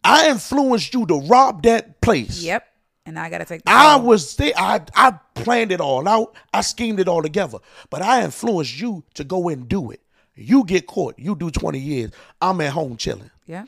I 0.04 0.28
influenced 0.28 0.94
you 0.94 1.04
to 1.06 1.20
rob 1.20 1.62
that 1.64 2.00
place. 2.00 2.42
Yep. 2.44 2.64
And 3.06 3.18
I 3.18 3.28
gotta 3.28 3.44
take 3.44 3.62
the 3.64 3.70
I 3.70 3.96
was 3.96 4.30
stay. 4.30 4.52
I 4.56 4.80
I 4.94 5.12
planned 5.34 5.72
it 5.72 5.80
all 5.80 6.08
out. 6.08 6.34
I 6.52 6.62
schemed 6.62 7.00
it 7.00 7.08
all 7.08 7.22
together. 7.22 7.58
But 7.90 8.00
I 8.02 8.24
influenced 8.24 8.80
you 8.80 9.04
to 9.14 9.24
go 9.24 9.48
and 9.50 9.68
do 9.68 9.90
it. 9.90 10.00
You 10.34 10.64
get 10.64 10.86
caught. 10.86 11.18
You 11.18 11.36
do 11.36 11.50
20 11.50 11.78
years. 11.78 12.10
I'm 12.40 12.60
at 12.62 12.72
home 12.72 12.96
chilling. 12.96 13.30
Yeah. 13.46 13.66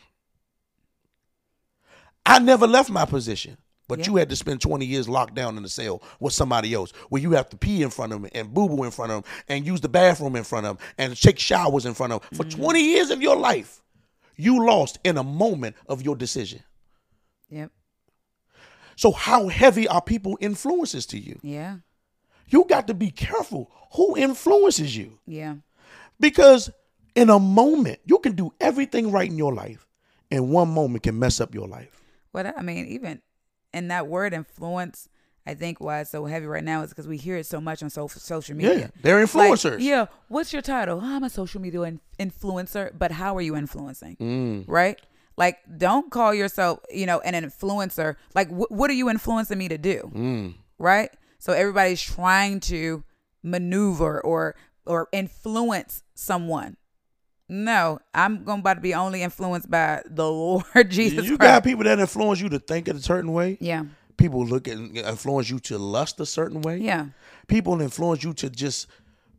I 2.24 2.38
never 2.38 2.66
left 2.66 2.90
my 2.90 3.04
position. 3.04 3.56
But 3.88 4.00
Yeah. 4.00 4.06
you 4.06 4.16
had 4.16 4.28
to 4.30 4.36
spend 4.36 4.60
20 4.60 4.84
years 4.84 5.08
locked 5.08 5.34
down 5.34 5.56
in 5.56 5.62
the 5.62 5.68
cell 5.68 6.02
with 6.18 6.32
somebody 6.32 6.74
else 6.74 6.90
where 7.08 7.22
you 7.22 7.32
have 7.32 7.48
to 7.50 7.56
pee 7.56 7.82
in 7.82 7.90
front 7.90 8.12
of 8.12 8.20
them 8.20 8.30
and 8.34 8.52
boo 8.52 8.68
boo 8.68 8.82
in 8.82 8.90
front 8.90 9.12
of 9.12 9.22
them 9.22 9.32
and 9.48 9.64
use 9.64 9.80
the 9.80 9.88
bathroom 9.88 10.34
in 10.34 10.42
front 10.42 10.66
of 10.66 10.78
them 10.78 10.86
and 10.98 11.16
take 11.16 11.38
showers 11.38 11.86
in 11.86 11.94
front 11.94 12.12
of 12.12 12.20
them. 12.22 12.30
For 12.36 12.44
Mm-hmm. 12.44 12.62
20 12.62 12.80
years 12.80 13.10
of 13.10 13.22
your 13.22 13.36
life, 13.36 13.80
you 14.34 14.66
lost 14.66 14.98
in 15.04 15.18
a 15.18 15.22
moment 15.22 15.76
of 15.88 16.02
your 16.02 16.16
decision. 16.16 16.62
Yep. 17.48 17.70
So, 18.96 19.12
how 19.12 19.48
heavy 19.48 19.86
are 19.86 20.00
people 20.02 20.36
influences 20.40 21.06
to 21.06 21.18
you? 21.18 21.38
Yeah. 21.42 21.76
You 22.48 22.64
got 22.68 22.86
to 22.88 22.94
be 22.94 23.10
careful 23.10 23.70
who 23.94 24.16
influences 24.16 24.96
you 24.96 25.18
Yeah. 25.26 25.56
because 26.20 26.70
in 27.14 27.30
a 27.30 27.38
moment, 27.38 27.98
you 28.04 28.18
can 28.18 28.32
do 28.34 28.52
everything 28.60 29.10
right 29.10 29.28
in 29.30 29.36
your 29.38 29.54
life, 29.54 29.86
and 30.30 30.50
one 30.50 30.68
moment 30.68 31.02
can 31.02 31.18
mess 31.18 31.40
up 31.40 31.54
your 31.54 31.66
life. 31.68 32.02
What 32.32 32.46
I 32.46 32.62
mean, 32.62 32.86
even 32.86 33.22
in 33.72 33.88
that 33.88 34.06
word 34.06 34.32
influence, 34.34 35.08
I 35.46 35.54
think 35.54 35.80
why 35.80 36.00
it's 36.00 36.10
so 36.10 36.24
heavy 36.26 36.46
right 36.46 36.64
now 36.64 36.82
is 36.82 36.90
because 36.90 37.06
we 37.08 37.16
hear 37.16 37.36
it 37.36 37.46
so 37.46 37.60
much 37.60 37.82
on 37.82 37.88
so- 37.90 38.08
social 38.08 38.56
media. 38.56 38.78
Yeah, 38.78 38.86
they're 39.02 39.20
Like, 39.20 39.28
influencers. 39.30 39.78
yeah. 39.80 40.06
What's 40.28 40.52
your 40.52 40.62
title? 40.62 41.00
I'm 41.00 41.22
a 41.24 41.30
social 41.30 41.60
media 41.60 41.82
in- 41.82 42.00
influencer, 42.18 42.90
but 42.98 43.12
how 43.12 43.36
are 43.36 43.40
you 43.42 43.54
influencing? 43.56 44.16
Mm. 44.16 44.64
Right? 44.66 45.00
Like, 45.36 45.58
don't 45.76 46.10
call 46.10 46.32
yourself, 46.34 46.80
you 46.90 47.04
know, 47.06 47.20
an 47.20 47.34
influencer. 47.34 48.16
Like, 48.34 48.48
wh- 48.48 48.70
what 48.70 48.90
are 48.90 48.94
you 48.94 49.10
influencing 49.10 49.58
me 49.58 49.68
to 49.68 49.76
do? 49.78 50.10
Mm. 50.14 50.54
Right? 50.78 51.10
So 51.38 51.52
everybody's 51.52 52.00
trying 52.02 52.60
to 52.60 53.04
maneuver 53.42 54.20
or 54.20 54.56
or 54.86 55.08
influence 55.12 56.02
someone. 56.14 56.76
No, 57.48 58.00
I'm 58.14 58.42
going 58.44 58.60
about 58.60 58.74
to 58.74 58.80
be 58.80 58.94
only 58.94 59.22
influenced 59.22 59.70
by 59.70 60.02
the 60.06 60.28
Lord 60.30 60.90
Jesus 60.90 61.26
you 61.26 61.36
Christ. 61.38 61.40
got 61.54 61.64
people 61.64 61.84
that 61.84 61.98
influence 62.00 62.40
you 62.40 62.48
to 62.48 62.58
think 62.58 62.88
in 62.88 62.96
a 62.96 63.00
certain 63.00 63.32
way. 63.32 63.56
yeah. 63.60 63.84
People 64.16 64.46
look 64.46 64.66
at 64.66 64.78
influence 64.78 65.50
you 65.50 65.58
to 65.60 65.76
lust 65.76 66.18
a 66.20 66.26
certain 66.26 66.62
way. 66.62 66.78
Yeah. 66.78 67.08
People 67.48 67.78
influence 67.82 68.24
you 68.24 68.32
to 68.34 68.48
just 68.48 68.86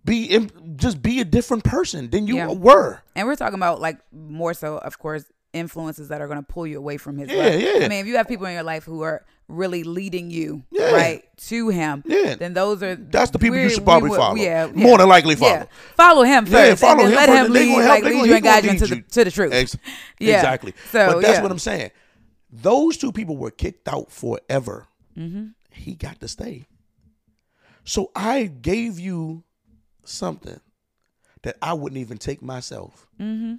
be 0.05 0.47
just 0.75 1.01
be 1.01 1.19
a 1.19 1.25
different 1.25 1.63
person 1.63 2.09
than 2.11 2.27
you 2.27 2.35
Yeah. 2.35 2.47
were. 2.51 3.01
And 3.15 3.27
we're 3.27 3.35
talking 3.35 3.55
about 3.57 3.81
like 3.81 3.97
more 4.13 4.53
so, 4.53 4.77
of 4.77 4.99
course, 4.99 5.25
influences 5.53 6.09
that 6.09 6.21
are 6.21 6.27
going 6.27 6.39
to 6.39 6.43
pull 6.45 6.67
you 6.67 6.77
away 6.77 6.97
from 6.97 7.17
his 7.17 7.29
Yeah, 7.29 7.35
love. 7.45 7.59
yeah. 7.61 7.85
I 7.85 7.87
mean, 7.87 7.99
if 8.01 8.07
you 8.07 8.17
have 8.17 8.27
people 8.27 8.45
in 8.45 8.53
your 8.53 8.63
life 8.63 8.83
who 8.83 9.01
are 9.01 9.25
really 9.47 9.83
leading 9.83 10.29
you 10.29 10.63
Yeah. 10.71 10.91
right 10.91 11.23
to 11.47 11.69
him, 11.69 12.03
Yeah. 12.05 12.35
then 12.35 12.53
those 12.53 12.83
are 12.83 12.95
That's 12.95 13.31
the 13.31 13.39
people 13.39 13.57
you 13.57 13.69
should 13.69 13.85
probably 13.85 14.09
would- 14.09 14.17
follow. 14.17 14.35
Yeah, 14.35 14.67
More 14.73 14.97
than 14.97 15.07
likely 15.07 15.35
follow. 15.35 15.51
Yeah. 15.53 15.65
Follow 15.95 16.23
him 16.23 16.45
first. 16.45 16.53
Yeah, 16.53 16.75
follow 16.75 17.03
and 17.05 17.09
him. 17.09 17.15
Let 17.15 17.29
first, 17.29 17.45
him 17.47 17.53
lead, 17.53 17.85
like, 17.87 18.03
lead 18.03 18.25
you 18.25 18.33
and 18.35 18.43
guide 18.43 18.65
you 18.65 18.77
the 18.77 19.01
to 19.09 19.23
the 19.23 19.31
truth. 19.31 19.53
Ex- 19.53 19.77
Yeah. 20.19 20.35
Exactly. 20.35 20.73
So, 20.91 21.13
but 21.13 21.21
that's 21.21 21.37
yeah. 21.37 21.41
what 21.41 21.51
I'm 21.51 21.59
saying. 21.59 21.91
Those 22.51 22.97
two 22.97 23.11
people 23.11 23.37
were 23.37 23.51
kicked 23.51 23.87
out 23.87 24.11
forever. 24.11 24.87
Mm-hmm. 25.17 25.47
He 25.71 25.95
got 25.95 26.19
to 26.19 26.27
stay. 26.27 26.67
So 27.85 28.11
I 28.15 28.43
gave 28.45 28.99
you 28.99 29.43
something 30.03 30.59
that 31.43 31.55
I 31.61 31.73
wouldn't 31.73 31.99
even 31.99 32.17
take 32.17 32.41
myself. 32.41 33.07
Mm-hmm. 33.19 33.55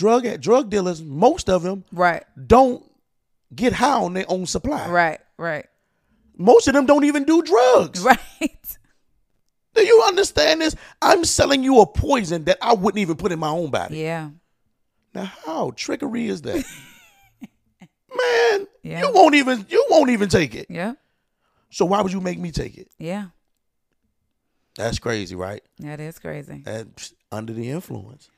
Drug 0.00 0.40
drug 0.40 0.70
dealers, 0.70 1.02
most 1.02 1.50
of 1.50 1.62
them 1.62 1.84
Right. 1.92 2.24
don't 2.46 2.82
get 3.54 3.74
high 3.74 4.00
on 4.00 4.14
their 4.14 4.24
own 4.28 4.46
supply. 4.46 4.88
Right. 4.88 5.20
Right. 5.36 5.66
Most 6.38 6.68
of 6.68 6.72
them 6.74 6.86
don't 6.86 7.04
even 7.04 7.24
do 7.24 7.42
drugs. 7.42 8.02
Right. 8.04 8.18
Do 9.74 9.82
you 9.86 10.02
understand 10.06 10.62
this? 10.62 10.74
I'm 11.02 11.24
selling 11.26 11.62
you 11.62 11.80
a 11.80 11.86
poison 11.86 12.44
that 12.44 12.56
I 12.62 12.72
wouldn't 12.72 12.98
even 12.98 13.16
put 13.16 13.30
in 13.30 13.38
my 13.38 13.50
own 13.50 13.70
body. 13.70 13.98
Yeah. 13.98 14.30
Now, 15.14 15.24
how 15.44 15.72
trickery 15.76 16.26
is 16.28 16.40
that? 16.42 16.64
Man, 18.16 18.66
Yeah. 18.82 19.00
you 19.02 19.12
won't 19.12 19.34
even 19.34 19.66
you 19.68 19.86
won't 19.90 20.08
even 20.10 20.30
take 20.30 20.54
it. 20.54 20.66
Yeah. 20.70 20.94
So 21.70 21.84
why 21.84 22.00
would 22.00 22.12
you 22.12 22.22
make 22.22 22.38
me 22.38 22.50
take 22.52 22.78
it? 22.78 22.88
Yeah. 22.98 23.26
That's 24.76 24.98
crazy, 24.98 25.36
right? 25.36 25.62
That 25.80 26.00
is 26.00 26.18
crazy. 26.18 26.62
That's 26.64 27.12
under 27.30 27.52
the 27.52 27.68
influence. 27.68 28.30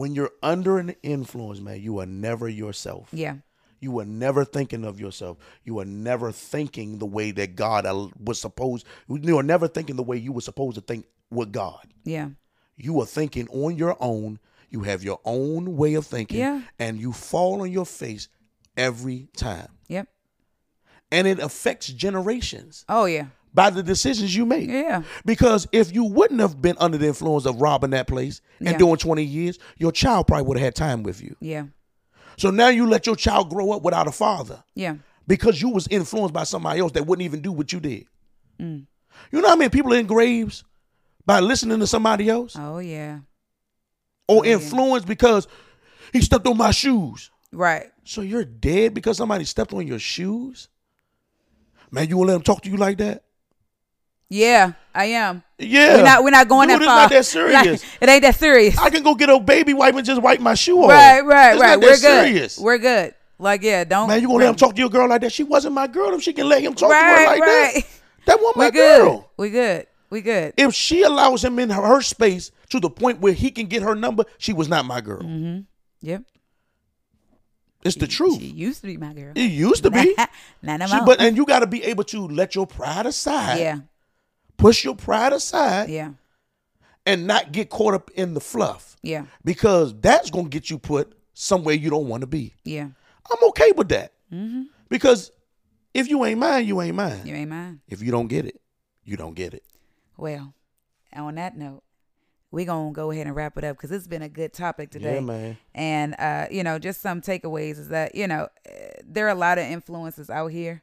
When 0.00 0.14
you're 0.14 0.30
under 0.42 0.78
an 0.78 0.94
influence, 1.02 1.60
man, 1.60 1.82
you 1.82 1.98
are 2.00 2.06
never 2.06 2.48
yourself. 2.48 3.10
Yeah. 3.12 3.34
You 3.80 3.98
are 3.98 4.06
never 4.06 4.46
thinking 4.46 4.82
of 4.82 4.98
yourself. 4.98 5.36
You 5.62 5.78
are 5.78 5.84
never 5.84 6.32
thinking 6.32 6.96
the 6.96 7.04
way 7.04 7.32
that 7.32 7.54
God 7.54 7.84
was 8.18 8.40
supposed. 8.40 8.86
You 9.10 9.36
are 9.38 9.42
never 9.42 9.68
thinking 9.68 9.96
the 9.96 10.02
way 10.02 10.16
you 10.16 10.32
were 10.32 10.40
supposed 10.40 10.76
to 10.76 10.80
think 10.80 11.04
with 11.30 11.52
God. 11.52 11.86
Yeah. 12.04 12.30
You 12.78 12.98
are 13.02 13.04
thinking 13.04 13.46
on 13.50 13.76
your 13.76 13.94
own. 14.00 14.38
You 14.70 14.84
have 14.84 15.02
your 15.04 15.20
own 15.26 15.76
way 15.76 15.92
of 15.92 16.06
thinking, 16.06 16.38
Yeah. 16.38 16.62
and 16.78 16.98
you 16.98 17.12
fall 17.12 17.60
on 17.60 17.70
your 17.70 17.84
face 17.84 18.28
every 18.78 19.28
time. 19.36 19.68
Yep. 19.88 20.08
And 21.12 21.26
it 21.26 21.40
affects 21.40 21.88
generations 21.88 22.86
Oh 22.88 23.04
yeah. 23.04 23.26
By 23.52 23.70
the 23.70 23.82
decisions 23.82 24.34
you 24.34 24.46
make. 24.46 24.68
Yeah. 24.68 25.02
Because 25.24 25.66
if 25.72 25.92
you 25.94 26.04
wouldn't 26.04 26.40
have 26.40 26.60
been 26.62 26.76
under 26.78 26.98
the 26.98 27.08
influence 27.08 27.46
of 27.46 27.60
robbing 27.60 27.90
that 27.90 28.06
place 28.06 28.40
and 28.60 28.68
Yeah. 28.70 28.78
doing 28.78 28.96
20 28.96 29.24
years, 29.24 29.58
your 29.76 29.92
child 29.92 30.26
probably 30.26 30.46
would 30.46 30.56
have 30.58 30.64
had 30.64 30.74
time 30.74 31.02
with 31.02 31.20
you. 31.22 31.36
Yeah. 31.40 31.64
So 32.36 32.50
now 32.50 32.68
you 32.68 32.86
let 32.86 33.06
your 33.06 33.16
child 33.16 33.50
grow 33.50 33.72
up 33.72 33.82
without 33.82 34.06
a 34.06 34.12
father 34.12 34.62
Yeah. 34.74 34.96
because 35.26 35.60
you 35.60 35.68
was 35.68 35.88
influenced 35.88 36.32
by 36.32 36.44
somebody 36.44 36.80
else 36.80 36.92
that 36.92 37.06
wouldn't 37.06 37.24
even 37.24 37.40
do 37.40 37.52
what 37.52 37.72
you 37.72 37.80
did. 37.80 38.06
Mm. 38.60 38.86
You 39.32 39.40
know 39.40 39.48
how 39.48 39.56
many 39.56 39.68
people 39.68 39.92
are 39.92 39.98
in 39.98 40.06
graves 40.06 40.64
by 41.26 41.40
listening 41.40 41.80
to 41.80 41.86
somebody 41.86 42.28
else? 42.28 42.54
Oh 42.56 42.78
yeah. 42.78 43.20
or 44.28 44.46
yeah. 44.46 44.52
influenced 44.52 45.08
because 45.08 45.48
he 46.12 46.20
stepped 46.22 46.46
on 46.46 46.56
my 46.56 46.70
shoes. 46.70 47.30
Right. 47.52 47.86
So 48.04 48.20
you're 48.20 48.44
dead 48.44 48.94
because 48.94 49.16
somebody 49.16 49.44
stepped 49.44 49.72
on 49.72 49.86
your 49.86 49.98
shoes? 49.98 50.68
Man, 51.90 52.08
you 52.08 52.14
gonna 52.14 52.28
let 52.28 52.36
him 52.36 52.42
talk 52.42 52.62
to 52.62 52.70
you 52.70 52.76
like 52.76 52.98
that? 52.98 53.24
Yeah, 54.32 54.72
I 54.94 55.06
am. 55.06 55.42
Yeah. 55.58 55.96
We're 55.96 56.02
not 56.04 56.24
we're 56.24 56.30
not 56.30 56.48
going 56.48 56.68
Dude, 56.68 56.80
that 56.80 56.82
it's 56.82 56.86
far. 56.86 56.96
not 57.02 57.10
that 57.10 57.24
serious. 57.66 57.84
it 58.00 58.08
ain't 58.08 58.22
that 58.22 58.36
serious. 58.36 58.78
I 58.78 58.88
can 58.88 59.02
go 59.02 59.14
get 59.16 59.28
a 59.28 59.38
baby 59.40 59.74
wipe 59.74 59.94
and 59.96 60.06
just 60.06 60.22
wipe 60.22 60.38
my 60.40 60.54
shoe 60.54 60.82
off. 60.84 60.88
right, 60.90 61.20
right, 61.20 61.52
It's 61.54 61.60
right. 61.60 61.76
We're 61.76 61.88
good. 61.90 61.98
serious. 62.00 62.58
We're 62.58 62.78
good. 62.78 63.14
Like 63.40 63.62
yeah, 63.62 63.82
don't 63.84 64.08
Man, 64.08 64.20
you 64.20 64.28
gonna 64.28 64.38
let 64.38 64.50
him 64.50 64.54
talk 64.54 64.74
to 64.76 64.80
your 64.80 64.88
girl 64.90 65.08
like 65.08 65.22
that? 65.22 65.32
She 65.32 65.42
wasn't 65.42 65.74
my 65.74 65.86
girl. 65.88 66.14
If 66.14 66.22
she 66.22 66.32
can 66.32 66.48
let 66.48 66.62
him 66.62 66.74
talk 66.74 66.90
Right, 66.90 67.02
to 67.02 67.18
her 67.18 67.26
like 67.26 67.40
right. 67.40 67.74
that, 67.74 67.86
that 68.26 68.38
wasn't 68.40 68.56
We 68.56 68.64
my 68.66 68.70
good. 68.70 69.00
girl. 69.02 69.30
We 69.36 69.50
good. 69.50 69.86
We 70.10 70.20
good. 70.20 70.54
If 70.56 70.74
she 70.74 71.02
allows 71.02 71.42
him 71.44 71.58
in 71.58 71.70
her, 71.70 71.82
her 71.82 72.00
space 72.00 72.52
to 72.68 72.78
the 72.80 72.90
point 72.90 73.20
where 73.20 73.32
he 73.32 73.50
can 73.50 73.66
get 73.66 73.82
her 73.82 73.94
number, 73.96 74.24
she 74.38 74.52
was 74.52 74.68
not 74.68 74.84
my 74.84 75.00
girl. 75.00 75.22
Mm-hmm. 75.22 75.60
Yep. 76.02 76.22
It's 77.82 77.96
the 77.96 78.06
truth. 78.06 78.38
She 78.38 78.46
used 78.46 78.82
to 78.82 78.86
be 78.88 78.96
my 78.98 79.12
girl. 79.14 79.32
It 79.34 79.50
used 79.50 79.84
to 79.84 79.90
be. 79.90 80.14
Not 80.62 80.80
no 80.80 80.86
She- 80.86 80.96
more. 80.96 81.06
but 81.06 81.20
and 81.20 81.34
you 81.36 81.46
got 81.46 81.60
to 81.60 81.66
be 81.66 81.82
able 81.84 82.04
to 82.04 82.28
let 82.28 82.54
your 82.54 82.66
pride 82.66 83.06
aside. 83.06 83.58
yeah, 83.58 83.78
Push 84.60 84.84
your 84.84 84.94
pride 84.94 85.32
aside 85.32 85.88
yeah, 85.88 86.10
and 87.06 87.26
not 87.26 87.52
get 87.52 87.70
caught 87.70 87.94
up 87.94 88.10
in 88.12 88.34
the 88.34 88.40
fluff 88.40 88.96
yeah, 89.02 89.24
because 89.44 89.98
that's 90.00 90.30
gonna 90.30 90.48
get 90.48 90.70
you 90.70 90.78
put 90.78 91.14
somewhere 91.34 91.74
you 91.74 91.90
don't 91.90 92.08
want 92.08 92.20
to 92.20 92.26
be. 92.26 92.54
yeah. 92.64 92.88
I'm 93.30 93.48
okay 93.50 93.70
with 93.72 93.88
that 93.90 94.12
because 94.88 95.30
if 95.94 96.08
you 96.08 96.24
ain't 96.24 96.40
mine, 96.40 96.66
you 96.66 96.80
ain't 96.82 96.96
mine. 96.96 97.20
You 97.24 97.34
ain't 97.34 97.50
mine. 97.50 97.80
If 97.86 98.02
you 98.02 98.10
don't 98.10 98.26
get 98.26 98.44
it, 98.44 98.60
you 99.04 99.16
don't 99.16 99.34
get 99.34 99.54
it. 99.54 99.62
Well, 100.16 100.52
on 101.14 101.36
that 101.36 101.56
note, 101.56 101.82
we're 102.50 102.66
gonna 102.66 102.92
go 102.92 103.10
ahead 103.10 103.26
and 103.26 103.36
wrap 103.36 103.56
it 103.56 103.64
up 103.64 103.76
because 103.76 103.92
it's 103.92 104.08
been 104.08 104.22
a 104.22 104.28
good 104.28 104.52
topic 104.52 104.90
today. 104.90 105.16
Yeah, 105.16 105.20
man. 105.20 105.56
And 105.74 106.14
uh, 106.18 106.46
you 106.50 106.64
know, 106.64 106.78
just 106.78 107.00
some 107.00 107.20
takeaways 107.20 107.78
is 107.78 107.88
that 107.88 108.14
you 108.14 108.26
know 108.26 108.48
eh, 108.66 108.88
there 109.04 109.26
are 109.26 109.30
a 109.30 109.34
lot 109.34 109.58
of 109.58 109.64
influences 109.64 110.28
out 110.28 110.48
here, 110.48 110.82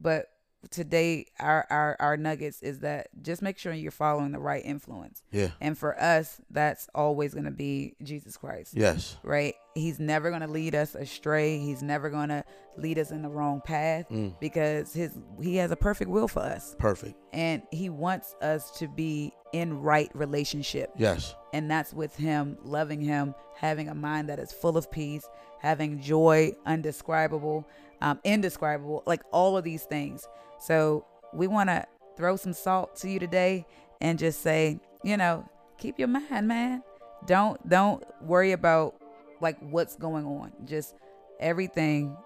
but 0.00 0.30
today 0.70 1.26
our 1.40 1.66
our 1.70 1.96
our 2.00 2.16
nuggets 2.16 2.62
is 2.62 2.80
that 2.80 3.08
just 3.22 3.42
make 3.42 3.58
sure 3.58 3.72
you're 3.72 3.90
following 3.90 4.32
the 4.32 4.38
right 4.38 4.64
influence. 4.64 5.22
Yeah. 5.32 5.50
And 5.60 5.76
for 5.76 6.00
us, 6.00 6.40
that's 6.50 6.88
always 6.94 7.34
gonna 7.34 7.50
be 7.50 7.94
Jesus 8.02 8.36
Christ. 8.36 8.74
Yes. 8.76 9.16
right? 9.22 9.54
He's 9.74 9.98
never 9.98 10.30
going 10.30 10.42
to 10.42 10.46
lead 10.46 10.76
us 10.76 10.94
astray. 10.94 11.58
He's 11.58 11.82
never 11.82 12.08
going 12.08 12.28
to 12.28 12.44
lead 12.76 12.96
us 12.96 13.10
in 13.10 13.22
the 13.22 13.28
wrong 13.28 13.60
path 13.60 14.06
Mm. 14.08 14.38
because 14.38 14.92
his 14.92 15.18
he 15.42 15.56
has 15.56 15.72
a 15.72 15.76
perfect 15.76 16.08
will 16.08 16.28
for 16.28 16.42
us 16.42 16.76
Perfect. 16.78 17.16
and 17.32 17.60
he 17.72 17.90
wants 17.90 18.36
us 18.40 18.70
to 18.78 18.86
be 18.86 19.32
in 19.52 19.80
right 19.80 20.10
relationship. 20.14 20.90
Yes. 20.96 21.34
And 21.52 21.68
that's 21.68 21.92
with 21.92 22.14
him 22.14 22.56
loving 22.62 23.00
him, 23.00 23.34
having 23.56 23.88
a 23.88 23.94
mind 23.96 24.28
that 24.28 24.38
is 24.38 24.52
full 24.52 24.76
of 24.76 24.88
peace, 24.92 25.28
having 25.58 26.00
joy 26.00 26.52
undescribable, 26.66 27.66
um, 28.00 28.20
indescribable, 28.22 29.02
like 29.06 29.22
all 29.32 29.56
of 29.56 29.64
these 29.64 29.82
things. 29.84 30.28
So 30.66 31.04
we 31.34 31.46
want 31.46 31.68
to 31.68 31.84
throw 32.16 32.36
some 32.36 32.54
salt 32.54 32.96
to 32.96 33.10
you 33.10 33.18
today 33.18 33.66
and 34.00 34.18
just 34.18 34.40
say, 34.40 34.80
you 35.02 35.16
know, 35.16 35.48
keep 35.78 35.98
your 35.98 36.08
mind, 36.08 36.48
man. 36.48 36.82
Don't 37.26 37.68
don't 37.68 38.02
worry 38.22 38.52
about 38.52 38.94
like 39.40 39.58
what's 39.60 39.96
going 39.96 40.24
on. 40.24 40.52
Just 40.64 40.94
everything, 41.38 42.16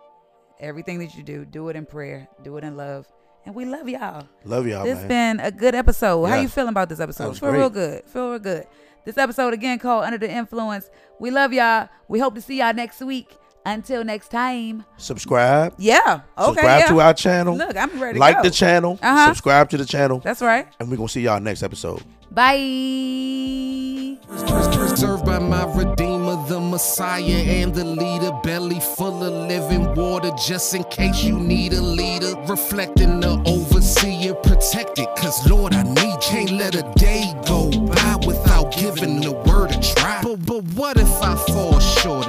everything 0.61 1.01
that 1.01 1.17
you 1.17 1.23
do, 1.23 1.45
do 1.45 1.69
it 1.69 1.77
in 1.77 1.85
prayer, 1.85 2.29
do 2.43 2.57
it 2.59 2.65
in 2.65 2.77
love. 2.77 3.07
And 3.45 3.55
we 3.55 3.65
love 3.65 3.89
y'all. 3.89 4.29
Love 4.45 4.67
y'all, 4.67 4.85
man. 4.85 4.95
This 4.95 5.09
man. 5.09 5.37
been 5.37 5.47
a 5.47 5.51
good 5.51 5.75
episode. 5.75 6.25
How 6.27 6.37
you 6.37 6.49
feeling 6.49 6.71
about 6.71 6.89
this 6.89 7.01
episode? 7.01 7.37
Feel 7.39 7.51
great. 7.51 7.59
real 7.59 7.71
good. 7.71 8.05
Feel 8.05 8.31
real 8.31 8.39
good. 8.39 8.67
This 9.05 9.17
episode 9.17 9.55
again 9.55 9.79
called 9.79 10.05
Under 10.05 10.19
the 10.19 10.31
Influence. 10.31 10.91
We 11.19 11.31
love 11.31 11.53
y'all. 11.53 11.89
We 12.09 12.19
hope 12.19 12.35
to 12.35 12.41
see 12.41 12.59
y'all 12.59 12.75
next 12.75 13.01
week. 13.01 13.35
Until 13.67 14.05
next 14.05 14.29
time. 14.29 14.85
Subscribe. 14.97 15.75
Yeah. 15.79 16.21
Okay. 16.39 16.47
subscribe 16.47 16.81
yeah. 16.81 16.89
to 16.89 17.01
our 17.01 17.15
channel. 17.15 17.57
Look, 17.57 17.77
I'm 17.77 18.01
ready 18.01 18.15
to 18.15 18.21
like 18.21 18.37
go. 18.37 18.43
the 18.45 18.51
channel. 18.51 18.99
Uh-huh. 19.03 19.27
Subscribe 19.29 19.69
to 19.71 19.77
the 19.77 19.85
channel. 19.85 20.21
That's 20.21 20.41
right. 20.41 20.67
and 20.81 20.91
we're 20.91 20.97
gonna 20.97 21.09
see 21.09 21.23
y'all 21.23 21.41
next 21.41 21.63
episode. 21.63 22.03
Bye. 22.31 24.19
Preserved 24.29 25.25
by 25.25 25.39
my 25.39 25.65
Redeemer, 25.75 26.37
the 26.47 26.61
Messiah, 26.61 27.23
and 27.23 27.75
the 27.75 27.85
leader. 27.85 28.33
Belly 28.43 28.81
full 28.81 29.25
of 29.25 29.49
living 29.49 29.95
water, 29.95 30.31
just 30.47 30.75
in 30.75 30.85
case 30.85 31.23
you 31.23 31.39
need 31.39 31.73
a 31.73 31.81
leader. 31.81 32.35
Reflecting 32.47 33.21
the 33.21 33.41
overseer, 33.47 34.35
protected, 34.35 35.07
cause 35.17 35.49
Lord, 35.49 35.73
I 35.73 35.83
need 35.83 36.09
you. 36.09 36.19
Can't 36.21 36.51
let 36.51 36.75
a 36.75 36.83
day 36.97 37.33
go 37.47 37.71
by 37.71 38.17
without 38.27 38.73
giving 38.73 39.21
the 39.21 39.33
word 39.33 39.71
a 39.71 39.81
try. 39.81 40.21
But, 40.23 40.45
but 40.45 40.63
what 40.75 40.97
if 40.97 41.23
I 41.23 41.37
fall 41.37 41.79
short 41.81 42.27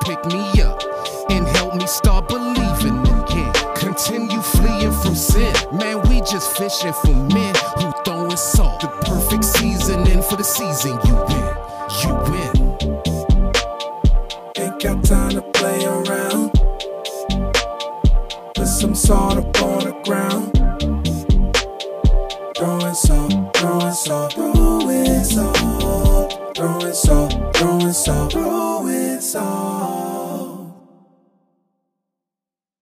pick 0.00 0.24
me 0.26 0.62
up 0.62 0.80
and 1.30 1.46
help 1.46 1.74
me 1.74 1.86
start 1.86 2.28
believing 2.28 2.98
again? 3.00 3.52
Continue 3.76 4.40
fleeing 4.40 4.92
from 4.92 5.14
sin. 5.14 5.54
Man, 5.72 6.00
we 6.08 6.20
just 6.20 6.56
fishing 6.56 6.92
for 6.92 7.14
men 7.14 7.54
who 7.78 7.92
throwing 8.04 8.36
salt. 8.36 8.80
The 8.80 8.88
perfect 9.06 9.44
seasoning 9.44 10.22
for 10.22 10.36
the 10.36 10.44
season 10.44 10.98
you 11.06 11.14
win. 11.28 11.56
You 12.02 12.14
win. 12.30 12.52
Ain't 14.58 14.82
got 14.82 15.04
time 15.04 15.32
to 15.32 15.42
play 15.42 15.84
around. 15.84 16.50
Put 18.54 18.66
some 18.66 18.94
salt 18.94 19.38
up 19.38 19.62
on 19.62 19.84
the 19.84 19.92
ground. 20.04 20.52
Throwing 22.56 22.94
salt, 22.94 23.32
throwing 23.56 23.92
salt, 23.92 24.32
throwing 24.32 25.24
salt, 26.94 27.56
throwing 27.56 27.92
salt 27.92 28.32
song. 29.26 29.95